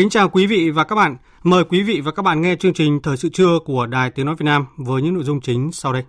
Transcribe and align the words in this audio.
Kính 0.00 0.10
chào 0.10 0.28
quý 0.28 0.46
vị 0.46 0.70
và 0.70 0.84
các 0.84 0.94
bạn. 0.94 1.16
Mời 1.42 1.64
quý 1.64 1.82
vị 1.82 2.00
và 2.00 2.12
các 2.12 2.22
bạn 2.22 2.40
nghe 2.40 2.56
chương 2.56 2.72
trình 2.72 3.00
Thời 3.02 3.16
sự 3.16 3.28
trưa 3.28 3.58
của 3.64 3.86
Đài 3.86 4.10
Tiếng 4.10 4.26
Nói 4.26 4.34
Việt 4.38 4.44
Nam 4.44 4.66
với 4.76 5.02
những 5.02 5.14
nội 5.14 5.24
dung 5.24 5.40
chính 5.40 5.72
sau 5.72 5.92
đây. 5.92 6.04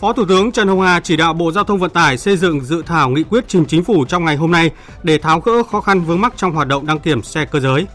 Phó 0.00 0.12
Thủ 0.12 0.24
tướng 0.28 0.52
Trần 0.52 0.68
Hồng 0.68 0.80
Hà 0.80 1.00
chỉ 1.00 1.16
đạo 1.16 1.34
Bộ 1.34 1.52
Giao 1.52 1.64
thông 1.64 1.78
Vận 1.78 1.90
tải 1.90 2.18
xây 2.18 2.36
dựng 2.36 2.60
dự 2.60 2.82
thảo 2.86 3.10
nghị 3.10 3.22
quyết 3.22 3.44
trình 3.48 3.64
chính 3.68 3.84
phủ 3.84 4.04
trong 4.04 4.24
ngày 4.24 4.36
hôm 4.36 4.50
nay 4.50 4.70
để 5.02 5.18
tháo 5.18 5.40
gỡ 5.40 5.62
khó 5.62 5.80
khăn 5.80 6.00
vướng 6.00 6.20
mắc 6.20 6.32
trong 6.36 6.52
hoạt 6.52 6.68
động 6.68 6.86
đăng 6.86 6.98
kiểm 6.98 7.22
xe 7.22 7.44
cơ 7.44 7.60
giới. 7.60 7.86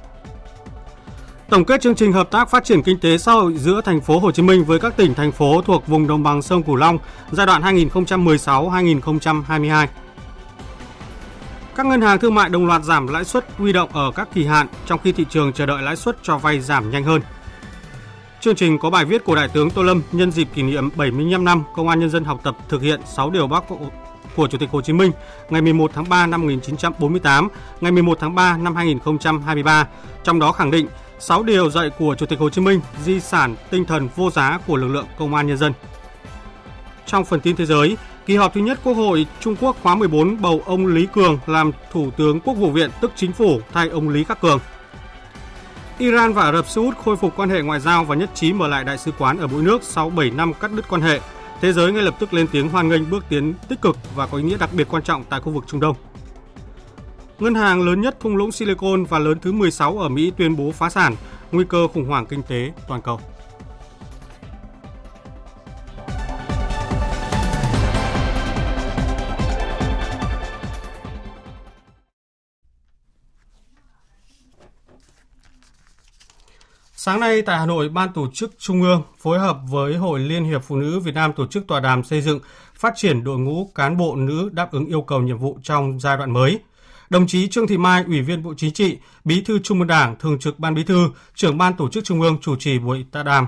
Tổng 1.49 1.65
kết 1.65 1.81
chương 1.81 1.95
trình 1.95 2.13
hợp 2.13 2.31
tác 2.31 2.49
phát 2.49 2.63
triển 2.63 2.81
kinh 2.81 2.99
tế 2.99 3.17
xã 3.17 3.31
hội 3.31 3.53
giữa 3.57 3.81
thành 3.85 4.01
phố 4.01 4.19
Hồ 4.19 4.31
Chí 4.31 4.43
Minh 4.43 4.65
với 4.65 4.79
các 4.79 4.97
tỉnh 4.97 5.13
thành 5.13 5.31
phố 5.31 5.61
thuộc 5.61 5.87
vùng 5.87 6.07
đồng 6.07 6.23
bằng 6.23 6.41
sông 6.41 6.63
Cửu 6.63 6.75
Long 6.75 6.97
giai 7.31 7.45
đoạn 7.45 7.61
2016-2022. 7.61 9.87
Các 11.75 11.85
ngân 11.85 12.01
hàng 12.01 12.19
thương 12.19 12.35
mại 12.35 12.49
đồng 12.49 12.65
loạt 12.65 12.83
giảm 12.83 13.07
lãi 13.07 13.23
suất 13.23 13.45
huy 13.57 13.73
động 13.73 13.89
ở 13.93 14.11
các 14.15 14.27
kỳ 14.33 14.45
hạn 14.45 14.67
trong 14.85 14.99
khi 15.03 15.11
thị 15.11 15.25
trường 15.29 15.53
chờ 15.53 15.65
đợi 15.65 15.81
lãi 15.81 15.95
suất 15.95 16.17
cho 16.23 16.37
vay 16.37 16.59
giảm 16.59 16.91
nhanh 16.91 17.03
hơn. 17.03 17.21
Chương 18.41 18.55
trình 18.55 18.79
có 18.79 18.89
bài 18.89 19.05
viết 19.05 19.23
của 19.23 19.35
Đại 19.35 19.47
tướng 19.47 19.69
Tô 19.69 19.83
Lâm 19.83 20.01
nhân 20.11 20.31
dịp 20.31 20.47
kỷ 20.53 20.63
niệm 20.63 20.89
75 20.95 21.45
năm 21.45 21.63
Công 21.75 21.87
an 21.87 21.99
Nhân 21.99 22.09
dân 22.09 22.23
học 22.23 22.39
tập 22.43 22.57
thực 22.69 22.81
hiện 22.81 22.99
6 23.15 23.29
điều 23.29 23.47
Bác 23.47 23.63
của 24.35 24.47
Chủ 24.47 24.57
tịch 24.57 24.69
Hồ 24.71 24.81
Chí 24.81 24.93
Minh 24.93 25.11
ngày 25.49 25.61
11 25.61 25.91
tháng 25.93 26.09
3 26.09 26.27
năm 26.27 26.41
1948, 26.41 27.47
ngày 27.81 27.91
11 27.91 28.17
tháng 28.21 28.35
3 28.35 28.57
năm 28.57 28.75
2023, 28.75 29.87
trong 30.23 30.39
đó 30.39 30.51
khẳng 30.51 30.71
định 30.71 30.87
6 31.19 31.43
điều 31.43 31.69
dạy 31.69 31.89
của 31.89 32.15
Chủ 32.15 32.25
tịch 32.25 32.39
Hồ 32.39 32.49
Chí 32.49 32.61
Minh, 32.61 32.81
di 33.03 33.19
sản 33.19 33.55
tinh 33.69 33.85
thần 33.85 34.09
vô 34.15 34.31
giá 34.31 34.59
của 34.67 34.75
lực 34.75 34.87
lượng 34.87 35.07
công 35.17 35.35
an 35.35 35.47
nhân 35.47 35.57
dân. 35.57 35.73
Trong 37.05 37.25
phần 37.25 37.39
tin 37.39 37.55
thế 37.55 37.65
giới, 37.65 37.97
kỳ 38.25 38.35
họp 38.35 38.53
thứ 38.53 38.61
nhất 38.61 38.79
Quốc 38.83 38.93
hội 38.93 39.25
Trung 39.39 39.55
Quốc 39.61 39.75
khóa 39.83 39.95
14 39.95 40.41
bầu 40.41 40.61
ông 40.65 40.87
Lý 40.87 41.07
Cường 41.13 41.39
làm 41.45 41.71
Thủ 41.91 42.11
tướng 42.17 42.39
Quốc 42.39 42.53
vụ 42.53 42.71
viện 42.71 42.89
tức 43.01 43.11
chính 43.15 43.31
phủ 43.31 43.59
thay 43.73 43.89
ông 43.89 44.09
Lý 44.09 44.23
Khắc 44.23 44.41
Cường. 44.41 44.59
Iran 45.97 46.33
và 46.33 46.43
Ả 46.43 46.51
Rập 46.51 46.67
Xê 46.67 46.81
Út 46.81 46.97
khôi 46.97 47.15
phục 47.15 47.33
quan 47.35 47.49
hệ 47.49 47.61
ngoại 47.61 47.79
giao 47.79 48.03
và 48.03 48.15
nhất 48.15 48.29
trí 48.33 48.53
mở 48.53 48.67
lại 48.67 48.83
đại 48.83 48.97
sứ 48.97 49.11
quán 49.17 49.37
ở 49.37 49.47
mỗi 49.47 49.63
nước 49.63 49.83
sau 49.83 50.09
7 50.09 50.29
năm 50.29 50.53
cắt 50.53 50.71
đứt 50.73 50.85
quan 50.89 51.01
hệ. 51.01 51.19
Thế 51.61 51.73
giới 51.73 51.91
ngay 51.91 52.03
lập 52.03 52.15
tức 52.19 52.33
lên 52.33 52.47
tiếng 52.51 52.69
hoan 52.69 52.89
nghênh 52.89 53.09
bước 53.09 53.25
tiến 53.29 53.53
tích 53.67 53.81
cực 53.81 53.97
và 54.15 54.27
có 54.27 54.37
ý 54.37 54.43
nghĩa 54.43 54.57
đặc 54.57 54.69
biệt 54.73 54.87
quan 54.89 55.03
trọng 55.03 55.23
tại 55.29 55.39
khu 55.39 55.51
vực 55.51 55.63
Trung 55.67 55.79
Đông. 55.79 55.95
Ngân 57.39 57.55
hàng 57.55 57.81
lớn 57.81 58.01
nhất 58.01 58.19
thung 58.19 58.35
lũng 58.35 58.51
Silicon 58.51 59.05
và 59.05 59.19
lớn 59.19 59.39
thứ 59.41 59.51
16 59.51 59.97
ở 59.97 60.09
Mỹ 60.09 60.31
tuyên 60.37 60.55
bố 60.55 60.71
phá 60.71 60.89
sản, 60.89 61.15
nguy 61.51 61.65
cơ 61.69 61.87
khủng 61.87 62.05
hoảng 62.05 62.25
kinh 62.25 62.43
tế 62.43 62.71
toàn 62.87 63.01
cầu. 63.01 63.19
Sáng 76.95 77.19
nay 77.19 77.41
tại 77.41 77.59
Hà 77.59 77.65
Nội, 77.65 77.89
Ban 77.89 78.13
tổ 78.13 78.27
chức 78.33 78.51
Trung 78.57 78.81
ương 78.81 79.03
phối 79.17 79.39
hợp 79.39 79.57
với 79.69 79.95
Hội 79.95 80.19
Liên 80.19 80.43
hiệp 80.43 80.63
Phụ 80.63 80.75
nữ 80.75 80.99
Việt 80.99 81.15
Nam 81.15 81.33
tổ 81.33 81.47
chức 81.47 81.67
tọa 81.67 81.79
đàm 81.79 82.03
xây 82.03 82.21
dựng 82.21 82.39
phát 82.75 82.93
triển 82.95 83.23
đội 83.23 83.39
ngũ 83.39 83.71
cán 83.75 83.97
bộ 83.97 84.15
nữ 84.15 84.49
đáp 84.53 84.71
ứng 84.71 84.85
yêu 84.85 85.01
cầu 85.01 85.21
nhiệm 85.21 85.37
vụ 85.37 85.59
trong 85.63 85.99
giai 85.99 86.17
đoạn 86.17 86.31
mới– 86.31 86.59
Đồng 87.09 87.27
chí 87.27 87.47
Trương 87.47 87.67
Thị 87.67 87.77
Mai, 87.77 88.03
Ủy 88.07 88.21
viên 88.21 88.43
Bộ 88.43 88.53
Chính 88.57 88.73
trị, 88.73 88.97
Bí 89.23 89.41
thư 89.41 89.59
Trung 89.59 89.79
ương 89.79 89.87
Đảng, 89.87 90.15
Thường 90.19 90.39
trực 90.39 90.59
Ban 90.59 90.75
Bí 90.75 90.83
thư, 90.83 91.09
trưởng 91.35 91.57
Ban 91.57 91.73
Tổ 91.73 91.89
chức 91.89 92.03
Trung 92.03 92.21
ương 92.21 92.37
chủ 92.41 92.55
trì 92.55 92.79
buổi 92.79 93.05
tọa 93.11 93.23
đàm. 93.23 93.47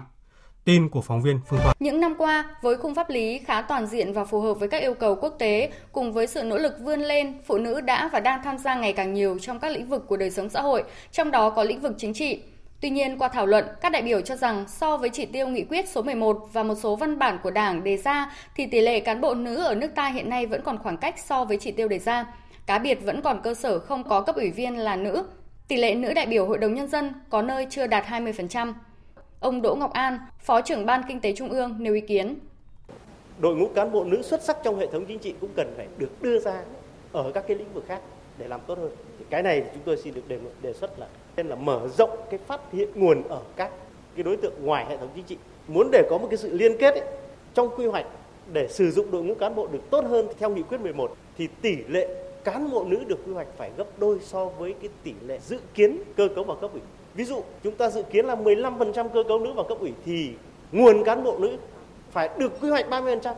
Tin 0.66 0.90
của 0.90 1.02
phóng 1.02 1.22
viên 1.22 1.40
Phương 1.50 1.60
Thoa. 1.64 1.74
Những 1.80 2.00
năm 2.00 2.14
qua, 2.18 2.46
với 2.62 2.78
khung 2.78 2.96
pháp 2.96 3.10
lý 3.10 3.40
khá 3.40 3.62
toàn 3.62 3.88
diện 3.88 4.14
và 4.14 4.26
phù 4.26 4.42
hợp 4.42 4.54
với 4.54 4.70
các 4.70 4.82
yêu 4.82 4.94
cầu 4.94 5.16
quốc 5.16 5.36
tế, 5.40 5.72
cùng 5.92 6.14
với 6.14 6.28
sự 6.28 6.44
nỗ 6.44 6.58
lực 6.58 6.74
vươn 6.82 7.02
lên, 7.02 7.34
phụ 7.48 7.58
nữ 7.58 7.82
đã 7.82 8.10
và 8.14 8.20
đang 8.20 8.42
tham 8.44 8.58
gia 8.58 8.76
ngày 8.76 8.94
càng 8.94 9.14
nhiều 9.14 9.38
trong 9.42 9.60
các 9.60 9.70
lĩnh 9.70 9.88
vực 9.88 10.08
của 10.08 10.18
đời 10.18 10.32
sống 10.32 10.50
xã 10.50 10.62
hội, 10.62 10.84
trong 11.12 11.32
đó 11.32 11.50
có 11.50 11.64
lĩnh 11.64 11.82
vực 11.82 11.94
chính 11.98 12.14
trị. 12.14 12.42
Tuy 12.82 12.90
nhiên, 12.90 13.18
qua 13.18 13.28
thảo 13.28 13.46
luận, 13.46 13.66
các 13.82 13.92
đại 13.92 14.02
biểu 14.02 14.22
cho 14.22 14.36
rằng 14.36 14.66
so 14.68 14.98
với 14.98 15.10
chỉ 15.10 15.26
tiêu 15.26 15.48
nghị 15.48 15.64
quyết 15.64 15.90
số 15.90 16.02
11 16.02 16.50
và 16.54 16.64
một 16.64 16.76
số 16.76 16.96
văn 16.96 17.20
bản 17.20 17.40
của 17.44 17.52
Đảng 17.52 17.84
đề 17.84 17.98
ra 17.98 18.32
thì 18.56 18.66
tỷ 18.66 18.82
lệ 18.82 19.00
cán 19.00 19.22
bộ 19.22 19.34
nữ 19.34 19.64
ở 19.64 19.76
nước 19.76 19.92
ta 19.96 20.10
hiện 20.10 20.30
nay 20.30 20.46
vẫn 20.46 20.62
còn 20.66 20.78
khoảng 20.78 20.98
cách 20.98 21.16
so 21.20 21.46
với 21.46 21.58
chỉ 21.58 21.72
tiêu 21.72 21.88
đề 21.88 22.00
ra. 22.00 22.26
Cá 22.68 22.80
biệt 22.80 22.96
vẫn 23.06 23.22
còn 23.22 23.40
cơ 23.44 23.54
sở 23.54 23.80
không 23.80 24.04
có 24.04 24.22
cấp 24.22 24.36
ủy 24.36 24.52
viên 24.52 24.78
là 24.78 24.96
nữ. 24.96 25.24
Tỷ 25.68 25.76
lệ 25.78 25.96
nữ 25.96 26.14
đại 26.14 26.26
biểu 26.26 26.46
Hội 26.46 26.58
đồng 26.58 26.74
Nhân 26.74 26.88
dân 26.88 27.14
có 27.30 27.42
nơi 27.42 27.68
chưa 27.70 27.88
đạt 27.88 28.06
20%. 28.06 28.74
Ông 29.40 29.62
Đỗ 29.62 29.76
Ngọc 29.76 29.94
An, 29.94 30.20
Phó 30.40 30.62
trưởng 30.62 30.86
Ban 30.86 31.02
Kinh 31.08 31.20
tế 31.20 31.34
Trung 31.34 31.50
ương 31.50 31.76
nêu 31.80 31.94
ý 31.94 32.02
kiến. 32.02 32.40
Đội 33.40 33.56
ngũ 33.56 33.68
cán 33.68 33.92
bộ 33.92 34.04
nữ 34.04 34.22
xuất 34.22 34.44
sắc 34.44 34.58
trong 34.64 34.80
hệ 34.80 34.88
thống 34.88 35.06
chính 35.06 35.20
trị 35.20 35.34
cũng 35.42 35.50
cần 35.56 35.74
phải 35.78 35.88
được 35.98 36.22
đưa 36.22 36.40
ra 36.40 36.62
ở 37.12 37.32
các 37.34 37.44
cái 37.48 37.58
lĩnh 37.58 37.74
vực 37.74 37.86
khác 37.88 38.02
để 38.38 38.48
làm 38.48 38.60
tốt 38.68 38.78
hơn. 38.78 38.92
Thì 39.20 39.26
cái 39.30 39.44
này 39.44 39.62
thì 39.62 39.68
chúng 39.74 39.84
tôi 39.86 39.98
xin 39.98 40.14
được 40.14 40.28
đề, 40.28 40.40
đề 40.62 40.74
xuất 40.74 41.00
là 41.00 41.08
nên 41.36 41.48
là 41.48 41.56
mở 41.56 41.88
rộng 41.98 42.18
cái 42.30 42.40
phát 42.48 42.62
hiện 42.74 42.90
nguồn 42.96 43.24
ở 43.28 43.42
các 43.56 43.72
cái 44.16 44.24
đối 44.24 44.38
tượng 44.38 44.54
ngoài 44.62 44.86
hệ 44.90 44.98
thống 44.98 45.10
chính 45.16 45.24
trị. 45.24 45.38
Muốn 45.68 45.90
để 45.92 46.08
có 46.10 46.18
một 46.18 46.28
cái 46.30 46.38
sự 46.38 46.58
liên 46.58 46.78
kết 46.80 46.94
ấy, 46.94 47.04
trong 47.54 47.70
quy 47.78 47.86
hoạch 47.86 48.06
để 48.54 48.68
sử 48.68 48.92
dụng 48.92 49.12
đội 49.12 49.24
ngũ 49.24 49.36
cán 49.36 49.56
bộ 49.56 49.68
được 49.68 49.82
tốt 49.90 50.06
hơn 50.06 50.28
theo 50.40 50.50
nghị 50.50 50.64
quyết 50.64 50.82
11 50.82 51.16
thì 51.38 51.48
tỷ 51.62 51.76
lệ 51.88 52.27
cán 52.48 52.72
bộ 52.72 52.84
nữ 52.84 53.04
được 53.08 53.20
quy 53.26 53.34
hoạch 53.34 53.48
phải 53.58 53.72
gấp 53.78 54.00
đôi 54.00 54.20
so 54.22 54.46
với 54.46 54.76
cái 54.82 54.90
tỷ 55.04 55.14
lệ 55.28 55.40
dự 55.48 55.60
kiến 55.74 55.98
cơ 56.18 56.28
cấu 56.36 56.44
vào 56.44 56.58
cấp 56.62 56.72
ủy. 56.74 56.82
Ví 57.16 57.24
dụ 57.24 57.42
chúng 57.64 57.76
ta 57.76 57.90
dự 57.90 58.04
kiến 58.04 58.26
là 58.26 58.36
15% 58.36 59.10
cơ 59.10 59.24
cấu 59.28 59.40
nữ 59.40 59.54
vào 59.54 59.66
cấp 59.70 59.78
ủy 59.80 59.92
thì 60.06 60.30
nguồn 60.72 61.04
cán 61.04 61.24
bộ 61.24 61.38
nữ 61.40 61.58
phải 62.12 62.30
được 62.40 62.62
quy 62.62 62.70
hoạch 62.70 62.90
30%. 62.90 63.34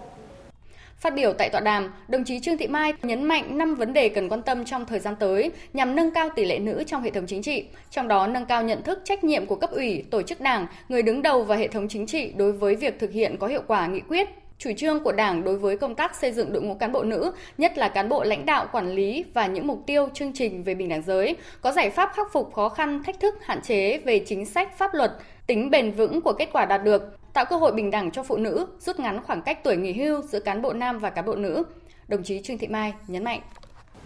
Phát 0.98 1.16
biểu 1.16 1.34
tại 1.34 1.50
tọa 1.50 1.62
đàm, 1.62 1.94
đồng 2.08 2.24
chí 2.24 2.40
Trương 2.40 2.58
Thị 2.58 2.68
Mai 2.68 2.94
nhấn 3.04 3.24
mạnh 3.24 3.58
5 3.58 3.76
vấn 3.76 3.94
đề 3.94 4.10
cần 4.10 4.30
quan 4.30 4.42
tâm 4.42 4.66
trong 4.66 4.86
thời 4.86 5.00
gian 5.00 5.16
tới 5.20 5.52
nhằm 5.74 5.96
nâng 5.96 6.14
cao 6.14 6.30
tỷ 6.36 6.46
lệ 6.46 6.60
nữ 6.60 6.84
trong 6.88 7.02
hệ 7.02 7.12
thống 7.12 7.26
chính 7.28 7.42
trị, 7.42 7.66
trong 7.90 8.08
đó 8.08 8.28
nâng 8.28 8.46
cao 8.46 8.64
nhận 8.64 8.84
thức 8.84 9.00
trách 9.04 9.24
nhiệm 9.24 9.46
của 9.46 9.56
cấp 9.56 9.72
ủy, 9.72 10.04
tổ 10.12 10.22
chức 10.22 10.42
đảng, 10.42 10.68
người 10.90 11.02
đứng 11.02 11.22
đầu 11.22 11.44
và 11.44 11.56
hệ 11.56 11.68
thống 11.68 11.88
chính 11.88 12.08
trị 12.08 12.34
đối 12.38 12.52
với 12.52 12.76
việc 12.76 13.00
thực 13.00 13.12
hiện 13.12 13.38
có 13.38 13.48
hiệu 13.48 13.62
quả 13.68 13.88
nghị 13.88 14.00
quyết, 14.00 14.30
chủ 14.60 14.72
trương 14.78 15.00
của 15.00 15.12
Đảng 15.12 15.44
đối 15.44 15.58
với 15.58 15.78
công 15.78 15.96
tác 15.96 16.16
xây 16.16 16.32
dựng 16.32 16.54
đội 16.54 16.62
ngũ 16.62 16.74
cán 16.74 16.92
bộ 16.92 17.04
nữ, 17.04 17.32
nhất 17.58 17.78
là 17.78 17.90
cán 17.90 18.10
bộ 18.10 18.24
lãnh 18.24 18.46
đạo 18.46 18.68
quản 18.72 18.92
lý 18.92 19.26
và 19.34 19.48
những 19.48 19.68
mục 19.68 19.84
tiêu 19.86 20.10
chương 20.14 20.34
trình 20.34 20.64
về 20.64 20.76
bình 20.76 20.90
đẳng 20.90 21.02
giới, 21.02 21.36
có 21.62 21.72
giải 21.72 21.90
pháp 21.90 22.12
khắc 22.16 22.34
phục 22.34 22.54
khó 22.54 22.70
khăn, 22.70 23.04
thách 23.04 23.20
thức, 23.20 23.36
hạn 23.42 23.62
chế 23.62 23.98
về 23.98 24.20
chính 24.28 24.46
sách 24.46 24.78
pháp 24.78 24.94
luật, 24.94 25.12
tính 25.48 25.70
bền 25.70 25.92
vững 25.92 26.22
của 26.22 26.34
kết 26.34 26.50
quả 26.54 26.66
đạt 26.66 26.84
được, 26.84 27.18
tạo 27.34 27.46
cơ 27.46 27.56
hội 27.56 27.72
bình 27.72 27.92
đẳng 27.92 28.12
cho 28.12 28.24
phụ 28.24 28.38
nữ, 28.38 28.68
rút 28.80 29.00
ngắn 29.00 29.24
khoảng 29.24 29.42
cách 29.42 29.64
tuổi 29.64 29.78
nghỉ 29.78 29.94
hưu 29.94 30.22
giữa 30.22 30.40
cán 30.40 30.62
bộ 30.62 30.74
nam 30.74 31.00
và 31.00 31.10
cán 31.10 31.26
bộ 31.26 31.36
nữ. 31.36 31.64
Đồng 32.08 32.24
chí 32.24 32.42
Trương 32.42 32.58
Thị 32.58 32.68
Mai 32.68 32.94
nhấn 33.08 33.24
mạnh. 33.24 33.42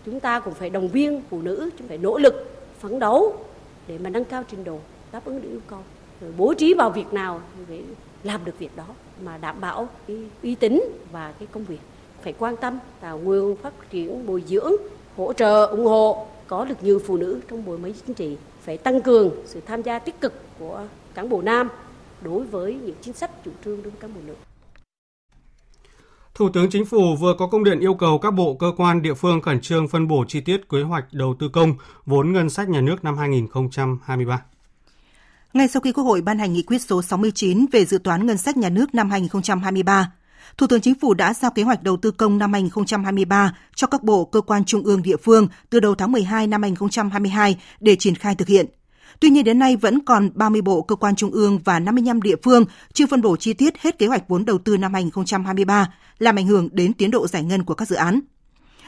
Chúng 0.05 0.19
ta 0.19 0.39
cũng 0.39 0.53
phải 0.53 0.69
đồng 0.69 0.87
viên 0.87 1.21
phụ 1.29 1.41
nữ, 1.41 1.69
chúng 1.77 1.87
phải 1.87 1.97
nỗ 1.97 2.17
lực, 2.17 2.65
phấn 2.79 2.99
đấu 2.99 3.35
để 3.87 3.97
mà 3.97 4.09
nâng 4.09 4.25
cao 4.25 4.43
trình 4.51 4.63
độ, 4.63 4.79
đáp 5.11 5.25
ứng 5.25 5.41
được 5.41 5.49
yêu 5.51 5.61
cầu. 5.67 5.79
Rồi 6.21 6.31
bố 6.37 6.53
trí 6.53 6.73
vào 6.73 6.89
việc 6.89 7.13
nào 7.13 7.41
để 7.69 7.79
làm 8.23 8.45
được 8.45 8.59
việc 8.59 8.75
đó 8.75 8.85
mà 9.23 9.37
đảm 9.37 9.61
bảo 9.61 9.87
cái 10.07 10.17
uy 10.43 10.55
tín 10.55 10.81
và 11.11 11.33
cái 11.39 11.47
công 11.51 11.63
việc. 11.63 11.79
Phải 12.23 12.33
quan 12.39 12.55
tâm 12.61 12.79
tạo 12.99 13.19
nguồn 13.19 13.55
phát 13.55 13.73
triển, 13.91 14.25
bồi 14.25 14.43
dưỡng, 14.47 14.71
hỗ 15.17 15.33
trợ, 15.33 15.65
ủng 15.65 15.85
hộ, 15.85 16.27
có 16.47 16.65
được 16.65 16.83
nhiều 16.83 16.99
phụ 17.07 17.17
nữ 17.17 17.39
trong 17.49 17.65
bộ 17.65 17.77
máy 17.77 17.93
chính 18.05 18.15
trị. 18.15 18.37
Phải 18.61 18.77
tăng 18.77 19.01
cường 19.01 19.31
sự 19.45 19.61
tham 19.65 19.81
gia 19.81 19.99
tích 19.99 20.21
cực 20.21 20.33
của 20.59 20.87
cán 21.13 21.29
bộ 21.29 21.41
nam 21.41 21.69
đối 22.21 22.43
với 22.43 22.75
những 22.75 22.95
chính 23.01 23.13
sách 23.13 23.31
chủ 23.45 23.51
trương 23.65 23.83
đối 23.83 23.91
với 23.91 23.99
cán 23.99 24.13
bộ 24.13 24.21
nữ. 24.25 24.33
Thủ 26.35 26.49
tướng 26.49 26.69
Chính 26.69 26.85
phủ 26.85 27.15
vừa 27.19 27.33
có 27.39 27.47
công 27.47 27.63
điện 27.63 27.79
yêu 27.79 27.93
cầu 27.93 28.19
các 28.19 28.31
bộ, 28.31 28.53
cơ 28.53 28.71
quan, 28.77 29.01
địa 29.01 29.13
phương 29.13 29.41
khẩn 29.41 29.61
trương 29.61 29.87
phân 29.87 30.07
bổ 30.07 30.25
chi 30.27 30.41
tiết 30.41 30.69
kế 30.69 30.81
hoạch 30.81 31.05
đầu 31.11 31.35
tư 31.39 31.49
công 31.49 31.75
vốn 32.05 32.31
ngân 32.33 32.49
sách 32.49 32.69
nhà 32.69 32.81
nước 32.81 33.03
năm 33.03 33.17
2023. 33.17 34.41
Ngay 35.53 35.67
sau 35.67 35.81
khi 35.81 35.91
Quốc 35.91 36.03
hội 36.03 36.21
ban 36.21 36.39
hành 36.39 36.53
nghị 36.53 36.63
quyết 36.63 36.81
số 36.81 37.01
69 37.01 37.65
về 37.71 37.85
dự 37.85 37.97
toán 37.97 38.25
ngân 38.25 38.37
sách 38.37 38.57
nhà 38.57 38.69
nước 38.69 38.95
năm 38.95 39.09
2023, 39.09 40.11
Thủ 40.57 40.67
tướng 40.67 40.81
Chính 40.81 40.95
phủ 40.95 41.13
đã 41.13 41.33
giao 41.33 41.51
kế 41.51 41.63
hoạch 41.63 41.83
đầu 41.83 41.97
tư 41.97 42.11
công 42.11 42.37
năm 42.37 42.53
2023 42.53 43.57
cho 43.75 43.87
các 43.87 44.03
bộ 44.03 44.25
cơ 44.25 44.41
quan 44.41 44.65
trung 44.65 44.83
ương 44.83 45.01
địa 45.01 45.17
phương 45.17 45.47
từ 45.69 45.79
đầu 45.79 45.95
tháng 45.95 46.11
12 46.11 46.47
năm 46.47 46.61
2022 46.61 47.57
để 47.79 47.95
triển 47.95 48.15
khai 48.15 48.35
thực 48.35 48.47
hiện. 48.47 48.65
Tuy 49.19 49.29
nhiên 49.29 49.43
đến 49.43 49.59
nay 49.59 49.75
vẫn 49.75 49.99
còn 50.05 50.29
30 50.33 50.61
bộ 50.61 50.81
cơ 50.81 50.95
quan 50.95 51.15
trung 51.15 51.31
ương 51.31 51.59
và 51.65 51.79
55 51.79 52.21
địa 52.21 52.35
phương 52.43 52.65
chưa 52.93 53.07
phân 53.07 53.21
bổ 53.21 53.35
chi 53.35 53.53
tiết 53.53 53.77
hết 53.79 53.97
kế 53.97 54.07
hoạch 54.07 54.27
vốn 54.27 54.45
đầu 54.45 54.57
tư 54.57 54.77
năm 54.77 54.93
2023, 54.93 55.93
làm 56.19 56.35
ảnh 56.35 56.47
hưởng 56.47 56.69
đến 56.71 56.93
tiến 56.93 57.11
độ 57.11 57.27
giải 57.27 57.43
ngân 57.43 57.63
của 57.63 57.73
các 57.73 57.87
dự 57.87 57.95
án. 57.95 58.19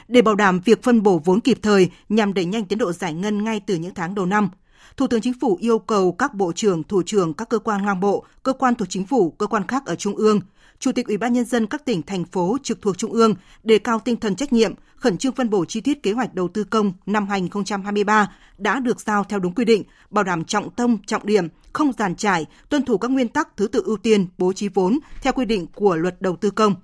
Để 0.07 0.21
bảo 0.21 0.35
đảm 0.35 0.59
việc 0.65 0.83
phân 0.83 1.03
bổ 1.03 1.21
vốn 1.25 1.39
kịp 1.39 1.59
thời 1.62 1.89
nhằm 2.09 2.33
đẩy 2.33 2.45
nhanh 2.45 2.65
tiến 2.65 2.79
độ 2.79 2.91
giải 2.91 3.13
ngân 3.13 3.44
ngay 3.44 3.59
từ 3.59 3.75
những 3.75 3.94
tháng 3.94 4.15
đầu 4.15 4.25
năm, 4.25 4.50
Thủ 4.97 5.07
tướng 5.07 5.21
Chính 5.21 5.39
phủ 5.39 5.57
yêu 5.61 5.79
cầu 5.79 6.11
các 6.11 6.33
bộ 6.33 6.51
trưởng, 6.55 6.83
thủ 6.83 7.03
trưởng 7.05 7.33
các 7.33 7.49
cơ 7.49 7.59
quan 7.59 7.85
ngang 7.85 7.99
bộ, 7.99 8.25
cơ 8.43 8.53
quan 8.53 8.75
thuộc 8.75 8.89
chính 8.89 9.05
phủ, 9.05 9.29
cơ 9.29 9.47
quan 9.47 9.67
khác 9.67 9.85
ở 9.85 9.95
trung 9.95 10.15
ương, 10.15 10.39
Chủ 10.79 10.91
tịch 10.91 11.07
Ủy 11.07 11.17
ban 11.17 11.33
nhân 11.33 11.45
dân 11.45 11.67
các 11.67 11.85
tỉnh 11.85 12.01
thành 12.01 12.25
phố 12.25 12.57
trực 12.63 12.81
thuộc 12.81 12.97
trung 12.97 13.11
ương 13.11 13.35
đề 13.63 13.79
cao 13.79 13.99
tinh 13.99 14.15
thần 14.15 14.35
trách 14.35 14.53
nhiệm, 14.53 14.73
khẩn 14.95 15.17
trương 15.17 15.35
phân 15.35 15.49
bổ 15.49 15.65
chi 15.65 15.81
tiết 15.81 16.03
kế 16.03 16.11
hoạch 16.11 16.33
đầu 16.33 16.47
tư 16.47 16.63
công 16.63 16.93
năm 17.05 17.27
2023 17.27 18.31
đã 18.57 18.79
được 18.79 19.01
giao 19.01 19.23
theo 19.23 19.39
đúng 19.39 19.53
quy 19.53 19.65
định, 19.65 19.83
bảo 20.09 20.23
đảm 20.23 20.43
trọng 20.43 20.69
tâm, 20.69 20.97
trọng 21.07 21.25
điểm, 21.25 21.47
không 21.73 21.91
giàn 21.93 22.15
trải, 22.15 22.45
tuân 22.69 22.85
thủ 22.85 22.97
các 22.97 23.11
nguyên 23.11 23.27
tắc 23.27 23.57
thứ 23.57 23.67
tự 23.67 23.81
ưu 23.85 23.97
tiên 23.97 24.27
bố 24.38 24.53
trí 24.53 24.67
vốn 24.67 24.99
theo 25.21 25.33
quy 25.33 25.45
định 25.45 25.67
của 25.75 25.95
Luật 25.95 26.21
đầu 26.21 26.35
tư 26.35 26.51
công, 26.51 26.75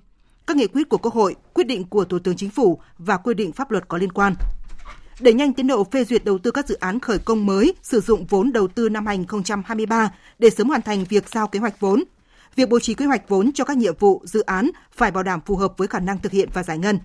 các 0.46 0.56
nghị 0.56 0.66
quyết 0.66 0.88
của 0.88 0.98
Quốc 0.98 1.14
hội, 1.14 1.34
quyết 1.54 1.66
định 1.66 1.84
của 1.84 2.04
Thủ 2.04 2.18
tướng 2.18 2.36
Chính 2.36 2.50
phủ 2.50 2.80
và 2.98 3.16
quy 3.16 3.34
định 3.34 3.52
pháp 3.52 3.70
luật 3.70 3.88
có 3.88 3.98
liên 3.98 4.12
quan 4.12 4.34
đẩy 5.22 5.34
nhanh 5.34 5.52
tiến 5.52 5.66
độ 5.66 5.84
phê 5.84 6.04
duyệt 6.04 6.24
đầu 6.24 6.38
tư 6.38 6.50
các 6.50 6.68
dự 6.68 6.74
án 6.74 7.00
khởi 7.00 7.18
công 7.18 7.46
mới, 7.46 7.74
sử 7.82 8.00
dụng 8.00 8.26
vốn 8.26 8.52
đầu 8.52 8.68
tư 8.68 8.88
năm 8.88 9.06
2023 9.06 10.12
để 10.38 10.50
sớm 10.50 10.68
hoàn 10.68 10.82
thành 10.82 11.04
việc 11.04 11.28
giao 11.28 11.48
kế 11.48 11.58
hoạch 11.58 11.80
vốn. 11.80 12.04
Việc 12.56 12.68
bố 12.68 12.80
trí 12.80 12.94
quy 12.94 13.06
hoạch 13.06 13.28
vốn 13.28 13.52
cho 13.52 13.64
các 13.64 13.76
nhiệm 13.76 13.94
vụ, 13.98 14.22
dự 14.24 14.40
án 14.40 14.70
phải 14.92 15.10
bảo 15.10 15.22
đảm 15.22 15.40
phù 15.46 15.56
hợp 15.56 15.72
với 15.76 15.88
khả 15.88 16.00
năng 16.00 16.18
thực 16.18 16.32
hiện 16.32 16.48
và 16.52 16.62
giải 16.62 16.78
ngân. 16.78 16.98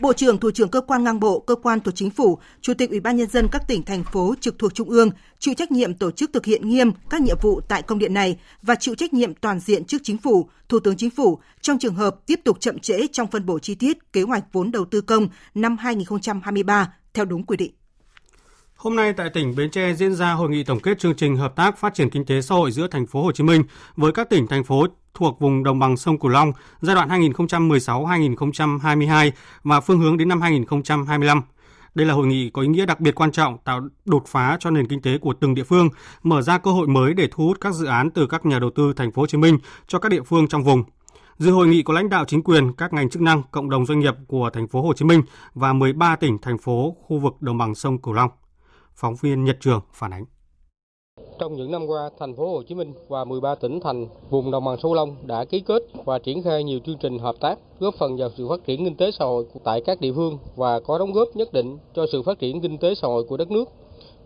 Bộ 0.00 0.12
trưởng, 0.12 0.38
thủ 0.38 0.50
trưởng 0.50 0.68
cơ 0.68 0.80
quan 0.80 1.04
ngang 1.04 1.20
bộ, 1.20 1.40
cơ 1.40 1.54
quan 1.54 1.80
thuộc 1.80 1.94
chính 1.94 2.10
phủ, 2.10 2.38
chủ 2.60 2.74
tịch 2.74 2.90
Ủy 2.90 3.00
ban 3.00 3.16
nhân 3.16 3.30
dân 3.30 3.48
các 3.52 3.62
tỉnh 3.68 3.82
thành 3.82 4.04
phố 4.04 4.34
trực 4.40 4.58
thuộc 4.58 4.74
trung 4.74 4.90
ương 4.90 5.10
chịu 5.38 5.54
trách 5.54 5.72
nhiệm 5.72 5.94
tổ 5.94 6.10
chức 6.10 6.32
thực 6.32 6.46
hiện 6.46 6.68
nghiêm 6.68 6.92
các 7.10 7.20
nhiệm 7.20 7.36
vụ 7.42 7.60
tại 7.68 7.82
công 7.82 7.98
điện 7.98 8.14
này 8.14 8.38
và 8.62 8.74
chịu 8.74 8.94
trách 8.94 9.14
nhiệm 9.14 9.34
toàn 9.34 9.60
diện 9.60 9.84
trước 9.84 9.98
chính 10.02 10.18
phủ, 10.18 10.48
thủ 10.68 10.78
tướng 10.80 10.96
chính 10.96 11.10
phủ 11.10 11.38
trong 11.60 11.78
trường 11.78 11.94
hợp 11.94 12.16
tiếp 12.26 12.40
tục 12.44 12.60
chậm 12.60 12.78
trễ 12.78 13.06
trong 13.12 13.30
phân 13.30 13.46
bổ 13.46 13.58
chi 13.58 13.74
tiết 13.74 14.12
kế 14.12 14.22
hoạch 14.22 14.44
vốn 14.52 14.70
đầu 14.70 14.84
tư 14.84 15.00
công 15.00 15.28
năm 15.54 15.76
2023 15.76 16.92
theo 17.14 17.24
đúng 17.24 17.46
quy 17.46 17.56
định. 17.56 17.72
Hôm 18.86 18.96
nay 18.96 19.12
tại 19.12 19.30
tỉnh 19.30 19.54
Bến 19.56 19.70
Tre 19.70 19.94
diễn 19.94 20.14
ra 20.14 20.32
hội 20.32 20.50
nghị 20.50 20.64
tổng 20.64 20.80
kết 20.80 20.98
chương 20.98 21.14
trình 21.14 21.36
hợp 21.36 21.56
tác 21.56 21.78
phát 21.78 21.94
triển 21.94 22.10
kinh 22.10 22.24
tế 22.24 22.40
xã 22.40 22.54
hội 22.54 22.72
giữa 22.72 22.88
thành 22.88 23.06
phố 23.06 23.22
Hồ 23.22 23.32
Chí 23.32 23.44
Minh 23.44 23.62
với 23.96 24.12
các 24.12 24.30
tỉnh 24.30 24.46
thành 24.46 24.64
phố 24.64 24.86
thuộc 25.14 25.40
vùng 25.40 25.62
đồng 25.62 25.78
bằng 25.78 25.96
sông 25.96 26.18
Cửu 26.18 26.30
Long 26.30 26.52
giai 26.80 26.96
đoạn 26.96 27.08
2016-2022 27.08 29.30
và 29.62 29.80
phương 29.80 29.98
hướng 29.98 30.16
đến 30.16 30.28
năm 30.28 30.40
2025. 30.40 31.42
Đây 31.94 32.06
là 32.06 32.14
hội 32.14 32.26
nghị 32.26 32.50
có 32.50 32.62
ý 32.62 32.68
nghĩa 32.68 32.86
đặc 32.86 33.00
biệt 33.00 33.14
quan 33.14 33.32
trọng 33.32 33.58
tạo 33.58 33.88
đột 34.04 34.22
phá 34.26 34.56
cho 34.60 34.70
nền 34.70 34.86
kinh 34.86 35.02
tế 35.02 35.18
của 35.18 35.34
từng 35.40 35.54
địa 35.54 35.64
phương, 35.64 35.88
mở 36.22 36.42
ra 36.42 36.58
cơ 36.58 36.70
hội 36.70 36.86
mới 36.86 37.14
để 37.14 37.28
thu 37.30 37.46
hút 37.46 37.58
các 37.60 37.74
dự 37.74 37.86
án 37.86 38.10
từ 38.10 38.26
các 38.26 38.46
nhà 38.46 38.58
đầu 38.58 38.70
tư 38.70 38.92
thành 38.96 39.12
phố 39.12 39.22
Hồ 39.22 39.26
Chí 39.26 39.38
Minh 39.38 39.58
cho 39.86 39.98
các 39.98 40.08
địa 40.08 40.22
phương 40.22 40.48
trong 40.48 40.64
vùng. 40.64 40.84
Dự 41.38 41.50
hội 41.50 41.66
nghị 41.66 41.82
có 41.82 41.94
lãnh 41.94 42.08
đạo 42.08 42.24
chính 42.24 42.42
quyền, 42.42 42.72
các 42.72 42.92
ngành 42.92 43.10
chức 43.10 43.22
năng, 43.22 43.42
cộng 43.50 43.70
đồng 43.70 43.86
doanh 43.86 44.00
nghiệp 44.00 44.14
của 44.26 44.50
thành 44.52 44.68
phố 44.68 44.82
Hồ 44.82 44.92
Chí 44.92 45.04
Minh 45.04 45.22
và 45.54 45.72
13 45.72 46.16
tỉnh 46.16 46.38
thành 46.38 46.58
phố 46.58 46.96
khu 47.02 47.18
vực 47.18 47.34
đồng 47.40 47.58
bằng 47.58 47.74
sông 47.74 47.98
Cửu 47.98 48.14
Long. 48.14 48.30
Phóng 48.96 49.14
viên 49.20 49.44
Nhật 49.44 49.56
Trường 49.60 49.80
phản 49.92 50.10
ánh. 50.10 50.24
Trong 51.38 51.56
những 51.56 51.70
năm 51.70 51.86
qua, 51.86 52.10
thành 52.18 52.36
phố 52.36 52.52
Hồ 52.52 52.62
Chí 52.62 52.74
Minh 52.74 52.92
và 53.08 53.24
13 53.24 53.54
tỉnh 53.54 53.80
thành 53.80 54.06
vùng 54.30 54.50
đồng 54.50 54.64
bằng 54.64 54.76
sông 54.82 54.94
Long 54.94 55.16
đã 55.26 55.44
ký 55.44 55.60
kết 55.60 55.82
và 56.04 56.18
triển 56.18 56.42
khai 56.42 56.64
nhiều 56.64 56.78
chương 56.86 56.98
trình 56.98 57.18
hợp 57.18 57.34
tác 57.40 57.58
góp 57.80 57.94
phần 57.94 58.16
vào 58.16 58.30
sự 58.36 58.48
phát 58.48 58.64
triển 58.64 58.84
kinh 58.84 58.96
tế 58.96 59.10
xã 59.10 59.24
hội 59.24 59.46
tại 59.64 59.80
các 59.80 60.00
địa 60.00 60.12
phương 60.12 60.38
và 60.56 60.80
có 60.80 60.98
đóng 60.98 61.12
góp 61.12 61.28
nhất 61.34 61.52
định 61.52 61.78
cho 61.94 62.06
sự 62.12 62.22
phát 62.22 62.38
triển 62.38 62.60
kinh 62.60 62.78
tế 62.78 62.94
xã 62.94 63.08
hội 63.08 63.24
của 63.24 63.36
đất 63.36 63.50
nước. 63.50 63.68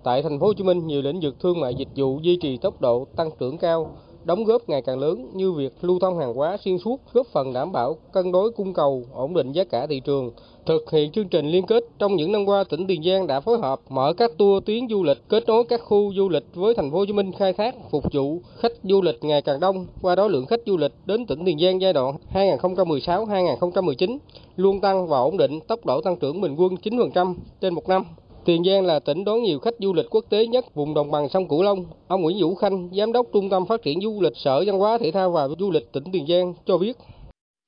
Tại 0.03 0.23
thành 0.23 0.41
phố 0.41 0.47
Hồ 0.47 0.53
Chí 0.53 0.65
Minh, 0.65 0.87
nhiều 0.87 1.03
lĩnh 1.03 1.21
vực 1.21 1.35
thương 1.41 1.61
mại 1.61 1.75
dịch 1.75 1.89
vụ 1.97 2.19
duy 2.23 2.37
trì 2.37 2.57
tốc 2.57 2.81
độ 2.81 3.07
tăng 3.17 3.31
trưởng 3.39 3.59
cao, 3.59 3.91
đóng 4.25 4.45
góp 4.45 4.69
ngày 4.69 4.83
càng 4.83 4.99
lớn 4.99 5.31
như 5.35 5.53
việc 5.53 5.73
lưu 5.81 5.99
thông 5.99 6.19
hàng 6.19 6.35
hóa 6.35 6.57
xuyên 6.65 6.79
suốt, 6.79 7.01
góp 7.13 7.27
phần 7.27 7.53
đảm 7.53 7.73
bảo 7.73 7.97
cân 8.13 8.33
đối 8.33 8.51
cung 8.51 8.75
cầu, 8.75 9.05
ổn 9.13 9.35
định 9.35 9.53
giá 9.53 9.65
cả 9.65 9.87
thị 9.87 10.01
trường, 10.01 10.31
Thực 10.71 10.91
hiện 10.91 11.13
chương 11.13 11.29
trình 11.29 11.47
liên 11.51 11.67
kết 11.67 11.85
trong 11.99 12.17
những 12.17 12.33
năm 12.33 12.45
qua, 12.47 12.65
tỉnh 12.65 12.87
Tiền 12.87 13.03
Giang 13.03 13.27
đã 13.27 13.41
phối 13.41 13.59
hợp 13.59 13.81
mở 13.89 14.13
các 14.17 14.31
tour 14.39 14.65
tuyến 14.65 14.89
du 14.89 15.03
lịch 15.03 15.19
kết 15.29 15.47
nối 15.47 15.65
các 15.65 15.81
khu 15.85 16.13
du 16.17 16.29
lịch 16.29 16.45
với 16.55 16.75
thành 16.75 16.91
phố 16.91 16.99
Hồ 16.99 17.07
Chí 17.07 17.13
Minh 17.13 17.33
khai 17.33 17.53
thác 17.53 17.75
phục 17.91 18.05
vụ 18.13 18.39
khách 18.57 18.73
du 18.83 19.03
lịch 19.03 19.19
ngày 19.25 19.43
càng 19.43 19.61
đông. 19.61 19.87
Qua 20.03 20.15
đó 20.15 20.29
lượng 20.29 20.47
khách 20.47 20.61
du 20.67 20.77
lịch 20.77 20.93
đến 21.07 21.27
tỉnh 21.27 21.45
Tiền 21.45 21.59
Giang 21.59 21.81
giai 21.81 21.93
đoạn 21.93 22.17
2016-2019 22.33 24.19
luôn 24.57 24.81
tăng 24.81 25.09
và 25.09 25.19
ổn 25.19 25.37
định 25.37 25.61
tốc 25.61 25.87
độ 25.87 26.01
tăng 26.01 26.17
trưởng 26.17 26.41
bình 26.41 26.57
quân 26.57 26.75
9% 26.83 27.35
trên 27.61 27.75
một 27.75 27.89
năm. 27.89 28.05
Tiền 28.45 28.65
Giang 28.65 28.87
là 28.87 28.99
tỉnh 28.99 29.25
đón 29.25 29.43
nhiều 29.43 29.59
khách 29.59 29.75
du 29.79 29.93
lịch 29.93 30.07
quốc 30.11 30.25
tế 30.29 30.47
nhất 30.47 30.75
vùng 30.75 30.95
đồng 30.95 31.11
bằng 31.11 31.29
sông 31.29 31.49
Cửu 31.49 31.63
Long. 31.63 31.85
Ông 32.09 32.23
Nguyễn 32.23 32.37
Vũ 32.41 32.55
Khanh, 32.55 32.89
Giám 32.93 33.13
đốc 33.13 33.27
Trung 33.33 33.51
tâm 33.51 33.67
Phát 33.67 33.83
triển 33.83 34.01
Du 34.01 34.21
lịch 34.21 34.37
Sở 34.37 34.65
Văn 34.67 34.79
hóa 34.79 34.99
Thể 34.99 35.11
thao 35.11 35.31
và 35.31 35.49
Du 35.59 35.71
lịch 35.71 35.93
tỉnh 35.93 36.05
Tiền 36.13 36.27
Giang 36.27 36.55
cho 36.67 36.79
biết. 36.79 36.97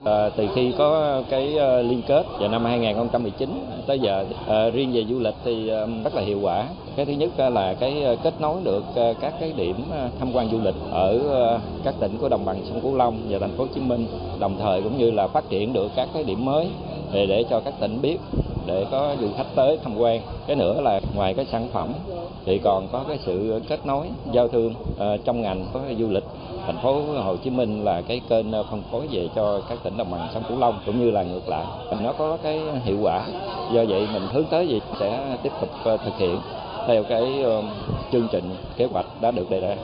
À, 0.05 0.29
từ 0.37 0.49
khi 0.55 0.73
có 0.79 1.23
cái 1.31 1.55
uh, 1.55 1.91
liên 1.91 2.03
kết 2.07 2.27
vào 2.39 2.49
năm 2.49 2.65
2019 2.65 3.65
tới 3.87 3.99
giờ 3.99 4.25
uh, 4.31 4.75
riêng 4.75 4.93
về 4.93 5.05
du 5.09 5.19
lịch 5.19 5.35
thì 5.45 5.69
um, 5.69 6.03
rất 6.03 6.15
là 6.15 6.23
hiệu 6.23 6.39
quả. 6.43 6.67
Cái 6.97 7.07
thứ 7.07 7.13
nhất 7.13 7.31
uh, 7.47 7.53
là 7.53 7.75
cái 7.75 8.05
uh, 8.13 8.23
kết 8.23 8.41
nối 8.41 8.57
được 8.65 8.85
uh, 8.91 9.17
các 9.21 9.35
cái 9.41 9.53
điểm 9.57 9.77
uh, 9.79 10.13
tham 10.19 10.33
quan 10.33 10.51
du 10.51 10.61
lịch 10.61 10.75
ở 10.91 11.17
uh, 11.17 11.61
các 11.85 11.95
tỉnh 12.01 12.17
của 12.21 12.29
đồng 12.29 12.45
bằng 12.45 12.61
sông 12.65 12.81
Cửu 12.81 12.97
Long 12.97 13.19
và 13.29 13.39
thành 13.39 13.57
phố 13.57 13.65
Hồ 13.65 13.71
Chí 13.75 13.81
Minh, 13.81 14.07
đồng 14.39 14.57
thời 14.59 14.83
cũng 14.83 14.99
như 14.99 15.11
là 15.11 15.29
phát 15.29 15.49
triển 15.49 15.73
được 15.73 15.91
các 15.97 16.09
cái 16.15 16.25
điểm 16.25 16.45
mới 16.45 16.69
để 17.13 17.27
để 17.27 17.45
cho 17.51 17.61
các 17.61 17.75
tỉnh 17.81 18.03
biết 18.03 18.19
để 18.67 18.87
có 18.91 19.17
du 19.21 19.29
khách 19.37 19.47
tới 19.55 19.79
tham 19.85 19.99
quan. 19.99 20.21
Cái 20.47 20.57
nữa 20.57 20.81
là 20.81 21.01
ngoài 21.15 21.35
cái 21.35 21.47
sản 21.53 21.69
phẩm 21.73 21.93
thì 22.45 22.59
còn 22.59 22.89
có 22.93 23.05
cái 23.09 23.19
sự 23.27 23.61
kết 23.69 23.87
nối, 23.87 24.07
giao 24.33 24.49
thương 24.49 24.75
ờ, 24.99 25.17
trong 25.25 25.43
ngành 25.43 25.67
có 25.73 25.81
du 25.99 26.09
lịch. 26.09 26.25
Thành 26.67 26.79
phố 26.83 27.03
Hồ 27.23 27.37
Chí 27.37 27.51
Minh 27.51 27.85
là 27.85 28.03
cái 28.09 28.21
kênh 28.29 28.53
ờ, 28.53 28.65
phân 28.71 28.83
phối 28.91 29.07
về 29.11 29.29
cho 29.35 29.61
các 29.69 29.79
tỉnh 29.83 29.97
đồng 29.97 30.11
bằng 30.11 30.29
sông 30.35 30.43
Cửu 30.49 30.59
Long 30.59 30.79
cũng 30.87 31.01
như 31.01 31.11
là 31.11 31.23
ngược 31.23 31.49
lại. 31.49 31.67
Nó 32.03 32.13
có 32.13 32.39
cái 32.43 32.61
hiệu 32.85 32.99
quả. 33.03 33.27
Do 33.73 33.85
vậy 33.89 34.09
mình 34.13 34.23
hướng 34.33 34.45
tới 34.51 34.69
gì 34.69 34.81
sẽ 35.01 35.37
tiếp 35.43 35.53
tục 35.61 35.71
ờ, 35.85 35.97
thực 35.97 36.19
hiện 36.19 36.39
theo 36.87 37.05
cái 37.05 37.45
chương 38.13 38.29
trình 38.33 38.45
kế 38.77 38.85
hoạch 38.85 39.07
đã 39.21 39.31
được 39.31 39.51
đề 39.51 39.61
ra. 39.61 39.77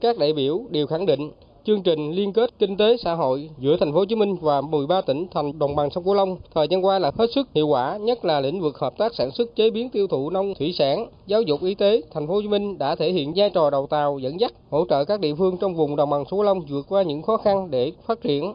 Các 0.00 0.18
đại 0.18 0.32
biểu 0.32 0.60
đều 0.70 0.86
khẳng 0.86 1.06
định 1.06 1.30
chương 1.66 1.82
trình 1.82 2.10
liên 2.10 2.32
kết 2.32 2.50
kinh 2.58 2.76
tế 2.76 2.96
xã 2.96 3.14
hội 3.14 3.50
giữa 3.58 3.76
thành 3.76 3.92
phố 3.92 3.98
Hồ 3.98 4.04
Chí 4.04 4.14
Minh 4.14 4.36
và 4.40 4.60
13 4.60 5.00
tỉnh 5.00 5.26
thành 5.34 5.58
đồng 5.58 5.76
bằng 5.76 5.90
sông 5.90 6.04
Cửu 6.04 6.14
Long 6.14 6.36
thời 6.54 6.68
gian 6.68 6.84
qua 6.84 6.98
là 6.98 7.10
hết 7.18 7.26
sức 7.34 7.48
hiệu 7.54 7.68
quả, 7.68 7.96
nhất 7.96 8.24
là 8.24 8.40
lĩnh 8.40 8.60
vực 8.60 8.78
hợp 8.78 8.98
tác 8.98 9.14
sản 9.14 9.30
xuất 9.30 9.56
chế 9.56 9.70
biến 9.70 9.90
tiêu 9.90 10.06
thụ 10.06 10.30
nông 10.30 10.54
thủy 10.54 10.74
sản, 10.78 11.06
giáo 11.26 11.42
dục 11.42 11.62
y 11.62 11.74
tế. 11.74 12.00
Thành 12.14 12.26
phố 12.26 12.34
Hồ 12.34 12.42
Chí 12.42 12.48
Minh 12.48 12.78
đã 12.78 12.94
thể 12.94 13.12
hiện 13.12 13.32
vai 13.36 13.50
trò 13.50 13.70
đầu 13.70 13.86
tàu 13.86 14.18
dẫn 14.18 14.40
dắt, 14.40 14.52
hỗ 14.70 14.84
trợ 14.90 15.04
các 15.04 15.20
địa 15.20 15.34
phương 15.34 15.56
trong 15.56 15.74
vùng 15.74 15.96
đồng 15.96 16.10
bằng 16.10 16.24
sông 16.24 16.38
Cửu 16.38 16.42
Long 16.42 16.60
vượt 16.68 16.86
qua 16.88 17.02
những 17.02 17.22
khó 17.22 17.36
khăn 17.36 17.70
để 17.70 17.92
phát 18.06 18.20
triển. 18.20 18.54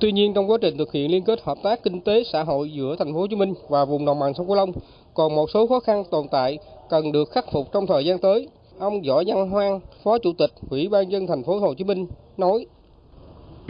Tuy 0.00 0.12
nhiên 0.12 0.34
trong 0.34 0.50
quá 0.50 0.58
trình 0.60 0.78
thực 0.78 0.92
hiện 0.92 1.10
liên 1.10 1.24
kết 1.24 1.42
hợp 1.42 1.58
tác 1.62 1.82
kinh 1.82 2.00
tế 2.00 2.24
xã 2.32 2.42
hội 2.42 2.72
giữa 2.72 2.96
thành 2.98 3.12
phố 3.12 3.20
Hồ 3.20 3.26
Chí 3.26 3.36
Minh 3.36 3.54
và 3.68 3.84
vùng 3.84 4.04
đồng 4.04 4.18
bằng 4.18 4.34
sông 4.34 4.46
Cửu 4.46 4.56
Long 4.56 4.72
còn 5.14 5.34
một 5.34 5.50
số 5.50 5.66
khó 5.66 5.80
khăn 5.80 6.04
tồn 6.10 6.28
tại 6.30 6.58
cần 6.90 7.12
được 7.12 7.30
khắc 7.30 7.52
phục 7.52 7.72
trong 7.72 7.86
thời 7.86 8.04
gian 8.04 8.18
tới. 8.18 8.48
Ông 8.78 9.02
Võ 9.08 9.22
Văn 9.26 9.50
Hoang, 9.50 9.80
Phó 10.04 10.18
Chủ 10.18 10.32
tịch 10.38 10.50
Ủy 10.70 10.88
ban 10.88 11.12
dân 11.12 11.26
thành 11.26 11.44
phố 11.44 11.58
Hồ 11.58 11.74
Chí 11.74 11.84
Minh 11.84 12.06
nói: 12.36 12.66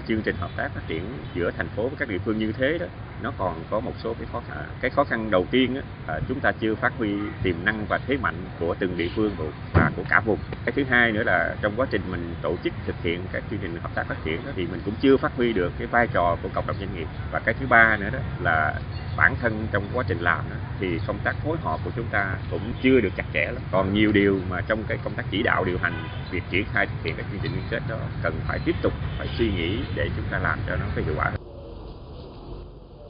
chương 0.09 0.23
trình 0.25 0.37
hợp 0.37 0.51
tác 0.57 0.71
phát 0.75 0.81
triển 0.89 1.03
giữa 1.37 1.51
thành 1.57 1.69
phố 1.77 1.83
với 1.83 1.97
các 1.99 2.09
địa 2.09 2.19
phương 2.25 2.39
như 2.39 2.53
thế 2.59 2.79
đó 2.79 2.87
nó 3.23 3.33
còn 3.39 3.65
có 3.71 3.81
một 3.81 3.93
số 4.03 4.15
cái 4.15 4.27
khó 4.33 4.43
khăn 4.49 4.65
cái 4.81 4.91
khó 4.91 5.05
khăn 5.05 5.31
đầu 5.31 5.47
tiên 5.51 5.75
á, 5.75 5.83
là 6.09 6.21
chúng 6.29 6.41
ta 6.41 6.53
chưa 6.53 6.75
phát 6.75 6.93
huy 6.99 7.09
tiềm 7.43 7.57
năng 7.65 7.87
và 7.89 7.99
thế 8.07 8.17
mạnh 8.17 8.35
của 8.61 8.75
từng 8.79 8.97
địa 8.97 9.09
phương 9.17 9.37
và 9.73 9.91
của 9.97 10.03
cả 10.09 10.21
vùng. 10.21 10.39
Cái 10.65 10.73
thứ 10.73 10.85
hai 10.91 11.13
nữa 11.13 11.23
là 11.23 11.55
trong 11.63 11.73
quá 11.77 11.87
trình 11.91 12.03
mình 12.11 12.35
tổ 12.43 12.57
chức 12.65 12.73
thực 12.87 13.03
hiện 13.03 13.21
các 13.33 13.43
chương 13.51 13.59
trình 13.63 13.79
hợp 13.83 13.91
tác 13.95 14.07
phát 14.09 14.17
triển 14.25 14.41
đó, 14.47 14.53
thì 14.57 14.67
mình 14.67 14.81
cũng 14.85 14.95
chưa 15.01 15.17
phát 15.17 15.33
huy 15.37 15.53
được 15.53 15.73
cái 15.79 15.87
vai 15.87 16.07
trò 16.07 16.37
của 16.43 16.49
cộng 16.55 16.67
đồng 16.67 16.77
doanh 16.79 16.95
nghiệp. 16.95 17.07
Và 17.31 17.39
cái 17.39 17.55
thứ 17.61 17.67
ba 17.67 17.97
nữa 17.97 18.11
đó 18.13 18.19
là 18.43 18.75
bản 19.17 19.35
thân 19.41 19.67
trong 19.73 19.85
quá 19.95 20.05
trình 20.09 20.19
làm 20.21 20.45
đó, 20.51 20.57
thì 20.81 20.99
công 21.07 21.19
tác 21.25 21.37
phối 21.45 21.57
hợp 21.63 21.81
của 21.85 21.91
chúng 21.97 22.07
ta 22.11 22.37
cũng 22.51 22.73
chưa 22.83 23.01
được 23.01 23.13
chặt 23.17 23.25
chẽ 23.35 23.45
lắm. 23.45 23.63
Còn 23.73 23.95
nhiều 23.95 24.13
điều 24.13 24.41
mà 24.51 24.61
trong 24.61 24.85
cái 24.89 24.99
công 25.05 25.15
tác 25.15 25.27
chỉ 25.31 25.43
đạo 25.43 25.65
điều 25.65 25.79
hành 25.79 26.09
việc 26.31 26.43
triển 26.51 26.65
khai 26.73 26.87
thực 26.87 27.05
hiện 27.05 27.15
các 27.17 27.27
chương 27.31 27.41
trình 27.43 27.53
liên 27.53 27.65
kết 27.71 27.83
đó 27.89 27.97
cần 28.23 28.35
phải 28.49 28.59
tiếp 28.65 28.75
tục 28.83 28.93
phải 29.19 29.29
suy 29.39 29.53
nghĩ 29.53 29.79
để 29.95 30.09
chúng 30.17 30.25
ta 30.31 30.39
làm 30.39 30.59
cho 30.67 30.77
nó 30.77 30.87
có 30.97 31.03
hiệu 31.07 31.15
quả 31.17 31.25
hơn. 31.25 31.46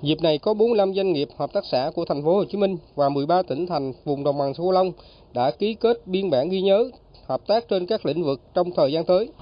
Dịp 0.06 0.20
này 0.22 0.38
có 0.38 0.54
45 0.54 0.94
doanh 0.94 1.12
nghiệp 1.12 1.28
hợp 1.38 1.52
tác 1.52 1.64
xã 1.72 1.90
của 1.94 2.04
thành 2.04 2.22
phố 2.22 2.36
Hồ 2.36 2.44
Chí 2.44 2.58
Minh 2.58 2.76
và 2.94 3.08
13 3.08 3.42
tỉnh 3.42 3.66
thành 3.66 3.92
vùng 4.04 4.24
đồng 4.24 4.38
bằng 4.38 4.54
sông 4.54 4.66
Cửu 4.66 4.72
Long 4.72 4.92
đã 5.34 5.50
ký 5.58 5.76
kết 5.80 6.06
biên 6.06 6.30
bản 6.30 6.48
ghi 6.48 6.62
nhớ 6.62 6.90
hợp 7.28 7.40
tác 7.48 7.64
trên 7.68 7.86
các 7.86 8.06
lĩnh 8.06 8.24
vực 8.24 8.40
trong 8.54 8.70
thời 8.76 8.92
gian 8.92 9.04
tới. 9.06 9.32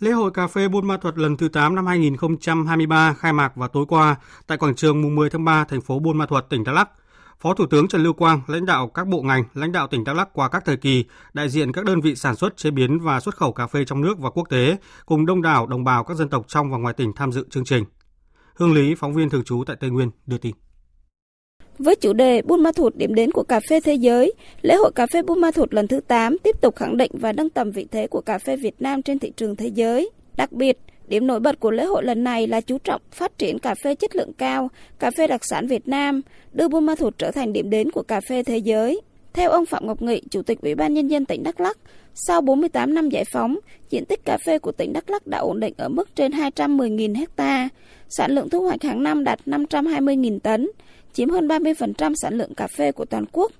Lễ 0.00 0.10
hội 0.10 0.30
cà 0.30 0.46
phê 0.46 0.68
Buôn 0.68 0.86
Ma 0.86 0.96
Thuật 0.96 1.18
lần 1.18 1.36
thứ 1.36 1.48
8 1.48 1.74
năm 1.74 1.86
2023 1.86 3.14
khai 3.18 3.32
mạc 3.32 3.56
vào 3.56 3.68
tối 3.68 3.84
qua 3.88 4.16
tại 4.46 4.58
quảng 4.58 4.74
trường 4.74 5.02
mùng 5.02 5.14
10 5.14 5.30
tháng 5.30 5.44
3 5.44 5.64
thành 5.64 5.80
phố 5.80 5.98
Buôn 5.98 6.18
Ma 6.18 6.26
Thuật, 6.26 6.48
tỉnh 6.48 6.64
Đắk 6.64 6.74
Lắk. 6.74 6.88
Phó 7.40 7.54
Thủ 7.54 7.66
tướng 7.66 7.88
Trần 7.88 8.02
Lưu 8.02 8.12
Quang, 8.12 8.40
lãnh 8.46 8.66
đạo 8.66 8.88
các 8.88 9.06
bộ 9.06 9.22
ngành, 9.22 9.44
lãnh 9.54 9.72
đạo 9.72 9.86
tỉnh 9.86 10.04
Đắk 10.04 10.16
Lắk 10.16 10.28
qua 10.32 10.48
các 10.48 10.64
thời 10.64 10.76
kỳ, 10.76 11.04
đại 11.32 11.48
diện 11.48 11.72
các 11.72 11.84
đơn 11.84 12.00
vị 12.00 12.16
sản 12.16 12.36
xuất, 12.36 12.56
chế 12.56 12.70
biến 12.70 12.98
và 12.98 13.20
xuất 13.20 13.36
khẩu 13.36 13.52
cà 13.52 13.66
phê 13.66 13.84
trong 13.84 14.00
nước 14.00 14.18
và 14.18 14.30
quốc 14.30 14.48
tế, 14.50 14.76
cùng 15.06 15.26
đông 15.26 15.42
đảo 15.42 15.66
đồng 15.66 15.84
bào 15.84 16.04
các 16.04 16.16
dân 16.16 16.28
tộc 16.28 16.44
trong 16.48 16.70
và 16.70 16.78
ngoài 16.78 16.94
tỉnh 16.94 17.12
tham 17.16 17.32
dự 17.32 17.46
chương 17.50 17.64
trình. 17.64 17.84
Hương 18.54 18.72
Lý, 18.72 18.94
phóng 18.94 19.14
viên 19.14 19.30
thường 19.30 19.44
trú 19.44 19.64
tại 19.66 19.76
Tây 19.80 19.90
Nguyên, 19.90 20.10
đưa 20.26 20.38
tin. 20.38 20.54
Với 21.78 21.96
chủ 21.96 22.12
đề 22.12 22.42
Buôn 22.42 22.62
Ma 22.62 22.72
Thuột 22.72 22.96
điểm 22.96 23.14
đến 23.14 23.30
của 23.30 23.42
cà 23.42 23.60
phê 23.68 23.80
thế 23.80 23.94
giới, 23.94 24.32
lễ 24.62 24.74
hội 24.74 24.92
cà 24.94 25.06
phê 25.06 25.22
Buôn 25.22 25.40
Ma 25.40 25.50
Thuột 25.50 25.74
lần 25.74 25.88
thứ 25.88 26.00
8 26.00 26.38
tiếp 26.38 26.60
tục 26.60 26.76
khẳng 26.76 26.96
định 26.96 27.10
và 27.14 27.32
nâng 27.32 27.50
tầm 27.50 27.70
vị 27.70 27.86
thế 27.90 28.06
của 28.06 28.20
cà 28.20 28.38
phê 28.38 28.56
Việt 28.56 28.82
Nam 28.82 29.02
trên 29.02 29.18
thị 29.18 29.32
trường 29.36 29.56
thế 29.56 29.66
giới. 29.66 30.10
Đặc 30.36 30.52
biệt, 30.52 30.78
điểm 31.08 31.26
nổi 31.26 31.40
bật 31.40 31.60
của 31.60 31.70
lễ 31.70 31.84
hội 31.84 32.04
lần 32.04 32.24
này 32.24 32.46
là 32.46 32.60
chú 32.60 32.78
trọng 32.78 33.02
phát 33.12 33.38
triển 33.38 33.58
cà 33.58 33.74
phê 33.84 33.94
chất 33.94 34.16
lượng 34.16 34.32
cao, 34.38 34.70
cà 34.98 35.10
phê 35.10 35.26
đặc 35.26 35.44
sản 35.44 35.66
Việt 35.66 35.88
Nam, 35.88 36.20
đưa 36.52 36.68
Buôn 36.68 36.86
Ma 36.86 36.94
Thuột 36.94 37.18
trở 37.18 37.30
thành 37.30 37.52
điểm 37.52 37.70
đến 37.70 37.90
của 37.90 38.02
cà 38.02 38.20
phê 38.28 38.42
thế 38.42 38.58
giới. 38.58 39.00
Theo 39.32 39.50
ông 39.50 39.66
Phạm 39.66 39.86
Ngọc 39.86 40.02
Nghị, 40.02 40.22
Chủ 40.30 40.42
tịch 40.42 40.60
Ủy 40.60 40.74
ban 40.74 40.94
Nhân 40.94 41.08
dân 41.08 41.24
tỉnh 41.24 41.42
Đắk 41.42 41.60
Lắc, 41.60 41.78
sau 42.14 42.40
48 42.40 42.94
năm 42.94 43.08
giải 43.08 43.24
phóng, 43.32 43.58
diện 43.90 44.04
tích 44.04 44.24
cà 44.24 44.38
phê 44.46 44.58
của 44.58 44.72
tỉnh 44.72 44.92
Đắk 44.92 45.10
Lắc 45.10 45.26
đã 45.26 45.38
ổn 45.38 45.60
định 45.60 45.74
ở 45.76 45.88
mức 45.88 46.16
trên 46.16 46.32
210.000 46.32 47.16
hecta, 47.16 47.68
sản 48.16 48.30
lượng 48.30 48.48
thu 48.48 48.62
hoạch 48.62 48.82
hàng 48.82 49.02
năm 49.02 49.24
đạt 49.24 49.40
520.000 49.46 50.38
tấn, 50.38 50.70
chiếm 51.12 51.28
hơn 51.28 51.48
30% 51.48 52.14
sản 52.22 52.38
lượng 52.38 52.54
cà 52.54 52.66
phê 52.66 52.92
của 52.92 53.04
toàn 53.04 53.24
quốc. 53.32 53.52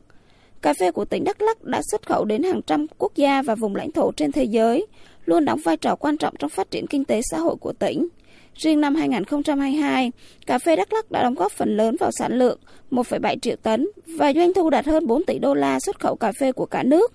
Cà 0.62 0.74
phê 0.74 0.90
của 0.90 1.04
tỉnh 1.04 1.24
Đắk 1.24 1.42
Lắk 1.42 1.64
đã 1.64 1.80
xuất 1.90 2.06
khẩu 2.06 2.24
đến 2.24 2.42
hàng 2.42 2.62
trăm 2.62 2.86
quốc 2.98 3.12
gia 3.16 3.42
và 3.42 3.54
vùng 3.54 3.76
lãnh 3.76 3.92
thổ 3.92 4.12
trên 4.12 4.32
thế 4.32 4.44
giới, 4.44 4.86
luôn 5.24 5.44
đóng 5.44 5.60
vai 5.64 5.76
trò 5.76 5.96
quan 5.96 6.16
trọng 6.16 6.34
trong 6.38 6.50
phát 6.50 6.70
triển 6.70 6.86
kinh 6.86 7.04
tế 7.04 7.20
xã 7.30 7.38
hội 7.38 7.56
của 7.60 7.72
tỉnh. 7.72 8.08
Riêng 8.54 8.80
năm 8.80 8.94
2022, 8.94 10.12
cà 10.46 10.58
phê 10.58 10.76
Đắk 10.76 10.92
Lắk 10.92 11.10
đã 11.10 11.22
đóng 11.22 11.34
góp 11.34 11.52
phần 11.52 11.76
lớn 11.76 11.96
vào 12.00 12.10
sản 12.18 12.38
lượng 12.38 12.58
1,7 12.90 13.38
triệu 13.38 13.56
tấn 13.56 13.88
và 14.06 14.32
doanh 14.32 14.54
thu 14.54 14.70
đạt 14.70 14.86
hơn 14.86 15.06
4 15.06 15.24
tỷ 15.24 15.38
đô 15.38 15.54
la 15.54 15.80
xuất 15.80 16.00
khẩu 16.00 16.16
cà 16.16 16.32
phê 16.40 16.52
của 16.52 16.66
cả 16.66 16.82
nước. 16.82 17.12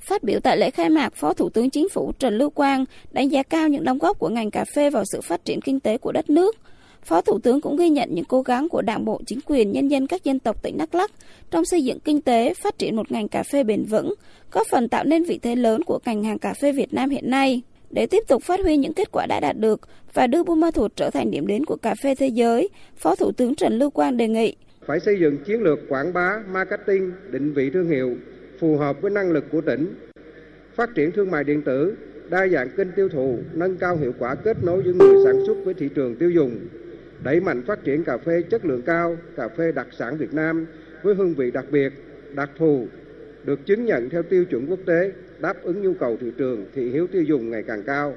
Phát 0.00 0.22
biểu 0.22 0.40
tại 0.40 0.56
lễ 0.56 0.70
khai 0.70 0.90
mạc, 0.90 1.14
Phó 1.14 1.34
Thủ 1.34 1.48
tướng 1.48 1.70
Chính 1.70 1.88
phủ 1.88 2.12
Trần 2.18 2.38
Lưu 2.38 2.50
Quang 2.50 2.84
đánh 3.12 3.28
giá 3.28 3.42
cao 3.42 3.68
những 3.68 3.84
đóng 3.84 3.98
góp 3.98 4.18
của 4.18 4.28
ngành 4.28 4.50
cà 4.50 4.64
phê 4.74 4.90
vào 4.90 5.04
sự 5.12 5.20
phát 5.20 5.44
triển 5.44 5.60
kinh 5.60 5.80
tế 5.80 5.98
của 5.98 6.12
đất 6.12 6.30
nước. 6.30 6.56
Phó 7.02 7.20
Thủ 7.20 7.38
tướng 7.38 7.60
cũng 7.60 7.76
ghi 7.76 7.88
nhận 7.88 8.14
những 8.14 8.24
cố 8.24 8.42
gắng 8.42 8.68
của 8.68 8.82
Đảng 8.82 9.04
bộ, 9.04 9.20
chính 9.26 9.38
quyền, 9.46 9.72
nhân 9.72 9.88
dân 9.88 10.06
các 10.06 10.24
dân 10.24 10.38
tộc 10.38 10.62
tỉnh 10.62 10.78
Đắk 10.78 10.94
Lắk 10.94 11.10
trong 11.50 11.64
xây 11.64 11.84
dựng 11.84 12.00
kinh 12.00 12.20
tế, 12.20 12.54
phát 12.54 12.78
triển 12.78 12.96
một 12.96 13.12
ngành 13.12 13.28
cà 13.28 13.42
phê 13.42 13.64
bền 13.64 13.84
vững, 13.84 14.14
góp 14.52 14.66
phần 14.70 14.88
tạo 14.88 15.04
nên 15.04 15.24
vị 15.24 15.38
thế 15.42 15.56
lớn 15.56 15.82
của 15.82 15.98
ngành 16.04 16.24
hàng 16.24 16.38
cà 16.38 16.54
phê 16.54 16.72
Việt 16.72 16.94
Nam 16.94 17.10
hiện 17.10 17.30
nay. 17.30 17.62
Để 17.90 18.06
tiếp 18.06 18.24
tục 18.28 18.42
phát 18.42 18.60
huy 18.60 18.76
những 18.76 18.94
kết 18.94 19.12
quả 19.12 19.26
đã 19.26 19.40
đạt 19.40 19.58
được 19.58 19.80
và 20.14 20.26
đưa 20.26 20.44
Buôn 20.44 20.60
Ma 20.60 20.70
Thuột 20.70 20.96
trở 20.96 21.10
thành 21.10 21.30
điểm 21.30 21.46
đến 21.46 21.64
của 21.64 21.76
cà 21.76 21.94
phê 22.02 22.14
thế 22.14 22.26
giới, 22.26 22.68
Phó 22.96 23.14
Thủ 23.14 23.32
tướng 23.32 23.54
Trần 23.54 23.78
Lưu 23.78 23.90
Quang 23.90 24.16
đề 24.16 24.28
nghị 24.28 24.56
phải 24.86 25.00
xây 25.00 25.20
dựng 25.20 25.36
chiến 25.46 25.62
lược 25.62 25.78
quảng 25.88 26.12
bá, 26.12 26.38
marketing, 26.52 27.12
định 27.30 27.52
vị 27.54 27.70
thương 27.70 27.88
hiệu 27.88 28.16
phù 28.60 28.76
hợp 28.76 29.02
với 29.02 29.10
năng 29.10 29.30
lực 29.30 29.44
của 29.52 29.60
tỉnh, 29.60 29.94
phát 30.74 30.90
triển 30.94 31.12
thương 31.12 31.30
mại 31.30 31.44
điện 31.44 31.62
tử, 31.62 31.96
đa 32.30 32.48
dạng 32.48 32.70
kênh 32.76 32.92
tiêu 32.96 33.08
thụ, 33.08 33.38
nâng 33.52 33.76
cao 33.76 33.96
hiệu 33.96 34.12
quả 34.18 34.34
kết 34.34 34.56
nối 34.64 34.82
giữa 34.84 34.92
người 34.92 35.24
sản 35.24 35.42
xuất 35.46 35.56
với 35.64 35.74
thị 35.74 35.88
trường 35.94 36.16
tiêu 36.16 36.30
dùng, 36.30 36.58
đẩy 37.22 37.40
mạnh 37.40 37.62
phát 37.66 37.84
triển 37.84 38.04
cà 38.04 38.18
phê 38.18 38.42
chất 38.50 38.64
lượng 38.64 38.82
cao, 38.82 39.16
cà 39.36 39.48
phê 39.48 39.72
đặc 39.72 39.86
sản 39.98 40.16
Việt 40.16 40.34
Nam 40.34 40.66
với 41.02 41.14
hương 41.14 41.34
vị 41.34 41.50
đặc 41.50 41.64
biệt, 41.70 41.92
đặc 42.34 42.50
thù, 42.58 42.86
được 43.44 43.66
chứng 43.66 43.84
nhận 43.84 44.10
theo 44.10 44.22
tiêu 44.22 44.44
chuẩn 44.44 44.66
quốc 44.66 44.78
tế, 44.86 45.12
đáp 45.38 45.62
ứng 45.62 45.82
nhu 45.82 45.94
cầu 46.00 46.16
thị 46.20 46.26
trường, 46.38 46.64
thị 46.74 46.90
hiếu 46.90 47.06
tiêu 47.06 47.22
dùng 47.22 47.50
ngày 47.50 47.62
càng 47.66 47.82
cao. 47.86 48.14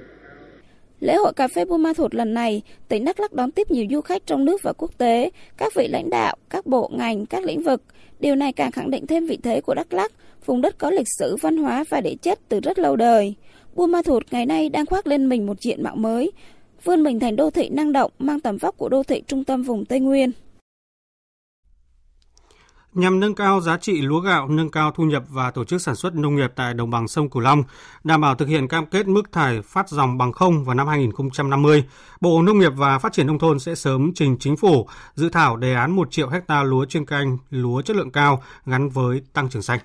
Lễ 1.00 1.16
hội 1.16 1.34
cà 1.36 1.48
phê 1.48 1.66
Buôn 1.66 1.84
Ma 1.84 1.94
Thuột 1.94 2.16
lần 2.16 2.34
này, 2.34 2.62
tỉnh 2.88 3.06
Đắk 3.06 3.20
Lắk 3.20 3.34
đón 3.34 3.52
tiếp 3.52 3.72
nhiều 3.72 3.86
du 3.92 4.02
khách 4.02 4.26
trong 4.26 4.46
nước 4.46 4.64
và 4.64 4.74
quốc 4.74 4.92
tế, 4.98 5.30
các 5.58 5.74
vị 5.76 5.88
lãnh 5.88 6.10
đạo, 6.10 6.36
các 6.50 6.66
bộ 6.66 6.92
ngành, 6.98 7.26
các 7.26 7.44
lĩnh 7.44 7.64
vực. 7.64 7.82
Điều 8.20 8.36
này 8.36 8.54
càng 8.54 8.72
khẳng 8.72 8.92
định 8.92 9.08
thêm 9.08 9.26
vị 9.26 9.38
thế 9.44 9.62
của 9.62 9.74
Đắk 9.74 9.94
Lắk, 9.94 10.12
vùng 10.46 10.62
đất 10.62 10.78
có 10.78 10.90
lịch 10.90 11.08
sử, 11.20 11.36
văn 11.42 11.58
hóa 11.58 11.84
và 11.90 12.02
địa 12.02 12.16
chất 12.22 12.40
từ 12.50 12.60
rất 12.60 12.80
lâu 12.80 12.96
đời. 12.96 13.36
Buôn 13.76 13.92
Ma 13.92 14.02
Thuột 14.06 14.24
ngày 14.32 14.46
nay 14.46 14.70
đang 14.70 14.86
khoác 14.86 15.08
lên 15.08 15.30
mình 15.30 15.46
một 15.46 15.62
diện 15.62 15.84
mạo 15.84 15.96
mới, 15.96 16.32
vươn 16.84 17.04
mình 17.04 17.20
thành 17.20 17.36
đô 17.36 17.50
thị 17.50 17.70
năng 17.70 17.94
động 17.94 18.12
mang 18.20 18.40
tầm 18.40 18.58
vóc 18.58 18.78
của 18.78 18.90
đô 18.90 19.04
thị 19.04 19.24
trung 19.28 19.44
tâm 19.44 19.64
vùng 19.64 19.86
Tây 19.86 20.00
Nguyên. 20.00 20.32
Nhằm 22.94 23.20
nâng 23.20 23.36
cao 23.36 23.62
giá 23.62 23.78
trị 23.78 24.02
lúa 24.02 24.20
gạo, 24.20 24.48
nâng 24.48 24.70
cao 24.70 24.92
thu 24.92 25.04
nhập 25.04 25.24
và 25.30 25.52
tổ 25.52 25.66
chức 25.66 25.82
sản 25.82 25.96
xuất 25.96 26.16
nông 26.16 26.36
nghiệp 26.36 26.52
tại 26.56 26.74
đồng 26.74 26.90
bằng 26.90 27.08
sông 27.08 27.30
Cửu 27.30 27.42
Long, 27.42 27.64
đảm 28.04 28.22
bảo 28.22 28.36
thực 28.36 28.48
hiện 28.48 28.68
cam 28.68 28.86
kết 28.86 29.08
mức 29.08 29.32
thải 29.32 29.62
phát 29.62 29.90
dòng 29.90 30.18
bằng 30.18 30.32
không 30.32 30.64
vào 30.64 30.76
năm 30.76 30.88
2050, 30.88 31.84
Bộ 32.22 32.42
Nông 32.42 32.60
nghiệp 32.60 32.72
và 32.76 33.00
Phát 33.00 33.14
triển 33.14 33.28
Nông 33.28 33.40
thôn 33.40 33.60
sẽ 33.60 33.76
sớm 33.76 34.12
trình 34.16 34.38
chính 34.40 34.58
phủ 34.58 34.88
dự 35.16 35.30
thảo 35.30 35.58
đề 35.58 35.74
án 35.74 35.92
1 35.92 36.12
triệu 36.12 36.30
hecta 36.30 36.64
lúa 36.64 36.86
chuyên 36.86 37.06
canh, 37.06 37.38
lúa 37.50 37.82
chất 37.82 37.96
lượng 37.96 38.12
cao 38.12 38.44
gắn 38.66 38.90
với 38.90 39.22
tăng 39.34 39.50
trưởng 39.50 39.62
xanh. 39.62 39.80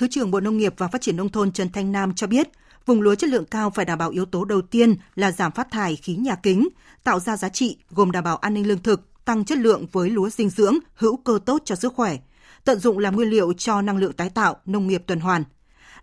Thứ 0.00 0.06
trưởng 0.08 0.30
Bộ 0.30 0.40
Nông 0.40 0.56
nghiệp 0.56 0.74
và 0.76 0.88
Phát 0.88 1.00
triển 1.00 1.16
Nông 1.16 1.28
thôn 1.28 1.52
Trần 1.52 1.72
Thanh 1.72 1.92
Nam 1.92 2.14
cho 2.14 2.26
biết, 2.26 2.48
Vùng 2.86 3.00
lúa 3.00 3.14
chất 3.14 3.30
lượng 3.30 3.44
cao 3.44 3.70
phải 3.70 3.84
đảm 3.84 3.98
bảo 3.98 4.10
yếu 4.10 4.24
tố 4.24 4.44
đầu 4.44 4.62
tiên 4.62 4.94
là 5.14 5.32
giảm 5.32 5.52
phát 5.52 5.70
thải 5.70 5.96
khí 5.96 6.14
nhà 6.14 6.34
kính, 6.34 6.68
tạo 7.04 7.20
ra 7.20 7.36
giá 7.36 7.48
trị 7.48 7.76
gồm 7.90 8.10
đảm 8.10 8.24
bảo 8.24 8.36
an 8.36 8.54
ninh 8.54 8.68
lương 8.68 8.82
thực, 8.82 9.24
tăng 9.24 9.44
chất 9.44 9.58
lượng 9.58 9.86
với 9.92 10.10
lúa 10.10 10.30
dinh 10.30 10.50
dưỡng, 10.50 10.78
hữu 10.94 11.16
cơ 11.16 11.38
tốt 11.46 11.62
cho 11.64 11.74
sức 11.74 11.94
khỏe, 11.94 12.16
tận 12.64 12.78
dụng 12.78 12.98
làm 12.98 13.16
nguyên 13.16 13.30
liệu 13.30 13.52
cho 13.52 13.82
năng 13.82 13.96
lượng 13.96 14.12
tái 14.12 14.30
tạo, 14.30 14.56
nông 14.66 14.86
nghiệp 14.86 15.02
tuần 15.06 15.20
hoàn. 15.20 15.44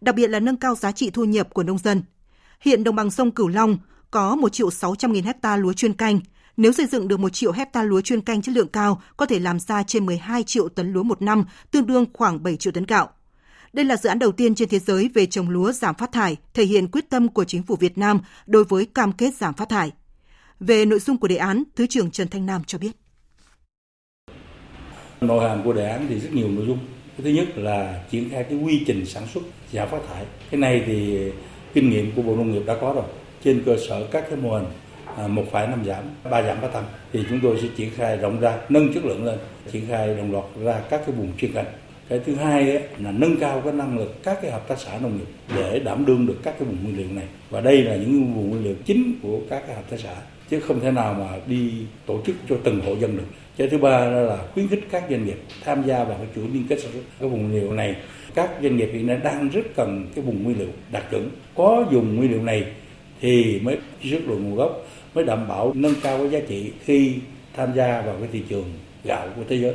Đặc 0.01 0.15
biệt 0.15 0.27
là 0.27 0.39
nâng 0.39 0.57
cao 0.57 0.75
giá 0.75 0.91
trị 0.91 1.09
thu 1.09 1.23
nhập 1.23 1.53
của 1.53 1.63
nông 1.63 1.77
dân. 1.77 2.03
Hiện 2.61 2.83
đồng 2.83 2.95
bằng 2.95 3.11
sông 3.11 3.31
Cửu 3.31 3.47
Long 3.47 3.77
có 4.11 4.35
1 4.35 4.49
triệu 4.49 4.71
600 4.71 5.13
nghìn 5.13 5.23
hecta 5.23 5.57
lúa 5.57 5.73
chuyên 5.73 5.93
canh. 5.93 6.19
Nếu 6.57 6.71
xây 6.71 6.85
dựng 6.85 7.07
được 7.07 7.19
1 7.19 7.29
triệu 7.29 7.51
hecta 7.51 7.83
lúa 7.83 8.01
chuyên 8.01 8.21
canh 8.21 8.41
chất 8.41 8.55
lượng 8.55 8.67
cao, 8.67 9.01
có 9.17 9.25
thể 9.25 9.39
làm 9.39 9.59
ra 9.59 9.83
trên 9.83 10.05
12 10.05 10.43
triệu 10.43 10.69
tấn 10.69 10.93
lúa 10.93 11.03
một 11.03 11.21
năm, 11.21 11.43
tương 11.71 11.87
đương 11.87 12.05
khoảng 12.13 12.43
7 12.43 12.57
triệu 12.57 12.73
tấn 12.73 12.85
gạo. 12.85 13.09
Đây 13.77 13.85
là 13.85 13.97
dự 13.97 14.09
án 14.09 14.19
đầu 14.19 14.31
tiên 14.31 14.55
trên 14.55 14.69
thế 14.69 14.79
giới 14.79 15.09
về 15.13 15.25
trồng 15.25 15.49
lúa 15.49 15.71
giảm 15.71 15.95
phát 15.95 16.11
thải, 16.11 16.35
thể 16.53 16.63
hiện 16.63 16.87
quyết 16.87 17.09
tâm 17.09 17.27
của 17.27 17.43
chính 17.43 17.63
phủ 17.63 17.75
Việt 17.75 17.97
Nam 17.97 18.19
đối 18.45 18.63
với 18.63 18.85
cam 18.85 19.11
kết 19.11 19.33
giảm 19.33 19.53
phát 19.53 19.69
thải. 19.69 19.91
Về 20.59 20.85
nội 20.85 20.99
dung 20.99 21.17
của 21.17 21.27
đề 21.27 21.35
án, 21.35 21.63
Thứ 21.75 21.87
trưởng 21.87 22.11
Trần 22.11 22.27
Thanh 22.27 22.45
Nam 22.45 22.61
cho 22.67 22.77
biết. 22.77 22.91
Nội 25.21 25.49
hàm 25.49 25.63
của 25.63 25.73
đề 25.73 25.89
án 25.89 26.05
thì 26.09 26.19
rất 26.19 26.33
nhiều 26.33 26.47
nội 26.47 26.65
dung. 26.65 26.79
Thứ 27.17 27.29
nhất 27.29 27.47
là 27.55 28.03
triển 28.11 28.29
khai 28.29 28.43
cái 28.43 28.59
quy 28.59 28.83
trình 28.87 29.05
sản 29.05 29.23
xuất 29.33 29.43
giảm 29.71 29.89
phát 29.89 30.01
thải. 30.09 30.25
Cái 30.51 30.59
này 30.59 30.83
thì 30.85 31.17
kinh 31.73 31.89
nghiệm 31.89 32.11
của 32.15 32.21
Bộ 32.21 32.35
Nông 32.35 32.51
nghiệp 32.51 32.63
đã 32.65 32.77
có 32.81 32.93
rồi. 32.93 33.05
Trên 33.43 33.63
cơ 33.65 33.77
sở 33.89 34.07
các 34.11 34.25
cái 34.29 34.39
mô 34.39 34.53
hình 34.53 34.67
à, 35.17 35.27
một 35.27 35.43
phải 35.51 35.67
năm 35.67 35.85
giảm, 35.85 36.03
ba 36.31 36.41
giảm 36.41 36.61
ba 36.61 36.67
tăng 36.67 36.85
thì 37.13 37.23
chúng 37.29 37.39
tôi 37.43 37.59
sẽ 37.61 37.67
triển 37.77 37.89
khai 37.95 38.17
rộng 38.17 38.39
ra, 38.39 38.57
nâng 38.69 38.93
chất 38.93 39.05
lượng 39.05 39.25
lên, 39.25 39.39
triển 39.71 39.85
khai 39.87 40.07
đồng 40.07 40.31
loạt 40.31 40.45
ra 40.63 40.79
các 40.89 41.01
cái 41.05 41.15
vùng 41.15 41.37
chuyên 41.37 41.53
canh 41.53 41.65
cái 42.09 42.19
thứ 42.25 42.35
hai 42.35 42.71
ấy, 42.71 42.83
là 42.99 43.11
nâng 43.11 43.37
cao 43.37 43.61
cái 43.61 43.73
năng 43.73 43.97
lực 43.97 44.23
các 44.23 44.39
cái 44.41 44.51
hợp 44.51 44.67
tác 44.67 44.79
xã 44.79 44.99
nông 45.01 45.17
nghiệp 45.17 45.55
để 45.55 45.79
đảm 45.79 46.05
đương 46.05 46.27
được 46.27 46.37
các 46.43 46.55
cái 46.59 46.67
vùng 46.67 46.83
nguyên 46.83 46.97
liệu 46.97 47.07
này. 47.15 47.25
Và 47.49 47.61
đây 47.61 47.83
là 47.83 47.95
những 47.95 48.33
vùng 48.33 48.49
nguyên 48.49 48.63
liệu 48.63 48.75
chính 48.85 49.13
của 49.21 49.39
các 49.49 49.63
cái 49.67 49.75
hợp 49.75 49.89
tác 49.89 49.97
xã 49.99 50.15
chứ 50.49 50.59
không 50.59 50.79
thể 50.79 50.91
nào 50.91 51.13
mà 51.13 51.27
đi 51.47 51.71
tổ 52.05 52.21
chức 52.25 52.35
cho 52.49 52.55
từng 52.63 52.79
hộ 52.79 52.95
dân 52.95 53.17
được. 53.17 53.23
Cái 53.57 53.69
thứ 53.69 53.77
ba 53.77 54.05
là 54.05 54.37
khuyến 54.53 54.67
khích 54.67 54.87
các 54.91 55.03
doanh 55.09 55.25
nghiệp 55.25 55.37
tham 55.63 55.83
gia 55.87 56.03
vào 56.03 56.17
cái 56.17 56.27
chuỗi 56.35 56.45
liên 56.53 56.63
kết 56.69 56.79
sản 56.79 56.91
xuất 56.93 57.01
cái 57.19 57.29
vùng 57.29 57.49
nguyên 57.49 57.61
liệu 57.61 57.73
này. 57.73 57.95
Các 58.35 58.49
doanh 58.61 58.77
nghiệp 58.77 58.89
hiện 58.93 59.07
nay 59.07 59.17
đang 59.23 59.49
rất 59.49 59.75
cần 59.75 60.07
cái 60.15 60.25
vùng 60.25 60.43
nguyên 60.43 60.59
liệu 60.59 60.69
đạt 60.91 61.03
chuẩn. 61.11 61.29
Có 61.55 61.85
dùng 61.91 62.15
nguyên 62.15 62.31
liệu 62.31 62.43
này 62.43 62.63
thì 63.21 63.59
mới 63.59 63.77
rất 64.01 64.19
lượng 64.27 64.43
nguồn 64.43 64.55
gốc 64.55 64.87
mới 65.13 65.25
đảm 65.25 65.47
bảo 65.47 65.73
nâng 65.75 65.93
cao 66.03 66.17
cái 66.17 66.29
giá 66.29 66.39
trị 66.47 66.71
khi 66.85 67.13
tham 67.55 67.69
gia 67.75 68.01
vào 68.01 68.15
cái 68.19 68.29
thị 68.31 68.41
trường 68.49 68.71
gạo 69.03 69.27
của 69.35 69.41
thế 69.49 69.57
giới 69.57 69.73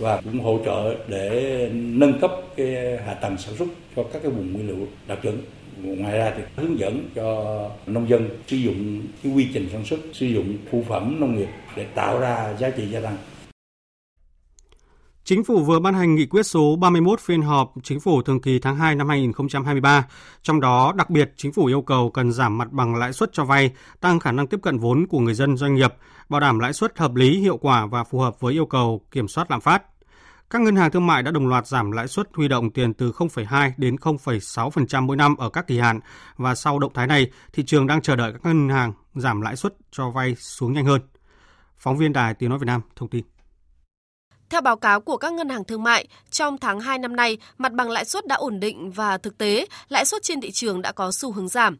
và 0.00 0.20
cũng 0.24 0.40
hỗ 0.40 0.58
trợ 0.64 0.94
để 1.08 1.70
nâng 1.72 2.20
cấp 2.20 2.30
cái 2.56 2.98
hạ 3.06 3.14
tầng 3.14 3.38
sản 3.38 3.54
xuất 3.56 3.68
cho 3.96 4.02
các 4.12 4.22
cái 4.22 4.32
vùng 4.32 4.52
nguyên 4.52 4.66
liệu 4.66 4.86
đạt 5.06 5.18
chuẩn 5.22 5.38
ngoài 5.82 6.18
ra 6.18 6.32
thì 6.36 6.42
hướng 6.56 6.78
dẫn 6.78 7.10
cho 7.14 7.68
nông 7.86 8.08
dân 8.08 8.28
sử 8.46 8.56
dụng 8.56 9.02
cái 9.22 9.32
quy 9.32 9.48
trình 9.54 9.68
sản 9.72 9.84
xuất 9.84 9.98
sử 10.12 10.26
dụng 10.26 10.56
phụ 10.70 10.84
phẩm 10.88 11.20
nông 11.20 11.36
nghiệp 11.36 11.48
để 11.76 11.84
tạo 11.84 12.20
ra 12.20 12.54
giá 12.58 12.70
trị 12.70 12.88
gia 12.90 13.00
tăng 13.00 13.16
Chính 15.24 15.44
phủ 15.44 15.64
vừa 15.64 15.80
ban 15.80 15.94
hành 15.94 16.14
nghị 16.14 16.26
quyết 16.26 16.42
số 16.42 16.76
31 16.76 17.20
phiên 17.20 17.42
họp 17.42 17.72
Chính 17.82 18.00
phủ 18.00 18.22
thường 18.22 18.40
kỳ 18.40 18.58
tháng 18.58 18.76
2 18.76 18.94
năm 18.94 19.08
2023. 19.08 20.06
Trong 20.42 20.60
đó, 20.60 20.92
đặc 20.96 21.10
biệt, 21.10 21.32
Chính 21.36 21.52
phủ 21.52 21.66
yêu 21.66 21.82
cầu 21.82 22.10
cần 22.10 22.32
giảm 22.32 22.58
mặt 22.58 22.72
bằng 22.72 22.96
lãi 22.96 23.12
suất 23.12 23.32
cho 23.32 23.44
vay, 23.44 23.70
tăng 24.00 24.20
khả 24.20 24.32
năng 24.32 24.46
tiếp 24.46 24.58
cận 24.62 24.78
vốn 24.78 25.06
của 25.06 25.18
người 25.18 25.34
dân 25.34 25.56
doanh 25.56 25.74
nghiệp, 25.74 25.94
bảo 26.28 26.40
đảm 26.40 26.58
lãi 26.58 26.72
suất 26.72 26.98
hợp 26.98 27.14
lý, 27.14 27.40
hiệu 27.40 27.56
quả 27.56 27.86
và 27.86 28.04
phù 28.04 28.18
hợp 28.18 28.40
với 28.40 28.54
yêu 28.54 28.66
cầu 28.66 29.00
kiểm 29.10 29.28
soát 29.28 29.50
lạm 29.50 29.60
phát. 29.60 29.82
Các 30.50 30.62
ngân 30.62 30.76
hàng 30.76 30.90
thương 30.90 31.06
mại 31.06 31.22
đã 31.22 31.30
đồng 31.30 31.46
loạt 31.46 31.66
giảm 31.66 31.90
lãi 31.90 32.08
suất 32.08 32.26
huy 32.34 32.48
động 32.48 32.70
tiền 32.70 32.94
từ 32.94 33.12
0,2 33.12 33.70
đến 33.76 33.96
0,6% 33.96 35.02
mỗi 35.06 35.16
năm 35.16 35.36
ở 35.36 35.50
các 35.50 35.66
kỳ 35.66 35.78
hạn 35.78 36.00
và 36.36 36.54
sau 36.54 36.78
động 36.78 36.92
thái 36.94 37.06
này, 37.06 37.30
thị 37.52 37.62
trường 37.66 37.86
đang 37.86 38.02
chờ 38.02 38.16
đợi 38.16 38.32
các 38.32 38.44
ngân 38.44 38.68
hàng 38.68 38.92
giảm 39.14 39.40
lãi 39.40 39.56
suất 39.56 39.74
cho 39.90 40.10
vay 40.10 40.34
xuống 40.34 40.72
nhanh 40.72 40.84
hơn. 40.84 41.00
Phóng 41.78 41.96
viên 41.96 42.12
Đài 42.12 42.34
Tiếng 42.34 42.50
nói 42.50 42.58
Việt 42.58 42.66
Nam 42.66 42.80
thông 42.96 43.08
tin. 43.08 43.24
Theo 44.50 44.60
báo 44.60 44.76
cáo 44.76 45.00
của 45.00 45.16
các 45.16 45.32
ngân 45.32 45.48
hàng 45.48 45.64
thương 45.64 45.82
mại, 45.82 46.08
trong 46.30 46.58
tháng 46.58 46.80
2 46.80 46.98
năm 46.98 47.16
nay, 47.16 47.38
mặt 47.58 47.72
bằng 47.72 47.90
lãi 47.90 48.04
suất 48.04 48.26
đã 48.26 48.36
ổn 48.36 48.60
định 48.60 48.90
và 48.90 49.18
thực 49.18 49.38
tế, 49.38 49.66
lãi 49.88 50.04
suất 50.04 50.22
trên 50.22 50.40
thị 50.40 50.50
trường 50.50 50.82
đã 50.82 50.92
có 50.92 51.12
xu 51.12 51.32
hướng 51.32 51.48
giảm. 51.48 51.76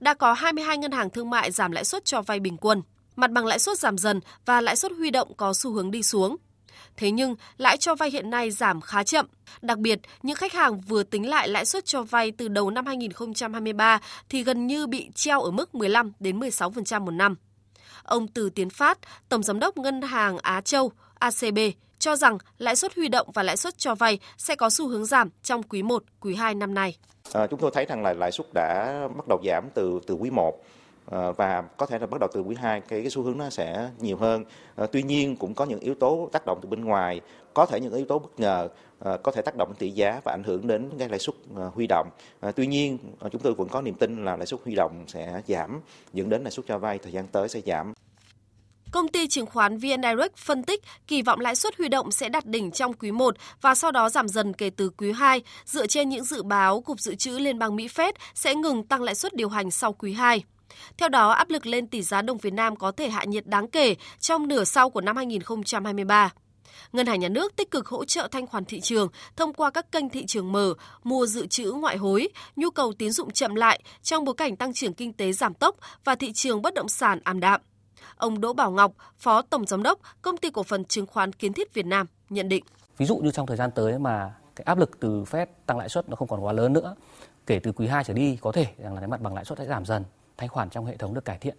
đã 0.00 0.14
có 0.14 0.32
22 0.32 0.78
ngân 0.78 0.92
hàng 0.92 1.10
thương 1.10 1.30
mại 1.30 1.50
giảm 1.50 1.72
lãi 1.72 1.84
suất 1.84 2.04
cho 2.04 2.22
vay 2.22 2.40
bình 2.40 2.56
quân. 2.56 2.82
Mặt 3.16 3.30
bằng 3.30 3.46
lãi 3.46 3.58
suất 3.58 3.78
giảm 3.78 3.98
dần 3.98 4.20
và 4.46 4.60
lãi 4.60 4.76
suất 4.76 4.92
huy 4.98 5.10
động 5.10 5.36
có 5.36 5.52
xu 5.54 5.72
hướng 5.72 5.90
đi 5.90 6.02
xuống. 6.02 6.36
Thế 6.96 7.10
nhưng, 7.10 7.34
lãi 7.58 7.76
cho 7.76 7.94
vay 7.94 8.10
hiện 8.10 8.30
nay 8.30 8.50
giảm 8.50 8.80
khá 8.80 9.04
chậm. 9.04 9.26
Đặc 9.62 9.78
biệt, 9.78 10.00
những 10.22 10.36
khách 10.36 10.52
hàng 10.52 10.80
vừa 10.80 11.02
tính 11.02 11.28
lại 11.28 11.48
lãi 11.48 11.64
suất 11.64 11.84
cho 11.84 12.02
vay 12.02 12.30
từ 12.30 12.48
đầu 12.48 12.70
năm 12.70 12.86
2023 12.86 14.00
thì 14.28 14.44
gần 14.44 14.66
như 14.66 14.86
bị 14.86 15.08
treo 15.14 15.40
ở 15.40 15.50
mức 15.50 15.74
15 15.74 16.12
đến 16.20 16.40
16% 16.40 17.00
một 17.00 17.10
năm. 17.10 17.36
Ông 18.02 18.28
Từ 18.28 18.50
Tiến 18.50 18.70
Phát, 18.70 18.98
Tổng 19.28 19.42
Giám 19.42 19.60
đốc 19.60 19.76
Ngân 19.76 20.02
hàng 20.02 20.38
Á 20.38 20.60
Châu, 20.60 20.92
ACB, 21.18 21.58
cho 21.98 22.16
rằng 22.16 22.38
lãi 22.58 22.76
suất 22.76 22.94
huy 22.96 23.08
động 23.08 23.30
và 23.34 23.42
lãi 23.42 23.56
suất 23.56 23.78
cho 23.78 23.94
vay 23.94 24.18
sẽ 24.38 24.54
có 24.54 24.70
xu 24.70 24.88
hướng 24.88 25.04
giảm 25.04 25.28
trong 25.42 25.62
quý 25.62 25.82
1, 25.82 26.04
quý 26.20 26.34
2 26.34 26.54
năm 26.54 26.74
nay. 26.74 26.96
À, 27.32 27.46
chúng 27.46 27.60
tôi 27.60 27.70
thấy 27.74 27.84
rằng 27.84 28.02
là 28.02 28.12
lãi 28.12 28.32
suất 28.32 28.46
đã 28.54 29.00
bắt 29.16 29.28
đầu 29.28 29.40
giảm 29.46 29.68
từ 29.74 30.00
từ 30.06 30.14
quý 30.14 30.30
1 30.30 30.64
Ờ, 31.06 31.32
và 31.32 31.62
có 31.62 31.86
thể 31.86 31.98
là 31.98 32.06
bắt 32.06 32.20
đầu 32.20 32.30
từ 32.32 32.40
quý 32.40 32.56
2 32.58 32.80
cái 32.80 33.00
cái 33.00 33.10
xu 33.10 33.22
hướng 33.22 33.38
nó 33.38 33.50
sẽ 33.50 33.90
nhiều 34.00 34.16
hơn. 34.16 34.44
Ờ, 34.74 34.86
tuy 34.86 35.02
nhiên 35.02 35.36
cũng 35.36 35.54
có 35.54 35.64
những 35.64 35.80
yếu 35.80 35.94
tố 35.94 36.28
tác 36.32 36.46
động 36.46 36.58
từ 36.62 36.68
bên 36.68 36.84
ngoài, 36.84 37.20
có 37.54 37.66
thể 37.66 37.80
những 37.80 37.94
yếu 37.94 38.06
tố 38.06 38.18
bất 38.18 38.40
ngờ 38.40 38.68
ờ, 38.98 39.18
có 39.22 39.32
thể 39.32 39.42
tác 39.42 39.56
động 39.56 39.68
đến 39.68 39.76
tỷ 39.78 39.90
giá 39.90 40.20
và 40.24 40.32
ảnh 40.32 40.42
hưởng 40.42 40.66
đến 40.66 40.90
cái 40.98 41.08
lãi 41.08 41.18
suất 41.18 41.34
huy 41.74 41.86
động. 41.86 42.08
Tuy 42.56 42.66
nhiên 42.66 42.98
chúng 43.32 43.42
tôi 43.42 43.54
vẫn 43.54 43.68
có 43.68 43.82
niềm 43.82 43.94
tin 43.94 44.24
là 44.24 44.36
lãi 44.36 44.46
suất 44.46 44.60
huy 44.64 44.74
động 44.74 45.04
sẽ 45.06 45.42
giảm 45.46 45.80
dẫn 46.12 46.28
đến 46.28 46.42
lãi 46.42 46.50
suất 46.50 46.66
cho 46.66 46.78
vay 46.78 46.98
thời 46.98 47.12
gian 47.12 47.26
tới 47.32 47.48
sẽ 47.48 47.60
giảm. 47.66 47.92
Công 48.92 49.08
ty 49.08 49.28
chứng 49.28 49.46
khoán 49.46 49.78
VN 49.78 50.02
Direct 50.02 50.36
phân 50.36 50.62
tích 50.62 50.82
kỳ 51.06 51.22
vọng 51.22 51.40
lãi 51.40 51.54
suất 51.54 51.76
huy 51.78 51.88
động 51.88 52.10
sẽ 52.10 52.28
đạt 52.28 52.46
đỉnh 52.46 52.70
trong 52.70 52.92
quý 52.92 53.10
1 53.10 53.36
và 53.60 53.74
sau 53.74 53.90
đó 53.90 54.08
giảm 54.08 54.28
dần 54.28 54.52
kể 54.52 54.70
từ 54.70 54.90
quý 54.90 55.12
2 55.12 55.42
dựa 55.64 55.86
trên 55.86 56.08
những 56.08 56.24
dự 56.24 56.42
báo 56.42 56.80
Cục 56.80 57.00
Dự 57.00 57.14
trữ 57.14 57.38
Liên 57.38 57.58
bang 57.58 57.76
Mỹ 57.76 57.86
Fed 57.86 58.12
sẽ 58.34 58.54
ngừng 58.54 58.84
tăng 58.84 59.02
lãi 59.02 59.14
suất 59.14 59.34
điều 59.34 59.48
hành 59.48 59.70
sau 59.70 59.92
quý 59.92 60.12
2. 60.12 60.44
Theo 60.98 61.08
đó, 61.08 61.30
áp 61.30 61.50
lực 61.50 61.66
lên 61.66 61.86
tỷ 61.86 62.02
giá 62.02 62.22
đồng 62.22 62.38
Việt 62.38 62.52
Nam 62.52 62.76
có 62.76 62.92
thể 62.92 63.08
hạ 63.08 63.24
nhiệt 63.24 63.46
đáng 63.46 63.68
kể 63.68 63.94
trong 64.20 64.48
nửa 64.48 64.64
sau 64.64 64.90
của 64.90 65.00
năm 65.00 65.16
2023. 65.16 66.32
Ngân 66.92 67.06
hàng 67.06 67.20
Nhà 67.20 67.28
nước 67.28 67.56
tích 67.56 67.70
cực 67.70 67.88
hỗ 67.88 68.04
trợ 68.04 68.28
thanh 68.30 68.46
khoản 68.46 68.64
thị 68.64 68.80
trường 68.80 69.08
thông 69.36 69.52
qua 69.52 69.70
các 69.70 69.92
kênh 69.92 70.08
thị 70.08 70.26
trường 70.26 70.52
mở, 70.52 70.74
mua 71.04 71.26
dự 71.26 71.46
trữ 71.46 71.72
ngoại 71.72 71.96
hối, 71.96 72.28
nhu 72.56 72.70
cầu 72.70 72.92
tín 72.98 73.10
dụng 73.12 73.30
chậm 73.30 73.54
lại 73.54 73.80
trong 74.02 74.24
bối 74.24 74.34
cảnh 74.34 74.56
tăng 74.56 74.72
trưởng 74.72 74.94
kinh 74.94 75.12
tế 75.12 75.32
giảm 75.32 75.54
tốc 75.54 75.76
và 76.04 76.14
thị 76.14 76.32
trường 76.32 76.62
bất 76.62 76.74
động 76.74 76.88
sản 76.88 77.20
ảm 77.24 77.40
đạm. 77.40 77.60
Ông 78.16 78.40
Đỗ 78.40 78.52
Bảo 78.52 78.70
Ngọc, 78.70 78.92
Phó 79.18 79.42
Tổng 79.42 79.66
Giám 79.66 79.82
đốc 79.82 79.98
Công 80.22 80.36
ty 80.36 80.50
Cổ 80.50 80.62
phần 80.62 80.84
Chứng 80.84 81.06
khoán 81.06 81.32
Kiến 81.32 81.52
thiết 81.52 81.74
Việt 81.74 81.86
Nam 81.86 82.06
nhận 82.30 82.48
định. 82.48 82.64
Ví 82.96 83.06
dụ 83.06 83.16
như 83.16 83.30
trong 83.30 83.46
thời 83.46 83.56
gian 83.56 83.70
tới 83.70 83.98
mà 83.98 84.34
cái 84.56 84.64
áp 84.64 84.78
lực 84.78 85.00
từ 85.00 85.24
Fed 85.24 85.46
tăng 85.66 85.78
lãi 85.78 85.88
suất 85.88 86.08
nó 86.08 86.16
không 86.16 86.28
còn 86.28 86.44
quá 86.44 86.52
lớn 86.52 86.72
nữa, 86.72 86.94
kể 87.46 87.58
từ 87.62 87.72
quý 87.72 87.86
2 87.86 88.04
trở 88.04 88.14
đi 88.14 88.38
có 88.40 88.52
thể 88.52 88.66
rằng 88.78 88.94
là 88.94 89.00
cái 89.00 89.08
mặt 89.08 89.20
bằng 89.20 89.34
lãi 89.34 89.44
suất 89.44 89.58
sẽ 89.58 89.66
giảm 89.66 89.84
dần, 89.84 90.04
thanh 90.42 90.48
khoản 90.48 90.70
trong 90.70 90.86
hệ 90.86 90.96
thống 90.96 91.14
được 91.14 91.24
cải 91.24 91.38
thiện 91.38 91.56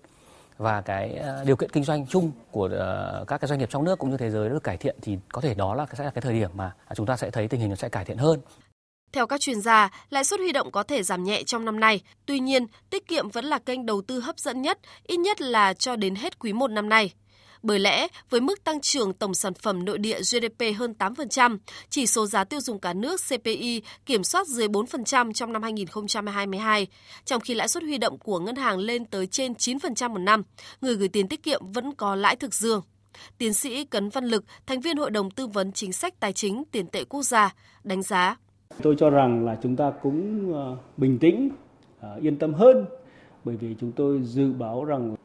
và 0.57 0.81
cái 0.81 1.15
ờ, 1.15 1.43
điều 1.43 1.55
kiện 1.55 1.69
kinh 1.69 1.83
doanh 1.83 2.07
chung 2.07 2.31
của 2.51 2.69
ờ, 2.71 3.25
các 3.27 3.37
cái 3.41 3.47
doanh 3.47 3.59
nghiệp 3.59 3.69
trong 3.71 3.83
nước 3.83 3.99
cũng 3.99 4.11
như 4.11 4.17
thế 4.17 4.29
giới 4.29 4.49
được 4.49 4.63
cải 4.63 4.77
thiện 4.77 4.95
thì 5.01 5.17
có 5.31 5.41
thể 5.41 5.53
đó 5.53 5.75
là 5.75 5.85
sẽ 5.93 6.03
là 6.03 6.11
cái 6.11 6.21
thời 6.21 6.33
điểm 6.33 6.51
mà 6.53 6.71
chúng 6.95 7.05
ta 7.05 7.17
sẽ 7.17 7.31
thấy 7.31 7.47
tình 7.47 7.59
hình 7.59 7.69
nó 7.69 7.75
sẽ 7.75 7.89
cải 7.89 8.05
thiện 8.05 8.17
hơn. 8.17 8.39
Theo 9.11 9.27
các 9.27 9.41
chuyên 9.41 9.61
gia, 9.61 9.89
lãi 10.09 10.23
suất 10.23 10.39
huy 10.39 10.51
động 10.51 10.71
có 10.71 10.83
thể 10.83 11.03
giảm 11.03 11.23
nhẹ 11.23 11.43
trong 11.43 11.65
năm 11.65 11.79
nay. 11.79 12.01
Tuy 12.25 12.39
nhiên, 12.39 12.65
tiết 12.89 13.07
kiệm 13.07 13.29
vẫn 13.29 13.45
là 13.45 13.59
kênh 13.59 13.85
đầu 13.85 14.01
tư 14.01 14.19
hấp 14.19 14.39
dẫn 14.39 14.61
nhất, 14.61 14.79
ít 15.07 15.17
nhất 15.17 15.41
là 15.41 15.73
cho 15.73 15.95
đến 15.95 16.15
hết 16.15 16.39
quý 16.39 16.53
1 16.53 16.67
năm 16.67 16.89
nay. 16.89 17.11
Bởi 17.63 17.79
lẽ, 17.79 18.07
với 18.29 18.41
mức 18.41 18.63
tăng 18.63 18.81
trưởng 18.81 19.13
tổng 19.13 19.33
sản 19.33 19.53
phẩm 19.53 19.85
nội 19.85 19.97
địa 19.97 20.19
GDP 20.19 20.77
hơn 20.77 20.93
8%, 20.99 21.57
chỉ 21.89 22.05
số 22.05 22.25
giá 22.25 22.43
tiêu 22.43 22.59
dùng 22.59 22.79
cả 22.79 22.93
nước 22.93 23.21
CPI 23.29 23.81
kiểm 24.05 24.23
soát 24.23 24.47
dưới 24.47 24.67
4% 24.67 25.33
trong 25.33 25.53
năm 25.53 25.63
2022, 25.63 26.87
trong 27.25 27.41
khi 27.41 27.53
lãi 27.53 27.67
suất 27.67 27.83
huy 27.83 27.97
động 27.97 28.17
của 28.17 28.39
ngân 28.39 28.55
hàng 28.55 28.77
lên 28.77 29.05
tới 29.05 29.27
trên 29.27 29.53
9% 29.53 30.09
một 30.09 30.17
năm, 30.17 30.43
người 30.81 30.95
gửi 30.95 31.07
tiền 31.07 31.27
tiết 31.27 31.43
kiệm 31.43 31.71
vẫn 31.71 31.95
có 31.95 32.15
lãi 32.15 32.35
thực 32.35 32.53
dương. 32.53 32.81
Tiến 33.37 33.53
sĩ 33.53 33.85
Cấn 33.85 34.09
Văn 34.09 34.25
Lực, 34.25 34.45
thành 34.65 34.79
viên 34.79 34.97
Hội 34.97 35.11
đồng 35.11 35.31
Tư 35.31 35.47
vấn 35.47 35.71
Chính 35.71 35.93
sách 35.93 36.19
Tài 36.19 36.33
chính 36.33 36.63
Tiền 36.71 36.87
tệ 36.87 37.03
Quốc 37.03 37.23
gia, 37.23 37.55
đánh 37.83 38.01
giá 38.01 38.37
Tôi 38.81 38.95
cho 38.99 39.09
rằng 39.09 39.45
là 39.45 39.57
chúng 39.63 39.75
ta 39.75 39.91
cũng 40.01 40.53
ờ, 40.53 40.77
bình 40.97 41.19
tĩnh, 41.19 41.49
ờ, 41.99 42.19
yên 42.21 42.37
tâm 42.39 42.53
hơn 42.53 42.85
bởi 43.43 43.55
vì 43.57 43.75
chúng 43.79 43.91
tôi 43.91 44.21
dự 44.23 44.53
báo 44.53 44.85
rằng 44.85 45.15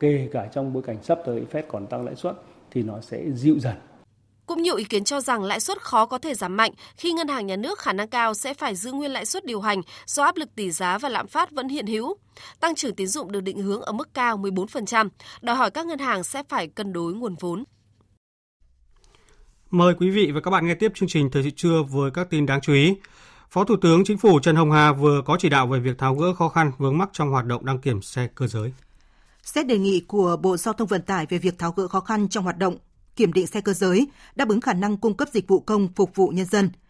kể 0.00 0.28
cả 0.32 0.48
trong 0.54 0.72
bối 0.72 0.82
cảnh 0.86 1.02
sắp 1.02 1.18
tới 1.26 1.42
Fed 1.52 1.62
còn 1.68 1.86
tăng 1.86 2.04
lãi 2.04 2.14
suất 2.14 2.34
thì 2.70 2.82
nó 2.82 3.00
sẽ 3.00 3.22
dịu 3.34 3.58
dần. 3.58 3.74
Cũng 4.46 4.62
nhiều 4.62 4.76
ý 4.76 4.84
kiến 4.84 5.04
cho 5.04 5.20
rằng 5.20 5.42
lãi 5.42 5.60
suất 5.60 5.82
khó 5.82 6.06
có 6.06 6.18
thể 6.18 6.34
giảm 6.34 6.56
mạnh 6.56 6.72
khi 6.96 7.12
ngân 7.12 7.28
hàng 7.28 7.46
nhà 7.46 7.56
nước 7.56 7.78
khả 7.78 7.92
năng 7.92 8.08
cao 8.08 8.34
sẽ 8.34 8.54
phải 8.54 8.74
giữ 8.74 8.92
nguyên 8.92 9.10
lãi 9.10 9.26
suất 9.26 9.44
điều 9.44 9.60
hành 9.60 9.82
do 10.06 10.24
áp 10.24 10.36
lực 10.36 10.54
tỷ 10.54 10.70
giá 10.70 10.98
và 10.98 11.08
lạm 11.08 11.26
phát 11.26 11.50
vẫn 11.50 11.68
hiện 11.68 11.86
hữu. 11.86 12.14
Tăng 12.60 12.74
trưởng 12.74 12.94
tín 12.94 13.06
dụng 13.06 13.32
được 13.32 13.40
định 13.40 13.58
hướng 13.58 13.82
ở 13.82 13.92
mức 13.92 14.14
cao 14.14 14.38
14%, 14.38 15.08
đòi 15.40 15.56
hỏi 15.56 15.70
các 15.70 15.86
ngân 15.86 15.98
hàng 15.98 16.24
sẽ 16.24 16.42
phải 16.48 16.66
cân 16.66 16.92
đối 16.92 17.14
nguồn 17.14 17.34
vốn. 17.40 17.64
Mời 19.70 19.94
quý 19.94 20.10
vị 20.10 20.30
và 20.34 20.40
các 20.40 20.50
bạn 20.50 20.66
nghe 20.66 20.74
tiếp 20.74 20.92
chương 20.94 21.08
trình 21.08 21.30
Thời 21.30 21.42
sự 21.42 21.50
trưa 21.50 21.82
với 21.90 22.10
các 22.10 22.30
tin 22.30 22.46
đáng 22.46 22.60
chú 22.60 22.72
ý. 22.72 22.94
Phó 23.50 23.64
Thủ 23.64 23.76
tướng 23.82 24.04
Chính 24.04 24.18
phủ 24.18 24.38
Trần 24.40 24.56
Hồng 24.56 24.70
Hà 24.70 24.92
vừa 24.92 25.22
có 25.24 25.36
chỉ 25.40 25.48
đạo 25.48 25.66
về 25.66 25.78
việc 25.78 25.98
tháo 25.98 26.14
gỡ 26.14 26.34
khó 26.34 26.48
khăn 26.48 26.72
vướng 26.78 26.98
mắc 26.98 27.08
trong 27.12 27.30
hoạt 27.30 27.46
động 27.46 27.64
đăng 27.64 27.78
kiểm 27.78 28.02
xe 28.02 28.28
cơ 28.34 28.46
giới. 28.46 28.72
Xét 29.46 29.66
đề 29.66 29.78
nghị 29.78 30.00
của 30.00 30.36
Bộ 30.36 30.56
Giao 30.56 30.74
thông 30.74 30.88
Vận 30.88 31.02
tải 31.02 31.26
về 31.26 31.38
việc 31.38 31.58
tháo 31.58 31.72
gỡ 31.72 31.88
khó 31.88 32.00
khăn 32.00 32.28
trong 32.28 32.44
hoạt 32.44 32.58
động 32.58 32.76
kiểm 33.16 33.32
định 33.32 33.46
xe 33.46 33.60
cơ 33.60 33.72
giới, 33.72 34.08
đáp 34.36 34.48
ứng 34.48 34.60
khả 34.60 34.72
năng 34.72 34.96
cung 34.96 35.16
cấp 35.16 35.28
dịch 35.32 35.48
vụ 35.48 35.60
công 35.60 35.88
phục 35.94 36.14
vụ 36.14 36.28
nhân 36.28 36.46
dân– 36.46 36.70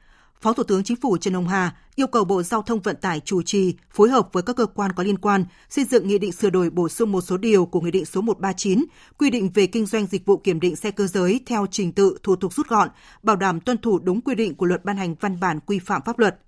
Phó 0.41 0.53
Thủ 0.53 0.63
tướng 0.63 0.85
Chính 0.85 0.97
phủ 0.97 1.17
Trần 1.17 1.35
Hồng 1.35 1.49
Hà 1.49 1.77
yêu 1.95 2.07
cầu 2.07 2.25
Bộ 2.25 2.43
Giao 2.43 2.63
thông 2.63 2.81
Vận 2.81 2.97
tải 2.97 3.21
chủ 3.21 3.43
trì 3.43 3.75
phối 3.91 4.11
hợp 4.11 4.29
với 4.33 4.43
các 4.43 4.57
cơ 4.57 4.67
quan 4.67 4.93
có 4.93 5.03
liên 5.03 5.19
quan 5.19 5.45
xây 5.69 5.85
dựng 5.85 6.09
nghị 6.09 6.19
định 6.19 6.33
sửa 6.33 6.51
đổi 6.51 6.71
bổ 6.71 6.89
sung 6.89 7.13
một 7.13 7.21
số 7.21 7.37
điều 7.37 7.67
của 7.67 7.81
Nghị 7.81 7.91
định 7.91 8.05
số 8.05 8.21
139 8.21 8.85
quy 9.19 9.31
định 9.31 9.51
về 9.55 9.67
kinh 9.67 9.87
doanh 9.87 10.07
dịch 10.07 10.27
vụ 10.27 10.37
kiểm 10.37 10.61
định 10.61 10.77
xe 10.77 10.91
cơ 10.91 11.07
giới 11.07 11.41
theo 11.47 11.67
trình 11.71 11.93
tự 11.93 12.19
thủ 12.23 12.37
tục 12.37 12.53
rút 12.53 12.69
gọn, 12.69 12.89
bảo 13.23 13.37
đảm 13.37 13.61
tuân 13.61 13.79
thủ 13.79 13.99
đúng 13.99 14.21
quy 14.21 14.35
định 14.35 14.55
của 14.55 14.67
luật 14.67 14.85
ban 14.85 14.97
hành 14.97 15.15
văn 15.21 15.41
bản 15.41 15.61
quy 15.61 15.79
phạm 15.79 16.03
pháp 16.05 16.19
luật. 16.19 16.39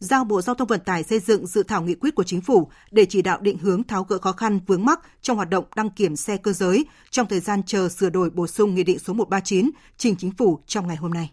Giao 0.00 0.24
Bộ 0.24 0.42
Giao 0.42 0.54
thông 0.54 0.68
Vận 0.68 0.80
tải 0.80 1.02
xây 1.02 1.20
dựng 1.20 1.46
dự 1.46 1.62
thảo 1.62 1.82
nghị 1.82 1.94
quyết 1.94 2.14
của 2.14 2.24
Chính 2.24 2.40
phủ 2.40 2.70
để 2.90 3.06
chỉ 3.08 3.22
đạo 3.22 3.38
định 3.40 3.58
hướng 3.58 3.82
tháo 3.84 4.04
gỡ 4.04 4.18
khó 4.18 4.32
khăn 4.32 4.60
vướng 4.66 4.84
mắc 4.84 5.00
trong 5.22 5.36
hoạt 5.36 5.50
động 5.50 5.64
đăng 5.76 5.90
kiểm 5.90 6.16
xe 6.16 6.36
cơ 6.36 6.52
giới 6.52 6.86
trong 7.10 7.26
thời 7.26 7.40
gian 7.40 7.62
chờ 7.62 7.88
sửa 7.88 8.10
đổi 8.10 8.30
bổ 8.30 8.46
sung 8.46 8.74
Nghị 8.74 8.84
định 8.84 8.98
số 8.98 9.12
139 9.12 9.70
trình 9.96 10.16
Chính 10.16 10.30
phủ 10.30 10.58
trong 10.66 10.86
ngày 10.86 10.96
hôm 10.96 11.14
nay. 11.14 11.30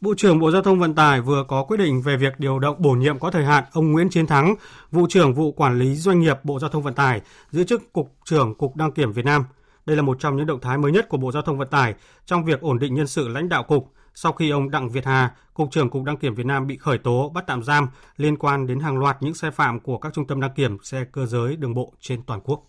Bộ 0.00 0.14
trưởng 0.16 0.38
Bộ 0.38 0.50
Giao 0.50 0.62
thông 0.62 0.78
Vận 0.78 0.94
tải 0.94 1.20
vừa 1.20 1.44
có 1.48 1.64
quyết 1.64 1.76
định 1.76 2.02
về 2.02 2.16
việc 2.16 2.32
điều 2.38 2.58
động 2.58 2.76
bổ 2.78 2.90
nhiệm 2.90 3.18
có 3.18 3.30
thời 3.30 3.44
hạn 3.44 3.64
ông 3.72 3.92
Nguyễn 3.92 4.10
Chiến 4.10 4.26
Thắng, 4.26 4.54
vụ 4.90 5.06
trưởng 5.08 5.34
vụ 5.34 5.52
quản 5.52 5.78
lý 5.78 5.94
doanh 5.94 6.20
nghiệp 6.20 6.36
Bộ 6.44 6.58
Giao 6.58 6.70
thông 6.70 6.82
Vận 6.82 6.94
tải, 6.94 7.20
giữ 7.50 7.64
chức 7.64 7.92
cục 7.92 8.16
trưởng 8.24 8.54
Cục 8.54 8.76
Đăng 8.76 8.92
kiểm 8.92 9.12
Việt 9.12 9.24
Nam. 9.24 9.44
Đây 9.86 9.96
là 9.96 10.02
một 10.02 10.16
trong 10.20 10.36
những 10.36 10.46
động 10.46 10.60
thái 10.60 10.78
mới 10.78 10.92
nhất 10.92 11.08
của 11.08 11.16
Bộ 11.16 11.32
Giao 11.32 11.42
thông 11.42 11.58
Vận 11.58 11.68
tải 11.68 11.94
trong 12.26 12.44
việc 12.44 12.60
ổn 12.60 12.78
định 12.78 12.94
nhân 12.94 13.06
sự 13.06 13.28
lãnh 13.28 13.48
đạo 13.48 13.62
cục 13.62 13.92
sau 14.14 14.32
khi 14.32 14.50
ông 14.50 14.70
Đặng 14.70 14.88
Việt 14.88 15.04
Hà, 15.04 15.34
cục 15.54 15.70
trưởng 15.72 15.90
Cục 15.90 16.04
Đăng 16.04 16.16
kiểm 16.16 16.34
Việt 16.34 16.46
Nam 16.46 16.66
bị 16.66 16.76
khởi 16.76 16.98
tố 16.98 17.28
bắt 17.34 17.44
tạm 17.46 17.62
giam 17.62 17.88
liên 18.16 18.36
quan 18.36 18.66
đến 18.66 18.80
hàng 18.80 18.98
loạt 18.98 19.16
những 19.20 19.34
sai 19.34 19.50
phạm 19.50 19.80
của 19.80 19.98
các 19.98 20.12
trung 20.14 20.26
tâm 20.26 20.40
đăng 20.40 20.54
kiểm 20.56 20.76
xe 20.82 21.04
cơ 21.12 21.26
giới 21.26 21.56
đường 21.56 21.74
bộ 21.74 21.92
trên 22.00 22.22
toàn 22.22 22.40
quốc. 22.44 22.66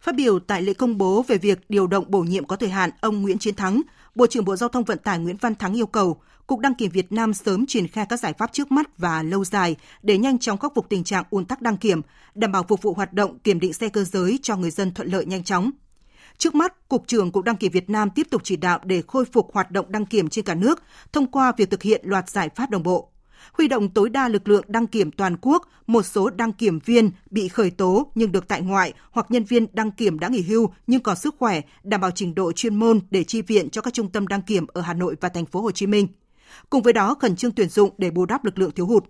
Phát 0.00 0.14
biểu 0.14 0.38
tại 0.38 0.62
lễ 0.62 0.74
công 0.74 0.98
bố 0.98 1.22
về 1.22 1.38
việc 1.38 1.58
điều 1.68 1.86
động 1.86 2.04
bổ 2.08 2.20
nhiệm 2.20 2.44
có 2.44 2.56
thời 2.56 2.68
hạn, 2.68 2.90
ông 3.00 3.22
Nguyễn 3.22 3.38
Chiến 3.38 3.54
Thắng, 3.54 3.82
Bộ 4.14 4.26
trưởng 4.26 4.44
Bộ 4.44 4.56
Giao 4.56 4.68
thông 4.68 4.84
Vận 4.84 4.98
tải 4.98 5.18
Nguyễn 5.18 5.36
Văn 5.36 5.54
Thắng 5.54 5.76
yêu 5.76 5.86
cầu 5.86 6.20
Cục 6.46 6.60
Đăng 6.60 6.74
kiểm 6.74 6.90
Việt 6.90 7.12
Nam 7.12 7.34
sớm 7.34 7.66
triển 7.66 7.88
khai 7.88 8.06
các 8.08 8.20
giải 8.20 8.32
pháp 8.38 8.52
trước 8.52 8.72
mắt 8.72 8.98
và 8.98 9.22
lâu 9.22 9.44
dài 9.44 9.76
để 10.02 10.18
nhanh 10.18 10.38
chóng 10.38 10.58
khắc 10.58 10.72
phục 10.74 10.88
tình 10.88 11.04
trạng 11.04 11.24
ùn 11.30 11.44
tắc 11.44 11.62
đăng 11.62 11.76
kiểm, 11.76 12.00
đảm 12.34 12.52
bảo 12.52 12.64
phục 12.68 12.82
vụ 12.82 12.94
hoạt 12.94 13.12
động 13.12 13.38
kiểm 13.38 13.60
định 13.60 13.72
xe 13.72 13.88
cơ 13.88 14.04
giới 14.04 14.38
cho 14.42 14.56
người 14.56 14.70
dân 14.70 14.94
thuận 14.94 15.08
lợi 15.08 15.26
nhanh 15.26 15.44
chóng. 15.44 15.70
Trước 16.38 16.54
mắt, 16.54 16.88
Cục 16.88 17.06
trưởng 17.06 17.32
Cục 17.32 17.44
Đăng 17.44 17.56
kiểm 17.56 17.72
Việt 17.72 17.90
Nam 17.90 18.10
tiếp 18.10 18.26
tục 18.30 18.40
chỉ 18.44 18.56
đạo 18.56 18.78
để 18.84 19.02
khôi 19.06 19.24
phục 19.24 19.54
hoạt 19.54 19.70
động 19.70 19.86
đăng 19.88 20.06
kiểm 20.06 20.28
trên 20.28 20.44
cả 20.44 20.54
nước 20.54 20.82
thông 21.12 21.26
qua 21.26 21.52
việc 21.56 21.70
thực 21.70 21.82
hiện 21.82 22.00
loạt 22.04 22.30
giải 22.30 22.48
pháp 22.48 22.70
đồng 22.70 22.82
bộ 22.82 23.10
huy 23.52 23.68
động 23.68 23.88
tối 23.88 24.08
đa 24.08 24.28
lực 24.28 24.48
lượng 24.48 24.64
đăng 24.68 24.86
kiểm 24.86 25.10
toàn 25.10 25.36
quốc, 25.40 25.68
một 25.86 26.02
số 26.02 26.30
đăng 26.30 26.52
kiểm 26.52 26.78
viên 26.78 27.10
bị 27.30 27.48
khởi 27.48 27.70
tố 27.70 28.12
nhưng 28.14 28.32
được 28.32 28.48
tại 28.48 28.62
ngoại 28.62 28.92
hoặc 29.10 29.26
nhân 29.30 29.44
viên 29.44 29.66
đăng 29.72 29.90
kiểm 29.90 30.18
đã 30.18 30.28
nghỉ 30.28 30.42
hưu 30.42 30.72
nhưng 30.86 31.00
còn 31.00 31.16
sức 31.16 31.34
khỏe, 31.38 31.60
đảm 31.82 32.00
bảo 32.00 32.10
trình 32.10 32.34
độ 32.34 32.52
chuyên 32.52 32.74
môn 32.74 33.00
để 33.10 33.24
chi 33.24 33.42
viện 33.42 33.70
cho 33.70 33.80
các 33.80 33.94
trung 33.94 34.10
tâm 34.10 34.26
đăng 34.26 34.42
kiểm 34.42 34.66
ở 34.66 34.80
Hà 34.80 34.94
Nội 34.94 35.16
và 35.20 35.28
thành 35.28 35.46
phố 35.46 35.60
Hồ 35.60 35.70
Chí 35.70 35.86
Minh. 35.86 36.08
Cùng 36.70 36.82
với 36.82 36.92
đó 36.92 37.14
khẩn 37.20 37.36
trương 37.36 37.52
tuyển 37.52 37.68
dụng 37.68 37.90
để 37.98 38.10
bù 38.10 38.26
đắp 38.26 38.44
lực 38.44 38.58
lượng 38.58 38.70
thiếu 38.70 38.86
hụt. 38.86 39.04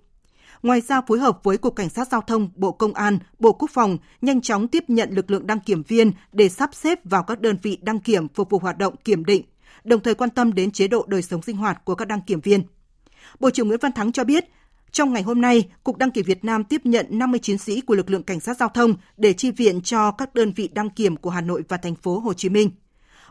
Ngoài 0.65 0.81
ra 0.81 1.01
phối 1.01 1.19
hợp 1.19 1.41
với 1.43 1.59
Cục 1.59 1.77
Cảnh 1.77 1.89
sát 1.89 2.09
Giao 2.09 2.21
thông, 2.21 2.51
Bộ 2.57 2.73
Công 2.73 2.95
an, 2.95 3.19
Bộ 3.39 3.53
Quốc 3.53 3.71
phòng 3.71 3.99
nhanh 4.23 4.41
chóng 4.41 4.69
tiếp 4.69 4.85
nhận 4.89 5.11
lực 5.13 5.31
lượng 5.31 5.47
đăng 5.47 5.61
kiểm 5.61 5.83
viên 5.83 6.13
để 6.33 6.49
sắp 6.49 6.71
xếp 6.75 6.99
vào 7.05 7.23
các 7.23 7.41
đơn 7.41 7.57
vị 7.63 7.79
đăng 7.83 8.01
kiểm 8.01 8.29
phục 8.29 8.51
vụ 8.51 8.59
hoạt 8.59 8.79
động 8.79 8.95
kiểm 9.05 9.25
định, 9.25 9.43
đồng 9.85 10.01
thời 10.01 10.15
quan 10.15 10.31
tâm 10.31 10.55
đến 10.55 10.71
chế 10.71 10.89
độ 10.89 11.05
đời 11.09 11.23
sống 11.23 11.43
sinh 11.43 11.57
hoạt 11.57 11.85
của 11.85 11.95
các 11.95 12.09
đăng 12.09 12.21
kiểm 12.21 12.41
viên. 12.41 12.63
Bộ 13.41 13.51
trưởng 13.51 13.69
Nguyễn 13.69 13.81
Văn 13.83 13.93
Thắng 13.93 14.13
cho 14.13 14.25
biết, 14.25 14.45
trong 14.93 15.13
ngày 15.13 15.23
hôm 15.23 15.41
nay, 15.41 15.69
Cục 15.85 15.97
Đăng 15.97 16.11
kiểm 16.11 16.25
Việt 16.25 16.45
Nam 16.45 16.65
tiếp 16.65 16.81
nhận 16.85 17.07
50 17.11 17.41
chiến 17.41 17.59
sĩ 17.59 17.81
của 17.81 17.95
lực 17.95 18.11
lượng 18.11 18.23
cảnh 18.23 18.41
sát 18.41 18.57
giao 18.57 18.69
thông 18.69 18.95
để 19.17 19.33
chi 19.33 19.51
viện 19.51 19.81
cho 19.81 20.11
các 20.11 20.35
đơn 20.35 20.53
vị 20.57 20.69
đăng 20.73 20.91
kiểm 20.91 21.17
của 21.17 21.31
Hà 21.31 21.41
Nội 21.41 21.65
và 21.69 21.77
thành 21.77 21.95
phố 21.95 22.19
Hồ 22.19 22.33
Chí 22.33 22.49
Minh. 22.49 22.71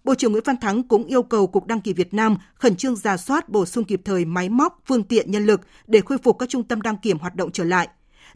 Bộ 0.04 0.16
trưởng 0.16 0.32
Nguyễn 0.32 0.44
Văn 0.46 0.58
Thắng 0.58 0.84
cũng 0.84 1.06
yêu 1.06 1.24
cầu 1.24 1.48
Cục 1.48 1.68
Đăng 1.68 1.82
kiểm 1.82 1.96
Việt 1.96 2.14
Nam 2.14 2.38
khẩn 2.56 2.76
trương 2.76 2.96
ra 2.96 3.18
soát 3.18 3.50
bổ 3.50 3.66
sung 3.66 3.84
kịp 3.84 4.02
thời 4.06 4.26
máy 4.26 4.50
móc, 4.50 4.82
phương 4.86 5.04
tiện 5.04 5.32
nhân 5.32 5.46
lực 5.46 5.62
để 5.88 6.02
khôi 6.06 6.18
phục 6.18 6.40
các 6.40 6.50
trung 6.50 6.64
tâm 6.64 6.82
đăng 6.82 6.98
kiểm 6.98 7.20
hoạt 7.20 7.36
động 7.36 7.52
trở 7.52 7.64
lại. 7.64 7.88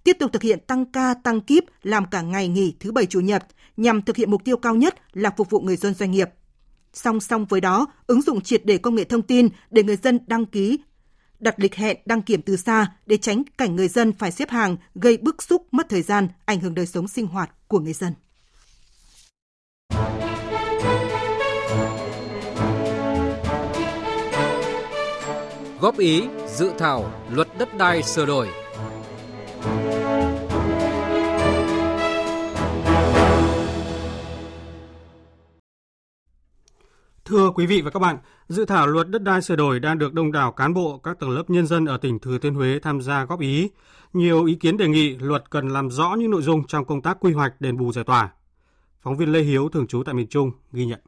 tiếp 0.03 0.17
tục 0.19 0.33
thực 0.33 0.41
hiện 0.41 0.59
tăng 0.59 0.85
ca, 0.85 1.13
tăng 1.13 1.41
kíp, 1.41 1.63
làm 1.83 2.05
cả 2.05 2.21
ngày 2.21 2.47
nghỉ 2.47 2.75
thứ 2.79 2.91
bảy 2.91 3.05
chủ 3.05 3.19
nhật 3.19 3.45
nhằm 3.77 4.01
thực 4.01 4.15
hiện 4.15 4.31
mục 4.31 4.43
tiêu 4.43 4.57
cao 4.57 4.75
nhất 4.75 4.95
là 5.13 5.29
phục 5.37 5.49
vụ 5.49 5.59
người 5.59 5.75
dân 5.75 5.93
doanh 5.93 6.11
nghiệp. 6.11 6.29
Song 6.93 7.19
song 7.19 7.45
với 7.45 7.61
đó, 7.61 7.87
ứng 8.07 8.21
dụng 8.21 8.41
triệt 8.41 8.65
để 8.65 8.77
công 8.77 8.95
nghệ 8.95 9.03
thông 9.03 9.21
tin 9.21 9.49
để 9.71 9.83
người 9.83 9.95
dân 9.95 10.19
đăng 10.27 10.45
ký 10.45 10.79
đặt 11.39 11.55
lịch 11.57 11.75
hẹn 11.75 11.97
đăng 12.05 12.21
kiểm 12.21 12.41
từ 12.41 12.57
xa 12.57 12.91
để 13.05 13.17
tránh 13.17 13.43
cảnh 13.57 13.75
người 13.75 13.87
dân 13.87 14.13
phải 14.13 14.31
xếp 14.31 14.49
hàng 14.49 14.77
gây 14.95 15.17
bức 15.17 15.43
xúc 15.43 15.67
mất 15.71 15.89
thời 15.89 16.01
gian, 16.01 16.27
ảnh 16.45 16.59
hưởng 16.59 16.75
đời 16.75 16.85
sống 16.85 17.07
sinh 17.07 17.27
hoạt 17.27 17.51
của 17.67 17.79
người 17.79 17.93
dân. 17.93 18.13
Góp 25.81 25.97
ý 25.97 26.23
dự 26.47 26.71
thảo 26.77 27.11
luật 27.31 27.47
đất 27.59 27.77
đai 27.77 28.03
sửa 28.03 28.25
đổi 28.25 28.47
Thưa 37.25 37.51
quý 37.55 37.65
vị 37.65 37.81
và 37.81 37.91
các 37.91 37.99
bạn, 37.99 38.17
dự 38.47 38.65
thảo 38.65 38.87
luật 38.87 39.09
đất 39.09 39.21
đai 39.23 39.41
sửa 39.41 39.55
đổi 39.55 39.79
đang 39.79 39.97
được 39.97 40.13
đông 40.13 40.31
đảo 40.31 40.51
cán 40.51 40.73
bộ 40.73 40.97
các 40.97 41.19
tầng 41.19 41.29
lớp 41.29 41.49
nhân 41.49 41.67
dân 41.67 41.85
ở 41.85 41.97
tỉnh 41.97 42.19
Thừa 42.19 42.37
Thiên 42.37 42.53
Huế 42.53 42.79
tham 42.79 43.01
gia 43.01 43.25
góp 43.25 43.39
ý. 43.39 43.69
Nhiều 44.13 44.45
ý 44.45 44.55
kiến 44.55 44.77
đề 44.77 44.87
nghị 44.87 45.17
luật 45.17 45.49
cần 45.49 45.67
làm 45.67 45.89
rõ 45.89 46.15
những 46.19 46.31
nội 46.31 46.41
dung 46.41 46.67
trong 46.67 46.85
công 46.85 47.01
tác 47.01 47.17
quy 47.19 47.33
hoạch 47.33 47.61
đền 47.61 47.77
bù 47.77 47.91
giải 47.91 48.03
tỏa. 48.03 48.29
Phóng 49.01 49.17
viên 49.17 49.31
Lê 49.31 49.41
Hiếu 49.41 49.69
thường 49.69 49.87
trú 49.87 50.03
tại 50.03 50.15
miền 50.15 50.27
Trung 50.27 50.51
ghi 50.71 50.85
nhận. 50.85 50.99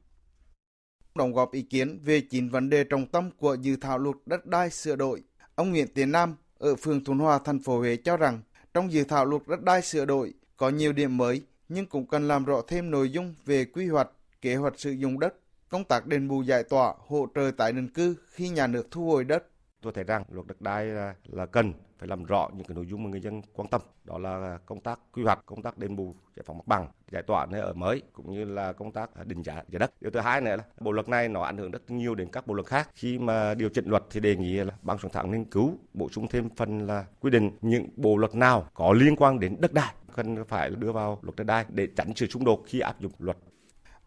Đóng 1.19 1.33
góp 1.33 1.51
ý 1.51 1.61
kiến 1.61 1.99
về 2.03 2.21
chín 2.21 2.49
vấn 2.49 2.69
đề 2.69 2.83
trọng 2.83 3.07
tâm 3.07 3.29
của 3.37 3.53
dự 3.53 3.75
thảo 3.75 3.97
luật 3.97 4.15
đất 4.25 4.45
đai 4.45 4.69
sửa 4.69 4.95
đổi, 4.95 5.23
ông 5.55 5.69
Nguyễn 5.69 5.87
Tiến 5.87 6.11
Nam 6.11 6.35
ở 6.57 6.75
phường 6.75 7.03
Thuận 7.03 7.19
Hòa, 7.19 7.39
thành 7.39 7.59
phố 7.59 7.79
Huế 7.79 7.95
cho 7.95 8.17
rằng 8.17 8.41
trong 8.73 8.91
dự 8.91 9.03
thảo 9.03 9.25
luật 9.25 9.41
đất 9.47 9.61
đai 9.61 9.81
sửa 9.81 10.05
đổi 10.05 10.33
có 10.57 10.69
nhiều 10.69 10.93
điểm 10.93 11.17
mới 11.17 11.41
nhưng 11.69 11.85
cũng 11.85 12.07
cần 12.07 12.27
làm 12.27 12.45
rõ 12.45 12.61
thêm 12.67 12.91
nội 12.91 13.11
dung 13.11 13.35
về 13.45 13.65
quy 13.65 13.87
hoạch, 13.87 14.09
kế 14.41 14.55
hoạch 14.55 14.79
sử 14.79 14.91
dụng 14.91 15.19
đất 15.19 15.35
công 15.69 15.83
tác 15.83 16.07
đền 16.07 16.27
bù 16.27 16.41
giải 16.41 16.63
tỏa, 16.63 16.93
hỗ 16.97 17.27
trợ 17.35 17.51
tái 17.57 17.71
định 17.71 17.89
cư 17.89 18.15
khi 18.31 18.49
nhà 18.49 18.67
nước 18.67 18.87
thu 18.91 19.05
hồi 19.05 19.23
đất. 19.23 19.47
Tôi 19.81 19.93
thấy 19.93 20.03
rằng 20.03 20.23
luật 20.29 20.47
đất 20.47 20.61
đai 20.61 20.85
là, 20.85 21.15
là 21.25 21.45
cần 21.45 21.73
phải 21.99 22.07
làm 22.07 22.25
rõ 22.25 22.49
những 22.55 22.67
cái 22.67 22.75
nội 22.75 22.85
dung 22.87 23.03
mà 23.03 23.09
người 23.09 23.21
dân 23.21 23.41
quan 23.53 23.67
tâm, 23.67 23.81
đó 24.03 24.17
là 24.17 24.57
công 24.65 24.79
tác 24.79 24.99
quy 25.13 25.23
hoạch, 25.23 25.45
công 25.45 25.61
tác 25.61 25.77
đền 25.77 25.95
bù 25.95 26.15
giải 26.35 26.43
phóng 26.45 26.57
mặt 26.57 26.67
bằng, 26.67 26.87
giải 27.11 27.23
tỏa 27.27 27.45
nơi 27.45 27.61
ở 27.61 27.73
mới 27.73 28.01
cũng 28.13 28.31
như 28.31 28.45
là 28.45 28.73
công 28.73 28.91
tác 28.91 29.27
định 29.27 29.41
giá 29.41 29.63
giá 29.69 29.79
đất. 29.79 29.91
Điều 30.01 30.11
thứ 30.11 30.19
hai 30.19 30.41
nữa 30.41 30.55
là 30.55 30.63
bộ 30.79 30.91
luật 30.91 31.09
này 31.09 31.29
nó 31.29 31.41
ảnh 31.41 31.57
hưởng 31.57 31.71
rất 31.71 31.91
nhiều 31.91 32.15
đến 32.15 32.29
các 32.31 32.47
bộ 32.47 32.53
luật 32.53 32.67
khác. 32.67 32.89
Khi 32.95 33.19
mà 33.19 33.53
điều 33.53 33.69
chỉnh 33.69 33.89
luật 33.89 34.03
thì 34.09 34.19
đề 34.19 34.35
nghị 34.35 34.53
là 34.53 34.73
ban 34.81 34.97
soạn 34.97 35.13
thảo 35.13 35.27
nghiên 35.27 35.45
cứu 35.45 35.77
bổ 35.93 36.09
sung 36.09 36.27
thêm 36.27 36.49
phần 36.55 36.87
là 36.87 37.05
quy 37.19 37.29
định 37.29 37.51
những 37.61 37.89
bộ 37.95 38.17
luật 38.17 38.35
nào 38.35 38.67
có 38.73 38.93
liên 38.93 39.15
quan 39.15 39.39
đến 39.39 39.55
đất 39.59 39.73
đai 39.73 39.93
cần 40.15 40.45
phải 40.45 40.69
đưa 40.69 40.91
vào 40.91 41.19
luật 41.21 41.35
đất 41.35 41.43
đai 41.43 41.65
để 41.69 41.87
tránh 41.95 42.13
sự 42.15 42.27
xung 42.27 42.45
đột 42.45 42.63
khi 42.67 42.79
áp 42.79 42.99
dụng 42.99 43.11
luật 43.19 43.37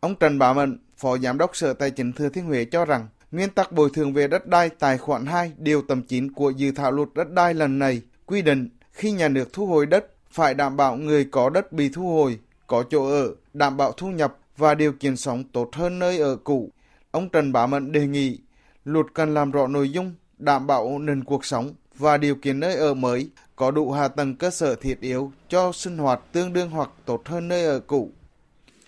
Ông 0.02 0.14
Trần 0.14 0.38
Bá 0.38 0.52
Mệnh, 0.52 0.78
Phó 0.96 1.18
Giám 1.18 1.38
đốc 1.38 1.56
Sở 1.56 1.72
Tài 1.74 1.90
chính 1.90 2.12
Thừa 2.12 2.28
Thiên 2.28 2.44
Huế 2.44 2.64
cho 2.64 2.84
rằng, 2.84 3.08
nguyên 3.32 3.50
tắc 3.50 3.72
bồi 3.72 3.90
thường 3.94 4.12
về 4.12 4.28
đất 4.28 4.46
đai 4.46 4.68
tài 4.68 4.98
khoản 4.98 5.26
2 5.26 5.52
điều 5.58 5.82
tầm 5.82 6.02
9 6.02 6.32
của 6.32 6.50
dự 6.50 6.72
thảo 6.72 6.92
luật 6.92 7.08
đất 7.14 7.30
đai 7.30 7.54
lần 7.54 7.78
này 7.78 8.02
quy 8.26 8.42
định 8.42 8.68
khi 8.92 9.12
nhà 9.12 9.28
nước 9.28 9.52
thu 9.52 9.66
hồi 9.66 9.86
đất 9.86 10.06
phải 10.30 10.54
đảm 10.54 10.76
bảo 10.76 10.96
người 10.96 11.24
có 11.24 11.50
đất 11.50 11.72
bị 11.72 11.88
thu 11.88 12.08
hồi, 12.08 12.38
có 12.66 12.84
chỗ 12.90 13.06
ở, 13.06 13.34
đảm 13.52 13.76
bảo 13.76 13.92
thu 13.92 14.10
nhập 14.10 14.38
và 14.56 14.74
điều 14.74 14.92
kiện 14.92 15.16
sống 15.16 15.44
tốt 15.44 15.68
hơn 15.72 15.98
nơi 15.98 16.18
ở 16.18 16.36
cũ. 16.36 16.70
Ông 17.10 17.28
Trần 17.28 17.52
Bá 17.52 17.66
Mận 17.66 17.92
đề 17.92 18.06
nghị 18.06 18.38
luật 18.84 19.06
cần 19.14 19.34
làm 19.34 19.50
rõ 19.50 19.66
nội 19.66 19.90
dung, 19.90 20.14
đảm 20.38 20.66
bảo 20.66 20.82
ổn 20.82 21.06
định 21.06 21.24
cuộc 21.24 21.44
sống 21.44 21.74
và 21.98 22.16
điều 22.16 22.34
kiện 22.34 22.60
nơi 22.60 22.74
ở 22.74 22.94
mới, 22.94 23.30
có 23.56 23.70
đủ 23.70 23.92
hạ 23.92 24.08
tầng 24.08 24.36
cơ 24.36 24.50
sở 24.50 24.74
thiết 24.74 25.00
yếu 25.00 25.32
cho 25.48 25.72
sinh 25.72 25.98
hoạt 25.98 26.20
tương 26.32 26.52
đương 26.52 26.70
hoặc 26.70 26.90
tốt 27.04 27.22
hơn 27.24 27.48
nơi 27.48 27.64
ở 27.64 27.80
cũ 27.80 28.10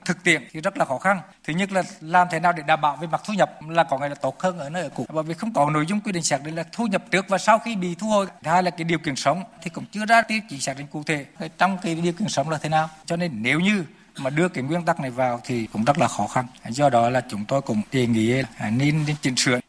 thực 0.04 0.24
tiễn 0.24 0.42
thì 0.52 0.60
rất 0.60 0.78
là 0.78 0.84
khó 0.84 0.98
khăn. 0.98 1.20
Thứ 1.44 1.52
nhất 1.52 1.72
là 1.72 1.82
làm 2.00 2.28
thế 2.30 2.40
nào 2.40 2.52
để 2.52 2.62
đảm 2.66 2.80
bảo 2.80 2.96
về 2.96 3.06
mặt 3.06 3.20
thu 3.24 3.34
nhập 3.34 3.50
là 3.68 3.84
có 3.84 3.98
ngày 3.98 4.08
là 4.08 4.14
tốt 4.14 4.40
hơn 4.40 4.58
ở 4.58 4.70
nơi 4.70 4.82
ở 4.82 4.88
cũ. 4.88 5.06
Bởi 5.12 5.24
vì 5.24 5.34
không 5.34 5.52
có 5.52 5.70
nội 5.70 5.86
dung 5.86 6.00
quy 6.00 6.12
định 6.12 6.22
xác 6.22 6.42
định 6.44 6.54
là 6.54 6.64
thu 6.72 6.86
nhập 6.86 7.04
trước 7.10 7.28
và 7.28 7.38
sau 7.38 7.58
khi 7.58 7.76
bị 7.76 7.94
thu 7.94 8.06
hồi. 8.06 8.26
Thứ 8.44 8.50
hai 8.50 8.62
là 8.62 8.70
cái 8.70 8.84
điều 8.84 8.98
kiện 8.98 9.16
sống 9.16 9.42
thì 9.62 9.70
cũng 9.70 9.84
chưa 9.92 10.06
ra 10.06 10.22
tiêu 10.22 10.38
chỉ 10.48 10.60
xác 10.60 10.78
định 10.78 10.86
cụ 10.86 11.02
thể. 11.06 11.26
Trong 11.58 11.78
cái 11.82 11.94
điều 11.94 12.12
kiện 12.12 12.28
sống 12.28 12.50
là 12.50 12.58
thế 12.58 12.68
nào? 12.68 12.90
Cho 13.06 13.16
nên 13.16 13.32
nếu 13.34 13.60
như 13.60 13.84
mà 14.18 14.30
đưa 14.30 14.48
cái 14.48 14.64
nguyên 14.64 14.84
tắc 14.84 15.00
này 15.00 15.10
vào 15.10 15.40
thì 15.44 15.66
cũng 15.72 15.84
rất 15.84 15.98
là 15.98 16.08
khó 16.08 16.26
khăn. 16.26 16.46
Do 16.68 16.90
đó 16.90 17.10
là 17.10 17.22
chúng 17.28 17.44
tôi 17.44 17.62
cũng 17.62 17.82
đề 17.92 18.06
nghị 18.06 18.42
à, 18.58 18.70
nên 18.70 19.04
chỉnh 19.22 19.36
sửa. 19.36 19.60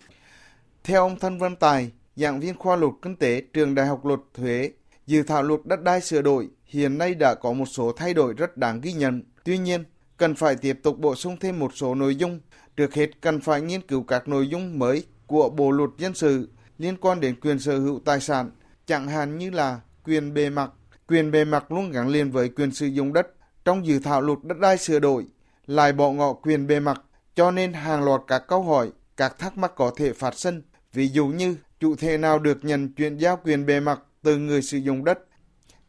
Theo 0.84 1.02
ông 1.02 1.19
Thân 1.19 1.39
Văn 1.39 1.56
Tài, 1.56 1.91
giảng 2.15 2.39
viên 2.39 2.58
khoa 2.58 2.76
luật 2.76 2.93
kinh 3.02 3.15
tế 3.15 3.41
trường 3.54 3.76
Đại 3.76 3.86
học 3.86 4.06
Luật 4.06 4.19
Thuế, 4.34 4.71
dự 5.08 5.24
thảo 5.24 5.43
luật 5.43 5.60
đất 5.65 5.82
đai 5.82 6.02
sửa 6.02 6.21
đổi 6.21 6.48
hiện 6.65 6.98
nay 6.98 7.15
đã 7.15 7.36
có 7.36 7.54
một 7.54 7.65
số 7.65 7.91
thay 7.98 8.13
đổi 8.13 8.34
rất 8.34 8.58
đáng 8.58 8.82
ghi 8.82 8.93
nhận. 8.93 9.24
Tuy 9.43 9.58
nhiên 9.58 9.84
cần 10.17 10.36
phải 10.36 10.56
tiếp 10.56 10.80
tục 10.84 10.99
bổ 10.99 11.15
sung 11.15 11.38
thêm 11.39 11.60
một 11.60 11.71
số 11.75 11.95
nội 11.95 12.15
dung. 12.15 12.39
Trước 12.75 12.93
hết 12.93 13.21
cần 13.21 13.41
phải 13.41 13.62
nghiên 13.62 13.82
cứu 13.82 14.04
các 14.04 14.28
nội 14.28 14.47
dung 14.47 14.80
mới 14.80 15.04
của 15.28 15.49
Bộ 15.49 15.71
luật 15.71 15.89
dân 15.97 16.13
sự 16.13 16.49
liên 16.78 16.97
quan 16.97 17.19
đến 17.19 17.36
quyền 17.39 17.60
sở 17.60 17.80
hữu 17.80 17.99
tài 18.06 18.19
sản, 18.19 18.51
chẳng 18.86 19.08
hạn 19.08 19.38
như 19.38 19.49
là 19.49 19.80
quyền 20.04 20.34
bề 20.34 20.49
mặt. 20.49 20.71
Quyền 21.08 21.32
bề 21.32 21.45
mặt 21.45 21.71
luôn 21.71 21.91
gắn 21.91 22.08
liền 22.08 22.32
với 22.32 22.49
quyền 22.49 22.71
sử 22.71 22.88
dụng 22.88 23.13
đất. 23.13 23.28
Trong 23.65 23.86
dự 23.86 23.99
thảo 23.99 24.21
luật 24.21 24.39
đất 24.43 24.58
đai 24.60 24.78
sửa 24.78 24.99
đổi, 24.99 25.25
lại 25.65 25.93
bỏ 25.93 26.12
ngỏ 26.12 26.34
quyền 26.34 26.67
bề 26.67 26.80
mặt, 26.80 27.01
cho 27.36 27.51
nên 27.51 27.73
hàng 27.73 28.04
loạt 28.04 28.21
các 28.28 28.43
câu 28.47 28.63
hỏi, 28.63 28.91
các 29.17 29.39
thắc 29.39 29.58
mắc 29.58 29.71
có 29.75 29.91
thể 29.95 30.13
phát 30.13 30.39
sinh. 30.39 30.62
Ví 30.93 31.08
dụ 31.08 31.28
như, 31.28 31.56
chủ 31.80 31.95
thể 31.95 32.17
nào 32.17 32.39
được 32.39 32.65
nhận 32.65 32.93
chuyển 32.93 33.17
giao 33.17 33.39
quyền 33.43 33.65
bề 33.65 33.80
mặt 33.80 33.99
từ 34.23 34.38
người 34.38 34.62
sử 34.62 34.78
dụng 34.78 35.04
đất 35.04 35.19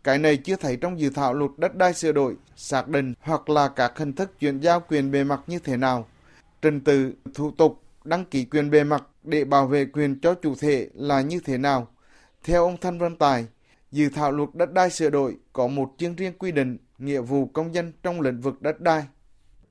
cái 0.06 0.18
này 0.18 0.36
chưa 0.36 0.56
thấy 0.56 0.76
trong 0.76 1.00
dự 1.00 1.10
thảo 1.10 1.34
luật 1.34 1.50
đất 1.56 1.76
đai 1.76 1.94
sửa 1.94 2.12
đổi, 2.12 2.34
xác 2.56 2.88
định 2.88 3.14
hoặc 3.20 3.48
là 3.48 3.68
các 3.68 3.98
hình 3.98 4.12
thức 4.12 4.40
chuyển 4.40 4.60
giao 4.60 4.80
quyền 4.80 5.10
bề 5.10 5.24
mặt 5.24 5.40
như 5.46 5.58
thế 5.58 5.76
nào. 5.76 6.06
Trình 6.62 6.80
tự, 6.80 7.12
thủ 7.34 7.50
tục, 7.50 7.82
đăng 8.04 8.24
ký 8.24 8.44
quyền 8.44 8.70
bề 8.70 8.84
mặt 8.84 9.04
để 9.22 9.44
bảo 9.44 9.66
vệ 9.66 9.84
quyền 9.84 10.20
cho 10.20 10.34
chủ 10.34 10.54
thể 10.60 10.88
là 10.94 11.20
như 11.20 11.40
thế 11.44 11.58
nào. 11.58 11.88
Theo 12.44 12.64
ông 12.64 12.76
Thanh 12.80 12.98
Văn 12.98 13.16
Tài, 13.16 13.46
dự 13.92 14.08
thảo 14.08 14.32
luật 14.32 14.48
đất 14.54 14.72
đai 14.72 14.90
sửa 14.90 15.10
đổi 15.10 15.36
có 15.52 15.66
một 15.66 15.92
chương 15.98 16.16
riêng 16.16 16.38
quy 16.38 16.52
định 16.52 16.78
nghĩa 16.98 17.20
vụ 17.20 17.46
công 17.46 17.74
dân 17.74 17.92
trong 18.02 18.20
lĩnh 18.20 18.40
vực 18.40 18.62
đất 18.62 18.80
đai. 18.80 19.04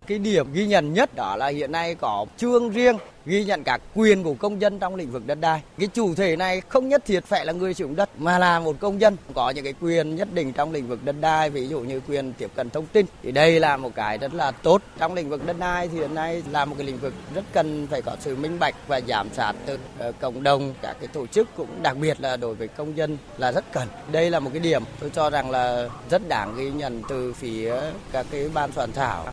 Cái 0.08 0.20
điểm 0.20 0.54
ghi 0.54 0.68
nhận 0.68 0.94
nhất 0.94 1.16
đó 1.16 1.36
là 1.36 1.48
hiện 1.48 1.72
nay 1.72 1.96
có 1.96 2.26
chương 2.38 2.70
riêng 2.70 2.98
ghi 3.26 3.46
nhận 3.46 3.64
các 3.64 3.82
quyền 3.96 4.24
của 4.24 4.34
công 4.34 4.62
dân 4.62 4.80
trong 4.80 4.96
lĩnh 4.96 5.12
vực 5.12 5.24
đất 5.28 5.38
đai. 5.42 5.62
Cái 5.78 5.88
chủ 5.88 6.16
thể 6.16 6.36
này 6.36 6.62
không 6.62 6.90
nhất 6.90 7.06
thiết 7.06 7.26
phải 7.26 7.46
là 7.46 7.54
người 7.54 7.74
sử 7.74 7.84
dụng 7.84 7.96
đất 7.96 8.10
mà 8.18 8.40
là 8.40 8.60
một 8.60 8.76
công 8.80 9.02
dân 9.02 9.18
có 9.34 9.50
những 9.50 9.64
cái 9.64 9.74
quyền 9.82 10.16
nhất 10.16 10.28
định 10.34 10.54
trong 10.54 10.72
lĩnh 10.72 10.88
vực 10.88 11.00
đất 11.06 11.16
đai, 11.22 11.50
ví 11.50 11.68
dụ 11.68 11.80
như 11.80 12.02
quyền 12.08 12.34
tiếp 12.34 12.52
cận 12.56 12.70
thông 12.70 12.86
tin. 12.86 13.06
Thì 13.24 13.32
đây 13.32 13.60
là 13.60 13.78
một 13.78 13.92
cái 13.96 14.18
rất 14.18 14.34
là 14.34 14.52
tốt 14.52 14.82
trong 15.00 15.14
lĩnh 15.14 15.30
vực 15.30 15.46
đất 15.46 15.60
đai 15.60 15.88
thì 15.88 15.98
hiện 15.98 16.16
nay 16.16 16.44
là 16.52 16.66
một 16.66 16.76
cái 16.78 16.88
lĩnh 16.88 16.98
vực 16.98 17.14
rất 17.36 17.44
cần 17.54 17.88
phải 17.88 18.02
có 18.02 18.16
sự 18.20 18.36
minh 18.36 18.60
bạch 18.60 18.76
và 18.88 19.02
giám 19.08 19.30
sát 19.34 19.54
từ 19.66 19.78
ờ, 20.00 20.12
cộng 20.20 20.44
đồng, 20.44 20.74
các 20.82 20.96
cái 21.00 21.08
tổ 21.08 21.28
chức 21.28 21.48
cũng 21.58 21.84
đặc 21.84 21.98
biệt 21.98 22.22
là 22.22 22.38
đối 22.38 22.56
với 22.56 22.68
công 22.68 22.98
dân 22.98 23.18
là 23.38 23.52
rất 23.52 23.66
cần. 23.74 23.88
Đây 24.12 24.30
là 24.30 24.40
một 24.40 24.50
cái 24.54 24.60
điểm 24.60 24.84
tôi 25.00 25.10
cho 25.10 25.30
rằng 25.30 25.52
là 25.52 25.90
rất 26.10 26.28
đáng 26.28 26.56
ghi 26.58 26.72
nhận 26.72 27.02
từ 27.10 27.34
phía 27.34 27.76
các 28.12 28.26
cái 28.32 28.50
ban 28.54 28.72
soạn 28.72 28.92
thảo. 28.92 29.26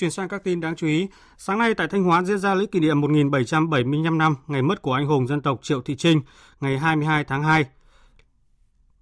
Chuyển 0.00 0.10
sang 0.10 0.28
các 0.28 0.44
tin 0.44 0.60
đáng 0.60 0.76
chú 0.76 0.86
ý, 0.86 1.08
sáng 1.38 1.58
nay 1.58 1.74
tại 1.74 1.88
Thanh 1.88 2.04
Hóa 2.04 2.22
diễn 2.22 2.38
ra 2.38 2.54
lễ 2.54 2.66
kỷ 2.72 2.80
niệm 2.80 3.00
1775 3.00 4.18
năm 4.18 4.36
ngày 4.46 4.62
mất 4.62 4.82
của 4.82 4.92
anh 4.92 5.06
hùng 5.06 5.26
dân 5.26 5.40
tộc 5.40 5.58
Triệu 5.62 5.82
Thị 5.82 5.96
Trinh, 5.96 6.20
ngày 6.60 6.78
22 6.78 7.24
tháng 7.24 7.42
2 7.42 7.64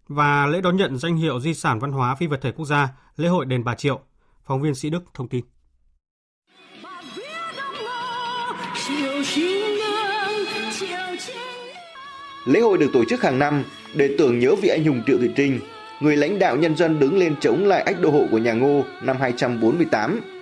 và 0.08 0.46
lễ 0.46 0.60
đón 0.60 0.76
nhận 0.76 0.98
danh 0.98 1.16
hiệu 1.16 1.40
di 1.40 1.54
sản 1.54 1.78
văn 1.78 1.92
hóa 1.92 2.14
phi 2.14 2.26
vật 2.26 2.40
thể 2.42 2.52
quốc 2.52 2.66
gia, 2.66 2.88
lễ 3.16 3.28
hội 3.28 3.44
đền 3.44 3.64
Bà 3.64 3.74
Triệu. 3.74 4.00
Phóng 4.46 4.62
viên 4.62 4.74
Sĩ 4.74 4.90
Đức 4.90 5.02
thông 5.14 5.28
tin. 5.28 5.44
Lễ 12.44 12.60
hội 12.60 12.78
được 12.78 12.90
tổ 12.92 13.04
chức 13.04 13.22
hàng 13.22 13.38
năm 13.38 13.64
để 13.94 14.14
tưởng 14.18 14.38
nhớ 14.38 14.54
vị 14.62 14.68
anh 14.68 14.84
hùng 14.84 15.02
Triệu 15.06 15.18
Thị 15.18 15.30
Trinh, 15.36 15.60
người 16.00 16.16
lãnh 16.16 16.38
đạo 16.38 16.56
nhân 16.56 16.76
dân 16.76 16.98
đứng 16.98 17.18
lên 17.18 17.36
chống 17.40 17.64
lại 17.64 17.82
ách 17.82 18.00
đô 18.00 18.10
hộ 18.10 18.26
của 18.30 18.38
nhà 18.38 18.52
Ngô 18.52 18.84
năm 19.02 19.16
248 19.20 20.37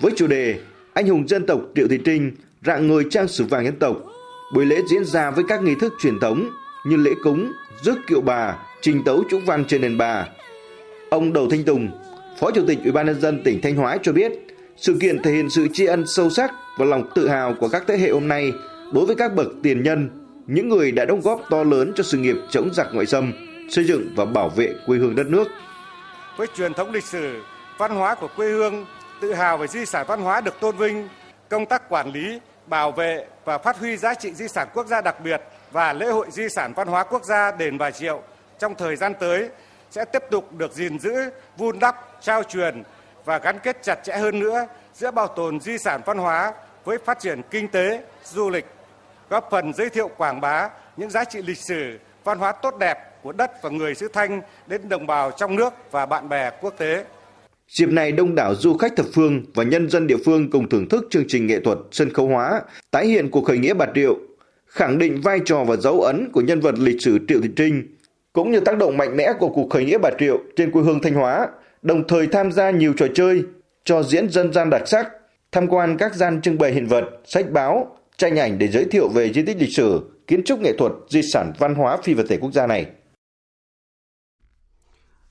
với 0.00 0.12
chủ 0.16 0.26
đề 0.26 0.58
Anh 0.94 1.08
hùng 1.08 1.28
dân 1.28 1.46
tộc 1.46 1.60
Triệu 1.74 1.88
Thị 1.88 1.98
Trinh 2.04 2.32
rạng 2.66 2.88
người 2.88 3.04
trang 3.10 3.28
sử 3.28 3.44
vàng 3.44 3.64
dân 3.64 3.76
tộc. 3.76 3.96
Buổi 4.54 4.66
lễ 4.66 4.76
diễn 4.90 5.04
ra 5.04 5.30
với 5.30 5.44
các 5.48 5.62
nghi 5.62 5.74
thức 5.74 5.92
truyền 6.00 6.20
thống 6.20 6.50
như 6.86 6.96
lễ 6.96 7.10
cúng, 7.22 7.52
rước 7.82 7.98
kiệu 8.06 8.20
bà, 8.20 8.56
trình 8.80 9.02
tấu 9.04 9.24
chúc 9.30 9.40
văn 9.46 9.64
trên 9.64 9.80
đền 9.80 9.98
bà. 9.98 10.26
Ông 11.10 11.32
Đầu 11.32 11.50
Thanh 11.50 11.64
Tùng, 11.64 11.88
Phó 12.38 12.50
Chủ 12.50 12.64
tịch 12.66 12.78
Ủy 12.82 12.92
ban 12.92 13.06
nhân 13.06 13.20
dân 13.20 13.42
tỉnh 13.44 13.60
Thanh 13.60 13.76
Hóa 13.76 13.98
cho 14.02 14.12
biết, 14.12 14.32
sự 14.76 14.96
kiện 15.00 15.22
thể 15.22 15.32
hiện 15.32 15.50
sự 15.50 15.68
tri 15.72 15.86
ân 15.86 16.04
sâu 16.06 16.30
sắc 16.30 16.52
và 16.78 16.84
lòng 16.84 17.10
tự 17.14 17.28
hào 17.28 17.54
của 17.54 17.68
các 17.68 17.84
thế 17.86 17.98
hệ 17.98 18.10
hôm 18.10 18.28
nay 18.28 18.52
đối 18.92 19.06
với 19.06 19.16
các 19.16 19.34
bậc 19.34 19.46
tiền 19.62 19.82
nhân, 19.82 20.10
những 20.46 20.68
người 20.68 20.92
đã 20.92 21.04
đóng 21.04 21.20
góp 21.20 21.40
to 21.50 21.64
lớn 21.64 21.92
cho 21.96 22.02
sự 22.02 22.18
nghiệp 22.18 22.36
chống 22.50 22.70
giặc 22.74 22.88
ngoại 22.92 23.06
xâm, 23.06 23.32
xây 23.70 23.84
dựng 23.84 24.08
và 24.16 24.24
bảo 24.24 24.48
vệ 24.48 24.74
quê 24.86 24.98
hương 24.98 25.14
đất 25.14 25.26
nước. 25.26 25.48
Với 26.36 26.46
truyền 26.56 26.74
thống 26.74 26.92
lịch 26.92 27.04
sử, 27.04 27.40
văn 27.78 27.90
hóa 27.94 28.14
của 28.14 28.28
quê 28.36 28.50
hương 28.50 28.86
tự 29.20 29.34
hào 29.34 29.56
về 29.58 29.66
di 29.66 29.86
sản 29.86 30.06
văn 30.08 30.20
hóa 30.20 30.40
được 30.40 30.60
tôn 30.60 30.76
vinh, 30.76 31.08
công 31.48 31.66
tác 31.66 31.88
quản 31.88 32.12
lý, 32.12 32.40
bảo 32.66 32.92
vệ 32.92 33.26
và 33.44 33.58
phát 33.58 33.78
huy 33.78 33.96
giá 33.96 34.14
trị 34.14 34.34
di 34.34 34.48
sản 34.48 34.68
quốc 34.74 34.86
gia 34.86 35.00
đặc 35.00 35.20
biệt 35.24 35.42
và 35.70 35.92
lễ 35.92 36.06
hội 36.06 36.26
di 36.30 36.48
sản 36.48 36.72
văn 36.76 36.88
hóa 36.88 37.04
quốc 37.04 37.24
gia 37.24 37.52
đền 37.52 37.78
Bà 37.78 37.90
Triệu 37.90 38.22
trong 38.58 38.74
thời 38.74 38.96
gian 38.96 39.14
tới 39.20 39.48
sẽ 39.90 40.04
tiếp 40.04 40.22
tục 40.30 40.52
được 40.52 40.72
gìn 40.72 40.98
giữ, 40.98 41.30
vun 41.56 41.78
đắp, 41.78 41.96
trao 42.20 42.42
truyền 42.42 42.82
và 43.24 43.38
gắn 43.38 43.58
kết 43.58 43.82
chặt 43.82 43.98
chẽ 44.04 44.16
hơn 44.16 44.38
nữa 44.38 44.66
giữa 44.94 45.10
bảo 45.10 45.26
tồn 45.26 45.60
di 45.60 45.78
sản 45.78 46.00
văn 46.06 46.18
hóa 46.18 46.52
với 46.84 46.98
phát 47.04 47.18
triển 47.20 47.42
kinh 47.50 47.68
tế, 47.68 48.02
du 48.24 48.50
lịch, 48.50 48.66
góp 49.30 49.48
phần 49.50 49.72
giới 49.72 49.90
thiệu 49.90 50.10
quảng 50.16 50.40
bá 50.40 50.68
những 50.96 51.10
giá 51.10 51.24
trị 51.24 51.42
lịch 51.42 51.58
sử, 51.58 51.98
văn 52.24 52.38
hóa 52.38 52.52
tốt 52.52 52.78
đẹp 52.78 53.22
của 53.22 53.32
đất 53.32 53.62
và 53.62 53.70
người 53.70 53.94
xứ 53.94 54.08
Thanh 54.08 54.42
đến 54.66 54.88
đồng 54.88 55.06
bào 55.06 55.30
trong 55.30 55.56
nước 55.56 55.72
và 55.90 56.06
bạn 56.06 56.28
bè 56.28 56.50
quốc 56.60 56.74
tế. 56.78 57.04
Dịp 57.72 57.88
này 57.88 58.12
đông 58.12 58.34
đảo 58.34 58.54
du 58.54 58.76
khách 58.76 58.96
thập 58.96 59.06
phương 59.12 59.42
và 59.54 59.64
nhân 59.64 59.90
dân 59.90 60.06
địa 60.06 60.16
phương 60.24 60.50
cùng 60.50 60.68
thưởng 60.68 60.88
thức 60.88 61.06
chương 61.10 61.24
trình 61.28 61.46
nghệ 61.46 61.60
thuật 61.60 61.78
sân 61.90 62.10
khấu 62.12 62.26
hóa, 62.26 62.62
tái 62.90 63.06
hiện 63.06 63.30
cuộc 63.30 63.44
khởi 63.44 63.58
nghĩa 63.58 63.74
bạt 63.74 63.88
Triệu, 63.94 64.16
khẳng 64.66 64.98
định 64.98 65.20
vai 65.20 65.40
trò 65.44 65.64
và 65.64 65.76
dấu 65.76 66.00
ấn 66.00 66.28
của 66.32 66.40
nhân 66.40 66.60
vật 66.60 66.74
lịch 66.78 67.02
sử 67.02 67.18
Triệu 67.28 67.40
Thị 67.40 67.48
Trinh, 67.56 67.82
cũng 68.32 68.50
như 68.50 68.60
tác 68.60 68.78
động 68.78 68.96
mạnh 68.96 69.16
mẽ 69.16 69.32
của 69.38 69.48
cuộc 69.48 69.70
khởi 69.70 69.84
nghĩa 69.84 69.98
bạt 69.98 70.14
Triệu 70.18 70.38
trên 70.56 70.70
quê 70.70 70.82
hương 70.82 71.00
Thanh 71.02 71.14
Hóa, 71.14 71.48
đồng 71.82 72.08
thời 72.08 72.26
tham 72.26 72.52
gia 72.52 72.70
nhiều 72.70 72.92
trò 72.96 73.06
chơi, 73.14 73.42
cho 73.84 74.02
diễn 74.02 74.30
dân 74.30 74.52
gian 74.52 74.70
đặc 74.70 74.82
sắc, 74.88 75.08
tham 75.52 75.66
quan 75.68 75.96
các 75.96 76.14
gian 76.14 76.40
trưng 76.42 76.58
bày 76.58 76.72
hiện 76.72 76.86
vật, 76.86 77.04
sách 77.24 77.50
báo, 77.50 77.96
tranh 78.16 78.38
ảnh 78.38 78.58
để 78.58 78.68
giới 78.68 78.84
thiệu 78.84 79.08
về 79.08 79.32
di 79.32 79.42
tích 79.42 79.56
lịch 79.60 79.76
sử, 79.76 80.00
kiến 80.26 80.42
trúc 80.44 80.60
nghệ 80.60 80.72
thuật, 80.78 80.92
di 81.08 81.22
sản 81.22 81.52
văn 81.58 81.74
hóa 81.74 81.96
phi 82.02 82.14
vật 82.14 82.26
thể 82.28 82.36
quốc 82.36 82.52
gia 82.52 82.66
này. 82.66 82.86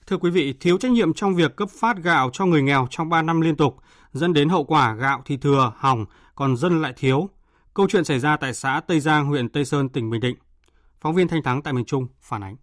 Thưa 0.10 0.17
quý 0.17 0.30
vị, 0.30 0.54
thiếu 0.60 0.78
trách 0.78 0.91
nhiệm 0.91 1.13
trong 1.13 1.36
việc 1.36 1.56
cấp 1.56 1.69
phát 1.69 1.98
gạo 2.04 2.30
cho 2.34 2.45
người 2.45 2.62
nghèo 2.62 2.88
trong 2.89 3.10
3 3.10 3.22
năm 3.22 3.41
liên 3.41 3.56
tục 3.56 3.76
dẫn 4.13 4.34
đến 4.34 4.50
hậu 4.50 4.63
quả 4.63 4.93
gạo 4.93 5.22
thì 5.26 5.38
thừa, 5.38 5.74
hỏng, 5.78 6.06
còn 6.36 6.58
dân 6.58 6.82
lại 6.82 6.93
thiếu. 6.98 7.30
Câu 7.74 7.88
chuyện 7.89 8.04
xảy 8.04 8.19
ra 8.19 8.38
tại 8.38 8.54
xã 8.54 8.82
Tây 8.88 9.00
Giang, 9.00 9.26
huyện 9.26 9.50
Tây 9.50 9.65
Sơn, 9.65 9.89
tỉnh 9.89 10.10
Bình 10.10 10.22
Định. 10.22 10.36
Phóng 11.02 11.15
viên 11.15 11.28
Thanh 11.28 11.43
Thắng 11.43 11.62
tại 11.62 11.74
miền 11.74 11.86
Trung 11.86 12.08
phản 12.22 12.43
ánh. 12.43 12.56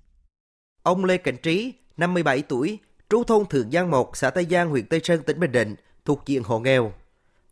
Ông 0.83 1.05
Lê 1.05 1.17
Cảnh 1.17 1.37
Trí, 1.43 1.73
57 1.97 2.43
tuổi, 2.43 2.79
trú 3.11 3.25
thôn 3.25 3.47
Thượng 3.47 3.71
Giang 3.71 3.91
1, 3.91 4.17
xã 4.17 4.31
Tây 4.31 4.47
Giang, 4.51 4.71
huyện 4.71 4.87
Tây 4.87 5.01
Sơn, 5.05 5.23
tỉnh 5.23 5.41
Bình 5.41 5.53
Định, 5.53 5.75
thuộc 6.05 6.23
diện 6.27 6.43
hộ 6.45 6.59
nghèo. 6.59 6.93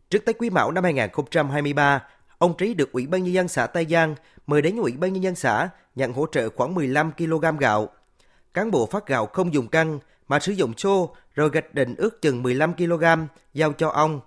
Trước 0.09 0.25
Tết 0.25 0.37
Quý 0.37 0.49
Mão 0.49 0.71
năm 0.71 0.83
2023, 0.83 2.03
ông 2.37 2.57
Trí 2.57 2.73
được 2.73 2.91
Ủy 2.91 3.07
ban 3.07 3.23
nhân 3.23 3.33
dân 3.33 3.47
xã 3.47 3.67
Tây 3.67 3.85
Giang 3.89 4.15
mời 4.47 4.61
đến 4.61 4.77
Ủy 4.77 4.91
ban 4.91 5.13
nhân 5.13 5.23
dân 5.23 5.35
xã 5.35 5.69
nhận 5.95 6.13
hỗ 6.13 6.25
trợ 6.31 6.49
khoảng 6.49 6.75
15 6.75 7.11
kg 7.11 7.57
gạo. 7.59 7.89
Cán 8.55 8.71
bộ 8.71 8.85
phát 8.85 9.07
gạo 9.07 9.25
không 9.25 9.53
dùng 9.53 9.67
cân 9.67 9.99
mà 10.27 10.39
sử 10.39 10.51
dụng 10.51 10.77
xô 10.77 11.15
rồi 11.33 11.49
gạch 11.49 11.73
định 11.73 11.95
ước 11.97 12.21
chừng 12.21 12.43
15 12.43 12.73
kg 12.73 13.03
giao 13.53 13.73
cho 13.73 13.89
ông. 13.89 14.19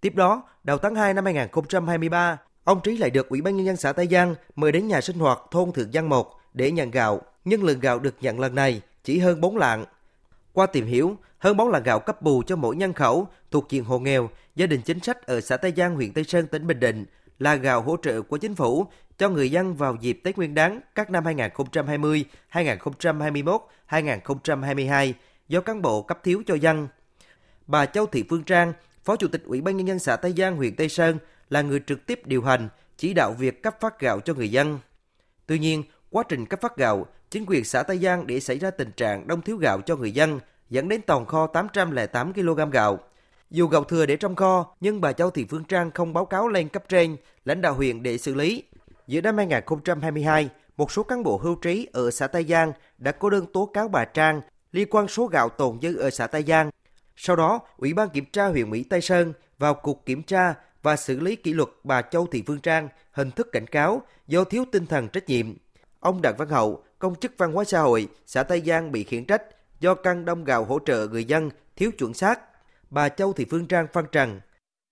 Tiếp 0.00 0.14
đó, 0.14 0.42
đầu 0.64 0.78
tháng 0.78 0.94
2 0.94 1.14
năm 1.14 1.24
2023, 1.24 2.38
ông 2.64 2.80
Trí 2.82 2.96
lại 2.96 3.10
được 3.10 3.28
Ủy 3.28 3.40
ban 3.40 3.56
nhân 3.56 3.66
dân 3.66 3.76
xã 3.76 3.92
Tây 3.92 4.08
Giang 4.10 4.34
mời 4.56 4.72
đến 4.72 4.88
nhà 4.88 5.00
sinh 5.00 5.18
hoạt 5.18 5.38
thôn 5.50 5.72
Thượng 5.72 5.92
Giang 5.92 6.08
1 6.08 6.40
để 6.54 6.70
nhận 6.70 6.90
gạo, 6.90 7.20
nhưng 7.44 7.64
lượng 7.64 7.80
gạo 7.80 7.98
được 7.98 8.14
nhận 8.20 8.40
lần 8.40 8.54
này 8.54 8.82
chỉ 9.04 9.18
hơn 9.18 9.40
4 9.40 9.56
lạng. 9.56 9.84
Qua 10.52 10.66
tìm 10.66 10.86
hiểu, 10.86 11.16
hơn 11.38 11.56
4 11.56 11.68
lạng 11.68 11.82
gạo 11.82 12.00
cấp 12.00 12.22
bù 12.22 12.42
cho 12.46 12.56
mỗi 12.56 12.76
nhân 12.76 12.92
khẩu 12.92 13.28
thuộc 13.50 13.70
diện 13.70 13.84
hộ 13.84 13.98
nghèo, 13.98 14.30
gia 14.54 14.66
đình 14.66 14.82
chính 14.82 15.00
sách 15.00 15.26
ở 15.26 15.40
xã 15.40 15.56
Tây 15.56 15.72
Giang, 15.76 15.94
huyện 15.94 16.12
Tây 16.12 16.24
Sơn, 16.24 16.46
tỉnh 16.46 16.66
Bình 16.66 16.80
Định 16.80 17.04
là 17.38 17.54
gạo 17.54 17.82
hỗ 17.82 17.96
trợ 18.02 18.22
của 18.22 18.36
chính 18.36 18.54
phủ 18.54 18.86
cho 19.20 19.28
người 19.28 19.50
dân 19.50 19.74
vào 19.74 19.96
dịp 20.00 20.20
Tết 20.24 20.36
Nguyên 20.36 20.54
đán 20.54 20.80
các 20.94 21.10
năm 21.10 21.24
2020, 21.24 22.24
2021, 22.48 23.60
2022 23.86 25.14
do 25.48 25.60
cán 25.60 25.82
bộ 25.82 26.02
cấp 26.02 26.18
thiếu 26.24 26.42
cho 26.46 26.54
dân. 26.54 26.88
Bà 27.66 27.86
Châu 27.86 28.06
Thị 28.06 28.24
Phương 28.28 28.42
Trang, 28.42 28.72
Phó 29.04 29.16
Chủ 29.16 29.28
tịch 29.28 29.42
Ủy 29.44 29.60
ban 29.60 29.76
nhân 29.76 29.86
dân 29.88 29.98
xã 29.98 30.16
Tây 30.16 30.34
Giang, 30.36 30.56
huyện 30.56 30.76
Tây 30.76 30.88
Sơn 30.88 31.18
là 31.50 31.62
người 31.62 31.80
trực 31.86 32.06
tiếp 32.06 32.26
điều 32.26 32.42
hành, 32.42 32.68
chỉ 32.96 33.12
đạo 33.14 33.34
việc 33.38 33.62
cấp 33.62 33.76
phát 33.80 34.00
gạo 34.00 34.20
cho 34.20 34.34
người 34.34 34.50
dân. 34.50 34.78
Tuy 35.46 35.58
nhiên, 35.58 35.82
quá 36.10 36.22
trình 36.28 36.46
cấp 36.46 36.60
phát 36.60 36.76
gạo, 36.76 37.06
chính 37.30 37.44
quyền 37.46 37.64
xã 37.64 37.82
Tây 37.82 37.98
Giang 37.98 38.26
để 38.26 38.40
xảy 38.40 38.58
ra 38.58 38.70
tình 38.70 38.92
trạng 38.92 39.26
đông 39.26 39.42
thiếu 39.42 39.56
gạo 39.56 39.80
cho 39.80 39.96
người 39.96 40.12
dân, 40.12 40.40
dẫn 40.70 40.88
đến 40.88 41.02
tồn 41.02 41.24
kho 41.24 41.46
808 41.46 42.32
kg 42.32 42.70
gạo. 42.72 42.98
Dù 43.50 43.66
gạo 43.66 43.84
thừa 43.84 44.06
để 44.06 44.16
trong 44.16 44.36
kho, 44.36 44.76
nhưng 44.80 45.00
bà 45.00 45.12
Châu 45.12 45.30
Thị 45.30 45.46
Phương 45.50 45.64
Trang 45.64 45.90
không 45.90 46.12
báo 46.12 46.24
cáo 46.24 46.48
lên 46.48 46.68
cấp 46.68 46.84
trên, 46.88 47.16
lãnh 47.44 47.60
đạo 47.60 47.74
huyện 47.74 48.02
để 48.02 48.18
xử 48.18 48.34
lý. 48.34 48.62
Giữa 49.10 49.20
năm 49.20 49.36
2022, 49.36 50.48
một 50.76 50.92
số 50.92 51.02
cán 51.02 51.22
bộ 51.22 51.36
hưu 51.36 51.54
trí 51.54 51.88
ở 51.92 52.10
xã 52.10 52.26
Tây 52.26 52.44
Giang 52.44 52.72
đã 52.98 53.12
có 53.12 53.30
đơn 53.30 53.46
tố 53.52 53.66
cáo 53.66 53.88
bà 53.88 54.04
Trang 54.04 54.40
liên 54.72 54.88
quan 54.90 55.08
số 55.08 55.26
gạo 55.26 55.48
tồn 55.48 55.78
dư 55.82 55.96
ở 55.96 56.10
xã 56.10 56.26
Tây 56.26 56.44
Giang. 56.48 56.70
Sau 57.16 57.36
đó, 57.36 57.60
Ủy 57.76 57.94
ban 57.94 58.08
Kiểm 58.08 58.24
tra 58.32 58.46
huyện 58.46 58.70
Mỹ 58.70 58.84
Tây 58.90 59.00
Sơn 59.00 59.32
vào 59.58 59.74
cuộc 59.74 60.06
kiểm 60.06 60.22
tra 60.22 60.54
và 60.82 60.96
xử 60.96 61.20
lý 61.20 61.36
kỷ 61.36 61.52
luật 61.52 61.68
bà 61.84 62.02
Châu 62.02 62.26
Thị 62.26 62.42
Phương 62.46 62.60
Trang 62.60 62.88
hình 63.12 63.30
thức 63.30 63.48
cảnh 63.52 63.66
cáo 63.66 64.02
do 64.26 64.44
thiếu 64.44 64.64
tinh 64.72 64.86
thần 64.86 65.08
trách 65.08 65.28
nhiệm. 65.28 65.54
Ông 66.00 66.22
Đặng 66.22 66.36
Văn 66.38 66.48
Hậu, 66.48 66.84
công 66.98 67.14
chức 67.14 67.32
văn 67.38 67.52
hóa 67.52 67.64
xã 67.64 67.80
hội, 67.80 68.08
xã 68.26 68.42
Tây 68.42 68.62
Giang 68.66 68.92
bị 68.92 69.04
khiển 69.04 69.24
trách 69.24 69.42
do 69.80 69.94
căng 69.94 70.24
đông 70.24 70.44
gạo 70.44 70.64
hỗ 70.64 70.78
trợ 70.86 71.06
người 71.06 71.24
dân 71.24 71.50
thiếu 71.76 71.90
chuẩn 71.98 72.14
xác. 72.14 72.40
Bà 72.90 73.08
Châu 73.08 73.32
Thị 73.32 73.46
Phương 73.50 73.66
Trang 73.66 73.86
phân 73.92 74.04
trần, 74.12 74.40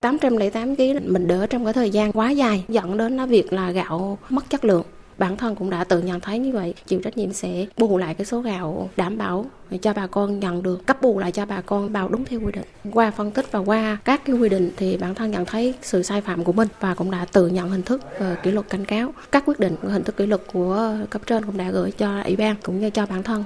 808 0.01 0.77
kg 0.77 1.13
mình 1.13 1.27
đỡ 1.27 1.47
trong 1.47 1.65
cái 1.65 1.73
thời 1.73 1.91
gian 1.91 2.13
quá 2.13 2.31
dài, 2.31 2.65
dẫn 2.69 2.97
đến 2.97 3.17
nó 3.17 3.27
việc 3.27 3.53
là 3.53 3.71
gạo 3.71 4.19
mất 4.29 4.51
chất 4.51 4.65
lượng. 4.65 4.85
Bản 5.19 5.37
thân 5.37 5.55
cũng 5.55 5.71
đã 5.71 5.85
tự 5.85 6.01
nhận 6.03 6.21
thấy 6.21 6.39
như 6.39 6.53
vậy, 6.53 6.75
chịu 6.87 7.01
trách 7.05 7.17
nhiệm 7.17 7.33
sẽ 7.33 7.67
bù 7.77 7.99
lại 7.99 8.15
cái 8.15 8.25
số 8.25 8.41
gạo 8.41 8.91
đảm 8.97 9.19
bảo 9.19 9.47
cho 9.83 9.93
bà 9.93 10.07
con 10.07 10.41
nhận 10.41 10.63
được, 10.63 10.87
cấp 10.87 11.03
bù 11.03 11.19
lại 11.19 11.33
cho 11.33 11.47
bà 11.47 11.61
con 11.61 11.93
vào 11.93 12.09
đúng 12.09 12.25
theo 12.25 12.41
quy 12.41 12.53
định. 12.53 12.65
Qua 12.93 13.11
phân 13.11 13.31
tích 13.31 13.53
và 13.53 13.59
qua 13.59 13.99
các 14.05 14.23
cái 14.25 14.37
quy 14.37 14.49
định 14.49 14.71
thì 14.77 14.97
bản 14.97 15.15
thân 15.15 15.31
nhận 15.31 15.45
thấy 15.45 15.75
sự 15.83 16.03
sai 16.03 16.21
phạm 16.21 16.45
của 16.45 16.53
mình 16.53 16.69
và 16.81 16.95
cũng 16.95 17.11
đã 17.11 17.25
tự 17.33 17.49
nhận 17.49 17.71
hình 17.71 17.83
thức 17.83 18.03
ờ, 18.19 18.37
kỷ 18.43 18.51
luật 18.51 18.69
cảnh 18.69 18.85
cáo. 18.85 19.13
Các 19.33 19.43
quyết 19.47 19.61
định, 19.61 19.77
hình 19.83 20.05
thức 20.05 20.17
kỷ 20.17 20.27
luật 20.27 20.43
của 20.53 20.97
cấp 21.11 21.23
trên 21.27 21.47
cũng 21.47 21.57
đã 21.57 21.71
gửi 21.71 21.91
cho 21.91 22.23
ủy 22.23 22.37
ban 22.37 22.57
cũng 22.63 22.81
như 22.81 22.91
cho 22.91 23.07
bản 23.07 23.23
thân. 23.23 23.45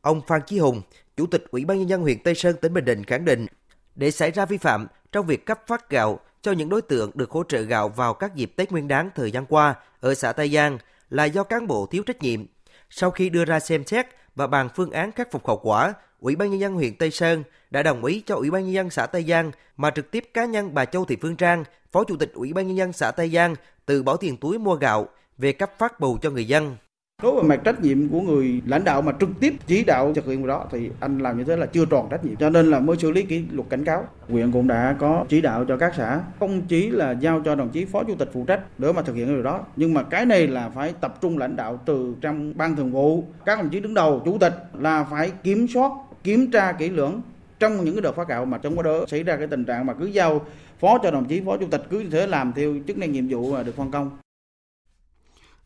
Ông 0.00 0.20
Phan 0.26 0.40
Chí 0.46 0.58
Hùng, 0.58 0.82
chủ 1.16 1.26
tịch 1.26 1.44
ủy 1.50 1.64
ban 1.64 1.78
nhân 1.78 1.88
dân 1.88 2.00
huyện 2.00 2.22
Tây 2.22 2.34
Sơn 2.34 2.56
tỉnh 2.60 2.74
Bình 2.74 2.84
Định 2.84 3.04
khẳng 3.04 3.24
định, 3.24 3.46
để 3.94 4.10
xảy 4.10 4.30
ra 4.30 4.46
vi 4.46 4.56
phạm 4.56 4.86
trong 5.12 5.26
việc 5.26 5.46
cấp 5.46 5.60
phát 5.66 5.90
gạo 5.90 6.20
cho 6.42 6.52
những 6.52 6.68
đối 6.68 6.82
tượng 6.82 7.10
được 7.14 7.30
hỗ 7.30 7.42
trợ 7.48 7.60
gạo 7.60 7.88
vào 7.88 8.14
các 8.14 8.34
dịp 8.34 8.52
Tết 8.56 8.72
Nguyên 8.72 8.88
đán 8.88 9.10
thời 9.14 9.30
gian 9.30 9.46
qua 9.46 9.74
ở 10.00 10.14
xã 10.14 10.32
Tây 10.32 10.50
Giang 10.50 10.78
là 11.10 11.24
do 11.24 11.42
cán 11.42 11.66
bộ 11.66 11.86
thiếu 11.86 12.02
trách 12.02 12.22
nhiệm. 12.22 12.44
Sau 12.90 13.10
khi 13.10 13.28
đưa 13.28 13.44
ra 13.44 13.60
xem 13.60 13.84
xét 13.84 14.06
và 14.34 14.46
bàn 14.46 14.68
phương 14.76 14.90
án 14.90 15.12
khắc 15.12 15.30
phục 15.30 15.46
hậu 15.46 15.56
quả, 15.56 15.94
Ủy 16.20 16.36
ban 16.36 16.50
nhân 16.50 16.60
dân 16.60 16.74
huyện 16.74 16.96
Tây 16.96 17.10
Sơn 17.10 17.44
đã 17.70 17.82
đồng 17.82 18.04
ý 18.04 18.22
cho 18.26 18.34
Ủy 18.34 18.50
ban 18.50 18.64
nhân 18.64 18.72
dân 18.72 18.90
xã 18.90 19.06
Tây 19.06 19.24
Giang 19.28 19.50
mà 19.76 19.90
trực 19.90 20.10
tiếp 20.10 20.30
cá 20.34 20.44
nhân 20.44 20.74
bà 20.74 20.84
Châu 20.84 21.04
Thị 21.04 21.16
Phương 21.22 21.36
Trang, 21.36 21.64
Phó 21.92 22.04
Chủ 22.04 22.16
tịch 22.16 22.32
Ủy 22.34 22.52
ban 22.52 22.66
nhân 22.66 22.76
dân 22.76 22.92
xã 22.92 23.10
Tây 23.10 23.30
Giang 23.30 23.54
từ 23.86 24.02
bỏ 24.02 24.16
tiền 24.16 24.36
túi 24.36 24.58
mua 24.58 24.74
gạo 24.74 25.08
về 25.38 25.52
cấp 25.52 25.70
phát 25.78 26.00
bù 26.00 26.18
cho 26.22 26.30
người 26.30 26.44
dân. 26.44 26.76
Đối 27.22 27.34
với 27.34 27.42
mặt 27.42 27.60
trách 27.64 27.82
nhiệm 27.82 28.08
của 28.08 28.20
người 28.20 28.62
lãnh 28.66 28.84
đạo 28.84 29.02
mà 29.02 29.12
trực 29.20 29.28
tiếp 29.40 29.54
chỉ 29.66 29.84
đạo 29.84 30.12
thực 30.14 30.26
hiện 30.26 30.46
đó, 30.46 30.66
thì 30.70 30.90
anh 31.00 31.18
làm 31.18 31.38
như 31.38 31.44
thế 31.44 31.56
là 31.56 31.66
chưa 31.66 31.84
tròn 31.84 32.08
trách 32.10 32.24
nhiệm. 32.24 32.36
Cho 32.36 32.50
nên 32.50 32.70
là 32.70 32.80
mới 32.80 32.96
xử 32.96 33.10
lý 33.10 33.22
kỷ 33.22 33.44
luật 33.50 33.70
cảnh 33.70 33.84
cáo. 33.84 34.04
Huyện 34.28 34.52
cũng 34.52 34.68
đã 34.68 34.96
có 34.98 35.24
chỉ 35.28 35.40
đạo 35.40 35.64
cho 35.64 35.76
các 35.76 35.92
xã, 35.96 36.20
không 36.40 36.62
chỉ 36.68 36.90
là 36.90 37.10
giao 37.10 37.42
cho 37.44 37.54
đồng 37.54 37.68
chí 37.68 37.84
phó 37.84 38.04
chủ 38.04 38.14
tịch 38.14 38.30
phụ 38.32 38.44
trách 38.44 38.60
để 38.78 38.92
mà 38.92 39.02
thực 39.02 39.16
hiện 39.16 39.26
điều 39.26 39.42
đó, 39.42 39.60
nhưng 39.76 39.94
mà 39.94 40.02
cái 40.02 40.26
này 40.26 40.46
là 40.46 40.68
phải 40.68 40.94
tập 41.00 41.18
trung 41.20 41.38
lãnh 41.38 41.56
đạo 41.56 41.80
từ 41.86 42.14
trong 42.20 42.52
ban 42.56 42.76
thường 42.76 42.92
vụ. 42.92 43.24
Các 43.44 43.58
đồng 43.58 43.68
chí 43.68 43.80
đứng 43.80 43.94
đầu, 43.94 44.22
chủ 44.24 44.38
tịch 44.38 44.54
là 44.78 45.04
phải 45.10 45.30
kiểm 45.42 45.66
soát, 45.74 45.92
kiểm 46.24 46.50
tra 46.50 46.72
kỹ 46.72 46.88
lưỡng 46.88 47.20
trong 47.58 47.84
những 47.84 47.94
cái 47.94 48.02
đợt 48.02 48.12
phá 48.12 48.24
gạo 48.28 48.44
mà 48.44 48.58
trong 48.58 48.82
đó 48.82 49.04
xảy 49.08 49.22
ra 49.22 49.36
cái 49.36 49.46
tình 49.46 49.64
trạng 49.64 49.86
mà 49.86 49.92
cứ 49.94 50.06
giao 50.06 50.40
phó 50.80 50.98
cho 51.02 51.10
đồng 51.10 51.24
chí 51.24 51.40
phó 51.46 51.56
chủ 51.56 51.66
tịch 51.70 51.82
cứ 51.90 52.00
như 52.00 52.10
thế 52.10 52.26
làm 52.26 52.52
theo 52.56 52.74
chức 52.86 52.98
năng 52.98 53.12
nhiệm 53.12 53.28
vụ 53.28 53.52
mà 53.52 53.62
được 53.62 53.76
phân 53.76 53.90
công. 53.90 54.10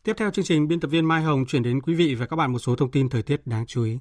Tiếp 0.05 0.15
theo 0.17 0.31
chương 0.31 0.45
trình, 0.45 0.67
biên 0.67 0.79
tập 0.79 0.87
viên 0.87 1.05
Mai 1.05 1.21
Hồng 1.21 1.45
chuyển 1.45 1.63
đến 1.63 1.81
quý 1.81 1.93
vị 1.93 2.15
và 2.15 2.25
các 2.25 2.35
bạn 2.35 2.51
một 2.51 2.59
số 2.59 2.75
thông 2.75 2.91
tin 2.91 3.09
thời 3.09 3.21
tiết 3.23 3.47
đáng 3.47 3.65
chú 3.67 3.83
ý. 3.83 3.97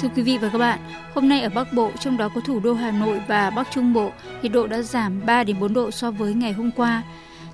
Thưa 0.00 0.08
quý 0.16 0.22
vị 0.22 0.38
và 0.38 0.48
các 0.52 0.58
bạn, 0.58 0.78
hôm 1.14 1.28
nay 1.28 1.42
ở 1.42 1.48
Bắc 1.48 1.72
Bộ, 1.72 1.92
trong 2.00 2.16
đó 2.16 2.28
có 2.34 2.40
thủ 2.40 2.60
đô 2.60 2.74
Hà 2.74 2.90
Nội 2.90 3.20
và 3.28 3.50
Bắc 3.50 3.68
Trung 3.70 3.92
Bộ, 3.92 4.12
nhiệt 4.42 4.52
độ 4.52 4.66
đã 4.66 4.82
giảm 4.82 5.26
3 5.26 5.44
đến 5.44 5.60
4 5.60 5.74
độ 5.74 5.90
so 5.90 6.10
với 6.10 6.34
ngày 6.34 6.52
hôm 6.52 6.70
qua. 6.76 7.02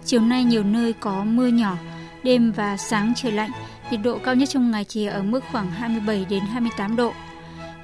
Chiều 0.05 0.21
nay 0.21 0.45
nhiều 0.45 0.65
nơi 0.65 0.93
có 0.93 1.25
mưa 1.25 1.49
nhỏ, 1.49 1.77
đêm 2.23 2.53
và 2.53 2.77
sáng 2.77 3.13
trời 3.17 3.33
lạnh, 3.33 3.51
nhiệt 3.91 4.01
độ 4.05 4.19
cao 4.19 4.35
nhất 4.35 4.49
trong 4.49 4.71
ngày 4.71 4.85
chỉ 4.85 5.07
ở 5.07 5.23
mức 5.23 5.41
khoảng 5.53 5.71
27 5.71 6.27
đến 6.31 6.43
28 6.43 6.97
độ. 6.97 7.13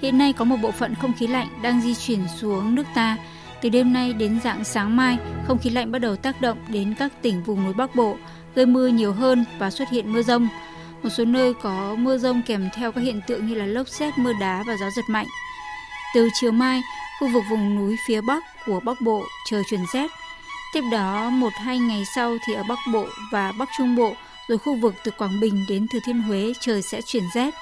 Hiện 0.01 0.19
nay 0.19 0.33
có 0.33 0.45
một 0.45 0.57
bộ 0.63 0.71
phận 0.71 0.95
không 0.95 1.13
khí 1.13 1.27
lạnh 1.27 1.49
đang 1.63 1.81
di 1.81 1.95
chuyển 1.95 2.21
xuống 2.37 2.75
nước 2.75 2.87
ta, 2.95 3.17
từ 3.63 3.69
đêm 3.69 3.93
nay 3.93 4.13
đến 4.13 4.41
dạng 4.45 4.65
sáng 4.65 4.97
mai, 4.97 5.19
không 5.47 5.59
khí 5.59 5.71
lạnh 5.71 5.93
bắt 5.93 5.99
đầu 5.99 6.17
tác 6.17 6.41
động 6.41 6.59
đến 6.69 6.95
các 6.99 7.13
tỉnh 7.23 7.43
vùng 7.43 7.65
núi 7.65 7.75
Bắc 7.75 7.97
Bộ, 7.97 8.17
gây 8.55 8.67
mưa 8.67 8.89
nhiều 8.89 9.13
hơn 9.13 9.45
và 9.59 9.71
xuất 9.71 9.89
hiện 9.91 10.13
mưa 10.13 10.23
rông. 10.23 10.49
Một 11.03 11.11
số 11.11 11.25
nơi 11.25 11.55
có 11.63 11.97
mưa 11.99 12.19
rông 12.19 12.43
kèm 12.47 12.69
theo 12.75 12.93
các 12.93 13.01
hiện 13.01 13.21
tượng 13.27 13.47
như 13.47 13.55
là 13.55 13.67
lốc 13.67 13.89
xét, 13.89 14.19
mưa 14.19 14.33
đá 14.41 14.65
và 14.67 14.77
gió 14.81 14.91
giật 14.97 15.05
mạnh. 15.09 15.27
Từ 16.15 16.29
chiều 16.41 16.53
mai, 16.53 16.83
khu 17.21 17.29
vực 17.29 17.43
vùng 17.51 17.77
núi 17.77 17.97
phía 18.07 18.21
Bắc 18.21 18.45
của 18.67 18.81
Bắc 18.85 19.01
Bộ 19.01 19.25
trời 19.51 19.63
chuyển 19.71 19.81
rét. 19.93 20.11
Tiếp 20.73 20.83
đó, 20.93 21.31
một 21.31 21.53
hai 21.57 21.79
ngày 21.79 22.05
sau 22.15 22.37
thì 22.47 22.55
ở 22.55 22.63
Bắc 22.69 22.79
Bộ 22.93 23.07
và 23.33 23.53
Bắc 23.59 23.69
Trung 23.79 23.97
Bộ, 23.97 24.15
rồi 24.49 24.59
khu 24.59 24.77
vực 24.77 24.95
từ 25.05 25.11
Quảng 25.11 25.41
Bình 25.41 25.65
đến 25.69 25.87
Thừa 25.93 25.99
Thiên 26.05 26.23
Huế 26.23 26.53
trời 26.61 26.83
sẽ 26.83 27.01
chuyển 27.03 27.25
rét. 27.35 27.55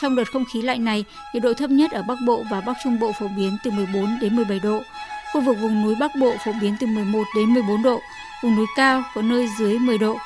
Trong 0.00 0.16
đợt 0.16 0.32
không 0.32 0.44
khí 0.44 0.62
lạnh 0.62 0.84
này, 0.84 1.04
nhiệt 1.34 1.42
độ 1.42 1.54
thấp 1.54 1.70
nhất 1.70 1.90
ở 1.90 2.02
Bắc 2.02 2.18
Bộ 2.26 2.44
và 2.50 2.60
Bắc 2.60 2.76
Trung 2.84 2.98
Bộ 2.98 3.12
phổ 3.20 3.28
biến 3.36 3.56
từ 3.64 3.70
14 3.70 4.18
đến 4.20 4.36
17 4.36 4.60
độ, 4.60 4.82
Khu 5.34 5.40
vực 5.40 5.56
vùng 5.60 5.82
núi 5.82 5.94
Bắc 6.00 6.10
Bộ 6.20 6.36
phổ 6.44 6.52
biến 6.60 6.76
từ 6.80 6.86
11 6.86 7.24
đến 7.36 7.54
14 7.54 7.82
độ, 7.82 8.00
vùng 8.42 8.56
núi 8.56 8.66
cao 8.76 9.02
có 9.14 9.22
nơi 9.22 9.48
dưới 9.58 9.78
10 9.78 9.98
độ. 9.98 10.18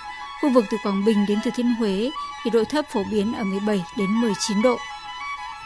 Khu 0.42 0.51
vực 0.51 0.64
từ 0.71 0.77
Quảng 0.83 1.05
Bình 1.05 1.27
đến 1.29 1.38
Thừa 1.44 1.51
Thiên 1.55 1.75
Huế, 1.75 2.11
nhiệt 2.44 2.55
độ 2.55 2.64
thấp 2.64 2.85
phổ 2.92 3.05
biến 3.11 3.35
ở 3.35 3.44
17 3.44 3.85
đến 3.99 4.11
19 4.11 4.62
độ. 4.62 4.79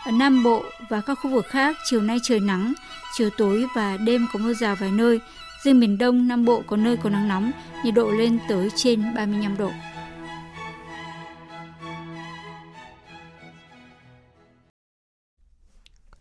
Ở 0.05 0.11
Nam 0.13 0.43
Bộ 0.43 0.65
và 0.89 1.01
các 1.01 1.15
khu 1.15 1.31
vực 1.31 1.47
khác, 1.47 1.77
chiều 1.91 2.01
nay 2.01 2.19
trời 2.23 2.41
nắng, 2.41 2.73
chiều 3.17 3.31
tối 3.31 3.67
và 3.75 3.97
đêm 3.97 4.27
có 4.33 4.39
mưa 4.39 4.55
rào 4.55 4.77
vài 4.77 4.91
nơi. 4.91 5.21
Riêng 5.65 5.81
miền 5.81 5.99
Đông, 5.99 6.29
Nam 6.29 6.45
Bộ 6.45 6.63
có 6.67 6.77
nơi 6.77 6.97
có 6.97 7.11
nắng 7.11 7.29
nóng, 7.29 7.51
nhiệt 7.85 7.95
độ 7.95 8.11
lên 8.11 8.39
tới 8.49 8.71
trên 8.75 9.15
35 9.15 9.57
độ. 9.57 9.71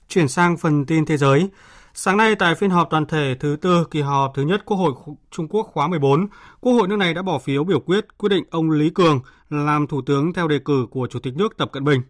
Chuyển 0.08 0.28
sang 0.28 0.58
phần 0.58 0.86
tin 0.86 1.06
thế 1.06 1.18
giới. 1.18 1.50
Sáng 1.94 2.18
nay 2.18 2.36
tại 2.36 2.56
phiên 2.56 2.70
họp 2.70 2.90
toàn 2.90 3.06
thể 3.06 3.36
thứ 3.40 3.58
tư 3.62 3.86
kỳ 3.92 4.02
họp 4.02 4.32
thứ 4.36 4.42
nhất 4.42 4.66
Quốc 4.66 4.78
hội 4.78 4.94
Trung 5.32 5.48
Quốc 5.48 5.70
khóa 5.74 5.88
14, 5.88 6.28
Quốc 6.62 6.74
hội 6.74 6.88
nước 6.88 6.96
này 6.96 7.14
đã 7.14 7.22
bỏ 7.22 7.40
phiếu 7.40 7.64
biểu 7.64 7.80
quyết 7.80 8.18
quyết 8.18 8.30
định 8.30 8.44
ông 8.50 8.72
Lý 8.72 8.90
Cường 8.90 9.20
làm 9.50 9.88
thủ 9.88 10.02
tướng 10.06 10.34
theo 10.34 10.48
đề 10.48 10.60
cử 10.66 10.88
của 10.92 11.08
Chủ 11.08 11.20
tịch 11.20 11.34
nước 11.38 11.58
Tập 11.58 11.70
Cận 11.72 11.84
Bình. 11.84 12.02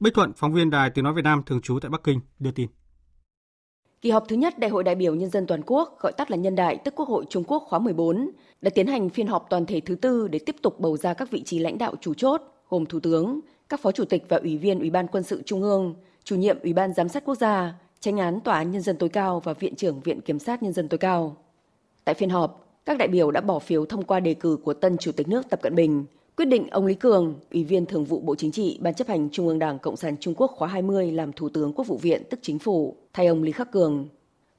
Bích 0.00 0.14
Thuận, 0.14 0.32
phóng 0.36 0.52
viên 0.52 0.70
Đài 0.70 0.90
Tiếng 0.90 1.04
nói 1.04 1.14
Việt 1.14 1.24
Nam 1.24 1.42
thường 1.46 1.60
trú 1.60 1.78
tại 1.80 1.90
Bắc 1.90 2.04
Kinh 2.04 2.20
đưa 2.38 2.50
tin. 2.50 2.68
Kỳ 4.00 4.10
họp 4.10 4.24
thứ 4.28 4.36
nhất 4.36 4.58
Đại 4.58 4.70
hội 4.70 4.84
đại 4.84 4.94
biểu 4.94 5.14
nhân 5.14 5.30
dân 5.30 5.46
toàn 5.46 5.62
quốc, 5.66 6.00
gọi 6.00 6.12
tắt 6.12 6.30
là 6.30 6.36
Nhân 6.36 6.54
đại, 6.54 6.78
tức 6.84 6.94
Quốc 6.96 7.08
hội 7.08 7.24
Trung 7.30 7.44
Quốc 7.44 7.64
khóa 7.68 7.78
14, 7.78 8.30
đã 8.60 8.70
tiến 8.74 8.86
hành 8.86 9.08
phiên 9.08 9.26
họp 9.26 9.46
toàn 9.50 9.66
thể 9.66 9.80
thứ 9.80 9.94
tư 9.94 10.28
để 10.28 10.38
tiếp 10.46 10.56
tục 10.62 10.80
bầu 10.80 10.96
ra 10.96 11.14
các 11.14 11.30
vị 11.30 11.42
trí 11.42 11.58
lãnh 11.58 11.78
đạo 11.78 11.94
chủ 12.00 12.14
chốt, 12.14 12.42
gồm 12.68 12.86
thủ 12.86 13.00
tướng, 13.00 13.40
các 13.68 13.80
phó 13.80 13.92
chủ 13.92 14.04
tịch 14.04 14.24
và 14.28 14.36
ủy 14.36 14.58
viên 14.58 14.78
Ủy 14.78 14.90
ban 14.90 15.06
Quân 15.06 15.22
sự 15.22 15.42
Trung 15.46 15.62
ương, 15.62 15.94
chủ 16.24 16.36
nhiệm 16.36 16.58
Ủy 16.62 16.72
ban 16.72 16.92
Giám 16.94 17.08
sát 17.08 17.24
Quốc 17.24 17.34
gia, 17.34 17.74
tranh 18.06 18.16
án 18.16 18.40
Tòa 18.40 18.56
án 18.56 18.70
Nhân 18.70 18.82
dân 18.82 18.96
tối 18.96 19.08
cao 19.08 19.40
và 19.40 19.52
Viện 19.52 19.74
trưởng 19.74 20.00
Viện 20.00 20.20
Kiểm 20.20 20.38
sát 20.38 20.62
Nhân 20.62 20.72
dân 20.72 20.88
tối 20.88 20.98
cao. 20.98 21.36
Tại 22.04 22.14
phiên 22.14 22.30
họp, 22.30 22.80
các 22.84 22.98
đại 22.98 23.08
biểu 23.08 23.30
đã 23.30 23.40
bỏ 23.40 23.58
phiếu 23.58 23.86
thông 23.86 24.04
qua 24.04 24.20
đề 24.20 24.34
cử 24.34 24.58
của 24.64 24.74
tân 24.74 24.98
Chủ 24.98 25.12
tịch 25.12 25.28
nước 25.28 25.50
Tập 25.50 25.62
Cận 25.62 25.74
Bình, 25.74 26.04
quyết 26.36 26.44
định 26.44 26.68
ông 26.70 26.86
Lý 26.86 26.94
Cường, 26.94 27.34
Ủy 27.52 27.64
viên 27.64 27.86
Thường 27.86 28.04
vụ 28.04 28.20
Bộ 28.20 28.34
Chính 28.34 28.52
trị, 28.52 28.78
Ban 28.80 28.94
chấp 28.94 29.08
hành 29.08 29.28
Trung 29.30 29.48
ương 29.48 29.58
Đảng 29.58 29.78
Cộng 29.78 29.96
sản 29.96 30.16
Trung 30.20 30.34
Quốc 30.36 30.50
khóa 30.56 30.68
20 30.68 31.12
làm 31.12 31.32
Thủ 31.32 31.48
tướng 31.48 31.72
Quốc 31.72 31.86
vụ 31.86 31.96
viện 31.96 32.22
tức 32.30 32.40
Chính 32.42 32.58
phủ, 32.58 32.96
thay 33.12 33.26
ông 33.26 33.42
Lý 33.42 33.52
Khắc 33.52 33.72
Cường. 33.72 34.08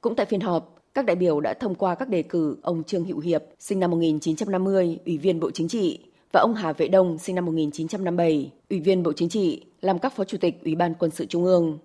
Cũng 0.00 0.14
tại 0.14 0.26
phiên 0.26 0.40
họp, 0.40 0.76
các 0.94 1.04
đại 1.04 1.16
biểu 1.16 1.40
đã 1.40 1.54
thông 1.54 1.74
qua 1.74 1.94
các 1.94 2.08
đề 2.08 2.22
cử 2.22 2.56
ông 2.62 2.84
Trương 2.84 3.04
Hữu 3.04 3.18
Hiệp, 3.18 3.44
sinh 3.58 3.80
năm 3.80 3.90
1950, 3.90 4.98
Ủy 5.06 5.18
viên 5.18 5.40
Bộ 5.40 5.50
Chính 5.50 5.68
trị, 5.68 5.98
và 6.32 6.40
ông 6.40 6.54
Hà 6.54 6.72
Vệ 6.72 6.88
Đông, 6.88 7.18
sinh 7.18 7.34
năm 7.34 7.46
1957, 7.46 8.52
Ủy 8.70 8.80
viên 8.80 9.02
Bộ 9.02 9.12
Chính 9.12 9.28
trị, 9.28 9.64
làm 9.80 9.98
các 9.98 10.16
phó 10.16 10.24
chủ 10.24 10.38
tịch 10.38 10.64
Ủy 10.64 10.74
ban 10.74 10.94
Quân 10.94 11.10
sự 11.10 11.26
Trung 11.26 11.44
ương. 11.44 11.78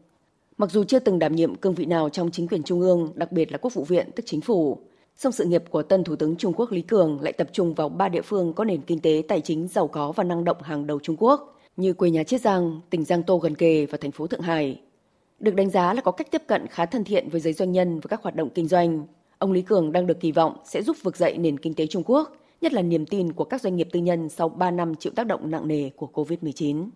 Mặc 0.57 0.71
dù 0.71 0.83
chưa 0.83 0.99
từng 0.99 1.19
đảm 1.19 1.35
nhiệm 1.35 1.55
cương 1.55 1.73
vị 1.73 1.85
nào 1.85 2.09
trong 2.09 2.31
chính 2.31 2.47
quyền 2.47 2.63
Trung 2.63 2.81
ương, 2.81 3.11
đặc 3.15 3.31
biệt 3.31 3.51
là 3.51 3.57
Quốc 3.57 3.73
vụ 3.73 3.83
viện 3.83 4.09
tức 4.15 4.23
chính 4.25 4.41
phủ, 4.41 4.79
song 5.15 5.31
sự 5.31 5.45
nghiệp 5.45 5.63
của 5.69 5.83
tân 5.83 6.03
Thủ 6.03 6.15
tướng 6.15 6.35
Trung 6.35 6.53
Quốc 6.53 6.71
Lý 6.71 6.81
Cường 6.81 7.21
lại 7.21 7.33
tập 7.33 7.47
trung 7.51 7.73
vào 7.73 7.89
ba 7.89 8.09
địa 8.09 8.21
phương 8.21 8.53
có 8.53 8.63
nền 8.63 8.81
kinh 8.81 8.99
tế 8.99 9.23
tài 9.27 9.41
chính 9.41 9.67
giàu 9.67 9.87
có 9.87 10.11
và 10.11 10.23
năng 10.23 10.43
động 10.43 10.61
hàng 10.61 10.87
đầu 10.87 10.99
Trung 10.99 11.15
Quốc, 11.19 11.59
như 11.77 11.93
quê 11.93 12.09
nhà 12.09 12.23
Chiết 12.23 12.41
Giang, 12.41 12.81
tỉnh 12.89 13.05
Giang 13.05 13.23
Tô 13.23 13.37
gần 13.37 13.55
kề 13.55 13.85
và 13.85 13.97
thành 14.01 14.11
phố 14.11 14.27
Thượng 14.27 14.41
Hải. 14.41 14.81
Được 15.39 15.55
đánh 15.55 15.69
giá 15.69 15.93
là 15.93 16.01
có 16.01 16.11
cách 16.11 16.31
tiếp 16.31 16.41
cận 16.47 16.67
khá 16.67 16.85
thân 16.85 17.03
thiện 17.03 17.29
với 17.29 17.41
giới 17.41 17.53
doanh 17.53 17.71
nhân 17.71 17.99
và 17.99 18.07
các 18.07 18.21
hoạt 18.23 18.35
động 18.35 18.49
kinh 18.55 18.67
doanh. 18.67 19.05
Ông 19.37 19.51
Lý 19.51 19.61
Cường 19.61 19.91
đang 19.91 20.07
được 20.07 20.19
kỳ 20.19 20.31
vọng 20.31 20.57
sẽ 20.65 20.81
giúp 20.83 20.97
vực 21.03 21.17
dậy 21.17 21.37
nền 21.37 21.59
kinh 21.59 21.73
tế 21.73 21.87
Trung 21.87 22.03
Quốc, 22.05 22.37
nhất 22.61 22.73
là 22.73 22.81
niềm 22.81 23.05
tin 23.05 23.33
của 23.33 23.43
các 23.43 23.61
doanh 23.61 23.75
nghiệp 23.75 23.87
tư 23.91 23.99
nhân 23.99 24.29
sau 24.29 24.49
3 24.49 24.71
năm 24.71 24.95
chịu 24.95 25.13
tác 25.15 25.27
động 25.27 25.51
nặng 25.51 25.67
nề 25.67 25.89
của 25.89 26.09
COVID-19. 26.13 26.89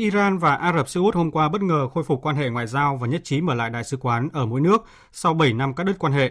Iran 0.00 0.38
và 0.38 0.54
Ả 0.54 0.72
Rập 0.72 0.88
Xê 0.88 1.00
Út 1.00 1.14
hôm 1.14 1.30
qua 1.30 1.48
bất 1.48 1.62
ngờ 1.62 1.88
khôi 1.88 2.04
phục 2.04 2.20
quan 2.22 2.36
hệ 2.36 2.50
ngoại 2.50 2.66
giao 2.66 2.96
và 2.96 3.06
nhất 3.06 3.20
trí 3.24 3.40
mở 3.40 3.54
lại 3.54 3.70
đại 3.70 3.84
sứ 3.84 3.96
quán 3.96 4.28
ở 4.32 4.46
mỗi 4.46 4.60
nước 4.60 4.84
sau 5.12 5.34
7 5.34 5.52
năm 5.52 5.74
cắt 5.74 5.84
đứt 5.84 5.98
quan 5.98 6.12
hệ. 6.12 6.30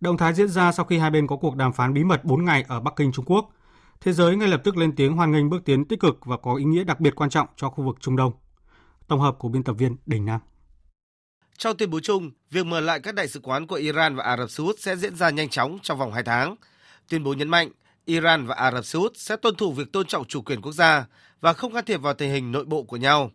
Động 0.00 0.16
thái 0.16 0.34
diễn 0.34 0.48
ra 0.48 0.72
sau 0.72 0.84
khi 0.84 0.98
hai 0.98 1.10
bên 1.10 1.26
có 1.26 1.36
cuộc 1.36 1.56
đàm 1.56 1.72
phán 1.72 1.94
bí 1.94 2.04
mật 2.04 2.24
4 2.24 2.44
ngày 2.44 2.64
ở 2.68 2.80
Bắc 2.80 2.96
Kinh, 2.96 3.12
Trung 3.12 3.24
Quốc. 3.24 3.50
Thế 4.00 4.12
giới 4.12 4.36
ngay 4.36 4.48
lập 4.48 4.60
tức 4.64 4.76
lên 4.76 4.96
tiếng 4.96 5.16
hoan 5.16 5.32
nghênh 5.32 5.50
bước 5.50 5.64
tiến 5.64 5.84
tích 5.84 6.00
cực 6.00 6.18
và 6.24 6.36
có 6.36 6.54
ý 6.54 6.64
nghĩa 6.64 6.84
đặc 6.84 7.00
biệt 7.00 7.14
quan 7.14 7.30
trọng 7.30 7.46
cho 7.56 7.68
khu 7.68 7.84
vực 7.84 7.96
Trung 8.00 8.16
Đông. 8.16 8.32
Tổng 9.08 9.20
hợp 9.20 9.36
của 9.38 9.48
biên 9.48 9.62
tập 9.62 9.72
viên 9.72 9.96
Đình 10.06 10.24
Nam. 10.24 10.40
Trong 11.58 11.76
tuyên 11.76 11.90
bố 11.90 12.00
chung, 12.00 12.30
việc 12.50 12.66
mở 12.66 12.80
lại 12.80 13.00
các 13.00 13.14
đại 13.14 13.28
sứ 13.28 13.40
quán 13.40 13.66
của 13.66 13.76
Iran 13.76 14.16
và 14.16 14.24
Ả 14.24 14.36
Rập 14.36 14.50
Xê 14.50 14.64
Út 14.64 14.78
sẽ 14.78 14.96
diễn 14.96 15.16
ra 15.16 15.30
nhanh 15.30 15.48
chóng 15.48 15.78
trong 15.82 15.98
vòng 15.98 16.12
2 16.12 16.22
tháng. 16.22 16.56
Tuyên 17.08 17.24
bố 17.24 17.34
nhấn 17.34 17.48
mạnh, 17.48 17.68
Iran 18.04 18.46
và 18.46 18.54
Ả 18.54 18.70
Rập 18.72 18.84
Xê 18.84 18.98
Út 18.98 19.12
sẽ 19.16 19.36
tuân 19.36 19.54
thủ 19.54 19.72
việc 19.72 19.92
tôn 19.92 20.06
trọng 20.06 20.24
chủ 20.24 20.42
quyền 20.42 20.62
quốc 20.62 20.72
gia 20.72 21.06
và 21.40 21.52
không 21.52 21.74
can 21.74 21.84
thiệp 21.84 21.96
vào 21.96 22.14
tình 22.14 22.30
hình 22.30 22.52
nội 22.52 22.64
bộ 22.64 22.82
của 22.82 22.96
nhau. 22.96 23.30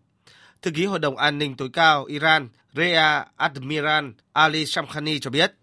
Thư 0.62 0.72
ký 0.72 0.86
Hội 0.86 1.00
đồng 1.00 1.18
An 1.18 1.40
ninh 1.40 1.56
tối 1.56 1.70
cao 1.74 2.06
Iran 2.06 2.50
Rea 2.76 3.26
Admiral 3.36 4.06
Ali 4.34 4.66
Shamkhani 4.66 5.20
cho 5.20 5.30
biết. 5.30 5.54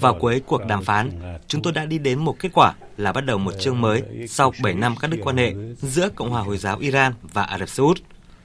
Vào 0.00 0.18
cuối 0.20 0.40
cuộc 0.46 0.66
đàm 0.66 0.84
phán, 0.84 1.10
chúng 1.46 1.62
tôi 1.62 1.72
đã 1.72 1.84
đi 1.84 1.98
đến 1.98 2.18
một 2.18 2.36
kết 2.38 2.48
quả 2.54 2.74
là 2.96 3.12
bắt 3.12 3.20
đầu 3.20 3.38
một 3.38 3.52
chương 3.60 3.80
mới 3.80 4.02
sau 4.28 4.52
7 4.62 4.74
năm 4.74 4.94
các 5.00 5.10
đức 5.10 5.18
quan 5.22 5.36
hệ 5.36 5.54
giữa 5.76 6.08
Cộng 6.14 6.30
hòa 6.30 6.42
Hồi 6.42 6.58
giáo 6.58 6.78
Iran 6.78 7.12
và 7.22 7.42
Ả 7.42 7.58
Rập 7.58 7.68
Xê 7.68 7.82
Út 7.82 7.98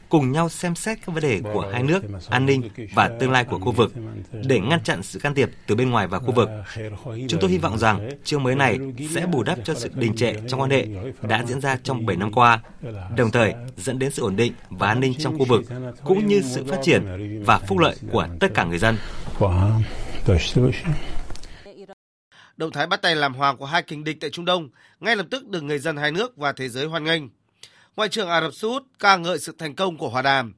cùng 0.09 0.31
nhau 0.31 0.49
xem 0.49 0.75
xét 0.75 0.97
các 1.05 1.15
vấn 1.15 1.23
đề 1.23 1.41
của 1.53 1.69
hai 1.73 1.83
nước, 1.83 2.03
an 2.29 2.45
ninh 2.45 2.69
và 2.93 3.09
tương 3.19 3.31
lai 3.31 3.43
của 3.43 3.59
khu 3.59 3.71
vực 3.71 3.93
để 4.31 4.59
ngăn 4.59 4.83
chặn 4.83 5.03
sự 5.03 5.19
can 5.19 5.33
thiệp 5.33 5.49
từ 5.67 5.75
bên 5.75 5.89
ngoài 5.89 6.07
vào 6.07 6.19
khu 6.19 6.31
vực. 6.31 6.49
Chúng 7.05 7.39
tôi 7.41 7.49
hy 7.49 7.57
vọng 7.57 7.77
rằng 7.77 8.09
chương 8.23 8.43
mới 8.43 8.55
này 8.55 8.79
sẽ 9.15 9.25
bù 9.25 9.43
đắp 9.43 9.59
cho 9.63 9.73
sự 9.73 9.89
đình 9.93 10.15
trệ 10.15 10.33
trong 10.47 10.61
quan 10.61 10.69
hệ 10.69 10.87
đã 11.21 11.43
diễn 11.47 11.61
ra 11.61 11.77
trong 11.83 12.05
7 12.05 12.17
năm 12.17 12.31
qua, 12.31 12.59
đồng 13.17 13.31
thời 13.31 13.53
dẫn 13.77 13.99
đến 13.99 14.11
sự 14.11 14.23
ổn 14.23 14.35
định 14.35 14.53
và 14.69 14.87
an 14.87 14.99
ninh 14.99 15.13
trong 15.19 15.39
khu 15.39 15.45
vực 15.45 15.63
cũng 16.03 16.27
như 16.27 16.41
sự 16.41 16.63
phát 16.63 16.79
triển 16.83 17.03
và 17.45 17.59
phúc 17.59 17.77
lợi 17.77 17.95
của 18.11 18.27
tất 18.39 18.47
cả 18.53 18.63
người 18.63 18.79
dân. 18.79 18.97
Động 22.57 22.71
thái 22.71 22.87
bắt 22.87 23.01
tay 23.01 23.15
làm 23.15 23.33
hòa 23.33 23.55
của 23.55 23.65
hai 23.65 23.83
kình 23.83 24.03
địch 24.03 24.17
tại 24.21 24.29
Trung 24.29 24.45
Đông 24.45 24.69
ngay 24.99 25.15
lập 25.15 25.25
tức 25.31 25.47
được 25.47 25.61
người 25.61 25.79
dân 25.79 25.97
hai 25.97 26.11
nước 26.11 26.37
và 26.37 26.51
thế 26.51 26.69
giới 26.69 26.85
hoan 26.85 27.03
nghênh. 27.03 27.23
Ngoại 27.97 28.09
trưởng 28.09 28.29
Ả 28.29 28.41
Rập 28.41 28.53
Xê 28.53 28.67
Út 28.67 28.83
ca 28.99 29.17
ngợi 29.17 29.39
sự 29.39 29.55
thành 29.57 29.75
công 29.75 29.97
của 29.97 30.09
hòa 30.09 30.21
đàm, 30.21 30.53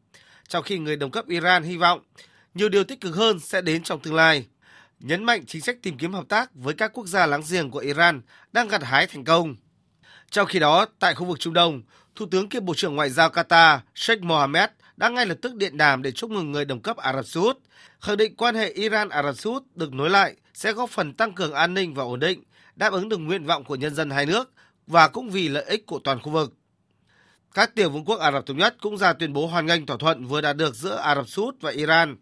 trong 0.47 0.63
khi 0.63 0.78
người 0.78 0.95
đồng 0.95 1.12
cấp 1.12 1.28
Iran 1.28 1.63
hy 1.63 1.78
vọng 1.78 2.02
nhiều 2.54 2.69
điều 2.69 2.84
tích 2.84 3.02
cực 3.02 3.15
hơn 3.15 3.39
sẽ 3.39 3.62
đến 3.62 3.84
trong 3.84 3.99
tương 3.99 4.15
lai. 4.15 4.45
Nhấn 4.99 5.23
mạnh 5.23 5.45
chính 5.45 5.62
sách 5.62 5.78
tìm 5.82 5.97
kiếm 5.97 6.13
hợp 6.13 6.25
tác 6.30 6.49
với 6.54 6.73
các 6.73 6.91
quốc 6.93 7.08
gia 7.08 7.25
láng 7.25 7.41
giềng 7.49 7.71
của 7.71 7.80
Iran 7.80 8.21
đang 8.52 8.67
gặt 8.67 8.84
hái 8.84 9.08
thành 9.08 9.23
công. 9.23 9.56
Trong 10.30 10.47
khi 10.47 10.60
đó, 10.60 10.86
tại 10.99 11.15
khu 11.15 11.25
vực 11.25 11.39
Trung 11.39 11.54
Đông, 11.54 11.82
Thủ 12.15 12.25
tướng 12.32 12.49
kiêm 12.49 12.65
Bộ 12.65 12.73
trưởng 12.73 12.95
Ngoại 12.95 13.10
giao 13.10 13.30
Qatar 13.30 13.80
Sheikh 13.95 14.21
Mohammed 14.21 14.69
đã 14.97 15.10
ngay 15.10 15.25
lập 15.25 15.38
tức 15.41 15.56
điện 15.56 15.78
đàm 15.78 16.02
để 16.02 16.12
chúc 16.12 16.32
mừng 16.32 16.52
người 16.52 16.65
đồng 16.65 16.82
cấp 16.82 16.97
Ả 16.97 17.13
Rập 17.13 17.25
Xê 17.25 17.41
Út, 17.41 17.58
khẳng 17.99 18.17
định 18.17 18.36
quan 18.36 18.56
hệ 18.56 18.73
Iran-Ả 18.73 19.23
Rập 19.23 19.38
Xê 19.38 19.49
Út 19.49 19.63
được 19.75 19.93
nối 19.93 20.10
lại 20.10 20.36
sẽ 20.54 20.73
góp 20.73 20.89
phần 20.89 21.13
tăng 21.13 21.34
cường 21.34 21.54
an 21.54 21.73
ninh 21.73 21.93
và 21.93 22.04
ổn 22.04 22.19
định, 22.19 22.43
đáp 22.75 22.93
ứng 22.93 23.10
được 23.10 23.17
nguyện 23.17 23.45
vọng 23.45 23.63
của 23.63 23.75
nhân 23.75 23.95
dân 23.95 24.10
hai 24.10 24.25
nước 24.25 24.52
và 24.88 25.08
cũng 25.08 25.30
vì 25.30 25.47
lợi 25.47 25.63
ích 25.63 25.86
của 25.86 25.99
toàn 26.04 26.21
khu 26.21 26.32
vực. 26.32 26.54
Các 27.53 27.75
tiểu 27.75 27.89
vương 27.89 28.05
quốc 28.05 28.19
Ả 28.19 28.31
Rập 28.31 28.45
Thống 28.45 28.57
Nhất 28.57 28.75
cũng 28.81 28.97
ra 28.97 29.13
tuyên 29.13 29.33
bố 29.33 29.47
hoan 29.47 29.65
nghênh 29.65 29.85
thỏa 29.85 29.97
thuận 29.97 30.25
vừa 30.25 30.41
đạt 30.41 30.57
được 30.57 30.75
giữa 30.75 30.95
Ả 30.95 31.15
Rập 31.15 31.29
Xê 31.29 31.41
Út 31.41 31.55
và 31.62 31.71
Iran. 31.71 32.15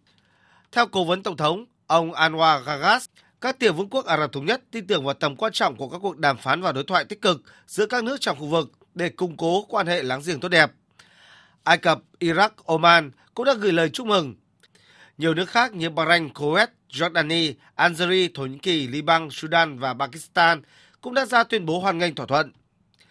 Theo 0.71 0.87
cố 0.87 1.03
vấn 1.03 1.23
Tổng 1.23 1.37
thống, 1.37 1.65
ông 1.87 2.11
Anwar 2.11 2.63
Gagas, 2.63 3.05
các 3.41 3.59
tiểu 3.59 3.73
vương 3.73 3.89
quốc 3.89 4.05
Ả 4.05 4.17
Rập 4.17 4.33
Thống 4.33 4.45
Nhất 4.45 4.61
tin 4.71 4.87
tưởng 4.87 5.05
vào 5.05 5.13
tầm 5.13 5.35
quan 5.35 5.53
trọng 5.53 5.75
của 5.75 5.89
các 5.89 5.99
cuộc 6.01 6.17
đàm 6.17 6.37
phán 6.37 6.61
và 6.61 6.71
đối 6.71 6.83
thoại 6.83 7.05
tích 7.05 7.21
cực 7.21 7.41
giữa 7.67 7.85
các 7.85 8.03
nước 8.03 8.17
trong 8.21 8.39
khu 8.39 8.45
vực 8.45 8.71
để 8.95 9.09
củng 9.09 9.37
cố 9.37 9.65
quan 9.69 9.87
hệ 9.87 10.03
láng 10.03 10.21
giềng 10.25 10.39
tốt 10.39 10.49
đẹp. 10.49 10.71
Ai 11.63 11.77
Cập, 11.77 11.99
Iraq, 12.19 12.49
Oman 12.65 13.11
cũng 13.33 13.45
đã 13.45 13.53
gửi 13.53 13.73
lời 13.73 13.89
chúc 13.89 14.07
mừng. 14.07 14.35
Nhiều 15.17 15.33
nước 15.33 15.49
khác 15.49 15.73
như 15.73 15.89
Bahrain, 15.89 16.27
Kuwait, 16.27 16.67
Jordani, 16.91 17.53
Algeria, 17.75 18.27
Thổ 18.33 18.45
Nhĩ 18.45 18.57
Kỳ, 18.57 18.87
Liban, 18.87 19.27
Sudan 19.31 19.79
và 19.79 19.93
Pakistan 19.93 20.61
cũng 21.01 21.13
đã 21.13 21.25
ra 21.25 21.43
tuyên 21.43 21.65
bố 21.65 21.79
hoan 21.79 21.97
nghênh 21.97 22.15
thỏa 22.15 22.25
thuận. 22.25 22.51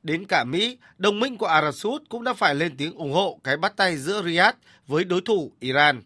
Đến 0.06 0.24
cả 0.24 0.44
Mỹ, 0.44 0.78
đồng 0.98 1.20
minh 1.20 1.36
của 1.36 1.46
Ả 1.46 1.62
Rập 1.62 1.74
Xê 1.74 1.88
Út 1.88 2.02
cũng 2.08 2.24
đã 2.24 2.32
phải 2.32 2.54
lên 2.54 2.76
tiếng 2.76 2.94
ủng 2.94 3.12
hộ 3.12 3.40
cái 3.44 3.56
bắt 3.56 3.76
tay 3.76 3.96
giữa 3.96 4.22
Riyadh 4.22 4.56
với 4.86 5.04
đối 5.04 5.20
thủ 5.20 5.52
Iran. 5.60 6.02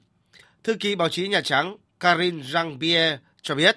Thư 0.65 0.75
ký 0.75 0.97
báo 0.97 1.09
chí 1.09 1.29
Nhà 1.29 1.41
Trắng 1.41 1.77
Karine 2.01 2.43
Jean-Pierre 2.43 3.17
cho 3.43 3.55
biết. 3.55 3.77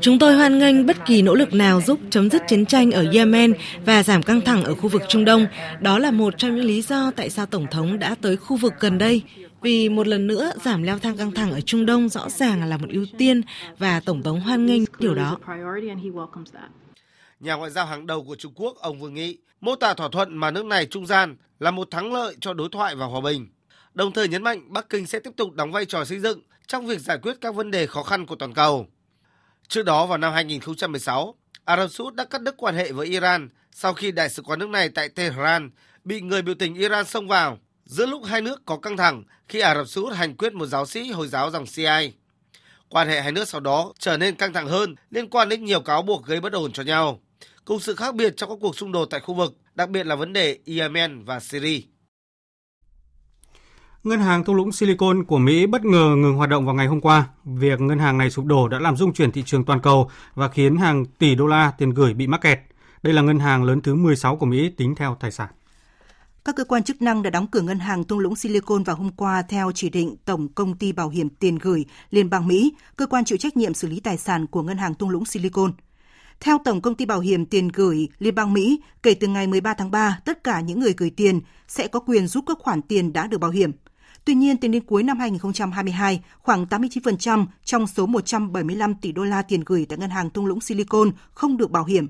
Chúng 0.00 0.18
tôi 0.18 0.34
hoan 0.34 0.58
nghênh 0.58 0.86
bất 0.86 0.96
kỳ 1.06 1.22
nỗ 1.22 1.34
lực 1.34 1.54
nào 1.54 1.80
giúp 1.80 2.00
chấm 2.10 2.30
dứt 2.30 2.42
chiến 2.48 2.66
tranh 2.66 2.90
ở 2.90 3.06
Yemen 3.12 3.54
và 3.84 4.02
giảm 4.02 4.22
căng 4.22 4.40
thẳng 4.40 4.64
ở 4.64 4.74
khu 4.74 4.88
vực 4.88 5.02
Trung 5.08 5.24
Đông. 5.24 5.46
Đó 5.80 5.98
là 5.98 6.10
một 6.10 6.34
trong 6.38 6.56
những 6.56 6.64
lý 6.64 6.82
do 6.82 7.10
tại 7.16 7.30
sao 7.30 7.46
Tổng 7.46 7.66
thống 7.70 7.98
đã 7.98 8.14
tới 8.20 8.36
khu 8.36 8.56
vực 8.56 8.72
gần 8.80 8.98
đây. 8.98 9.22
Vì 9.62 9.88
một 9.88 10.06
lần 10.06 10.26
nữa, 10.26 10.52
giảm 10.64 10.82
leo 10.82 10.98
thang 10.98 11.16
căng 11.16 11.32
thẳng 11.32 11.52
ở 11.52 11.60
Trung 11.60 11.86
Đông 11.86 12.08
rõ 12.08 12.28
ràng 12.28 12.64
là 12.64 12.76
một 12.76 12.88
ưu 12.90 13.06
tiên 13.18 13.40
và 13.78 14.00
Tổng 14.00 14.22
thống 14.22 14.40
hoan 14.40 14.66
nghênh 14.66 14.82
điều 14.98 15.14
đó. 15.14 15.38
Nhà 17.40 17.54
ngoại 17.54 17.70
giao 17.70 17.86
hàng 17.86 18.06
đầu 18.06 18.24
của 18.24 18.36
Trung 18.36 18.52
Quốc, 18.56 18.76
ông 18.76 19.00
Vương 19.00 19.14
Nghị, 19.14 19.38
mô 19.60 19.76
tả 19.76 19.94
thỏa 19.94 20.08
thuận 20.08 20.36
mà 20.36 20.50
nước 20.50 20.64
này 20.64 20.86
trung 20.86 21.06
gian 21.06 21.36
là 21.58 21.70
một 21.70 21.90
thắng 21.90 22.12
lợi 22.12 22.36
cho 22.40 22.52
đối 22.54 22.68
thoại 22.72 22.94
và 22.94 23.06
hòa 23.06 23.20
bình. 23.20 23.48
Đồng 23.94 24.12
thời 24.12 24.28
nhấn 24.28 24.42
mạnh 24.42 24.72
Bắc 24.72 24.88
Kinh 24.88 25.06
sẽ 25.06 25.18
tiếp 25.18 25.30
tục 25.36 25.52
đóng 25.52 25.72
vai 25.72 25.84
trò 25.84 26.04
xây 26.04 26.20
dựng 26.20 26.40
trong 26.66 26.86
việc 26.86 27.00
giải 27.00 27.18
quyết 27.22 27.36
các 27.40 27.54
vấn 27.54 27.70
đề 27.70 27.86
khó 27.86 28.02
khăn 28.02 28.26
của 28.26 28.36
toàn 28.36 28.54
cầu. 28.54 28.86
Trước 29.68 29.82
đó 29.82 30.06
vào 30.06 30.18
năm 30.18 30.32
2016, 30.32 31.34
Ả 31.64 31.76
Rập 31.76 31.90
Xê 31.90 32.04
Út 32.04 32.14
đã 32.14 32.24
cắt 32.24 32.42
đứt 32.42 32.54
quan 32.58 32.74
hệ 32.74 32.92
với 32.92 33.06
Iran 33.06 33.48
sau 33.72 33.94
khi 33.94 34.12
đại 34.12 34.28
sứ 34.28 34.42
quán 34.42 34.58
nước 34.58 34.68
này 34.68 34.88
tại 34.88 35.08
Tehran 35.08 35.70
bị 36.04 36.20
người 36.20 36.42
biểu 36.42 36.54
tình 36.54 36.74
Iran 36.74 37.04
xông 37.04 37.28
vào 37.28 37.58
giữa 37.84 38.06
lúc 38.06 38.22
hai 38.24 38.40
nước 38.40 38.62
có 38.66 38.76
căng 38.76 38.96
thẳng 38.96 39.24
khi 39.48 39.60
Ả 39.60 39.74
Rập 39.74 39.88
Xê 39.88 40.00
Út 40.00 40.12
hành 40.12 40.36
quyết 40.36 40.52
một 40.52 40.66
giáo 40.66 40.86
sĩ 40.86 41.10
Hồi 41.10 41.28
giáo 41.28 41.50
dòng 41.50 41.66
Shiite. 41.66 42.10
Quan 42.88 43.08
hệ 43.08 43.20
hai 43.20 43.32
nước 43.32 43.48
sau 43.48 43.60
đó 43.60 43.92
trở 43.98 44.16
nên 44.16 44.34
căng 44.34 44.52
thẳng 44.52 44.68
hơn 44.68 44.94
liên 45.10 45.30
quan 45.30 45.48
đến 45.48 45.64
nhiều 45.64 45.80
cáo 45.80 46.02
buộc 46.02 46.26
gây 46.26 46.40
bất 46.40 46.52
ổn 46.52 46.72
cho 46.72 46.82
nhau. 46.82 47.20
Cùng 47.68 47.80
sự 47.80 47.94
khác 47.94 48.14
biệt 48.14 48.36
trong 48.36 48.50
các 48.50 48.58
cuộc 48.60 48.76
xung 48.76 48.92
đột 48.92 49.04
tại 49.04 49.20
khu 49.20 49.34
vực, 49.34 49.56
đặc 49.74 49.90
biệt 49.90 50.06
là 50.06 50.16
vấn 50.16 50.32
đề 50.32 50.58
Yemen 50.66 51.24
và 51.24 51.40
Syria. 51.40 51.80
Ngân 54.04 54.20
hàng 54.20 54.44
thung 54.44 54.56
lũng 54.56 54.72
Silicon 54.72 55.24
của 55.24 55.38
Mỹ 55.38 55.66
bất 55.66 55.84
ngờ 55.84 56.14
ngừng 56.16 56.34
hoạt 56.34 56.50
động 56.50 56.66
vào 56.66 56.74
ngày 56.74 56.86
hôm 56.86 57.00
qua. 57.00 57.28
Việc 57.44 57.80
ngân 57.80 57.98
hàng 57.98 58.18
này 58.18 58.30
sụp 58.30 58.44
đổ 58.44 58.68
đã 58.68 58.78
làm 58.78 58.96
rung 58.96 59.12
chuyển 59.12 59.32
thị 59.32 59.42
trường 59.46 59.64
toàn 59.64 59.80
cầu 59.80 60.10
và 60.34 60.48
khiến 60.48 60.76
hàng 60.76 61.04
tỷ 61.04 61.34
đô 61.34 61.46
la 61.46 61.72
tiền 61.78 61.90
gửi 61.90 62.14
bị 62.14 62.26
mắc 62.26 62.40
kẹt. 62.40 62.58
Đây 63.02 63.14
là 63.14 63.22
ngân 63.22 63.38
hàng 63.38 63.64
lớn 63.64 63.80
thứ 63.80 63.94
16 63.94 64.36
của 64.36 64.46
Mỹ 64.46 64.70
tính 64.76 64.94
theo 64.94 65.16
tài 65.20 65.30
sản. 65.30 65.48
Các 66.44 66.56
cơ 66.56 66.64
quan 66.64 66.82
chức 66.82 67.02
năng 67.02 67.22
đã 67.22 67.30
đóng 67.30 67.46
cửa 67.46 67.60
ngân 67.60 67.78
hàng 67.78 68.04
thung 68.04 68.18
lũng 68.18 68.36
Silicon 68.36 68.82
vào 68.82 68.96
hôm 68.96 69.10
qua 69.16 69.42
theo 69.42 69.72
chỉ 69.74 69.90
định 69.90 70.16
Tổng 70.24 70.48
công 70.48 70.78
ty 70.78 70.92
bảo 70.92 71.08
hiểm 71.08 71.28
tiền 71.28 71.58
gửi 71.58 71.84
Liên 72.10 72.30
bang 72.30 72.48
Mỹ, 72.48 72.72
cơ 72.96 73.06
quan 73.06 73.24
chịu 73.24 73.38
trách 73.38 73.56
nhiệm 73.56 73.74
xử 73.74 73.88
lý 73.88 74.00
tài 74.00 74.16
sản 74.16 74.46
của 74.46 74.62
ngân 74.62 74.78
hàng 74.78 74.94
thung 74.94 75.10
lũng 75.10 75.24
Silicon. 75.24 75.72
Theo 76.40 76.58
Tổng 76.64 76.80
công 76.80 76.94
ty 76.94 77.04
bảo 77.04 77.20
hiểm 77.20 77.46
tiền 77.46 77.68
gửi 77.68 78.08
Liên 78.18 78.34
bang 78.34 78.52
Mỹ, 78.52 78.80
kể 79.02 79.14
từ 79.14 79.26
ngày 79.26 79.46
13 79.46 79.74
tháng 79.74 79.90
3, 79.90 80.20
tất 80.24 80.44
cả 80.44 80.60
những 80.60 80.80
người 80.80 80.94
gửi 80.96 81.10
tiền 81.10 81.40
sẽ 81.68 81.88
có 81.88 82.00
quyền 82.00 82.26
rút 82.26 82.44
các 82.46 82.58
khoản 82.60 82.82
tiền 82.82 83.12
đã 83.12 83.26
được 83.26 83.38
bảo 83.38 83.50
hiểm. 83.50 83.72
Tuy 84.24 84.34
nhiên, 84.34 84.56
tính 84.56 84.70
đến 84.70 84.84
cuối 84.84 85.02
năm 85.02 85.18
2022, 85.18 86.20
khoảng 86.38 86.64
89% 86.64 87.46
trong 87.64 87.86
số 87.86 88.06
175 88.06 88.94
tỷ 88.94 89.12
đô 89.12 89.24
la 89.24 89.42
tiền 89.42 89.62
gửi 89.66 89.86
tại 89.88 89.98
ngân 89.98 90.10
hàng 90.10 90.30
thung 90.30 90.46
lũng 90.46 90.60
Silicon 90.60 91.10
không 91.34 91.56
được 91.56 91.70
bảo 91.70 91.84
hiểm. 91.84 92.08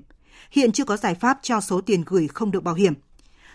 Hiện 0.51 0.71
chưa 0.71 0.85
có 0.85 0.97
giải 0.97 1.15
pháp 1.15 1.39
cho 1.41 1.61
số 1.61 1.81
tiền 1.81 2.03
gửi 2.05 2.27
không 2.27 2.51
được 2.51 2.63
bảo 2.63 2.75
hiểm. 2.75 2.93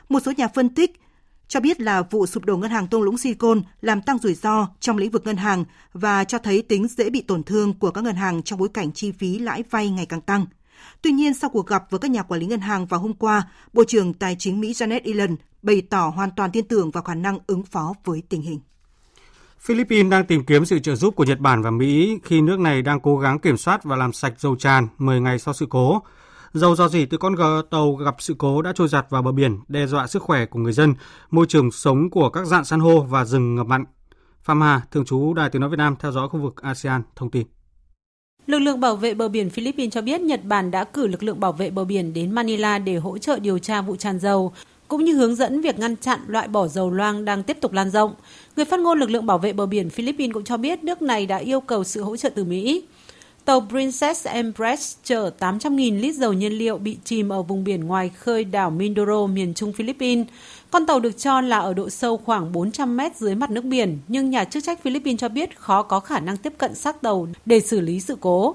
Một 0.09 0.21
số 0.25 0.33
nhà 0.37 0.49
phân 0.49 0.69
tích 0.75 1.01
cho 1.49 1.61
biết 1.61 1.81
là 1.81 2.03
vụ 2.03 2.27
sụp 2.27 2.45
đổ 2.45 2.57
ngân 2.57 2.71
hàng 2.71 2.89
thung 2.89 3.03
lũng 3.03 3.19
Silicon 3.19 3.63
làm 3.81 4.03
tăng 4.03 4.19
rủi 4.19 4.35
ro 4.35 4.69
trong 4.81 4.97
lĩnh 4.97 5.11
vực 5.11 5.27
ngân 5.27 5.37
hàng 5.37 5.65
và 5.93 6.25
cho 6.25 6.39
thấy 6.39 6.63
tính 6.63 6.89
dễ 6.89 7.11
bị 7.11 7.23
tổn 7.23 7.43
thương 7.43 7.79
của 7.79 7.91
các 7.91 8.05
ngân 8.05 8.17
hàng 8.17 8.43
trong 8.43 8.59
bối 8.59 8.69
cảnh 8.75 8.93
chi 8.93 9.13
phí 9.13 9.39
lãi 9.39 9.63
vay 9.71 9.91
ngày 9.91 10.07
càng 10.07 10.21
tăng. 10.21 10.47
Tuy 11.03 11.13
nhiên, 11.13 11.35
sau 11.35 11.51
cuộc 11.51 11.67
gặp 11.67 11.91
với 11.91 12.01
các 12.01 12.11
nhà 12.11 12.23
quản 12.23 12.41
lý 12.41 12.47
ngân 12.47 12.61
hàng 12.61 12.87
vào 12.87 13.01
hôm 13.01 13.15
qua, 13.15 13.43
Bộ 13.73 13.85
trưởng 13.85 14.15
Tài 14.15 14.37
chính 14.39 14.61
Mỹ 14.61 14.73
Janet 14.73 15.01
Yellen 15.05 15.37
bày 15.63 15.83
tỏ 15.91 16.13
hoàn 16.17 16.31
toàn 16.37 16.51
tin 16.51 16.69
tưởng 16.69 16.91
vào 16.91 17.03
khả 17.03 17.15
năng 17.15 17.39
ứng 17.47 17.63
phó 17.63 17.95
với 18.05 18.23
tình 18.29 18.43
hình. 18.43 18.61
Philippines 19.59 20.11
đang 20.11 20.27
tìm 20.27 20.45
kiếm 20.45 20.65
sự 20.65 20.79
trợ 20.79 20.97
giúp 20.97 21.17
của 21.17 21.25
Nhật 21.25 21.39
Bản 21.39 21.63
và 21.63 21.71
Mỹ 21.71 22.19
khi 22.25 22.41
nước 22.41 22.61
này 22.61 22.83
đang 22.83 23.01
cố 23.01 23.19
gắng 23.19 23.39
kiểm 23.39 23.57
soát 23.57 23.85
và 23.85 23.97
làm 23.97 24.13
sạch 24.13 24.35
dầu 24.39 24.57
tràn 24.57 24.89
10 24.99 25.21
ngày 25.21 25.39
sau 25.39 25.55
sự 25.55 25.67
cố. 25.71 26.03
Dầu 26.53 26.77
do 26.77 26.89
dỉ 26.89 27.07
từ 27.07 27.17
con 27.17 27.35
tàu 27.71 27.95
gặp 27.95 28.15
sự 28.19 28.35
cố 28.39 28.63
đã 28.63 28.73
trôi 28.75 28.89
giặt 28.89 29.07
vào 29.11 29.23
bờ 29.23 29.33
biển, 29.33 29.61
đe 29.69 29.87
dọa 29.87 30.07
sức 30.07 30.23
khỏe 30.23 30.47
của 30.47 30.59
người 30.59 30.73
dân, 30.73 30.95
môi 31.31 31.47
trường 31.49 31.71
sống 31.71 32.11
của 32.11 32.31
các 32.31 32.47
dạng 32.47 32.65
san 32.65 32.81
hô 32.81 33.03
và 33.03 33.25
rừng 33.25 33.55
ngập 33.55 33.67
mặn. 33.67 33.85
Phạm 34.43 34.61
Hà, 34.61 34.81
thường 34.91 35.05
trú 35.05 35.35
Đài 35.35 35.51
Tiếng 35.51 35.61
Nói 35.61 35.71
Việt 35.71 35.77
Nam 35.77 35.97
theo 36.01 36.13
dõi 36.13 36.29
khu 36.29 36.41
vực 36.41 36.63
ASEAN, 36.63 37.03
thông 37.17 37.31
tin. 37.31 37.47
Lực 38.47 38.59
lượng 38.59 38.81
bảo 38.81 38.97
vệ 38.97 39.15
bờ 39.15 39.29
biển 39.29 39.51
Philippines 39.51 39.93
cho 39.93 40.03
biết 40.03 40.21
Nhật 40.21 40.45
Bản 40.45 40.71
đã 40.71 40.85
cử 40.85 41.07
lực 41.07 41.23
lượng 41.23 41.41
bảo 41.41 41.53
vệ 41.53 41.71
bờ 41.71 41.85
biển 41.85 42.13
đến 42.13 42.31
Manila 42.31 42.79
để 42.79 42.97
hỗ 42.97 43.19
trợ 43.19 43.39
điều 43.39 43.59
tra 43.59 43.81
vụ 43.81 43.97
tràn 43.97 44.19
dầu, 44.19 44.53
cũng 44.89 45.05
như 45.05 45.15
hướng 45.15 45.35
dẫn 45.35 45.61
việc 45.61 45.79
ngăn 45.79 45.97
chặn 45.97 46.21
loại 46.27 46.49
bỏ 46.49 46.69
dầu 46.69 46.91
loang 46.91 47.25
đang 47.25 47.43
tiếp 47.43 47.57
tục 47.61 47.73
lan 47.73 47.91
rộng. 47.91 48.15
Người 48.57 48.65
phát 48.65 48.81
ngôn 48.81 48.99
lực 49.01 49.11
lượng 49.11 49.27
bảo 49.27 49.39
vệ 49.39 49.53
bờ 49.53 49.67
biển 49.67 49.91
Philippines 49.91 50.35
cũng 50.35 50.45
cho 50.45 50.57
biết 50.57 50.85
nước 50.85 51.03
này 51.03 51.27
đã 51.27 51.37
yêu 51.37 51.61
cầu 51.61 51.85
sự 51.85 52.03
hỗ 52.03 52.17
trợ 52.17 52.29
từ 52.29 52.45
Mỹ. 52.45 52.83
Tàu 53.45 53.67
Princess 53.71 54.27
Empress 54.27 54.97
chở 55.05 55.31
800.000 55.39 56.01
lít 56.01 56.15
dầu 56.15 56.33
nhiên 56.33 56.53
liệu 56.53 56.79
bị 56.79 56.97
chìm 57.05 57.29
ở 57.29 57.43
vùng 57.43 57.65
biển 57.65 57.85
ngoài 57.85 58.11
khơi 58.19 58.45
đảo 58.45 58.71
Mindoro, 58.71 59.27
miền 59.27 59.55
trung 59.55 59.73
Philippines. 59.73 60.27
Con 60.75 60.87
tàu 60.87 61.01
được 61.01 61.19
cho 61.19 61.41
là 61.41 61.59
ở 61.59 61.75
độ 61.75 61.91
sâu 61.91 62.17
khoảng 62.17 62.53
400 62.53 62.97
mét 62.97 63.17
dưới 63.17 63.35
mặt 63.35 63.51
nước 63.51 63.65
biển, 63.65 63.99
nhưng 64.09 64.31
nhà 64.31 64.45
chức 64.45 64.65
trách 64.65 64.83
Philippines 64.83 65.21
cho 65.21 65.29
biết 65.29 65.59
khó 65.61 65.83
có 65.83 66.01
khả 66.01 66.21
năng 66.21 66.37
tiếp 66.37 66.53
cận 66.59 66.75
xác 66.75 67.03
tàu 67.03 67.29
để 67.47 67.61
xử 67.61 67.81
lý 67.81 68.01
sự 68.01 68.17
cố. 68.21 68.55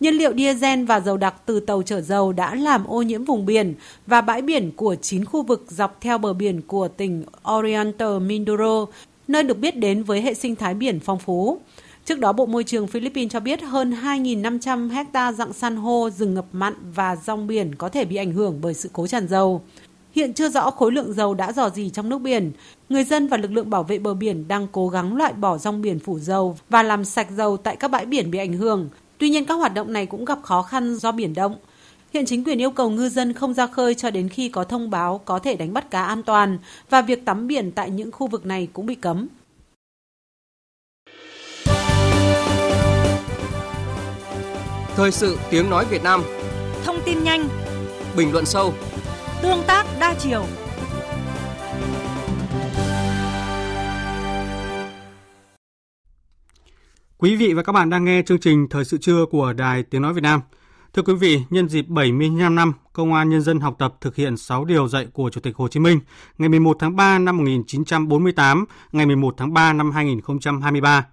Nhiên 0.00 0.14
liệu 0.14 0.32
diesel 0.36 0.84
và 0.84 1.00
dầu 1.00 1.16
đặc 1.16 1.34
từ 1.46 1.60
tàu 1.60 1.82
chở 1.82 2.00
dầu 2.00 2.32
đã 2.32 2.54
làm 2.54 2.86
ô 2.86 3.02
nhiễm 3.02 3.24
vùng 3.24 3.46
biển 3.46 3.74
và 4.06 4.20
bãi 4.20 4.42
biển 4.42 4.70
của 4.76 4.94
9 4.94 5.24
khu 5.24 5.42
vực 5.42 5.64
dọc 5.68 6.00
theo 6.00 6.18
bờ 6.18 6.32
biển 6.32 6.62
của 6.62 6.88
tỉnh 6.88 7.24
Oriental 7.52 8.18
Mindoro, 8.18 8.86
nơi 9.28 9.42
được 9.42 9.58
biết 9.58 9.76
đến 9.76 10.02
với 10.02 10.20
hệ 10.20 10.34
sinh 10.34 10.56
thái 10.56 10.74
biển 10.74 11.00
phong 11.00 11.18
phú. 11.18 11.58
Trước 12.04 12.18
đó, 12.18 12.32
Bộ 12.32 12.46
Môi 12.46 12.64
trường 12.64 12.86
Philippines 12.86 13.32
cho 13.32 13.40
biết 13.40 13.62
hơn 13.62 13.94
2.500 14.02 14.90
hecta 14.90 15.32
dạng 15.32 15.52
san 15.52 15.76
hô, 15.76 16.10
rừng 16.10 16.34
ngập 16.34 16.46
mặn 16.52 16.74
và 16.94 17.16
rong 17.16 17.46
biển 17.46 17.74
có 17.74 17.88
thể 17.88 18.04
bị 18.04 18.16
ảnh 18.16 18.32
hưởng 18.32 18.58
bởi 18.62 18.74
sự 18.74 18.90
cố 18.92 19.06
tràn 19.06 19.28
dầu. 19.28 19.62
Hiện 20.14 20.34
chưa 20.34 20.48
rõ 20.48 20.70
khối 20.70 20.92
lượng 20.92 21.12
dầu 21.12 21.34
đã 21.34 21.52
dò 21.52 21.70
dỉ 21.70 21.90
trong 21.90 22.08
nước 22.08 22.18
biển. 22.18 22.52
Người 22.88 23.04
dân 23.04 23.28
và 23.28 23.36
lực 23.36 23.52
lượng 23.52 23.70
bảo 23.70 23.82
vệ 23.82 23.98
bờ 23.98 24.14
biển 24.14 24.48
đang 24.48 24.66
cố 24.72 24.88
gắng 24.88 25.16
loại 25.16 25.32
bỏ 25.32 25.58
rong 25.58 25.82
biển 25.82 25.98
phủ 25.98 26.18
dầu 26.18 26.58
và 26.68 26.82
làm 26.82 27.04
sạch 27.04 27.26
dầu 27.30 27.56
tại 27.56 27.76
các 27.76 27.90
bãi 27.90 28.06
biển 28.06 28.30
bị 28.30 28.38
ảnh 28.38 28.52
hưởng. 28.52 28.88
Tuy 29.18 29.30
nhiên 29.30 29.44
các 29.44 29.54
hoạt 29.54 29.74
động 29.74 29.92
này 29.92 30.06
cũng 30.06 30.24
gặp 30.24 30.38
khó 30.42 30.62
khăn 30.62 30.94
do 30.96 31.12
biển 31.12 31.34
động. 31.34 31.56
Hiện 32.12 32.26
chính 32.26 32.44
quyền 32.44 32.60
yêu 32.60 32.70
cầu 32.70 32.90
ngư 32.90 33.08
dân 33.08 33.32
không 33.32 33.54
ra 33.54 33.66
khơi 33.66 33.94
cho 33.94 34.10
đến 34.10 34.28
khi 34.28 34.48
có 34.48 34.64
thông 34.64 34.90
báo 34.90 35.20
có 35.24 35.38
thể 35.38 35.56
đánh 35.56 35.72
bắt 35.72 35.90
cá 35.90 36.04
an 36.04 36.22
toàn 36.22 36.58
và 36.90 37.02
việc 37.02 37.24
tắm 37.24 37.46
biển 37.46 37.72
tại 37.72 37.90
những 37.90 38.12
khu 38.12 38.26
vực 38.26 38.46
này 38.46 38.68
cũng 38.72 38.86
bị 38.86 38.94
cấm. 38.94 39.26
Thời 44.96 45.12
sự 45.12 45.38
tiếng 45.50 45.70
nói 45.70 45.84
Việt 45.90 46.02
Nam 46.02 46.22
Thông 46.84 46.96
tin 47.04 47.24
nhanh 47.24 47.48
Bình 48.16 48.32
luận 48.32 48.46
sâu 48.46 48.74
Tương 49.44 49.62
tác 49.66 49.86
đa 50.00 50.14
chiều 50.18 50.44
Quý 57.18 57.36
vị 57.36 57.52
và 57.52 57.62
các 57.62 57.72
bạn 57.72 57.90
đang 57.90 58.04
nghe 58.04 58.22
chương 58.22 58.38
trình 58.38 58.66
Thời 58.70 58.84
sự 58.84 58.98
trưa 58.98 59.26
của 59.30 59.52
Đài 59.52 59.82
Tiếng 59.82 60.02
Nói 60.02 60.14
Việt 60.14 60.20
Nam. 60.22 60.40
Thưa 60.92 61.02
quý 61.02 61.14
vị, 61.14 61.40
nhân 61.50 61.68
dịp 61.68 61.88
75 61.88 62.54
năm 62.54 62.72
Công 62.92 63.14
an 63.14 63.30
Nhân 63.30 63.40
dân 63.40 63.60
học 63.60 63.76
tập 63.78 63.94
thực 64.00 64.16
hiện 64.16 64.36
6 64.36 64.64
điều 64.64 64.88
dạy 64.88 65.06
của 65.12 65.30
Chủ 65.30 65.40
tịch 65.40 65.56
Hồ 65.56 65.68
Chí 65.68 65.80
Minh 65.80 66.00
ngày 66.38 66.48
11 66.48 66.76
tháng 66.80 66.96
3 66.96 67.18
năm 67.18 67.36
1948, 67.36 68.64
ngày 68.92 69.06
11 69.06 69.34
tháng 69.36 69.54
3 69.54 69.72
năm 69.72 69.90
2023, 69.90 71.06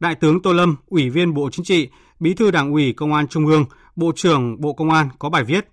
Đại 0.00 0.14
tướng 0.14 0.42
Tô 0.42 0.52
Lâm, 0.52 0.76
Ủy 0.86 1.10
viên 1.10 1.34
Bộ 1.34 1.50
Chính 1.52 1.64
trị, 1.64 1.88
Bí 2.20 2.34
thư 2.34 2.50
Đảng 2.50 2.72
ủy 2.72 2.92
Công 2.92 3.14
an 3.14 3.28
Trung 3.28 3.46
ương, 3.46 3.64
Bộ 3.96 4.12
trưởng 4.16 4.60
Bộ 4.60 4.72
Công 4.72 4.90
an 4.90 5.08
có 5.18 5.28
bài 5.28 5.44
viết 5.44 5.68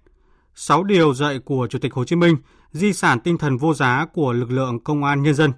6 0.62 0.84
điều 0.84 1.14
dạy 1.14 1.40
của 1.46 1.68
Chủ 1.70 1.80
tịch 1.80 1.94
Hồ 1.94 2.06
Chí 2.06 2.16
Minh, 2.16 2.38
di 2.72 2.94
sản 2.94 3.20
tinh 3.20 3.38
thần 3.38 3.58
vô 3.58 3.74
giá 3.74 4.06
của 4.14 4.34
lực 4.34 4.52
lượng 4.52 4.80
Công 4.84 5.04
an 5.04 5.24
Nhân 5.24 5.36
dân. 5.36 5.52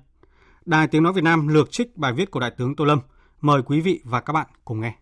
Đài 0.66 0.88
Tiếng 0.88 1.04
Nói 1.04 1.14
Việt 1.14 1.24
Nam 1.24 1.48
lược 1.48 1.72
trích 1.72 1.98
bài 1.98 2.14
viết 2.14 2.32
của 2.32 2.40
Đại 2.40 2.52
tướng 2.58 2.76
Tô 2.76 2.86
Lâm. 2.86 3.00
Mời 3.42 3.62
quý 3.66 3.82
vị 3.82 4.02
và 4.04 4.22
các 4.22 4.34
bạn 4.34 4.48
cùng 4.66 4.82
nghe. 4.82 4.96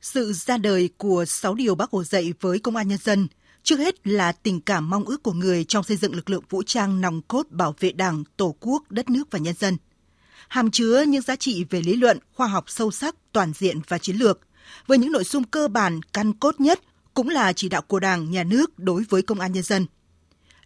Sự 0.00 0.32
ra 0.32 0.58
đời 0.58 0.90
của 0.98 1.24
6 1.24 1.54
điều 1.54 1.74
bác 1.74 1.90
Hồ 1.90 2.04
dạy 2.04 2.34
với 2.40 2.58
Công 2.58 2.76
an 2.76 2.88
Nhân 2.88 2.98
dân 2.98 3.28
trước 3.62 3.76
hết 3.76 4.06
là 4.06 4.32
tình 4.32 4.60
cảm 4.60 4.90
mong 4.90 5.04
ước 5.04 5.22
của 5.22 5.32
người 5.32 5.64
trong 5.64 5.84
xây 5.84 5.96
dựng 5.96 6.14
lực 6.14 6.30
lượng 6.30 6.44
vũ 6.50 6.62
trang 6.62 7.00
nòng 7.00 7.22
cốt 7.22 7.46
bảo 7.50 7.74
vệ 7.80 7.92
Đảng, 7.92 8.24
Tổ 8.36 8.56
quốc, 8.60 8.82
đất 8.90 9.10
nước 9.10 9.30
và 9.30 9.38
nhân 9.38 9.54
dân. 9.58 9.76
Hàm 10.48 10.70
chứa 10.70 11.02
những 11.02 11.22
giá 11.22 11.36
trị 11.36 11.64
về 11.70 11.82
lý 11.82 11.96
luận, 11.96 12.18
khoa 12.32 12.46
học 12.46 12.64
sâu 12.66 12.90
sắc, 12.90 13.16
toàn 13.32 13.52
diện 13.52 13.80
và 13.88 13.98
chiến 13.98 14.16
lược– 14.16 14.40
với 14.86 14.98
những 14.98 15.12
nội 15.12 15.24
dung 15.24 15.44
cơ 15.44 15.68
bản 15.68 16.00
căn 16.12 16.32
cốt 16.32 16.60
nhất 16.60 16.80
cũng 17.14 17.28
là 17.28 17.52
chỉ 17.52 17.68
đạo 17.68 17.82
của 17.82 18.00
Đảng, 18.00 18.30
Nhà 18.30 18.44
nước 18.44 18.78
đối 18.78 19.04
với 19.08 19.22
công 19.22 19.40
an 19.40 19.52
nhân 19.52 19.62
dân. 19.62 19.86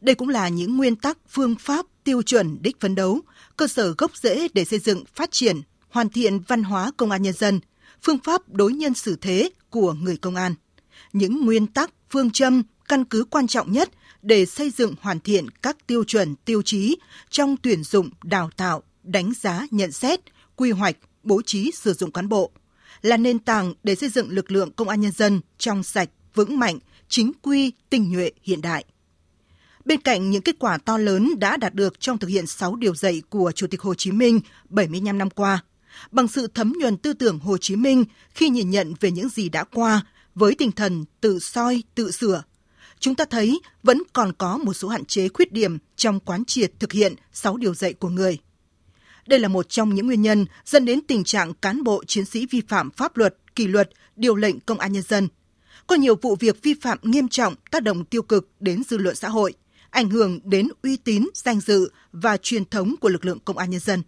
Đây 0.00 0.14
cũng 0.14 0.28
là 0.28 0.48
những 0.48 0.76
nguyên 0.76 0.96
tắc, 0.96 1.18
phương 1.28 1.54
pháp, 1.60 1.86
tiêu 2.04 2.22
chuẩn 2.22 2.62
đích 2.62 2.80
phấn 2.80 2.94
đấu, 2.94 3.20
cơ 3.56 3.66
sở 3.66 3.94
gốc 3.98 4.16
rễ 4.16 4.48
để 4.54 4.64
xây 4.64 4.78
dựng, 4.78 5.04
phát 5.14 5.30
triển, 5.30 5.60
hoàn 5.88 6.08
thiện 6.08 6.38
văn 6.38 6.62
hóa 6.62 6.92
công 6.96 7.10
an 7.10 7.22
nhân 7.22 7.34
dân, 7.34 7.60
phương 8.02 8.18
pháp 8.18 8.48
đối 8.48 8.72
nhân 8.72 8.94
xử 8.94 9.16
thế 9.20 9.50
của 9.70 9.92
người 9.92 10.16
công 10.16 10.34
an. 10.34 10.54
Những 11.12 11.46
nguyên 11.46 11.66
tắc, 11.66 11.90
phương 12.10 12.30
châm, 12.30 12.62
căn 12.88 13.04
cứ 13.04 13.24
quan 13.24 13.46
trọng 13.46 13.72
nhất 13.72 13.90
để 14.22 14.46
xây 14.46 14.70
dựng 14.70 14.94
hoàn 15.00 15.20
thiện 15.20 15.50
các 15.50 15.86
tiêu 15.86 16.04
chuẩn, 16.04 16.34
tiêu 16.36 16.62
chí 16.62 16.96
trong 17.30 17.56
tuyển 17.56 17.84
dụng, 17.84 18.10
đào 18.24 18.50
tạo, 18.56 18.82
đánh 19.02 19.32
giá, 19.40 19.66
nhận 19.70 19.92
xét, 19.92 20.20
quy 20.56 20.70
hoạch, 20.70 20.96
bố 21.22 21.42
trí 21.42 21.70
sử 21.74 21.94
dụng 21.94 22.12
cán 22.12 22.28
bộ– 22.28 22.50
là 23.02 23.16
nền 23.16 23.38
tảng 23.38 23.74
để 23.82 23.94
xây 23.94 24.08
dựng 24.08 24.30
lực 24.30 24.50
lượng 24.50 24.72
công 24.72 24.88
an 24.88 25.00
nhân 25.00 25.12
dân 25.12 25.40
trong 25.58 25.82
sạch, 25.82 26.08
vững 26.34 26.58
mạnh, 26.58 26.78
chính 27.08 27.32
quy, 27.42 27.72
tinh 27.90 28.12
nhuệ, 28.12 28.30
hiện 28.42 28.60
đại. 28.60 28.84
Bên 29.84 30.00
cạnh 30.00 30.30
những 30.30 30.42
kết 30.42 30.56
quả 30.58 30.78
to 30.78 30.98
lớn 30.98 31.34
đã 31.38 31.56
đạt 31.56 31.74
được 31.74 32.00
trong 32.00 32.18
thực 32.18 32.28
hiện 32.28 32.46
6 32.46 32.76
điều 32.76 32.94
dạy 32.94 33.22
của 33.30 33.52
Chủ 33.52 33.66
tịch 33.66 33.80
Hồ 33.80 33.94
Chí 33.94 34.12
Minh 34.12 34.40
75 34.68 35.18
năm 35.18 35.30
qua, 35.30 35.64
bằng 36.10 36.28
sự 36.28 36.46
thấm 36.54 36.72
nhuần 36.80 36.96
tư 36.96 37.12
tưởng 37.12 37.38
Hồ 37.38 37.58
Chí 37.58 37.76
Minh 37.76 38.04
khi 38.34 38.48
nhìn 38.48 38.70
nhận 38.70 38.94
về 39.00 39.10
những 39.10 39.28
gì 39.28 39.48
đã 39.48 39.64
qua 39.64 40.06
với 40.34 40.54
tinh 40.54 40.72
thần 40.72 41.04
tự 41.20 41.38
soi, 41.38 41.82
tự 41.94 42.10
sửa, 42.10 42.42
chúng 43.00 43.14
ta 43.14 43.24
thấy 43.24 43.60
vẫn 43.82 44.02
còn 44.12 44.32
có 44.32 44.58
một 44.58 44.74
số 44.74 44.88
hạn 44.88 45.04
chế 45.04 45.28
khuyết 45.28 45.52
điểm 45.52 45.78
trong 45.96 46.20
quán 46.20 46.44
triệt 46.44 46.72
thực 46.78 46.92
hiện 46.92 47.14
6 47.32 47.56
điều 47.56 47.74
dạy 47.74 47.92
của 47.92 48.08
người. 48.08 48.38
Đây 49.26 49.38
là 49.38 49.48
một 49.48 49.68
trong 49.68 49.94
những 49.94 50.06
nguyên 50.06 50.22
nhân 50.22 50.46
dẫn 50.64 50.84
đến 50.84 51.00
tình 51.00 51.24
trạng 51.24 51.54
cán 51.54 51.84
bộ 51.84 52.04
chiến 52.06 52.24
sĩ 52.24 52.46
vi 52.46 52.62
phạm 52.68 52.90
pháp 52.90 53.16
luật, 53.16 53.36
kỷ 53.54 53.66
luật, 53.66 53.90
điều 54.16 54.34
lệnh 54.34 54.60
công 54.60 54.78
an 54.78 54.92
nhân 54.92 55.02
dân. 55.02 55.28
Có 55.88 55.96
nhiều 55.96 56.14
vụ 56.22 56.36
việc 56.36 56.62
vi 56.62 56.74
phạm 56.74 56.98
nghiêm 57.02 57.28
trọng 57.28 57.54
tác 57.70 57.82
động 57.82 58.04
tiêu 58.04 58.22
cực 58.22 58.48
đến 58.60 58.82
dư 58.88 58.98
luận 58.98 59.16
xã 59.16 59.28
hội, 59.28 59.54
ảnh 59.90 60.10
hưởng 60.10 60.40
đến 60.44 60.68
uy 60.82 60.96
tín, 60.96 61.28
danh 61.34 61.60
dự 61.60 61.90
và 62.12 62.36
truyền 62.36 62.64
thống 62.64 62.94
của 63.00 63.08
lực 63.08 63.24
lượng 63.24 63.38
công 63.44 63.58
an 63.58 63.70
nhân 63.70 63.80
dân. 63.80 64.02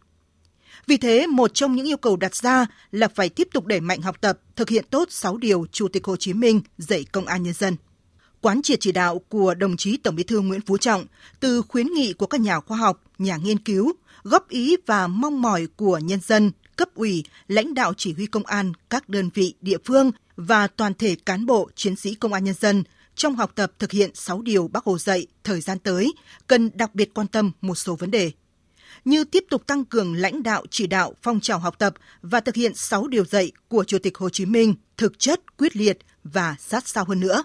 Vì 0.87 0.97
thế, 0.97 1.27
một 1.27 1.55
trong 1.55 1.77
những 1.77 1.87
yêu 1.87 1.97
cầu 1.97 2.17
đặt 2.17 2.35
ra 2.35 2.67
là 2.93 3.09
phải 3.09 3.29
tiếp 3.29 3.49
tục 3.53 3.67
đẩy 3.67 3.81
mạnh 3.81 4.03
học 4.03 4.21
tập, 4.21 4.39
thực 4.57 4.69
hiện 4.69 4.85
tốt 4.91 5.09
6 5.11 5.37
điều 5.37 5.67
Chủ 5.73 5.89
tịch 5.89 6.05
Hồ 6.05 6.17
Chí 6.17 6.33
Minh 6.33 6.61
dạy 6.79 7.05
công 7.13 7.27
an 7.27 7.43
nhân 7.43 7.55
dân. 7.55 7.77
Quán 8.41 8.63
triệt 8.63 8.81
chỉ 8.81 8.93
đạo 8.93 9.19
của 9.29 9.55
đồng 9.55 9.77
chí 9.77 9.97
Tổng 9.97 10.17
Bí 10.17 10.23
thư 10.23 10.41
Nguyễn 10.41 10.61
Phú 10.61 10.79
Trọng 10.79 11.07
từ 11.41 11.63
khuyến 11.63 11.87
nghị 11.87 12.13
của 12.13 12.27
các 12.27 12.41
nhà 12.41 12.61
khoa 12.61 12.77
học, 12.77 13.03
nhà 13.19 13.37
nghiên 13.37 13.59
cứu, 13.59 13.93
góp 14.23 14.49
ý 14.49 14.77
và 14.87 15.07
mong 15.07 15.43
mỏi 15.43 15.67
của 15.77 15.99
nhân 15.99 16.21
dân, 16.27 16.51
cấp 16.77 16.89
ủy, 16.95 17.25
lãnh 17.49 17.75
đạo 17.75 17.93
chỉ 17.97 18.13
huy 18.13 18.27
công 18.27 18.47
an 18.47 18.73
các 18.91 19.09
đơn 19.09 19.31
vị 19.35 19.55
địa 19.61 19.79
phương 19.85 20.11
và 20.47 20.67
toàn 20.67 20.95
thể 20.95 21.17
cán 21.27 21.47
bộ 21.47 21.71
chiến 21.75 21.97
sĩ 21.97 22.15
công 22.15 22.33
an 22.33 22.45
nhân 22.45 22.55
dân 22.61 22.85
trong 23.15 23.37
học 23.37 23.53
tập 23.55 23.73
thực 23.79 23.93
hiện 23.93 24.11
6 24.15 24.43
điều 24.43 24.69
Bác 24.69 24.85
Hồ 24.85 24.99
dạy 24.99 25.27
thời 25.45 25.61
gian 25.61 25.79
tới 25.79 26.13
cần 26.47 26.71
đặc 26.75 26.95
biệt 26.95 27.15
quan 27.15 27.27
tâm 27.27 27.53
một 27.61 27.75
số 27.75 27.97
vấn 27.97 28.11
đề 28.11 28.31
như 29.05 29.25
tiếp 29.25 29.45
tục 29.51 29.67
tăng 29.67 29.85
cường 29.85 30.15
lãnh 30.15 30.43
đạo 30.43 30.65
chỉ 30.71 30.87
đạo 30.87 31.15
phong 31.23 31.41
trào 31.41 31.59
học 31.59 31.79
tập 31.79 31.95
và 32.23 32.41
thực 32.41 32.55
hiện 32.55 32.75
6 32.75 33.09
điều 33.09 33.25
dạy 33.25 33.53
của 33.69 33.85
Chủ 33.85 33.99
tịch 33.99 34.19
Hồ 34.19 34.29
Chí 34.29 34.47
Minh 34.47 34.75
thực 34.97 35.19
chất, 35.19 35.57
quyết 35.57 35.77
liệt 35.77 35.99
và 36.25 36.57
sát 36.59 36.89
sao 36.89 37.05
hơn 37.05 37.21
nữa. 37.21 37.43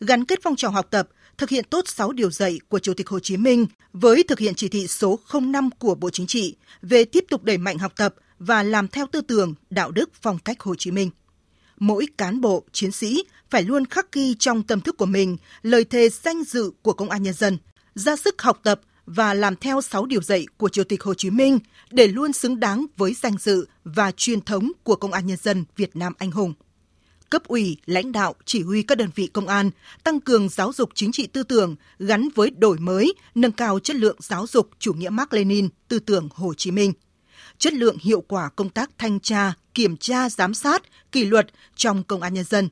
Gắn 0.00 0.24
kết 0.24 0.38
phong 0.42 0.56
trào 0.56 0.70
học 0.70 0.86
tập, 0.90 1.08
thực 1.38 1.50
hiện 1.50 1.64
tốt 1.70 1.88
6 1.88 2.12
điều 2.12 2.30
dạy 2.30 2.58
của 2.68 2.78
Chủ 2.78 2.94
tịch 2.94 3.08
Hồ 3.08 3.20
Chí 3.20 3.36
Minh 3.36 3.66
với 3.92 4.24
thực 4.28 4.38
hiện 4.38 4.54
chỉ 4.54 4.68
thị 4.68 4.86
số 4.86 5.18
05 5.40 5.70
của 5.78 5.94
Bộ 5.94 6.10
Chính 6.10 6.26
trị 6.26 6.56
về 6.82 7.04
tiếp 7.04 7.24
tục 7.28 7.44
đẩy 7.44 7.58
mạnh 7.58 7.78
học 7.78 7.92
tập 7.96 8.14
và 8.38 8.62
làm 8.62 8.88
theo 8.88 9.06
tư 9.12 9.20
tưởng, 9.20 9.54
đạo 9.70 9.90
đức, 9.90 10.10
phong 10.22 10.38
cách 10.38 10.60
Hồ 10.60 10.74
Chí 10.74 10.90
Minh. 10.90 11.10
Mỗi 11.78 12.06
cán 12.18 12.40
bộ, 12.40 12.64
chiến 12.72 12.92
sĩ 12.92 13.24
phải 13.50 13.62
luôn 13.62 13.86
khắc 13.86 14.12
ghi 14.12 14.34
trong 14.38 14.62
tâm 14.62 14.80
thức 14.80 14.96
của 14.96 15.06
mình 15.06 15.36
lời 15.62 15.84
thề 15.84 16.08
danh 16.08 16.44
dự 16.44 16.70
của 16.82 16.92
công 16.92 17.10
an 17.10 17.22
nhân 17.22 17.34
dân, 17.34 17.58
ra 17.94 18.16
sức 18.16 18.42
học 18.42 18.60
tập 18.62 18.80
và 19.06 19.34
làm 19.34 19.56
theo 19.56 19.80
6 19.80 20.06
điều 20.06 20.22
dạy 20.22 20.46
của 20.56 20.68
Chủ 20.68 20.84
tịch 20.84 21.02
Hồ 21.02 21.14
Chí 21.14 21.30
Minh 21.30 21.58
để 21.90 22.06
luôn 22.06 22.32
xứng 22.32 22.60
đáng 22.60 22.86
với 22.96 23.14
danh 23.14 23.36
dự 23.38 23.66
và 23.84 24.12
truyền 24.16 24.40
thống 24.40 24.72
của 24.82 24.96
Công 24.96 25.12
an 25.12 25.26
Nhân 25.26 25.38
dân 25.42 25.64
Việt 25.76 25.96
Nam 25.96 26.12
anh 26.18 26.30
hùng. 26.30 26.54
Cấp 27.30 27.44
ủy, 27.44 27.76
lãnh 27.86 28.12
đạo, 28.12 28.34
chỉ 28.44 28.62
huy 28.62 28.82
các 28.82 28.98
đơn 28.98 29.10
vị 29.14 29.26
công 29.26 29.46
an 29.46 29.70
tăng 30.04 30.20
cường 30.20 30.48
giáo 30.48 30.72
dục 30.72 30.90
chính 30.94 31.12
trị 31.12 31.26
tư 31.26 31.42
tưởng 31.42 31.76
gắn 31.98 32.28
với 32.34 32.50
đổi 32.50 32.78
mới, 32.78 33.14
nâng 33.34 33.52
cao 33.52 33.78
chất 33.78 33.96
lượng 33.96 34.16
giáo 34.20 34.46
dục 34.46 34.70
chủ 34.78 34.92
nghĩa 34.92 35.08
Mark 35.10 35.32
Lenin, 35.32 35.68
tư 35.88 35.98
tưởng 35.98 36.28
Hồ 36.34 36.54
Chí 36.54 36.70
Minh 36.70 36.92
chất 37.58 37.74
lượng 37.74 37.96
hiệu 38.00 38.20
quả 38.20 38.48
công 38.48 38.70
tác 38.70 38.90
thanh 38.98 39.20
tra, 39.20 39.52
kiểm 39.74 39.96
tra, 39.96 40.28
giám 40.28 40.54
sát, 40.54 40.82
kỷ 41.12 41.24
luật 41.24 41.46
trong 41.76 42.02
công 42.02 42.22
an 42.22 42.34
nhân 42.34 42.44
dân. 42.44 42.68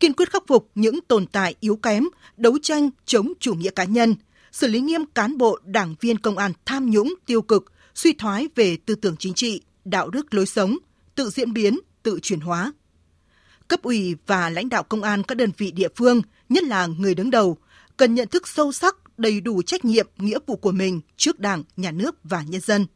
Kiên 0.00 0.12
quyết 0.12 0.30
khắc 0.30 0.42
phục 0.46 0.70
những 0.74 0.98
tồn 1.08 1.26
tại 1.26 1.54
yếu 1.60 1.76
kém, 1.76 2.04
đấu 2.36 2.58
tranh 2.62 2.90
chống 3.04 3.32
chủ 3.40 3.54
nghĩa 3.54 3.70
cá 3.70 3.84
nhân, 3.84 4.14
xử 4.52 4.66
lý 4.66 4.80
nghiêm 4.80 5.06
cán 5.14 5.38
bộ, 5.38 5.58
đảng 5.64 5.94
viên 6.00 6.18
công 6.18 6.38
an 6.38 6.52
tham 6.64 6.90
nhũng, 6.90 7.14
tiêu 7.26 7.42
cực, 7.42 7.72
suy 7.94 8.12
thoái 8.12 8.48
về 8.54 8.76
tư 8.86 8.94
tưởng 8.94 9.16
chính 9.18 9.34
trị, 9.34 9.62
đạo 9.84 10.10
đức 10.10 10.34
lối 10.34 10.46
sống, 10.46 10.78
tự 11.14 11.30
diễn 11.30 11.52
biến, 11.52 11.78
tự 12.02 12.18
chuyển 12.22 12.40
hóa. 12.40 12.72
Cấp 13.68 13.82
ủy 13.82 14.14
và 14.26 14.50
lãnh 14.50 14.68
đạo 14.68 14.82
công 14.82 15.02
an 15.02 15.22
các 15.22 15.34
đơn 15.34 15.50
vị 15.56 15.70
địa 15.70 15.88
phương, 15.96 16.22
nhất 16.48 16.64
là 16.64 16.86
người 16.86 17.14
đứng 17.14 17.30
đầu, 17.30 17.56
cần 17.96 18.14
nhận 18.14 18.28
thức 18.28 18.48
sâu 18.48 18.72
sắc, 18.72 19.18
đầy 19.18 19.40
đủ 19.40 19.62
trách 19.62 19.84
nhiệm, 19.84 20.06
nghĩa 20.16 20.38
vụ 20.46 20.56
của 20.56 20.72
mình 20.72 21.00
trước 21.16 21.38
Đảng, 21.38 21.62
Nhà 21.76 21.90
nước 21.90 22.16
và 22.24 22.42
nhân 22.42 22.60
dân. 22.60 22.86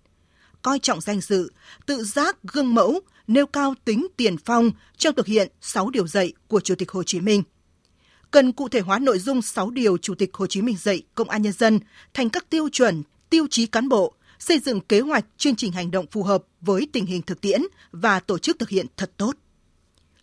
Coi 0.65 0.79
trọng 0.79 1.01
danh 1.01 1.21
dự, 1.21 1.51
tự 1.87 2.05
giác 2.05 2.37
gương 2.43 2.75
mẫu, 2.75 3.01
nêu 3.27 3.47
cao 3.47 3.75
tính 3.85 4.07
tiền 4.17 4.37
phong 4.45 4.71
trong 4.97 5.15
thực 5.15 5.27
hiện 5.27 5.49
6 5.61 5.91
điều 5.91 6.07
dạy 6.07 6.33
của 6.49 6.61
Chủ 6.61 6.75
tịch 6.75 6.91
Hồ 6.91 7.03
Chí 7.03 7.21
Minh– 7.21 7.43
cần 8.35 8.53
cụ 8.53 8.69
thể 8.69 8.81
hóa 8.81 8.99
nội 8.99 9.19
dung 9.19 9.43
6 9.43 9.71
điều 9.71 9.97
Chủ 9.97 10.15
tịch 10.15 10.35
Hồ 10.35 10.47
Chí 10.47 10.63
Minh 10.63 10.77
dạy 10.77 11.03
Công 11.15 11.29
an 11.29 11.43
Nhân 11.43 11.53
dân 11.53 11.81
thành 12.15 12.31
các 12.31 12.51
tiêu 12.51 12.69
chuẩn, 12.73 13.03
tiêu 13.31 13.47
chí 13.51 13.67
cán 13.67 13.89
bộ, 13.89 14.15
xây 14.39 14.59
dựng 14.59 14.81
kế 14.81 15.01
hoạch, 15.01 15.25
chương 15.37 15.57
trình 15.57 15.73
hành 15.73 15.91
động 15.91 16.07
phù 16.11 16.23
hợp 16.23 16.45
với 16.61 16.89
tình 16.93 17.07
hình 17.07 17.23
thực 17.23 17.41
tiễn 17.41 17.63
và 17.93 18.21
tổ 18.21 18.39
chức 18.39 18.59
thực 18.59 18.69
hiện 18.69 18.87
thật 18.97 19.11
tốt. 19.17 19.33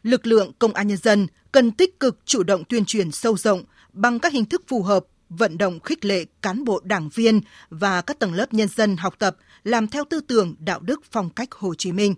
Lực 0.04 0.28
lượng 0.28 0.52
Công 0.60 0.74
an 0.74 0.88
Nhân 0.88 0.98
dân 0.98 1.28
cần 1.52 1.72
tích 1.72 2.00
cực 2.00 2.20
chủ 2.26 2.44
động 2.44 2.64
tuyên 2.70 2.86
truyền 2.86 3.12
sâu 3.12 3.38
rộng 3.38 3.64
bằng 3.94 4.20
các 4.20 4.34
hình 4.34 4.46
thức 4.46 4.64
phù 4.68 4.84
hợp, 4.84 5.06
vận 5.30 5.58
động 5.58 5.80
khích 5.80 6.06
lệ 6.06 6.26
cán 6.42 6.64
bộ 6.64 6.82
đảng 6.84 7.10
viên 7.10 7.42
và 7.70 8.02
các 8.02 8.20
tầng 8.20 8.34
lớp 8.34 8.54
nhân 8.54 8.68
dân 8.68 8.98
học 8.98 9.16
tập, 9.20 9.38
làm 9.64 9.88
theo 9.88 10.04
tư 10.10 10.22
tưởng 10.22 10.56
đạo 10.60 10.80
đức 10.80 11.02
phong 11.12 11.30
cách 11.30 11.52
Hồ 11.52 11.76
Chí 11.76 11.92
Minh. 11.92 12.16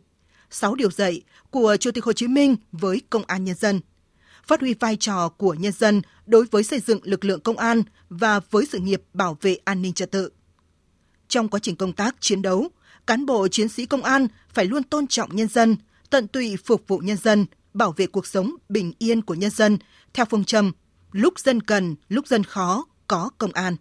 6 0.49 0.75
điều 0.75 0.91
dạy 0.91 1.21
của 1.49 1.77
Chủ 1.79 1.91
tịch 1.91 2.03
Hồ 2.03 2.13
Chí 2.13 2.27
Minh 2.27 2.55
với 2.71 3.01
Công 3.09 3.23
an 3.27 3.43
Nhân 3.43 3.55
dân– 3.55 3.79
phát 4.47 4.61
huy 4.61 4.73
vai 4.73 4.95
trò 4.95 5.29
của 5.29 5.53
nhân 5.53 5.71
dân 5.71 6.01
đối 6.25 6.45
với 6.45 6.63
xây 6.63 6.79
dựng 6.79 6.99
lực 7.03 7.25
lượng 7.25 7.39
công 7.41 7.57
an 7.57 7.83
và 8.09 8.39
với 8.51 8.65
sự 8.65 8.79
nghiệp 8.79 9.03
bảo 9.13 9.37
vệ 9.41 9.57
an 9.65 9.81
ninh 9.81 9.93
trật 9.93 10.11
tự. 10.11 10.29
Trong 11.27 11.49
quá 11.49 11.59
trình 11.59 11.75
công 11.75 11.93
tác 11.93 12.15
chiến 12.19 12.41
đấu, 12.41 12.67
cán 13.07 13.25
bộ 13.25 13.47
chiến 13.47 13.69
sĩ 13.69 13.85
công 13.85 14.03
an 14.03 14.27
phải 14.49 14.65
luôn 14.65 14.83
tôn 14.83 15.07
trọng 15.07 15.35
nhân 15.35 15.47
dân, 15.47 15.75
tận 16.09 16.27
tụy 16.27 16.57
phục 16.65 16.87
vụ 16.87 16.97
nhân 16.97 17.17
dân, 17.17 17.45
bảo 17.73 17.91
vệ 17.91 18.07
cuộc 18.07 18.27
sống 18.27 18.55
bình 18.69 18.93
yên 18.99 19.21
của 19.21 19.33
nhân 19.33 19.51
dân 19.51 19.77
theo 20.13 20.25
phương 20.25 20.43
châm 20.43 20.71
lúc 21.11 21.39
dân 21.39 21.61
cần, 21.61 21.95
lúc 22.09 22.27
dân 22.27 22.43
khó, 22.43 22.85
có 23.07 23.29
công 23.37 23.51
an. 23.51 23.75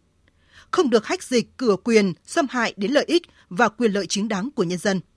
Không 0.73 0.91
được 0.91 1.07
hách 1.07 1.23
dịch, 1.23 1.57
cửa 1.57 1.77
quyền, 1.85 2.13
xâm 2.27 2.47
hại 2.51 2.75
đến 2.77 2.93
lợi 2.93 3.05
ích 3.09 3.23
và 3.49 3.69
quyền 3.69 3.93
lợi 3.93 4.07
chính 4.07 4.29
đáng 4.29 4.49
của 4.55 4.65
nhân 4.65 4.79
dân– 4.79 5.01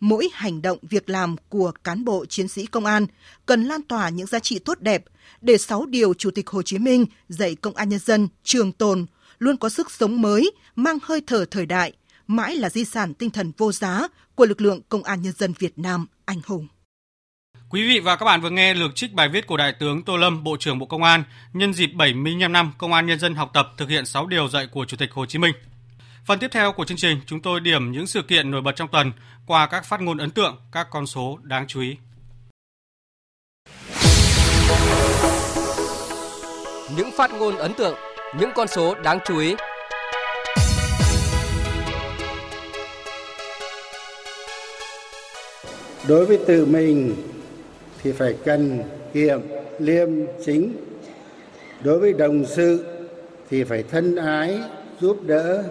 mỗi 0.00 0.28
hành 0.32 0.62
động 0.62 0.78
việc 0.82 1.10
làm 1.10 1.36
của 1.48 1.72
cán 1.84 2.04
bộ 2.04 2.26
chiến 2.26 2.48
sĩ 2.48 2.66
công 2.66 2.84
an 2.84 3.06
cần 3.46 3.64
lan 3.64 3.82
tỏa 3.82 4.08
những 4.08 4.26
giá 4.26 4.38
trị 4.38 4.58
tốt 4.58 4.80
đẹp 4.80 5.04
để 5.40 5.58
sáu 5.58 5.86
điều 5.86 6.14
Chủ 6.14 6.30
tịch 6.30 6.48
Hồ 6.48 6.62
Chí 6.62 6.78
Minh 6.78 7.06
dạy 7.28 7.54
công 7.54 7.74
an 7.74 7.88
nhân 7.88 7.98
dân 7.98 8.28
trường 8.44 8.72
tồn, 8.72 9.06
luôn 9.38 9.56
có 9.56 9.68
sức 9.68 9.90
sống 9.90 10.22
mới, 10.22 10.52
mang 10.76 10.98
hơi 11.02 11.22
thở 11.26 11.44
thời 11.50 11.66
đại, 11.66 11.92
mãi 12.26 12.56
là 12.56 12.70
di 12.70 12.84
sản 12.84 13.14
tinh 13.14 13.30
thần 13.30 13.52
vô 13.58 13.72
giá 13.72 14.08
của 14.34 14.46
lực 14.46 14.60
lượng 14.60 14.80
công 14.88 15.02
an 15.02 15.22
nhân 15.22 15.32
dân 15.38 15.52
Việt 15.58 15.78
Nam 15.78 16.06
anh 16.24 16.40
hùng. 16.46 16.68
Quý 17.72 17.88
vị 17.88 18.00
và 18.00 18.16
các 18.16 18.24
bạn 18.24 18.40
vừa 18.40 18.50
nghe 18.50 18.74
lược 18.74 18.96
trích 18.96 19.14
bài 19.14 19.28
viết 19.28 19.46
của 19.46 19.56
Đại 19.56 19.72
tướng 19.72 20.02
Tô 20.02 20.16
Lâm, 20.16 20.44
Bộ 20.44 20.56
trưởng 20.60 20.78
Bộ 20.78 20.86
Công 20.86 21.02
an 21.02 21.24
nhân 21.52 21.74
dịp 21.74 21.86
75 21.86 22.52
năm 22.52 22.72
Công 22.78 22.92
an 22.92 23.06
Nhân 23.06 23.18
dân 23.18 23.34
học 23.34 23.50
tập 23.54 23.72
thực 23.76 23.88
hiện 23.88 24.06
6 24.06 24.26
điều 24.26 24.48
dạy 24.48 24.66
của 24.66 24.84
Chủ 24.84 24.96
tịch 24.96 25.12
Hồ 25.12 25.26
Chí 25.26 25.38
Minh. 25.38 25.54
Phần 26.24 26.38
tiếp 26.38 26.48
theo 26.52 26.72
của 26.72 26.84
chương 26.84 26.96
trình, 26.96 27.20
chúng 27.26 27.42
tôi 27.42 27.60
điểm 27.60 27.92
những 27.92 28.06
sự 28.06 28.22
kiện 28.22 28.50
nổi 28.50 28.60
bật 28.60 28.72
trong 28.76 28.88
tuần 28.88 29.12
qua 29.46 29.66
các 29.66 29.84
phát 29.84 30.00
ngôn 30.00 30.18
ấn 30.18 30.30
tượng, 30.30 30.56
các 30.72 30.86
con 30.90 31.06
số 31.06 31.38
đáng 31.42 31.66
chú 31.66 31.80
ý. 31.80 31.96
Những 36.96 37.10
phát 37.16 37.30
ngôn 37.32 37.56
ấn 37.56 37.74
tượng, 37.74 37.94
những 38.38 38.50
con 38.54 38.68
số 38.68 38.94
đáng 38.94 39.18
chú 39.26 39.38
ý. 39.38 39.54
Đối 46.08 46.26
với 46.26 46.38
tự 46.46 46.66
mình 46.66 47.16
thì 48.02 48.12
phải 48.12 48.36
cần 48.44 48.78
kiệm, 49.14 49.40
liêm, 49.78 50.08
chính. 50.44 50.72
Đối 51.84 51.98
với 51.98 52.12
đồng 52.12 52.44
sự 52.44 52.84
thì 53.50 53.64
phải 53.64 53.82
thân 53.82 54.16
ái, 54.16 54.58
giúp 55.00 55.16
đỡ, 55.26 55.62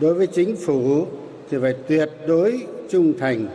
đối 0.00 0.14
với 0.14 0.26
chính 0.26 0.56
phủ 0.56 1.06
thì 1.50 1.58
phải 1.62 1.74
tuyệt 1.88 2.10
đối 2.26 2.60
trung 2.88 3.12
thành. 3.18 3.46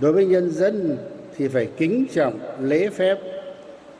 Đối 0.00 0.12
với 0.12 0.26
nhân 0.26 0.50
dân 0.50 0.96
thì 1.36 1.48
phải 1.48 1.68
kính 1.76 2.06
trọng 2.12 2.38
lễ 2.60 2.88
phép. 2.88 3.18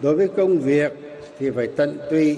Đối 0.00 0.16
với 0.16 0.28
công 0.28 0.58
việc 0.58 0.92
thì 1.38 1.50
phải 1.50 1.66
tận 1.76 1.98
tụy. 2.10 2.36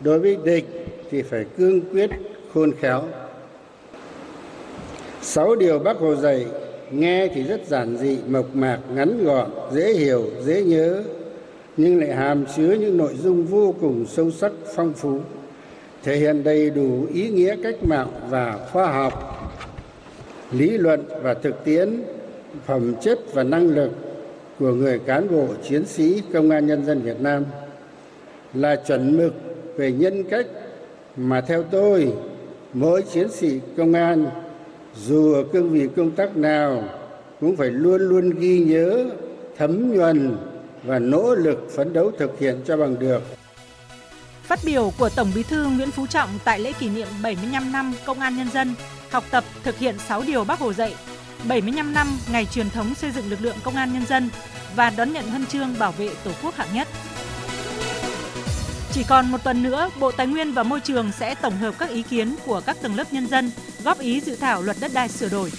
Đối 0.00 0.18
với 0.18 0.36
địch 0.44 0.64
thì 1.10 1.22
phải 1.22 1.44
cương 1.58 1.80
quyết 1.80 2.10
khôn 2.54 2.72
khéo. 2.80 3.02
Sáu 5.22 5.56
điều 5.56 5.78
bác 5.78 5.96
hồ 5.96 6.14
dạy 6.14 6.46
nghe 6.92 7.28
thì 7.28 7.42
rất 7.42 7.66
giản 7.66 7.96
dị, 7.96 8.18
mộc 8.28 8.56
mạc, 8.56 8.78
ngắn 8.94 9.24
gọn, 9.24 9.50
dễ 9.72 9.92
hiểu, 9.92 10.24
dễ 10.44 10.62
nhớ. 10.62 11.02
Nhưng 11.76 12.00
lại 12.00 12.14
hàm 12.14 12.44
chứa 12.56 12.72
những 12.72 12.96
nội 12.96 13.14
dung 13.22 13.44
vô 13.44 13.74
cùng 13.80 14.06
sâu 14.08 14.30
sắc, 14.30 14.52
phong 14.74 14.92
phú. 14.92 15.18
Thể 16.02 16.16
hiện 16.16 16.44
đầy 16.44 16.70
đủ 16.70 17.06
ý 17.14 17.28
nghĩa 17.28 17.56
cách 17.62 17.84
mạng 17.84 18.08
và 18.30 18.68
khoa 18.72 18.92
học, 18.92 19.12
lý 20.52 20.70
luận 20.78 21.04
và 21.22 21.34
thực 21.34 21.64
tiễn, 21.64 22.02
phẩm 22.66 22.94
chất 23.00 23.18
và 23.34 23.42
năng 23.42 23.68
lực 23.74 23.90
của 24.58 24.72
người 24.72 24.98
cán 24.98 25.28
bộ, 25.30 25.46
chiến 25.68 25.86
sĩ 25.86 26.22
công 26.32 26.50
an 26.50 26.66
nhân 26.66 26.84
dân 26.84 27.02
việt 27.02 27.20
nam. 27.20 27.44
Là 28.54 28.76
chuẩn 28.76 29.16
mực 29.16 29.34
về 29.76 29.92
nhân 29.92 30.24
cách 30.24 30.46
mà 31.16 31.40
theo 31.40 31.62
tôi, 31.62 32.12
mỗi 32.72 33.02
chiến 33.02 33.28
sĩ 33.28 33.60
công 33.76 33.92
an 33.92 34.26
dù 34.96 35.34
ở 35.34 35.44
cương 35.52 35.70
vị 35.70 35.88
công 35.96 36.10
tác 36.10 36.36
nào 36.36 36.84
cũng 37.40 37.56
phải 37.56 37.70
luôn 37.70 38.00
luôn 38.00 38.30
ghi 38.30 38.58
nhớ 38.58 39.10
thấm 39.58 39.94
nhuần 39.94 40.36
và 40.84 40.98
nỗ 40.98 41.34
lực 41.34 41.68
phấn 41.76 41.92
đấu 41.92 42.10
thực 42.18 42.38
hiện 42.38 42.60
cho 42.66 42.76
bằng 42.76 42.98
được 42.98 43.22
Phát 44.42 44.58
biểu 44.64 44.92
của 44.98 45.08
Tổng 45.08 45.32
Bí 45.34 45.42
thư 45.42 45.66
Nguyễn 45.66 45.90
Phú 45.90 46.06
Trọng 46.06 46.28
tại 46.44 46.60
lễ 46.60 46.72
kỷ 46.72 46.88
niệm 46.88 47.08
75 47.22 47.72
năm 47.72 47.94
Công 48.06 48.20
an 48.20 48.36
Nhân 48.36 48.50
dân, 48.50 48.74
học 49.10 49.24
tập 49.30 49.44
thực 49.62 49.78
hiện 49.78 49.98
6 49.98 50.22
điều 50.26 50.44
Bác 50.44 50.58
Hồ 50.58 50.72
dạy, 50.72 50.94
75 51.48 51.94
năm 51.94 52.06
ngày 52.32 52.46
truyền 52.46 52.70
thống 52.70 52.94
xây 52.94 53.10
dựng 53.10 53.30
lực 53.30 53.40
lượng 53.40 53.56
Công 53.62 53.76
an 53.76 53.92
Nhân 53.92 54.06
dân 54.06 54.30
và 54.76 54.90
đón 54.90 55.12
nhận 55.12 55.26
huân 55.26 55.46
chương 55.46 55.74
bảo 55.78 55.92
vệ 55.92 56.10
Tổ 56.24 56.30
quốc 56.42 56.54
hạng 56.54 56.74
nhất. 56.74 56.88
Chỉ 58.94 59.04
còn 59.08 59.30
một 59.30 59.38
tuần 59.44 59.62
nữa, 59.62 59.90
Bộ 60.00 60.12
Tài 60.12 60.26
nguyên 60.26 60.52
và 60.52 60.62
Môi 60.62 60.80
trường 60.80 61.12
sẽ 61.12 61.34
tổng 61.34 61.56
hợp 61.56 61.74
các 61.78 61.90
ý 61.90 62.02
kiến 62.02 62.36
của 62.46 62.60
các 62.66 62.76
tầng 62.82 62.96
lớp 62.96 63.12
nhân 63.12 63.26
dân 63.26 63.50
góp 63.84 64.00
ý 64.00 64.20
dự 64.20 64.36
thảo 64.36 64.62
luật 64.62 64.76
đất 64.80 64.90
đai 64.94 65.08
sửa 65.08 65.28
đổi. 65.28 65.50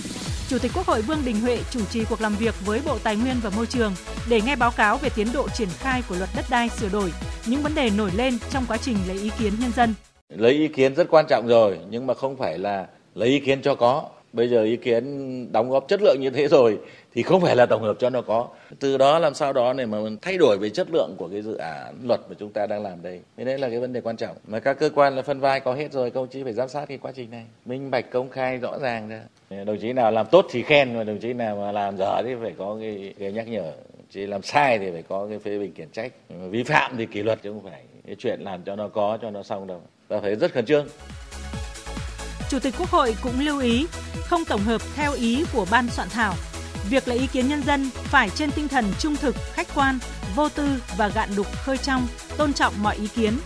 Chủ 0.50 0.58
tịch 0.60 0.72
Quốc 0.76 0.88
hội 0.88 1.02
Vương 1.02 1.26
Đình 1.26 1.42
Huệ 1.42 1.60
chủ 1.72 1.80
trì 1.86 2.06
cuộc 2.10 2.22
làm 2.22 2.36
việc 2.36 2.56
với 2.66 2.82
Bộ 2.86 2.98
Tài 3.04 3.16
nguyên 3.16 3.36
và 3.44 3.50
Môi 3.50 3.66
trường 3.66 3.94
để 4.30 4.42
nghe 4.42 4.56
báo 4.56 4.72
cáo 4.72 4.98
về 4.98 5.10
tiến 5.16 5.28
độ 5.34 5.50
triển 5.50 5.70
khai 5.78 6.04
của 6.10 6.16
luật 6.16 6.30
đất 6.36 6.46
đai 6.50 6.70
sửa 6.70 6.90
đổi, 6.90 7.14
những 7.46 7.62
vấn 7.62 7.76
đề 7.76 7.90
nổi 7.98 8.12
lên 8.16 8.38
trong 8.52 8.66
quá 8.68 8.78
trình 8.78 8.98
lấy 9.08 9.18
ý 9.18 9.32
kiến 9.40 9.54
nhân 9.60 9.72
dân. 9.76 9.94
Lấy 10.30 10.52
ý 10.54 10.68
kiến 10.68 10.96
rất 10.96 11.08
quan 11.10 11.26
trọng 11.30 11.48
rồi, 11.48 11.78
nhưng 11.90 12.08
mà 12.08 12.14
không 12.14 12.38
phải 12.38 12.58
là 12.58 12.88
lấy 13.16 13.30
ý 13.30 13.40
kiến 13.40 13.62
cho 13.62 13.76
có. 13.76 14.10
Bây 14.34 14.50
giờ 14.50 14.64
ý 14.64 14.78
kiến 14.78 15.52
đóng 15.52 15.70
góp 15.70 15.88
chất 15.88 16.02
lượng 16.02 16.18
như 16.20 16.30
thế 16.30 16.48
rồi 16.48 16.80
thì 17.14 17.24
không 17.24 17.42
phải 17.42 17.56
là 17.56 17.66
tổng 17.66 17.82
hợp 17.82 17.96
cho 18.00 18.10
nó 18.10 18.22
có. 18.22 18.48
Từ 18.80 18.98
đó 18.98 19.20
làm 19.20 19.34
sao 19.34 19.54
đó 19.54 19.74
để 19.74 19.86
mà 19.86 19.98
thay 20.22 20.38
đổi 20.38 20.58
về 20.58 20.70
chất 20.70 20.88
lượng 20.92 21.16
của 21.18 21.28
cái 21.28 21.42
dự 21.42 21.56
án 21.56 21.96
luật 22.04 22.20
mà 22.30 22.36
chúng 22.40 22.52
ta 22.52 22.68
đang 22.68 22.84
làm 22.84 23.02
đây. 23.02 23.22
Thế 23.38 23.44
đấy 23.44 23.60
là 23.60 23.70
cái 23.70 23.80
vấn 23.80 23.94
đề 23.94 24.02
quan 24.02 24.18
trọng. 24.18 24.36
Mà 24.48 24.60
các 24.60 24.80
cơ 24.80 24.90
quan 24.96 25.16
là 25.16 25.22
phân 25.22 25.40
vai 25.40 25.60
có 25.60 25.74
hết 25.74 25.92
rồi, 25.92 26.12
công 26.12 26.28
chí 26.28 26.44
phải 26.44 26.54
giám 26.54 26.70
sát 26.70 26.86
cái 26.86 26.98
quá 26.98 27.12
trình 27.16 27.32
này. 27.32 27.44
Minh 27.66 27.92
bạch 27.92 28.12
công 28.12 28.30
khai 28.30 28.58
rõ 28.58 28.80
ràng 28.80 29.10
ra. 29.10 29.22
Đồng 29.64 29.78
chí 29.78 29.94
nào 29.94 30.12
làm 30.12 30.26
tốt 30.32 30.46
thì 30.52 30.64
khen, 30.64 30.98
mà 30.98 31.04
đồng 31.04 31.20
chí 31.20 31.34
nào 31.34 31.56
mà 31.56 31.72
làm 31.72 31.98
dở 31.98 32.22
thì 32.26 32.36
phải 32.42 32.54
có 32.58 32.78
cái, 32.82 33.14
cái 33.20 33.32
nhắc 33.32 33.48
nhở. 33.48 33.72
Chỉ 34.10 34.26
làm 34.26 34.42
sai 34.42 34.80
thì 34.80 34.92
phải 34.92 35.04
có 35.10 35.28
cái 35.30 35.40
phê 35.40 35.60
bình 35.60 35.74
khiển 35.76 35.90
trách. 35.90 36.12
Vi 36.30 36.64
phạm 36.64 36.98
thì 36.98 37.06
kỷ 37.06 37.24
luật 37.24 37.40
chứ 37.44 37.52
không 37.52 37.72
phải 37.72 37.82
cái 38.08 38.16
chuyện 38.20 38.40
làm 38.42 38.62
cho 38.64 38.76
nó 38.76 38.88
có 38.88 39.18
cho 39.22 39.32
nó 39.32 39.44
xong 39.44 39.68
đâu. 39.68 39.82
Ta 40.08 40.20
phải 40.20 40.36
rất 40.36 40.54
khẩn 40.54 40.66
trương. 40.66 40.88
Chủ 42.54 42.60
tịch 42.60 42.76
Quốc 42.78 42.90
hội 42.90 43.16
cũng 43.22 43.40
lưu 43.40 43.60
ý 43.60 43.88
không 44.26 44.46
tổng 44.46 44.64
hợp 44.64 44.82
theo 44.96 45.14
ý 45.14 45.46
của 45.54 45.66
ban 45.72 45.90
soạn 45.90 46.10
thảo. 46.10 46.36
Việc 46.90 47.08
lấy 47.08 47.18
ý 47.20 47.28
kiến 47.28 47.48
nhân 47.48 47.64
dân 47.64 47.90
phải 47.96 48.30
trên 48.30 48.52
tinh 48.52 48.68
thần 48.68 48.86
trung 49.00 49.16
thực, 49.16 49.36
khách 49.54 49.68
quan, 49.76 50.00
vô 50.36 50.50
tư 50.50 50.70
và 50.98 51.08
gạn 51.08 51.36
đục 51.36 51.48
khơi 51.64 51.78
trong, 51.78 52.08
tôn 52.38 52.54
trọng 52.54 52.74
mọi 52.84 52.96
ý 52.96 53.08
kiến, 53.08 53.40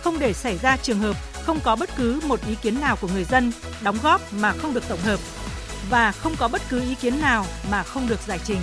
không 0.00 0.18
để 0.18 0.32
xảy 0.32 0.58
ra 0.58 0.76
trường 0.76 0.98
hợp 0.98 1.16
không 1.42 1.60
có 1.64 1.76
bất 1.76 1.96
cứ 1.96 2.20
một 2.26 2.40
ý 2.48 2.54
kiến 2.62 2.80
nào 2.80 2.96
của 3.00 3.08
người 3.08 3.24
dân 3.24 3.52
đóng 3.82 3.96
góp 4.02 4.32
mà 4.32 4.52
không 4.52 4.74
được 4.74 4.88
tổng 4.88 5.00
hợp 5.00 5.20
và 5.90 6.12
không 6.12 6.36
có 6.38 6.48
bất 6.48 6.62
cứ 6.68 6.80
ý 6.80 6.94
kiến 6.94 7.20
nào 7.20 7.46
mà 7.70 7.82
không 7.82 8.08
được 8.08 8.20
giải 8.26 8.40
trình. 8.44 8.60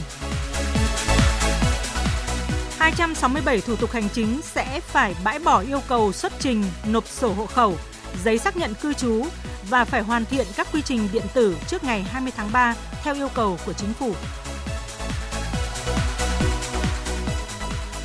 267 2.79 3.61
thủ 3.61 3.75
tục 3.75 3.91
hành 3.91 4.09
chính 4.13 4.41
sẽ 4.43 4.79
phải 4.79 5.15
bãi 5.23 5.39
bỏ 5.39 5.59
yêu 5.59 5.81
cầu 5.87 6.11
xuất 6.11 6.33
trình 6.39 6.63
nộp 6.85 7.07
sổ 7.07 7.33
hộ 7.33 7.45
khẩu, 7.45 7.77
giấy 8.23 8.37
xác 8.37 8.57
nhận 8.57 8.73
cư 8.73 8.93
trú 8.93 9.25
và 9.69 9.85
phải 9.85 10.01
hoàn 10.01 10.25
thiện 10.25 10.47
các 10.55 10.67
quy 10.73 10.81
trình 10.81 11.09
điện 11.13 11.25
tử 11.33 11.57
trước 11.67 11.83
ngày 11.83 12.03
20 12.03 12.33
tháng 12.35 12.51
3 12.51 12.75
theo 13.03 13.15
yêu 13.15 13.29
cầu 13.35 13.57
của 13.65 13.73
chính 13.73 13.93
phủ. 13.93 14.13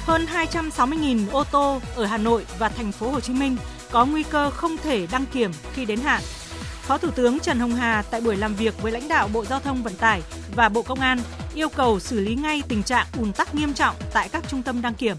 Hơn 0.05 0.27
260.000 0.27 1.31
ô 1.33 1.45
tô 1.45 1.81
ở 1.97 2.05
Hà 2.05 2.19
Nội 2.19 2.47
và 2.59 2.69
thành 2.69 2.93
phố 2.93 3.11
Hồ 3.11 3.21
Chí 3.21 3.33
Minh 3.33 3.57
có 3.91 4.07
nguy 4.07 4.23
cơ 4.23 4.51
không 4.51 4.77
thể 4.77 5.07
đăng 5.13 5.27
kiểm 5.27 5.51
khi 5.73 5.85
đến 5.85 5.99
hạn. 6.01 6.23
Phó 6.83 6.99
Thủ 6.99 7.11
tướng 7.11 7.39
Trần 7.41 7.59
Hồng 7.59 7.73
Hà 7.73 8.03
tại 8.11 8.21
buổi 8.21 8.37
làm 8.37 8.55
việc 8.55 8.83
với 8.83 8.93
lãnh 8.93 9.09
đạo 9.09 9.29
Bộ 9.33 9.45
Giao 9.45 9.61
thông 9.61 9.83
Vận 9.83 9.95
tải 9.95 10.23
và 10.57 10.69
Bộ 10.69 10.83
Công 10.83 11.01
an 11.01 11.19
yêu 11.55 11.69
cầu 11.69 12.01
xử 12.01 12.21
lý 12.21 12.35
ngay 12.35 12.63
tình 12.69 12.83
trạng 12.83 13.07
ùn 13.19 13.33
tắc 13.33 13.55
nghiêm 13.55 13.75
trọng 13.75 13.95
tại 14.13 14.29
các 14.29 14.49
trung 14.49 14.63
tâm 14.63 14.83
đăng 14.83 14.95
kiểm. 14.95 15.17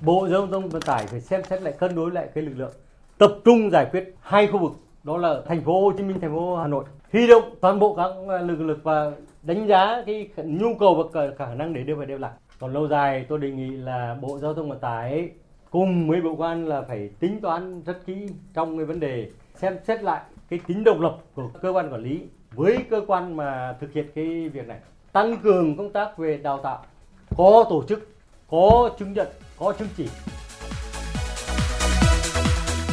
Bộ 0.00 0.28
Giao 0.30 0.46
thông 0.46 0.68
Vận 0.68 0.82
tải 0.82 1.06
phải 1.06 1.20
xem 1.20 1.40
xét 1.50 1.62
lại 1.62 1.74
cân 1.80 1.94
đối 1.94 2.10
lại 2.10 2.26
cái 2.34 2.44
lực 2.44 2.54
lượng, 2.56 2.72
tập 3.18 3.38
trung 3.44 3.70
giải 3.70 3.86
quyết 3.92 4.14
hai 4.20 4.46
khu 4.46 4.58
vực 4.58 4.72
đó 5.04 5.16
là 5.16 5.42
thành 5.46 5.64
phố 5.64 5.80
Hồ 5.80 5.92
Chí 5.96 6.02
Minh, 6.02 6.20
thành 6.20 6.34
phố 6.34 6.56
Hà 6.56 6.66
Nội. 6.66 6.84
Huy 7.12 7.26
động 7.26 7.42
toàn 7.60 7.78
bộ 7.78 7.94
các 7.94 8.10
ờ, 8.28 8.38
lực 8.38 8.60
lực 8.60 8.78
và 8.82 9.12
đánh 9.42 9.66
giá 9.66 10.02
cái 10.06 10.28
nhu 10.44 10.74
cầu 10.80 11.10
và 11.12 11.30
khả 11.38 11.54
năng 11.54 11.74
để 11.74 11.82
đưa 11.82 11.94
về 11.94 12.06
đều 12.06 12.18
lại. 12.18 12.32
Còn 12.60 12.72
lâu 12.72 12.88
dài 12.88 13.26
tôi 13.28 13.38
đề 13.38 13.50
nghị 13.50 13.70
là 13.70 14.16
Bộ 14.20 14.38
Giao 14.38 14.54
thông 14.54 14.68
Vận 14.68 14.78
tải 14.78 15.30
cùng 15.70 16.08
với 16.08 16.20
Bộ 16.20 16.34
quan 16.38 16.66
là 16.66 16.82
phải 16.82 17.10
tính 17.20 17.40
toán 17.40 17.82
rất 17.82 18.06
kỹ 18.06 18.28
trong 18.54 18.76
cái 18.76 18.86
vấn 18.86 19.00
đề 19.00 19.30
xem 19.54 19.76
xét 19.84 20.02
lại 20.02 20.20
cái 20.50 20.60
tính 20.66 20.84
độc 20.84 21.00
lập 21.00 21.16
của 21.34 21.50
cơ 21.62 21.72
quan 21.72 21.92
quản 21.92 22.02
lý 22.02 22.22
với 22.54 22.78
cơ 22.90 23.00
quan 23.06 23.36
mà 23.36 23.76
thực 23.80 23.92
hiện 23.92 24.06
cái 24.14 24.48
việc 24.48 24.68
này. 24.68 24.78
Tăng 25.12 25.36
cường 25.36 25.76
công 25.76 25.92
tác 25.92 26.18
về 26.18 26.36
đào 26.36 26.58
tạo 26.58 26.84
có 27.36 27.64
tổ 27.70 27.84
chức 27.88 28.08
có 28.50 28.90
chứng 28.98 29.12
nhận 29.12 29.28
có 29.58 29.72
chứng 29.72 29.88
chỉ 29.96 30.08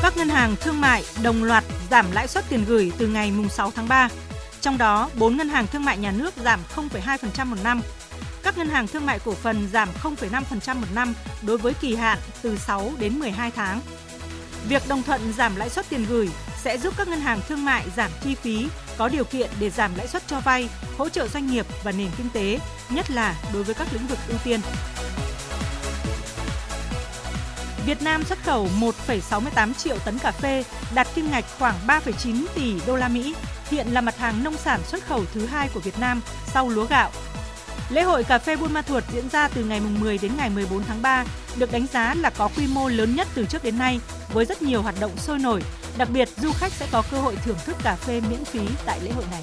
các 0.01 0.17
ngân 0.17 0.29
hàng 0.29 0.55
thương 0.61 0.81
mại 0.81 1.03
đồng 1.23 1.43
loạt 1.43 1.63
giảm 1.91 2.11
lãi 2.11 2.27
suất 2.27 2.45
tiền 2.49 2.65
gửi 2.67 2.91
từ 2.97 3.07
ngày 3.07 3.33
6 3.49 3.71
tháng 3.71 3.87
3. 3.87 4.09
Trong 4.61 4.77
đó, 4.77 5.09
4 5.17 5.37
ngân 5.37 5.49
hàng 5.49 5.67
thương 5.67 5.85
mại 5.85 5.97
nhà 5.97 6.11
nước 6.11 6.33
giảm 6.43 6.59
0,2% 6.75 7.45
một 7.45 7.57
năm. 7.63 7.81
Các 8.43 8.57
ngân 8.57 8.69
hàng 8.69 8.87
thương 8.87 9.05
mại 9.05 9.19
cổ 9.19 9.33
phần 9.33 9.69
giảm 9.73 9.89
0,5% 10.03 10.75
một 10.75 10.87
năm 10.95 11.13
đối 11.41 11.57
với 11.57 11.73
kỳ 11.73 11.95
hạn 11.95 12.17
từ 12.41 12.57
6 12.57 12.91
đến 12.99 13.19
12 13.19 13.51
tháng. 13.51 13.81
Việc 14.69 14.87
đồng 14.87 15.03
thuận 15.03 15.33
giảm 15.33 15.55
lãi 15.55 15.69
suất 15.69 15.89
tiền 15.89 16.05
gửi 16.09 16.29
sẽ 16.63 16.77
giúp 16.77 16.93
các 16.97 17.07
ngân 17.07 17.19
hàng 17.19 17.39
thương 17.47 17.65
mại 17.65 17.85
giảm 17.97 18.11
chi 18.23 18.35
phí, 18.35 18.67
có 18.97 19.07
điều 19.07 19.23
kiện 19.23 19.49
để 19.59 19.69
giảm 19.69 19.95
lãi 19.95 20.07
suất 20.07 20.23
cho 20.27 20.39
vay, 20.39 20.69
hỗ 20.97 21.09
trợ 21.09 21.27
doanh 21.27 21.47
nghiệp 21.47 21.65
và 21.83 21.91
nền 21.91 22.09
kinh 22.17 22.29
tế, 22.33 22.59
nhất 22.89 23.11
là 23.11 23.35
đối 23.53 23.63
với 23.63 23.75
các 23.75 23.87
lĩnh 23.93 24.07
vực 24.07 24.19
ưu 24.27 24.37
tiên. 24.43 24.59
Việt 27.85 28.01
Nam 28.01 28.23
xuất 28.23 28.43
khẩu 28.43 28.67
1,68 28.79 29.73
triệu 29.73 29.97
tấn 30.05 30.19
cà 30.19 30.31
phê, 30.31 30.63
đạt 30.95 31.07
kim 31.15 31.31
ngạch 31.31 31.45
khoảng 31.59 31.75
3,9 31.87 32.45
tỷ 32.55 32.73
đô 32.87 32.95
la 32.95 33.07
Mỹ, 33.07 33.35
hiện 33.69 33.87
là 33.87 34.01
mặt 34.01 34.17
hàng 34.17 34.43
nông 34.43 34.57
sản 34.57 34.83
xuất 34.83 35.07
khẩu 35.07 35.23
thứ 35.33 35.45
hai 35.45 35.69
của 35.73 35.79
Việt 35.79 35.99
Nam 35.99 36.21
sau 36.53 36.69
lúa 36.69 36.85
gạo. 36.85 37.11
Lễ 37.89 38.01
hội 38.01 38.23
cà 38.23 38.39
phê 38.39 38.55
Buôn 38.55 38.73
Ma 38.73 38.81
Thuột 38.81 39.03
diễn 39.13 39.29
ra 39.29 39.47
từ 39.47 39.63
ngày 39.63 39.79
10 39.79 40.17
đến 40.17 40.31
ngày 40.37 40.49
14 40.49 40.83
tháng 40.83 41.01
3, 41.01 41.25
được 41.57 41.71
đánh 41.71 41.85
giá 41.93 42.13
là 42.13 42.29
có 42.29 42.49
quy 42.57 42.67
mô 42.67 42.87
lớn 42.87 43.15
nhất 43.15 43.27
từ 43.35 43.45
trước 43.45 43.63
đến 43.63 43.77
nay 43.77 43.99
với 44.33 44.45
rất 44.45 44.61
nhiều 44.61 44.81
hoạt 44.81 44.95
động 44.99 45.17
sôi 45.17 45.39
nổi. 45.39 45.61
Đặc 45.97 46.09
biệt, 46.09 46.29
du 46.37 46.51
khách 46.51 46.71
sẽ 46.71 46.87
có 46.91 47.03
cơ 47.11 47.17
hội 47.17 47.35
thưởng 47.45 47.57
thức 47.65 47.75
cà 47.83 47.95
phê 47.95 48.21
miễn 48.29 48.45
phí 48.45 48.61
tại 48.85 48.99
lễ 49.03 49.11
hội 49.11 49.25
này. 49.31 49.41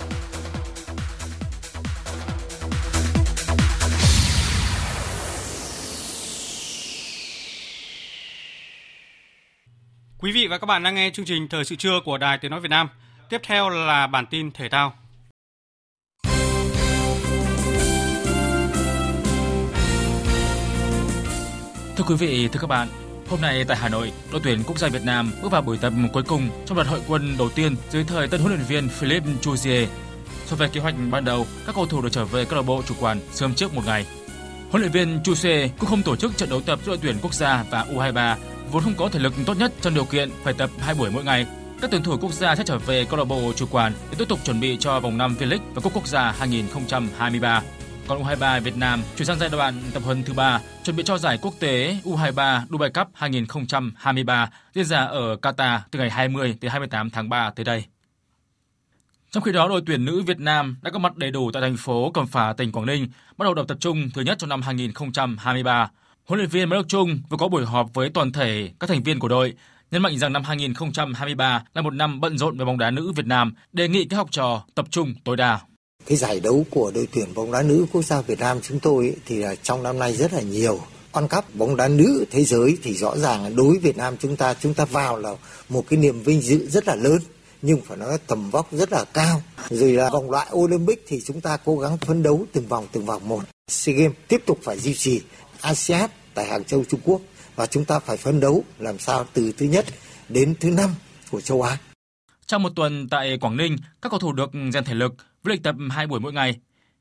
Quý 10.23 10.33
vị 10.33 10.47
và 10.47 10.59
các 10.59 10.66
bạn 10.66 10.83
đang 10.83 10.95
nghe 10.95 11.11
chương 11.11 11.25
trình 11.25 11.49
Thời 11.49 11.64
sự 11.64 11.77
trưa 11.77 12.01
của 12.05 12.18
Đài 12.18 12.39
Tiếng 12.39 12.51
Nói 12.51 12.61
Việt 12.61 12.68
Nam. 12.70 12.89
Tiếp 13.29 13.41
theo 13.45 13.68
là 13.68 14.07
bản 14.07 14.27
tin 14.27 14.51
thể 14.51 14.68
thao. 14.68 14.93
Thưa 21.97 22.05
quý 22.07 22.14
vị, 22.18 22.49
thưa 22.49 22.61
các 22.61 22.66
bạn, 22.66 22.89
hôm 23.29 23.41
nay 23.41 23.64
tại 23.68 23.77
Hà 23.77 23.89
Nội, 23.89 24.12
đội 24.33 24.41
tuyển 24.45 24.62
quốc 24.66 24.79
gia 24.79 24.89
Việt 24.89 25.05
Nam 25.05 25.33
bước 25.43 25.53
vào 25.53 25.62
buổi 25.62 25.79
tập 25.79 25.93
cuối 26.12 26.23
cùng 26.23 26.49
trong 26.66 26.79
đợt 26.79 26.87
hội 26.87 27.01
quân 27.09 27.35
đầu 27.39 27.49
tiên 27.49 27.77
dưới 27.91 28.05
thời 28.05 28.29
tân 28.29 28.41
huấn 28.41 28.53
luyện 28.53 28.66
viên 28.68 28.89
Philippe 28.89 29.31
Chuzier. 29.43 29.87
So 30.47 30.57
về 30.57 30.68
kế 30.73 30.81
hoạch 30.81 30.95
ban 31.11 31.25
đầu, 31.25 31.47
các 31.66 31.75
cầu 31.75 31.87
thủ 31.87 32.03
được 32.03 32.12
trở 32.12 32.25
về 32.25 32.45
câu 32.45 32.57
lạc 32.57 32.66
bộ 32.66 32.83
chủ 32.87 32.95
quản 33.01 33.20
sớm 33.33 33.55
trước 33.55 33.75
một 33.75 33.83
ngày. 33.87 34.07
Huấn 34.70 34.83
luyện 34.83 34.93
viên 34.93 35.20
Chuse 35.25 35.68
cũng 35.79 35.91
không 35.91 36.03
tổ 36.03 36.16
chức 36.16 36.37
trận 36.37 36.51
đấu 36.51 36.61
tập 36.61 36.79
giữa 36.85 36.91
đội 36.91 36.99
tuyển 37.03 37.16
quốc 37.23 37.35
gia 37.35 37.64
và 37.70 37.85
U23 37.85 38.37
vốn 38.70 38.82
không 38.82 38.94
có 38.96 39.08
thể 39.08 39.18
lực 39.18 39.32
tốt 39.46 39.54
nhất 39.54 39.72
trong 39.80 39.94
điều 39.94 40.04
kiện 40.04 40.30
phải 40.42 40.54
tập 40.54 40.70
hai 40.78 40.94
buổi 40.94 41.10
mỗi 41.10 41.24
ngày. 41.24 41.46
Các 41.80 41.90
tuyển 41.90 42.02
thủ 42.02 42.16
quốc 42.20 42.32
gia 42.32 42.56
sẽ 42.56 42.62
trở 42.66 42.78
về 42.78 43.04
câu 43.04 43.18
lạc 43.18 43.24
bộ 43.24 43.52
chủ 43.56 43.66
quản 43.70 43.92
để 44.10 44.16
tiếp 44.18 44.28
tục 44.28 44.38
chuẩn 44.44 44.60
bị 44.60 44.76
cho 44.80 45.00
vòng 45.00 45.18
5 45.18 45.36
V-League 45.38 45.74
và 45.74 45.80
Cúp 45.80 45.94
Quốc 45.94 46.06
gia 46.06 46.30
2023. 46.30 47.62
Còn 48.08 48.22
U23 48.22 48.60
Việt 48.60 48.76
Nam 48.76 49.02
chuyển 49.16 49.26
sang 49.26 49.38
giai 49.38 49.48
đoạn 49.48 49.82
tập 49.94 50.02
huấn 50.04 50.22
thứ 50.22 50.32
ba, 50.32 50.60
chuẩn 50.84 50.96
bị 50.96 51.02
cho 51.02 51.18
giải 51.18 51.38
quốc 51.42 51.54
tế 51.60 51.96
U23 52.04 52.60
Dubai 52.70 52.90
Cup 52.90 53.08
2023 53.14 54.50
diễn 54.74 54.84
ra 54.84 55.04
ở 55.04 55.36
Qatar 55.36 55.78
từ 55.90 55.98
ngày 55.98 56.10
20 56.10 56.56
đến 56.60 56.70
28 56.70 57.10
tháng 57.10 57.28
3 57.28 57.50
tới 57.50 57.64
đây. 57.64 57.84
Trong 59.30 59.42
khi 59.42 59.52
đó, 59.52 59.68
đội 59.68 59.82
tuyển 59.86 60.04
nữ 60.04 60.22
Việt 60.22 60.38
Nam 60.38 60.76
đã 60.82 60.90
có 60.90 60.98
mặt 60.98 61.16
đầy 61.16 61.30
đủ 61.30 61.50
tại 61.52 61.62
thành 61.62 61.76
phố 61.76 62.10
Cẩm 62.10 62.26
Phả, 62.26 62.52
tỉnh 62.52 62.72
Quảng 62.72 62.86
Ninh, 62.86 63.08
bắt 63.36 63.44
đầu 63.54 63.64
tập 63.64 63.76
trung 63.80 64.10
thứ 64.14 64.22
nhất 64.22 64.38
trong 64.38 64.50
năm 64.50 64.62
2023. 64.62 65.90
Huấn 66.25 66.39
luyện 66.39 66.51
viên 66.51 66.68
Mai 66.68 66.79
Đức 66.79 66.89
Chung 66.89 67.20
vừa 67.31 67.37
có 67.37 67.49
buổi 67.49 67.64
họp 67.64 67.95
với 67.95 68.11
toàn 68.14 68.33
thể 68.33 68.70
các 68.81 68.87
thành 68.87 69.03
viên 69.03 69.18
của 69.18 69.29
đội, 69.29 69.55
nhấn 69.91 70.03
mạnh 70.03 70.18
rằng 70.18 70.33
năm 70.33 70.43
2023 70.45 71.64
là 71.75 71.83
một 71.83 71.95
năm 71.95 72.20
bận 72.20 72.39
rộn 72.39 72.59
về 72.59 72.64
bóng 72.64 72.79
đá 72.79 72.91
nữ 72.91 73.12
Việt 73.16 73.27
Nam, 73.27 73.55
đề 73.73 73.89
nghị 73.89 74.05
các 74.05 74.16
học 74.16 74.29
trò 74.31 74.64
tập 74.75 74.87
trung 74.91 75.14
tối 75.25 75.37
đa. 75.37 75.61
Cái 76.07 76.16
giải 76.16 76.41
đấu 76.41 76.66
của 76.70 76.93
đội 76.95 77.09
tuyển 77.12 77.35
bóng 77.35 77.53
đá 77.53 77.62
nữ 77.62 77.87
quốc 77.93 78.03
gia 78.03 78.20
Việt 78.20 78.39
Nam 78.41 78.61
chúng 78.62 78.79
tôi 78.81 79.05
ấy, 79.05 79.16
thì 79.27 79.37
là 79.37 79.55
trong 79.55 79.83
năm 79.83 79.99
nay 79.99 80.12
rất 80.12 80.33
là 80.33 80.41
nhiều. 80.41 80.81
World 81.12 81.29
Cup 81.29 81.55
bóng 81.55 81.77
đá 81.77 81.89
nữ 81.89 82.25
thế 82.31 82.45
giới 82.45 82.79
thì 82.83 82.95
rõ 82.95 83.16
ràng 83.16 83.57
đối 83.57 83.68
với 83.68 83.79
Việt 83.79 83.97
Nam 83.97 84.16
chúng 84.16 84.37
ta 84.37 84.55
chúng 84.55 84.75
ta 84.75 84.85
vào 84.85 85.18
là 85.18 85.35
một 85.68 85.85
cái 85.89 85.99
niềm 85.99 86.23
vinh 86.23 86.41
dự 86.41 86.68
rất 86.68 86.89
là 86.89 86.95
lớn 86.95 87.18
nhưng 87.62 87.81
phải 87.81 87.97
nói 87.97 88.18
tầm 88.27 88.51
vóc 88.51 88.73
rất 88.73 88.93
là 88.93 89.05
cao. 89.05 89.43
Rồi 89.70 89.93
là 89.93 90.11
vòng 90.11 90.31
loại 90.31 90.47
Olympic 90.53 91.05
thì 91.07 91.20
chúng 91.20 91.41
ta 91.41 91.57
cố 91.64 91.79
gắng 91.79 91.99
phấn 91.99 92.23
đấu 92.23 92.47
từng 92.53 92.66
vòng 92.66 92.87
từng 92.93 93.07
vòng 93.07 93.29
một. 93.29 93.43
SEA 93.68 93.95
Games 93.95 94.16
tiếp 94.29 94.43
tục 94.47 94.59
phải 94.62 94.79
duy 94.79 94.95
trì 94.95 95.20
ASEAN 95.62 96.10
tại 96.34 96.46
Hàng 96.46 96.64
Châu 96.64 96.84
Trung 96.84 97.00
Quốc 97.04 97.20
và 97.56 97.66
chúng 97.66 97.84
ta 97.84 97.98
phải 97.98 98.16
phấn 98.16 98.40
đấu 98.40 98.64
làm 98.78 98.98
sao 98.98 99.26
từ 99.32 99.52
thứ 99.52 99.66
nhất 99.66 99.86
đến 100.28 100.54
thứ 100.60 100.70
năm 100.70 100.90
của 101.30 101.40
châu 101.40 101.62
Á. 101.62 101.78
Trong 102.46 102.62
một 102.62 102.72
tuần 102.76 103.08
tại 103.08 103.38
Quảng 103.40 103.56
Ninh, 103.56 103.76
các 104.02 104.08
cầu 104.08 104.18
thủ 104.18 104.32
được 104.32 104.50
rèn 104.72 104.84
thể 104.84 104.94
lực 104.94 105.14
với 105.42 105.54
lịch 105.54 105.62
tập 105.62 105.74
hai 105.90 106.06
buổi 106.06 106.20
mỗi 106.20 106.32
ngày. 106.32 106.56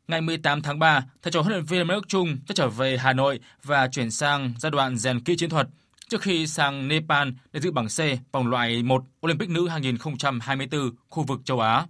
Ngày 0.08 0.22
18 0.22 0.62
tháng 0.62 0.80
3, 0.80 1.06
thầy 1.22 1.32
trò 1.32 1.42
huấn 1.42 1.54
luyện 1.54 1.66
viên 1.66 1.88
Mai 1.88 1.98
Đức 1.98 2.08
Trung 2.08 2.38
sẽ 2.48 2.54
trở 2.56 2.70
về 2.70 2.98
Hà 2.98 3.14
Nội 3.14 3.40
và 3.64 3.88
chuyển 3.88 4.12
sang 4.12 4.54
giai 4.60 4.72
đoạn 4.72 4.98
rèn 4.98 5.20
kỹ 5.20 5.36
chiến 5.36 5.50
thuật 5.50 5.68
trước 6.10 6.22
khi 6.22 6.48
sang 6.48 6.88
Nepal 6.88 7.30
để 7.52 7.60
dự 7.60 7.72
bảng 7.72 7.88
C 7.88 8.00
vòng 8.32 8.48
loại 8.48 8.84
1 8.84 9.04
Olympic 9.26 9.50
nữ 9.50 9.68
2024 9.68 10.92
khu 11.10 11.24
vực 11.24 11.40
châu 11.46 11.60
Á. 11.60 11.86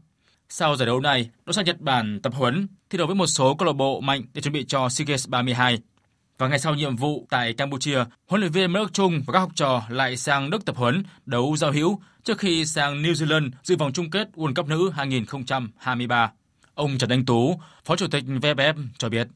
Sau 0.50 0.76
giải 0.76 0.86
đấu 0.86 1.00
này, 1.00 1.30
đội 1.46 1.54
sang 1.54 1.66
Nhật 1.66 1.80
Bản 1.80 2.20
tập 2.24 2.34
huấn 2.36 2.68
thi 2.90 2.98
đấu 2.98 3.08
với 3.08 3.16
một 3.16 3.28
số 3.28 3.56
câu 3.56 3.66
lạc 3.66 3.74
bộ 3.74 4.00
mạnh 4.00 4.22
để 4.34 4.42
chuẩn 4.42 4.54
bị 4.54 4.66
cho 4.68 4.90
SEA 4.90 5.06
Games 5.06 5.28
32. 5.28 5.80
Và 6.42 6.48
ngày 6.48 6.60
sau 6.60 6.76
nhiệm 6.76 6.96
vụ 6.96 7.28
tại 7.30 7.54
Campuchia, 7.54 8.04
huấn 8.28 8.42
luyện 8.42 8.52
viên 8.52 8.74
Merck 8.74 8.94
Trung 8.94 9.24
và 9.28 9.34
các 9.34 9.40
học 9.40 9.50
trò 9.56 9.84
lại 9.90 10.18
sang 10.18 10.50
Đức 10.50 10.66
tập 10.66 10.76
huấn 10.78 11.04
đấu 11.26 11.56
giao 11.58 11.72
hữu 11.72 12.00
trước 12.24 12.38
khi 12.38 12.66
sang 12.66 13.04
New 13.04 13.14
Zealand 13.14 13.50
dự 13.64 13.76
vòng 13.78 13.94
chung 13.94 14.10
kết 14.10 14.30
World 14.36 14.54
Cup 14.54 14.68
nữ 14.68 14.92
2023. 14.96 16.32
Ông 16.74 16.98
Trần 16.98 17.10
Anh 17.10 17.26
Tú, 17.26 17.60
Phó 17.86 17.96
Chủ 17.96 18.08
tịch 18.08 18.24
VFF 18.24 18.74
cho 18.98 19.10
biết. 19.10 19.28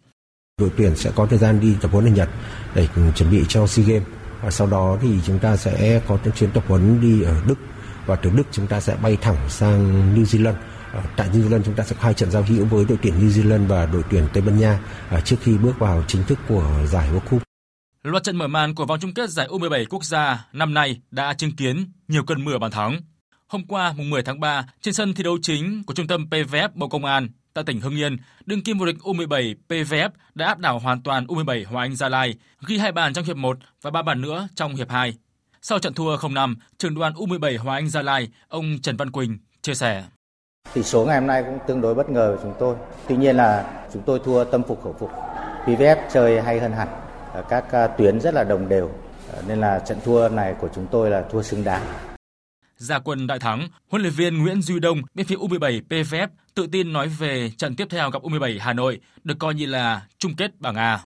Đội 0.60 0.72
tuyển 0.78 0.96
sẽ 0.96 1.12
có 1.16 1.26
thời 1.26 1.40
gian 1.40 1.60
đi 1.60 1.76
tập 1.82 1.92
huấn 1.92 2.06
ở 2.06 2.12
Nhật 2.12 2.30
để 2.76 2.88
chuẩn 3.16 3.32
bị 3.32 3.44
cho 3.48 3.68
SEA 3.68 3.86
Games 3.86 4.08
và 4.42 4.52
sau 4.52 4.68
đó 4.68 4.98
thì 5.02 5.10
chúng 5.26 5.40
ta 5.40 5.58
sẽ 5.58 6.02
có 6.08 6.18
những 6.24 6.34
chuyến 6.34 6.52
tập 6.52 6.64
huấn 6.68 7.02
đi 7.02 7.24
ở 7.24 7.42
Đức 7.48 7.58
và 8.06 8.16
từ 8.16 8.30
Đức 8.30 8.48
chúng 8.52 8.68
ta 8.68 8.80
sẽ 8.80 8.96
bay 9.02 9.18
thẳng 9.22 9.50
sang 9.50 10.16
New 10.16 10.24
Zealand. 10.24 10.56
Ờ, 10.96 11.04
tại 11.16 11.30
New 11.30 11.50
Zealand 11.50 11.64
chúng 11.64 11.76
ta 11.76 11.84
sẽ 11.84 11.96
có 11.96 12.04
hai 12.04 12.14
trận 12.14 12.32
giao 12.32 12.44
hữu 12.44 12.66
với 12.66 12.86
đội 12.86 12.98
tuyển 13.02 13.14
New 13.20 13.30
Zealand 13.30 13.68
và 13.68 13.86
đội 13.86 14.04
tuyển 14.10 14.28
Tây 14.34 14.44
Ban 14.44 14.60
Nha 14.60 14.80
ờ, 15.10 15.22
trước 15.22 15.36
khi 15.42 15.58
bước 15.58 15.80
vào 15.80 16.04
chính 16.08 16.24
thức 16.24 16.40
của 16.48 16.86
giải 16.86 17.10
World 17.12 17.20
Cup. 17.20 17.44
Loạt 18.04 18.24
trận 18.24 18.38
mở 18.38 18.48
màn 18.48 18.76
của 18.76 18.86
vòng 18.86 19.00
chung 19.00 19.14
kết 19.14 19.30
giải 19.30 19.48
U17 19.48 19.86
quốc 19.90 20.04
gia 20.04 20.48
năm 20.54 20.74
nay 20.74 21.02
đã 21.12 21.34
chứng 21.34 21.56
kiến 21.56 21.92
nhiều 22.08 22.24
cơn 22.24 22.46
mưa 22.46 22.58
bàn 22.58 22.72
thắng. 22.72 23.00
Hôm 23.48 23.66
qua, 23.68 23.94
mùng 23.98 24.10
10 24.10 24.24
tháng 24.24 24.40
3, 24.40 24.66
trên 24.82 24.94
sân 24.94 25.14
thi 25.14 25.24
đấu 25.24 25.38
chính 25.42 25.84
của 25.84 25.94
trung 25.94 26.08
tâm 26.08 26.28
PVF 26.32 26.70
Bộ 26.74 26.88
Công 26.88 27.06
an 27.06 27.30
tại 27.54 27.64
tỉnh 27.64 27.82
Hưng 27.82 27.96
Yên, 27.96 28.18
đương 28.46 28.64
kim 28.64 28.78
vô 28.78 28.86
địch 28.86 28.96
U17 29.00 29.56
PVF 29.70 30.10
đã 30.36 30.48
áp 30.48 30.60
đảo 30.60 30.80
hoàn 30.80 31.04
toàn 31.04 31.26
U17 31.26 31.66
Hoàng 31.66 31.92
Anh 31.92 31.96
Gia 31.96 32.10
Lai, 32.10 32.36
ghi 32.68 32.78
hai 32.78 32.92
bàn 32.92 33.14
trong 33.14 33.26
hiệp 33.26 33.38
1 33.38 33.58
và 33.82 33.92
ba 33.92 34.02
bàn 34.02 34.22
nữa 34.22 34.48
trong 34.56 34.76
hiệp 34.76 34.90
2. 34.90 35.14
Sau 35.62 35.80
trận 35.80 35.94
thua 35.94 36.18
0-5, 36.18 36.56
trưởng 36.78 36.96
đoàn 36.96 37.14
U17 37.14 37.58
Hoàng 37.58 37.78
Anh 37.78 37.90
Gia 37.90 38.02
Lai, 38.02 38.28
ông 38.48 38.80
Trần 38.82 38.98
Văn 38.98 39.12
Quỳnh 39.12 39.38
chia 39.62 39.74
sẻ. 39.74 40.04
Tỷ 40.74 40.84
số 40.84 41.06
ngày 41.06 41.20
hôm 41.20 41.28
nay 41.28 41.44
cũng 41.44 41.60
tương 41.68 41.82
đối 41.82 41.96
bất 41.96 42.10
ngờ 42.10 42.30
với 42.32 42.40
chúng 42.44 42.54
tôi. 42.60 42.76
Tuy 43.08 43.18
nhiên 43.18 43.36
là 43.36 43.82
chúng 43.94 44.02
tôi 44.06 44.20
thua 44.26 44.44
tâm 44.44 44.64
phục 44.68 44.84
khẩu 44.84 44.96
phục. 45.00 45.12
PVF 45.66 45.96
chơi 46.14 46.42
hay 46.42 46.60
hơn 46.60 46.72
hẳn, 46.72 46.88
ờ, 47.34 47.42
các 47.50 47.66
ờ, 47.72 47.88
tuyến 47.98 48.20
rất 48.20 48.34
là 48.34 48.44
đồng 48.44 48.70
đều, 48.70 48.92
ờ, 49.34 49.42
nên 49.48 49.60
là 49.62 49.80
trận 49.80 49.98
thua 50.06 50.30
này 50.30 50.56
của 50.62 50.70
chúng 50.76 50.88
tôi 50.92 51.10
là 51.10 51.24
thua 51.32 51.42
xứng 51.42 51.64
đáng. 51.64 51.82
Gia 52.78 53.00
quân 53.00 53.28
đại 53.28 53.40
thắng, 53.40 53.68
huấn 53.90 54.02
luyện 54.02 54.14
viên 54.14 54.44
Nguyễn 54.44 54.62
Duy 54.62 54.80
Đông 54.80 55.02
bên 55.14 55.26
phía 55.26 55.36
U17 55.36 55.82
PVF 55.90 56.28
tự 56.56 56.68
tin 56.72 56.94
nói 56.94 57.08
về 57.08 57.52
trận 57.58 57.76
tiếp 57.76 57.88
theo 57.90 58.10
gặp 58.10 58.22
U17 58.22 58.58
Hà 58.62 58.74
Nội 58.74 59.00
được 59.24 59.36
coi 59.40 59.54
như 59.54 59.66
là 59.66 60.02
chung 60.20 60.36
kết 60.38 60.52
bảng 60.60 60.76
A. 60.76 61.00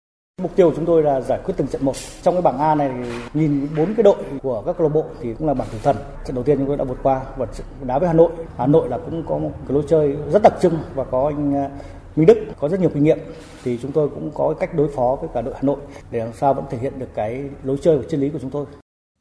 Mục 0.42 0.56
tiêu 0.56 0.70
của 0.70 0.76
chúng 0.76 0.86
tôi 0.86 1.04
là 1.04 1.22
giải 1.22 1.40
quyết 1.44 1.54
từng 1.58 1.68
trận 1.68 1.86
một. 1.86 1.96
Trong 2.24 2.36
cái 2.36 2.42
bảng 2.42 2.60
A 2.60 2.76
này 2.76 2.92
nhìn 3.34 3.68
bốn 3.78 3.96
cái 3.96 4.04
đội 4.04 4.16
của 4.44 4.62
các 4.62 4.78
câu 4.78 4.88
lạc 4.88 4.94
bộ 4.94 5.06
thì 5.22 5.34
cũng 5.34 5.48
là 5.48 5.54
bảng 5.54 5.68
thủ 5.72 5.78
thần. 5.84 5.96
Trận 6.26 6.36
đầu 6.36 6.44
tiên 6.44 6.58
chúng 6.58 6.68
tôi 6.68 6.78
đã 6.78 6.84
vượt 6.84 6.98
qua 7.04 7.22
và 7.38 7.46
đá 7.82 8.00
với 8.00 8.08
Hà 8.08 8.14
Nội. 8.14 8.32
Hà 8.58 8.68
Nội 8.68 8.90
là 8.90 8.98
cũng 8.98 9.24
có 9.28 9.38
một 9.38 9.52
cái 9.68 9.74
lối 9.74 9.84
chơi 9.90 10.16
rất 10.34 10.42
đặc 10.44 10.54
trưng 10.62 10.80
và 10.96 11.04
có 11.04 11.32
anh 11.36 11.56
à, 11.56 11.70
Minh 12.16 12.26
Đức 12.26 12.38
có 12.60 12.70
rất 12.70 12.80
nhiều 12.80 12.90
kinh 12.94 13.04
nghiệm 13.04 13.18
thì 13.64 13.80
chúng 13.82 13.92
tôi 13.92 14.10
cũng 14.10 14.32
có 14.34 14.54
cách 14.60 14.76
đối 14.76 14.88
phó 14.96 15.18
với 15.22 15.30
cả 15.34 15.42
đội 15.42 15.54
Hà 15.54 15.62
Nội 15.62 15.78
để 16.12 16.20
làm 16.20 16.34
sao 16.34 16.54
vẫn 16.54 16.66
thể 16.70 16.78
hiện 16.78 17.00
được 17.00 17.10
cái 17.16 17.44
lối 17.64 17.78
chơi 17.82 17.98
và 17.98 18.04
chân 18.10 18.20
lý 18.20 18.30
của 18.30 18.40
chúng 18.42 18.50
tôi. 18.50 18.66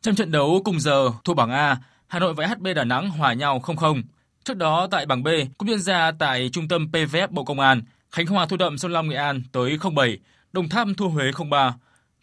Trong 0.02 0.14
trận 0.14 0.30
đấu 0.30 0.60
cùng 0.64 0.80
giờ 0.80 1.10
thua 1.24 1.34
bảng 1.34 1.50
A, 1.50 1.76
Hà 2.06 2.18
Nội 2.18 2.34
và 2.34 2.46
HB 2.46 2.66
Đà 2.76 2.84
Nẵng 2.84 3.10
hòa 3.10 3.32
nhau 3.32 3.60
0-0. 3.64 4.02
Trước 4.44 4.56
đó 4.56 4.88
tại 4.90 5.06
bảng 5.06 5.22
B 5.22 5.28
cũng 5.58 5.68
diễn 5.68 5.80
ra 5.80 6.12
tại 6.18 6.50
trung 6.52 6.68
tâm 6.68 6.88
PVF 6.92 7.28
Bộ 7.30 7.44
Công 7.44 7.60
an, 7.60 7.82
Khánh 8.10 8.26
Hòa 8.26 8.46
thu 8.46 8.56
đậm 8.56 8.78
Sơn 8.78 8.92
Long 8.92 9.08
Nghệ 9.08 9.16
An 9.16 9.42
tới 9.52 9.78
0-7, 9.80 10.16
Đồng 10.56 10.68
Tháp 10.68 10.88
thua 10.96 11.08
Huế 11.08 11.30
0-3. 11.30 11.72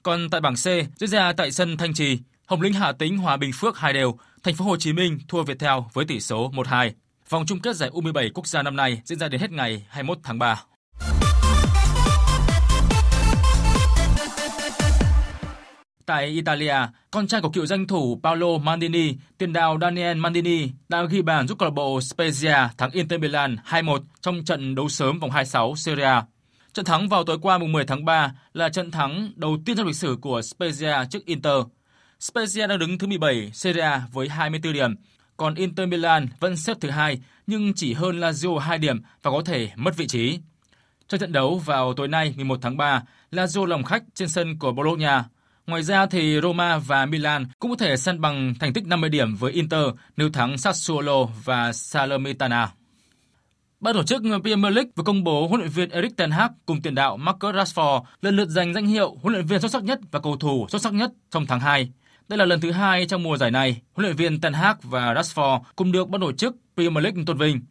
Còn 0.03 0.29
tại 0.29 0.41
bảng 0.41 0.55
C 0.55 0.65
diễn 0.95 1.09
ra 1.09 1.34
tại 1.34 1.51
sân 1.51 1.77
Thanh 1.77 1.93
Trì, 1.93 2.19
Hồng 2.45 2.61
Lĩnh 2.61 2.73
Hà 2.73 2.91
Tĩnh 2.91 3.17
hòa 3.17 3.38
Bình 3.38 3.51
Phước 3.53 3.77
2 3.77 3.93
đều, 3.93 4.17
Thành 4.43 4.55
phố 4.55 4.65
Hồ 4.65 4.77
Chí 4.77 4.93
Minh 4.93 5.19
thua 5.27 5.43
Viettel 5.43 5.79
với 5.93 6.05
tỷ 6.05 6.19
số 6.19 6.51
1-2. 6.51 6.91
Vòng 7.29 7.45
chung 7.45 7.59
kết 7.59 7.75
giải 7.75 7.89
U17 7.89 8.29
quốc 8.34 8.47
gia 8.47 8.63
năm 8.63 8.75
nay 8.75 9.01
diễn 9.05 9.19
ra 9.19 9.27
đến 9.27 9.41
hết 9.41 9.51
ngày 9.51 9.86
21 9.89 10.17
tháng 10.23 10.39
3. 10.39 10.63
Tại 16.05 16.25
Italia, 16.25 16.75
con 17.11 17.27
trai 17.27 17.41
của 17.41 17.49
cựu 17.49 17.65
danh 17.65 17.88
thủ 17.88 18.19
Paolo 18.23 18.57
Maldini, 18.57 19.15
tiền 19.38 19.53
đạo 19.53 19.77
Daniel 19.81 20.17
Maldini 20.17 20.69
đã 20.89 21.03
ghi 21.03 21.21
bàn 21.21 21.47
giúp 21.47 21.59
câu 21.59 21.69
lạc 21.69 21.73
bộ 21.73 21.99
Spezia 21.99 22.67
thắng 22.77 22.91
Inter 22.91 23.19
Milan 23.19 23.55
2-1 23.69 23.99
trong 24.21 24.43
trận 24.45 24.75
đấu 24.75 24.89
sớm 24.89 25.19
vòng 25.19 25.31
26 25.31 25.75
Serie 25.75 26.05
A. 26.05 26.23
Trận 26.74 26.86
thắng 26.86 27.09
vào 27.09 27.24
tối 27.24 27.38
qua 27.41 27.57
mùng 27.57 27.71
10 27.71 27.86
tháng 27.86 28.05
3 28.05 28.32
là 28.53 28.69
trận 28.69 28.91
thắng 28.91 29.32
đầu 29.36 29.57
tiên 29.65 29.78
trong 29.78 29.88
lịch 29.88 29.95
sử 29.95 30.17
của 30.21 30.39
Spezia 30.39 31.05
trước 31.05 31.26
Inter. 31.26 31.57
Spezia 32.19 32.67
đang 32.67 32.80
đứng 32.80 32.97
thứ 32.97 33.07
17 33.07 33.51
Serie 33.53 33.84
A 33.84 34.01
với 34.11 34.30
24 34.30 34.74
điểm, 34.74 34.95
còn 35.38 35.55
Inter 35.55 35.89
Milan 35.89 36.28
vẫn 36.39 36.57
xếp 36.57 36.78
thứ 36.82 36.89
hai 36.89 37.21
nhưng 37.47 37.74
chỉ 37.74 37.93
hơn 37.93 38.19
Lazio 38.19 38.57
2 38.57 38.78
điểm 38.78 39.01
và 39.21 39.32
có 39.32 39.41
thể 39.45 39.71
mất 39.76 39.97
vị 39.97 40.07
trí. 40.07 40.39
Trong 41.07 41.19
trận 41.19 41.32
đấu 41.32 41.57
vào 41.57 41.93
tối 41.93 42.07
nay 42.07 42.34
11 42.38 42.59
tháng 42.61 42.78
3, 42.78 43.03
Lazio 43.32 43.65
lòng 43.65 43.84
khách 43.84 44.03
trên 44.13 44.30
sân 44.30 44.59
của 44.59 44.71
Bologna 44.71 45.24
Ngoài 45.67 45.84
ra 45.84 46.05
thì 46.05 46.39
Roma 46.41 46.78
và 46.78 47.05
Milan 47.05 47.45
cũng 47.59 47.71
có 47.71 47.78
thể 47.78 47.97
săn 47.97 48.21
bằng 48.21 48.53
thành 48.59 48.74
tích 48.74 48.88
50 48.88 49.09
điểm 49.09 49.36
với 49.36 49.51
Inter 49.51 49.86
nếu 50.17 50.30
thắng 50.30 50.57
Sassuolo 50.57 51.24
và 51.43 51.74
Salernitana. 51.74 52.71
Ban 53.84 53.95
tổ 53.95 54.03
chức 54.03 54.21
Premier 54.43 54.75
League 54.75 54.91
vừa 54.95 55.03
công 55.03 55.23
bố 55.23 55.47
huấn 55.47 55.61
luyện 55.61 55.71
viên 55.71 55.89
Erik 55.89 56.17
ten 56.17 56.31
Hag 56.31 56.51
cùng 56.65 56.81
tiền 56.81 56.95
đạo 56.95 57.17
Marcus 57.17 57.55
Rashford 57.55 58.03
lần 58.21 58.36
lượt 58.36 58.49
giành 58.49 58.73
danh 58.73 58.88
hiệu 58.88 59.17
huấn 59.21 59.34
luyện 59.34 59.45
viên 59.45 59.61
xuất 59.61 59.71
sắc 59.71 59.84
nhất 59.84 59.99
và 60.11 60.19
cầu 60.19 60.38
thủ 60.38 60.67
xuất 60.69 60.81
sắc 60.81 60.93
nhất 60.93 61.11
trong 61.31 61.45
tháng 61.45 61.59
2. 61.59 61.89
Đây 62.27 62.38
là 62.38 62.45
lần 62.45 62.61
thứ 62.61 62.71
hai 62.71 63.05
trong 63.05 63.23
mùa 63.23 63.38
giải 63.38 63.51
này, 63.51 63.81
huấn 63.93 64.05
luyện 64.05 64.15
viên 64.15 64.41
Ten 64.41 64.53
Hag 64.53 64.75
và 64.84 65.13
Rashford 65.13 65.59
cùng 65.75 65.91
được 65.91 66.09
ban 66.09 66.21
tổ 66.21 66.31
chức 66.31 66.55
Premier 66.75 67.03
League 67.03 67.23
tôn 67.25 67.38
vinh. 67.38 67.61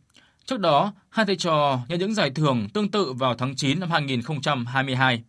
Trước 0.44 0.60
đó, 0.60 0.92
hai 1.10 1.26
thầy 1.26 1.36
trò 1.36 1.80
nhận 1.88 1.98
những 1.98 2.14
giải 2.14 2.30
thưởng 2.30 2.68
tương 2.74 2.90
tự 2.90 3.12
vào 3.12 3.34
tháng 3.34 3.56
9 3.56 3.80
năm 3.80 3.90
2022. 3.90 5.22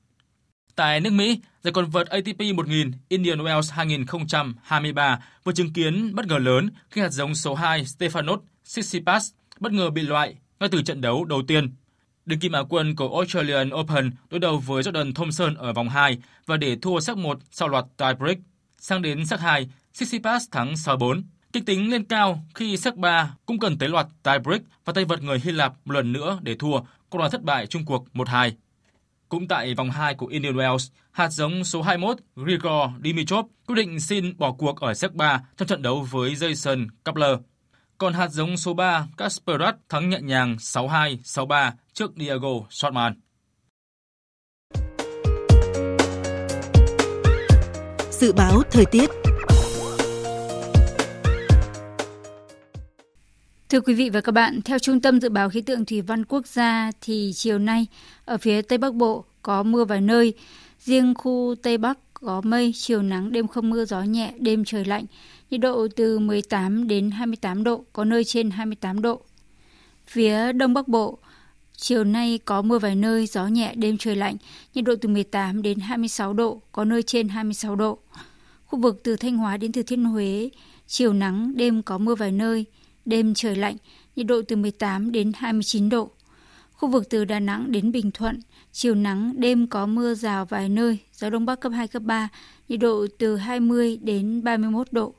Tại 0.76 1.00
nước 1.00 1.14
Mỹ, 1.14 1.40
giải 1.62 1.74
quần 1.74 1.90
vợt 1.90 2.08
ATP 2.08 2.40
1000 2.56 2.92
Indian 3.10 3.40
Wells 3.40 3.74
2023 3.74 5.20
vừa 5.44 5.54
chứng 5.54 5.74
kiến 5.74 6.16
bất 6.16 6.28
ngờ 6.28 6.38
lớn 6.38 6.70
khi 6.90 7.02
hạt 7.02 7.10
giống 7.10 7.36
số 7.36 7.54
2 7.56 7.84
Stefanos 7.84 8.40
Tsitsipas 8.64 9.32
bất 9.60 9.72
ngờ 9.72 9.90
bị 9.90 10.02
loại 10.02 10.36
ngay 10.64 10.70
từ 10.70 10.82
trận 10.82 11.02
đấu 11.02 11.26
đầu 11.26 11.42
tiên. 11.48 11.72
Đương 12.26 12.40
kim 12.40 12.52
Á 12.52 12.60
quân 12.70 12.96
của 12.96 13.16
Australian 13.16 13.70
Open 13.74 14.12
đối 14.30 14.40
đầu 14.40 14.58
với 14.58 14.84
Jordan 14.84 15.14
Thompson 15.14 15.56
ở 15.56 15.74
vòng 15.74 15.90
2 15.90 16.18
và 16.46 16.58
để 16.58 16.76
thua 16.82 17.00
set 17.00 17.18
1 17.18 17.40
sau 17.52 17.68
loạt 17.68 17.86
tie 17.98 18.14
break. 18.14 18.38
Sang 18.78 19.02
đến 19.02 19.26
set 19.26 19.40
2, 19.40 19.70
Tsitsipas 19.94 20.46
thắng 20.52 20.74
6-4. 20.74 21.22
Kịch 21.54 21.66
tính 21.66 21.92
lên 21.92 22.04
cao 22.04 22.44
khi 22.56 22.78
set 22.78 22.96
3 22.96 23.36
cũng 23.46 23.60
cần 23.60 23.78
tới 23.78 23.90
loạt 23.90 24.08
tie 24.24 24.40
break 24.40 24.62
và 24.86 24.94
tay 24.94 25.06
vợt 25.06 25.24
người 25.24 25.40
Hy 25.40 25.52
Lạp 25.52 25.74
một 25.86 25.94
lần 25.94 26.14
nữa 26.14 26.40
để 26.42 26.56
thua, 26.56 26.80
cũng 27.10 27.20
đoàn 27.20 27.32
thất 27.32 27.44
bại 27.44 27.68
chung 27.68 27.86
cuộc 27.86 28.06
1-2. 28.14 28.52
Cũng 29.30 29.48
tại 29.48 29.74
vòng 29.76 29.92
2 29.92 30.16
của 30.16 30.28
Indian 30.28 30.56
Wells, 30.56 30.90
hạt 31.12 31.30
giống 31.30 31.64
số 31.64 31.82
21 31.82 32.18
Grigor 32.36 32.90
Dimitrov 33.04 33.46
quyết 33.68 33.76
định 33.76 34.00
xin 34.00 34.38
bỏ 34.38 34.52
cuộc 34.52 34.80
ở 34.80 34.94
set 34.94 35.14
3 35.14 35.42
trong 35.58 35.68
trận 35.68 35.82
đấu 35.82 36.08
với 36.12 36.32
Jason 36.32 36.88
Kapler. 37.06 37.38
Còn 37.98 38.14
hạt 38.14 38.28
giống 38.28 38.58
số 38.58 38.74
3 38.74 39.08
Kasparat 39.18 39.76
thắng 39.90 40.10
nhẹ 40.10 40.20
nhàng 40.22 40.56
6-2, 40.60 41.18
6-3 41.24 41.72
trước 41.94 42.12
Diego 42.18 42.50
Schwartzman. 42.70 43.14
Dự 48.12 48.34
báo 48.34 48.62
thời 48.72 48.86
tiết. 48.86 49.10
Thưa 53.70 53.82
quý 53.82 53.94
vị 53.94 54.10
và 54.10 54.22
các 54.22 54.32
bạn, 54.32 54.62
theo 54.62 54.80
Trung 54.80 55.02
tâm 55.02 55.22
Dự 55.22 55.30
báo 55.30 55.50
Khí 55.50 55.62
tượng 55.62 55.86
Thủy 55.86 56.02
văn 56.02 56.26
Quốc 56.26 56.48
gia 56.48 56.92
thì 57.02 57.32
chiều 57.36 57.60
nay 57.60 57.88
ở 58.26 58.38
phía 58.38 58.62
Tây 58.62 58.78
Bắc 58.78 58.94
Bộ 58.94 59.26
có 59.42 59.64
mưa 59.64 59.86
vài 59.86 60.02
nơi, 60.02 60.34
riêng 60.80 61.14
khu 61.16 61.56
Tây 61.64 61.78
Bắc 61.78 61.98
có 62.14 62.42
mây, 62.42 62.72
chiều 62.76 63.02
nắng, 63.02 63.32
đêm 63.32 63.48
không 63.48 63.70
mưa, 63.70 63.86
gió 63.86 64.02
nhẹ, 64.02 64.34
đêm 64.40 64.66
trời 64.66 64.86
lạnh, 64.86 65.06
nhiệt 65.54 65.62
độ 65.62 65.88
từ 65.96 66.20
18 66.20 66.88
đến 66.88 67.12
28 67.12 67.64
độ, 67.64 67.84
có 67.94 68.06
nơi 68.06 68.24
trên 68.24 68.52
28 68.52 69.02
độ. 69.02 69.22
Phía 70.08 70.52
Đông 70.52 70.74
Bắc 70.74 70.88
Bộ, 70.88 71.18
chiều 71.78 72.04
nay 72.04 72.40
có 72.46 72.62
mưa 72.62 72.80
vài 72.80 72.96
nơi, 72.96 73.28
gió 73.28 73.48
nhẹ, 73.48 73.74
đêm 73.76 73.98
trời 73.98 74.16
lạnh, 74.16 74.38
nhiệt 74.74 74.86
độ 74.86 74.96
từ 75.02 75.10
18 75.10 75.62
đến 75.62 75.80
26 75.80 76.34
độ, 76.34 76.62
có 76.72 76.86
nơi 76.86 77.04
trên 77.04 77.28
26 77.28 77.76
độ. 77.76 78.00
Khu 78.66 78.80
vực 78.80 79.02
từ 79.04 79.16
Thanh 79.16 79.38
Hóa 79.38 79.58
đến 79.58 79.72
Thừa 79.72 79.82
Thiên 79.82 80.04
Huế, 80.04 80.50
chiều 80.88 81.14
nắng, 81.14 81.54
đêm 81.56 81.82
có 81.84 81.98
mưa 81.98 82.16
vài 82.16 82.32
nơi, 82.32 82.66
đêm 83.06 83.34
trời 83.34 83.56
lạnh, 83.56 83.76
nhiệt 84.16 84.26
độ 84.26 84.42
từ 84.48 84.56
18 84.56 85.12
đến 85.12 85.32
29 85.36 85.90
độ. 85.90 86.12
Khu 86.74 86.90
vực 86.90 87.10
từ 87.10 87.26
Đà 87.26 87.40
Nẵng 87.40 87.72
đến 87.72 87.92
Bình 87.92 88.12
Thuận, 88.12 88.40
chiều 88.72 88.96
nắng, 88.96 89.34
đêm 89.38 89.68
có 89.68 89.86
mưa 89.86 90.16
rào 90.16 90.46
vài 90.46 90.70
nơi, 90.70 90.98
gió 91.14 91.30
Đông 91.30 91.46
Bắc 91.46 91.60
cấp 91.60 91.72
2, 91.76 91.88
cấp 91.88 92.04
3, 92.04 92.30
nhiệt 92.70 92.80
độ 92.80 93.08
từ 93.18 93.36
20 93.36 93.98
đến 93.98 94.44
31 94.44 94.88
độ. 94.92 95.14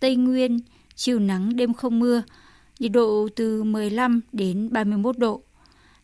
Tây 0.00 0.16
Nguyên, 0.16 0.60
chiều 0.94 1.18
nắng, 1.18 1.56
đêm 1.56 1.74
không 1.74 1.98
mưa, 1.98 2.22
nhiệt 2.78 2.92
độ 2.92 3.28
từ 3.36 3.62
15 3.62 4.20
đến 4.32 4.68
31 4.72 5.18
độ. 5.18 5.42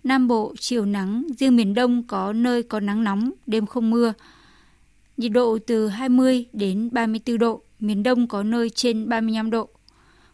Nam 0.04 0.28
Bộ, 0.28 0.54
chiều 0.58 0.84
nắng, 0.84 1.26
riêng 1.38 1.56
miền 1.56 1.74
Đông 1.74 2.02
có 2.06 2.32
nơi 2.32 2.62
có 2.62 2.80
nắng 2.80 3.04
nóng, 3.04 3.30
đêm 3.46 3.66
không 3.66 3.90
mưa, 3.90 4.12
nhiệt 5.16 5.32
độ 5.32 5.58
từ 5.66 5.88
20 5.88 6.46
đến 6.52 6.88
34 6.92 7.38
độ, 7.38 7.62
miền 7.80 8.02
Đông 8.02 8.28
có 8.28 8.42
nơi 8.42 8.70
trên 8.70 9.08
35 9.08 9.50
độ. 9.50 9.68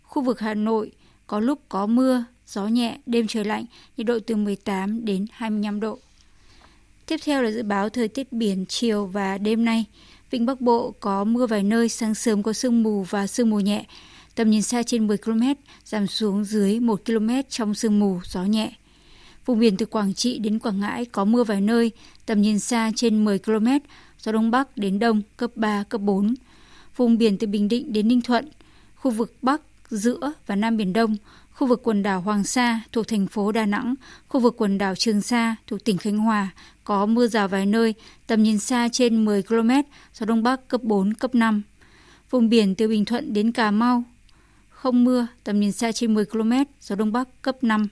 Khu 0.03 0.23
vực 0.23 0.41
Hà 0.41 0.55
Nội 0.55 0.93
có 1.27 1.41
lúc 1.41 1.61
có 1.69 1.87
mưa, 1.87 2.25
gió 2.47 2.67
nhẹ, 2.67 2.99
đêm 3.07 3.27
trời 3.27 3.45
lạnh, 3.45 3.65
nhiệt 3.97 4.07
độ 4.07 4.19
từ 4.27 4.37
18 4.37 5.05
đến 5.05 5.27
25 5.33 5.81
độ. 5.81 5.99
Tiếp 7.07 7.17
theo 7.25 7.43
là 7.43 7.51
dự 7.51 7.63
báo 7.63 7.89
thời 7.89 8.09
tiết 8.09 8.33
biển 8.33 8.67
chiều 8.69 9.07
và 9.07 9.39
đêm 9.39 9.65
nay. 9.65 9.85
Vịnh 10.33 10.47
Bắc 10.47 10.61
Bộ 10.61 10.95
có 11.01 11.25
mưa 11.25 11.47
vài 11.47 11.63
nơi, 11.63 11.89
sáng 11.89 12.15
sớm 12.15 12.43
có 12.43 12.53
sương 12.53 12.83
mù 12.83 13.03
và 13.03 13.27
sương 13.27 13.51
mù 13.51 13.61
nhẹ. 13.61 13.85
Tầm 14.35 14.51
nhìn 14.51 14.63
xa 14.63 14.83
trên 14.83 15.07
10 15.07 15.17
km, 15.17 15.43
giảm 15.85 16.07
xuống 16.07 16.45
dưới 16.45 16.81
1 16.81 17.01
km 17.07 17.29
trong 17.49 17.75
sương 17.75 17.99
mù, 18.01 18.21
gió 18.25 18.45
nhẹ. 18.45 18.73
Vùng 19.47 19.59
biển 19.59 19.77
từ 19.77 19.87
Quảng 19.87 20.15
Trị 20.15 20.39
đến 20.39 20.59
Quảng 20.59 20.81
Ngãi 20.81 21.05
có 21.05 21.25
mưa 21.25 21.45
vài 21.45 21.61
nơi, 21.61 21.91
tầm 22.27 22.43
nhìn 22.43 22.59
xa 22.59 22.91
trên 22.97 23.25
10 23.25 23.39
km, 23.39 23.67
gió 24.19 24.33
Đông 24.33 24.51
Bắc 24.51 24.77
đến 24.77 24.99
Đông 24.99 25.23
cấp 25.37 25.51
3, 25.55 25.85
cấp 25.89 26.01
4. 26.01 26.35
Vùng 26.97 27.19
biển 27.19 27.39
từ 27.39 27.47
Bình 27.47 27.69
Định 27.69 27.93
đến 27.93 28.09
Ninh 28.09 28.21
Thuận, 28.21 28.49
khu 28.95 29.11
vực 29.11 29.35
Bắc, 29.43 29.61
giữa 29.91 30.33
và 30.47 30.57
Nam 30.57 30.77
Biển 30.77 30.93
Đông, 30.93 31.17
khu 31.63 31.67
vực 31.67 31.81
quần 31.83 32.03
đảo 32.03 32.21
Hoàng 32.21 32.45
Sa 32.45 32.81
thuộc 32.93 33.09
thành 33.09 33.27
phố 33.27 33.53
Đà 33.53 33.67
Nẵng, 33.67 33.95
khu 34.29 34.41
vực 34.41 34.55
quần 34.57 34.79
đảo 34.79 34.95
Trường 34.95 35.21
Sa 35.21 35.57
thuộc 35.67 35.85
tỉnh 35.85 35.99
Khánh 35.99 36.19
Hòa 36.19 36.49
có 36.85 37.07
mưa 37.07 37.27
rào 37.27 37.49
vài 37.49 37.67
nơi, 37.67 37.95
tầm 38.27 38.43
nhìn 38.43 38.59
xa 38.59 38.89
trên 38.93 39.25
10 39.25 39.43
km, 39.43 39.71
gió 40.15 40.27
Đông 40.27 40.43
Bắc 40.43 40.69
cấp 40.69 40.83
4, 40.83 41.15
cấp 41.15 41.35
5. 41.35 41.63
Vùng 42.31 42.49
biển 42.49 42.75
từ 42.75 42.89
Bình 42.89 43.05
Thuận 43.05 43.33
đến 43.33 43.53
Cà 43.53 43.71
Mau, 43.71 44.05
không 44.71 45.05
mưa, 45.05 45.27
tầm 45.45 45.61
nhìn 45.61 45.73
xa 45.73 45.93
trên 45.93 46.15
10 46.15 46.25
km, 46.25 46.53
gió 46.81 46.97
Đông 46.97 47.13
Bắc 47.13 47.43
cấp 47.43 47.57
5. 47.63 47.89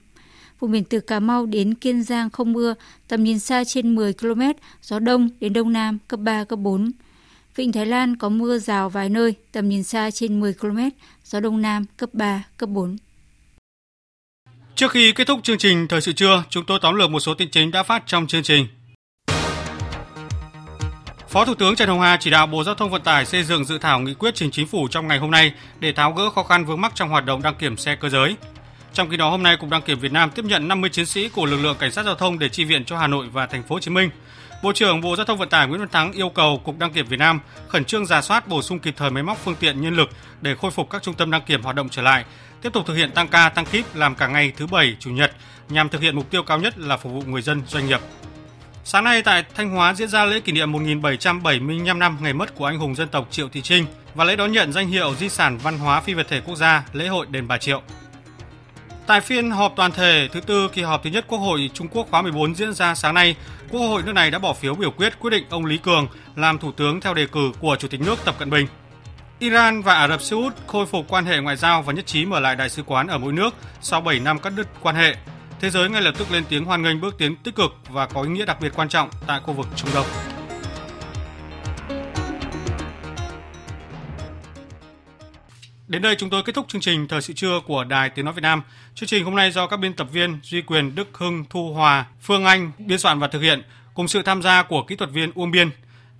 Vùng 0.59 0.71
biển 0.71 0.83
từ 0.83 0.99
Cà 0.99 1.19
Mau 1.19 1.45
đến 1.45 1.73
Kiên 1.73 2.03
Giang 2.03 2.29
không 2.29 2.53
mưa, 2.53 2.73
tầm 3.07 3.23
nhìn 3.23 3.39
xa 3.39 3.63
trên 3.63 3.95
10 3.95 4.13
km, 4.13 4.41
gió 4.81 4.99
Đông 4.99 5.29
đến 5.39 5.53
Đông 5.53 5.73
Nam 5.73 5.97
cấp 6.07 6.19
3, 6.19 6.43
cấp 6.43 6.59
4. 6.59 6.91
Vịnh 7.55 7.71
Thái 7.71 7.85
Lan 7.85 8.15
có 8.15 8.29
mưa 8.29 8.59
rào 8.59 8.89
vài 8.89 9.09
nơi, 9.09 9.35
tầm 9.51 9.69
nhìn 9.69 9.83
xa 9.83 10.11
trên 10.11 10.39
10 10.39 10.53
km, 10.53 10.79
gió 11.25 11.39
Đông 11.39 11.61
Nam 11.61 11.85
cấp 11.97 12.09
3, 12.13 12.43
cấp 12.57 12.69
4. 12.69 12.97
Trước 14.81 14.91
khi 14.91 15.11
kết 15.11 15.27
thúc 15.27 15.39
chương 15.43 15.57
trình 15.57 15.87
Thời 15.87 16.01
sự 16.01 16.11
trưa, 16.11 16.43
chúng 16.49 16.65
tôi 16.65 16.79
tóm 16.81 16.95
lược 16.95 17.11
một 17.11 17.19
số 17.19 17.33
tin 17.33 17.51
chính 17.51 17.71
đã 17.71 17.83
phát 17.83 18.03
trong 18.05 18.27
chương 18.27 18.43
trình. 18.43 18.67
Phó 21.29 21.45
Thủ 21.45 21.55
tướng 21.55 21.75
Trần 21.75 21.89
Hồng 21.89 22.01
Hà 22.01 22.17
chỉ 22.19 22.29
đạo 22.29 22.47
Bộ 22.47 22.63
Giao 22.63 22.75
thông 22.75 22.89
Vận 22.89 23.01
tải 23.01 23.25
xây 23.25 23.43
dựng 23.43 23.65
dự 23.65 23.77
thảo 23.77 23.99
nghị 23.99 24.13
quyết 24.13 24.35
trình 24.35 24.51
chính 24.51 24.67
phủ 24.67 24.87
trong 24.87 25.07
ngày 25.07 25.19
hôm 25.19 25.31
nay 25.31 25.53
để 25.79 25.93
tháo 25.93 26.11
gỡ 26.11 26.29
khó 26.29 26.43
khăn 26.43 26.65
vướng 26.65 26.81
mắc 26.81 26.91
trong 26.95 27.09
hoạt 27.09 27.25
động 27.25 27.41
đăng 27.41 27.55
kiểm 27.55 27.77
xe 27.77 27.95
cơ 27.95 28.09
giới. 28.09 28.35
Trong 28.93 29.09
khi 29.09 29.17
đó, 29.17 29.29
hôm 29.29 29.43
nay 29.43 29.57
Cục 29.57 29.69
Đăng 29.69 29.81
kiểm 29.81 29.99
Việt 29.99 30.11
Nam 30.11 30.31
tiếp 30.31 30.45
nhận 30.45 30.67
50 30.67 30.89
chiến 30.89 31.05
sĩ 31.05 31.29
của 31.29 31.45
lực 31.45 31.61
lượng 31.61 31.77
cảnh 31.79 31.91
sát 31.91 32.05
giao 32.05 32.15
thông 32.15 32.39
để 32.39 32.49
chi 32.49 32.63
viện 32.63 32.85
cho 32.85 32.97
Hà 32.97 33.07
Nội 33.07 33.27
và 33.33 33.45
Thành 33.45 33.63
phố 33.63 33.75
Hồ 33.75 33.79
Chí 33.79 33.91
Minh. 33.91 34.09
Bộ 34.61 34.73
trưởng 34.73 35.01
Bộ 35.01 35.15
Giao 35.15 35.25
thông 35.25 35.37
Vận 35.37 35.49
tải 35.49 35.67
Nguyễn 35.67 35.79
Văn 35.79 35.89
Thắng 35.89 36.11
yêu 36.11 36.29
cầu 36.29 36.61
Cục 36.65 36.77
Đăng 36.77 36.91
kiểm 36.91 37.07
Việt 37.07 37.19
Nam 37.19 37.39
khẩn 37.67 37.85
trương 37.85 38.05
giả 38.05 38.21
soát 38.21 38.47
bổ 38.47 38.61
sung 38.61 38.79
kịp 38.79 38.93
thời 38.97 39.11
máy 39.11 39.23
móc 39.23 39.37
phương 39.37 39.55
tiện 39.59 39.81
nhân 39.81 39.95
lực 39.95 40.09
để 40.41 40.55
khôi 40.55 40.71
phục 40.71 40.89
các 40.89 41.03
trung 41.03 41.15
tâm 41.15 41.31
đăng 41.31 41.41
kiểm 41.41 41.61
hoạt 41.63 41.75
động 41.75 41.89
trở 41.89 42.01
lại, 42.01 42.25
tiếp 42.61 42.73
tục 42.73 42.83
thực 42.87 42.95
hiện 42.95 43.11
tăng 43.11 43.27
ca 43.27 43.49
tăng 43.49 43.65
kíp 43.65 43.95
làm 43.95 44.15
cả 44.15 44.27
ngày 44.27 44.53
thứ 44.57 44.67
bảy, 44.67 44.95
chủ 44.99 45.09
nhật 45.09 45.31
nhằm 45.69 45.89
thực 45.89 46.01
hiện 46.01 46.15
mục 46.15 46.29
tiêu 46.29 46.43
cao 46.43 46.59
nhất 46.59 46.79
là 46.79 46.97
phục 46.97 47.11
vụ 47.13 47.21
người 47.21 47.41
dân, 47.41 47.61
doanh 47.67 47.87
nghiệp. 47.87 47.99
Sáng 48.83 49.03
nay 49.03 49.21
tại 49.21 49.43
Thanh 49.55 49.69
Hóa 49.69 49.93
diễn 49.93 50.09
ra 50.09 50.25
lễ 50.25 50.39
kỷ 50.39 50.51
niệm 50.51 50.71
1775 50.71 51.99
năm 51.99 52.17
ngày 52.21 52.33
mất 52.33 52.55
của 52.55 52.65
anh 52.65 52.79
hùng 52.79 52.95
dân 52.95 53.07
tộc 53.07 53.27
Triệu 53.31 53.49
Thị 53.49 53.61
Trinh 53.61 53.85
và 54.15 54.23
lễ 54.23 54.35
đón 54.35 54.51
nhận 54.51 54.73
danh 54.73 54.87
hiệu 54.87 55.15
di 55.15 55.29
sản 55.29 55.57
văn 55.57 55.77
hóa 55.77 56.01
phi 56.01 56.13
vật 56.13 56.27
thể 56.29 56.41
quốc 56.41 56.55
gia 56.55 56.83
lễ 56.93 57.07
hội 57.07 57.25
đền 57.29 57.47
Bà 57.47 57.57
Triệu. 57.57 57.81
Tại 59.11 59.21
phiên 59.21 59.51
họp 59.51 59.73
toàn 59.75 59.91
thể 59.91 60.29
thứ 60.31 60.41
tư 60.41 60.69
kỳ 60.73 60.81
họp 60.81 61.03
thứ 61.03 61.09
nhất 61.09 61.25
Quốc 61.27 61.39
hội 61.39 61.69
Trung 61.73 61.87
Quốc 61.87 62.07
khóa 62.11 62.21
14 62.21 62.55
diễn 62.55 62.73
ra 62.73 62.95
sáng 62.95 63.13
nay, 63.13 63.35
Quốc 63.69 63.79
hội 63.79 64.03
nước 64.03 64.11
này 64.11 64.31
đã 64.31 64.39
bỏ 64.39 64.53
phiếu 64.53 64.75
biểu 64.75 64.91
quyết 64.91 65.19
quyết 65.19 65.29
định 65.29 65.43
ông 65.49 65.65
Lý 65.65 65.77
Cường 65.77 66.07
làm 66.35 66.57
thủ 66.57 66.71
tướng 66.71 67.01
theo 67.01 67.13
đề 67.13 67.25
cử 67.25 67.51
của 67.59 67.75
Chủ 67.79 67.87
tịch 67.87 68.01
nước 68.01 68.19
Tập 68.25 68.35
Cận 68.39 68.49
Bình. 68.49 68.67
Iran 69.39 69.81
và 69.81 69.93
Ả 69.93 70.07
Rập 70.07 70.21
Xê 70.21 70.35
Út 70.35 70.53
khôi 70.67 70.85
phục 70.85 71.05
quan 71.09 71.25
hệ 71.25 71.39
ngoại 71.39 71.55
giao 71.55 71.81
và 71.81 71.93
nhất 71.93 72.05
trí 72.05 72.25
mở 72.25 72.39
lại 72.39 72.55
đại 72.55 72.69
sứ 72.69 72.83
quán 72.83 73.07
ở 73.07 73.17
mỗi 73.17 73.33
nước 73.33 73.53
sau 73.81 74.01
7 74.01 74.19
năm 74.19 74.39
cắt 74.39 74.53
đứt 74.55 74.67
quan 74.81 74.95
hệ. 74.95 75.15
Thế 75.59 75.69
giới 75.69 75.89
ngay 75.89 76.01
lập 76.01 76.13
tức 76.17 76.31
lên 76.31 76.43
tiếng 76.49 76.65
hoan 76.65 76.81
nghênh 76.81 77.01
bước 77.01 77.17
tiến 77.17 77.35
tích 77.35 77.55
cực 77.55 77.75
và 77.89 78.05
có 78.05 78.21
ý 78.21 78.29
nghĩa 78.29 78.45
đặc 78.45 78.61
biệt 78.61 78.71
quan 78.75 78.89
trọng 78.89 79.09
tại 79.27 79.39
khu 79.43 79.53
vực 79.53 79.67
Trung 79.75 79.89
Đông. 79.93 80.05
Đến 85.91 86.01
đây 86.01 86.15
chúng 86.15 86.29
tôi 86.29 86.43
kết 86.43 86.55
thúc 86.55 86.65
chương 86.67 86.81
trình 86.81 87.07
Thời 87.07 87.21
sự 87.21 87.33
trưa 87.33 87.59
của 87.67 87.83
Đài 87.83 88.09
Tiếng 88.09 88.25
Nói 88.25 88.33
Việt 88.33 88.41
Nam. 88.41 88.61
Chương 88.95 89.07
trình 89.07 89.25
hôm 89.25 89.35
nay 89.35 89.51
do 89.51 89.67
các 89.67 89.77
biên 89.77 89.93
tập 89.93 90.07
viên 90.11 90.39
Duy 90.43 90.61
Quyền, 90.61 90.95
Đức 90.95 91.07
Hưng, 91.13 91.45
Thu 91.49 91.73
Hòa, 91.73 92.05
Phương 92.21 92.45
Anh 92.45 92.71
biên 92.77 92.99
soạn 92.99 93.19
và 93.19 93.27
thực 93.27 93.41
hiện 93.41 93.61
cùng 93.93 94.07
sự 94.07 94.21
tham 94.21 94.41
gia 94.41 94.63
của 94.63 94.83
kỹ 94.83 94.95
thuật 94.95 95.11
viên 95.11 95.31
Uông 95.35 95.51
Biên. 95.51 95.69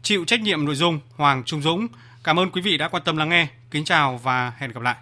Chịu 0.03 0.25
trách 0.25 0.41
nhiệm 0.41 0.65
nội 0.65 0.75
dung 0.75 0.99
Hoàng 1.15 1.43
Trung 1.43 1.61
Dũng. 1.61 1.87
Cảm 2.23 2.39
ơn 2.39 2.51
quý 2.51 2.61
vị 2.61 2.77
đã 2.77 2.87
quan 2.87 3.03
tâm 3.03 3.17
lắng 3.17 3.29
nghe. 3.29 3.47
Kính 3.71 3.85
chào 3.85 4.19
và 4.23 4.53
hẹn 4.57 4.71
gặp 4.71 4.81
lại. 4.81 4.95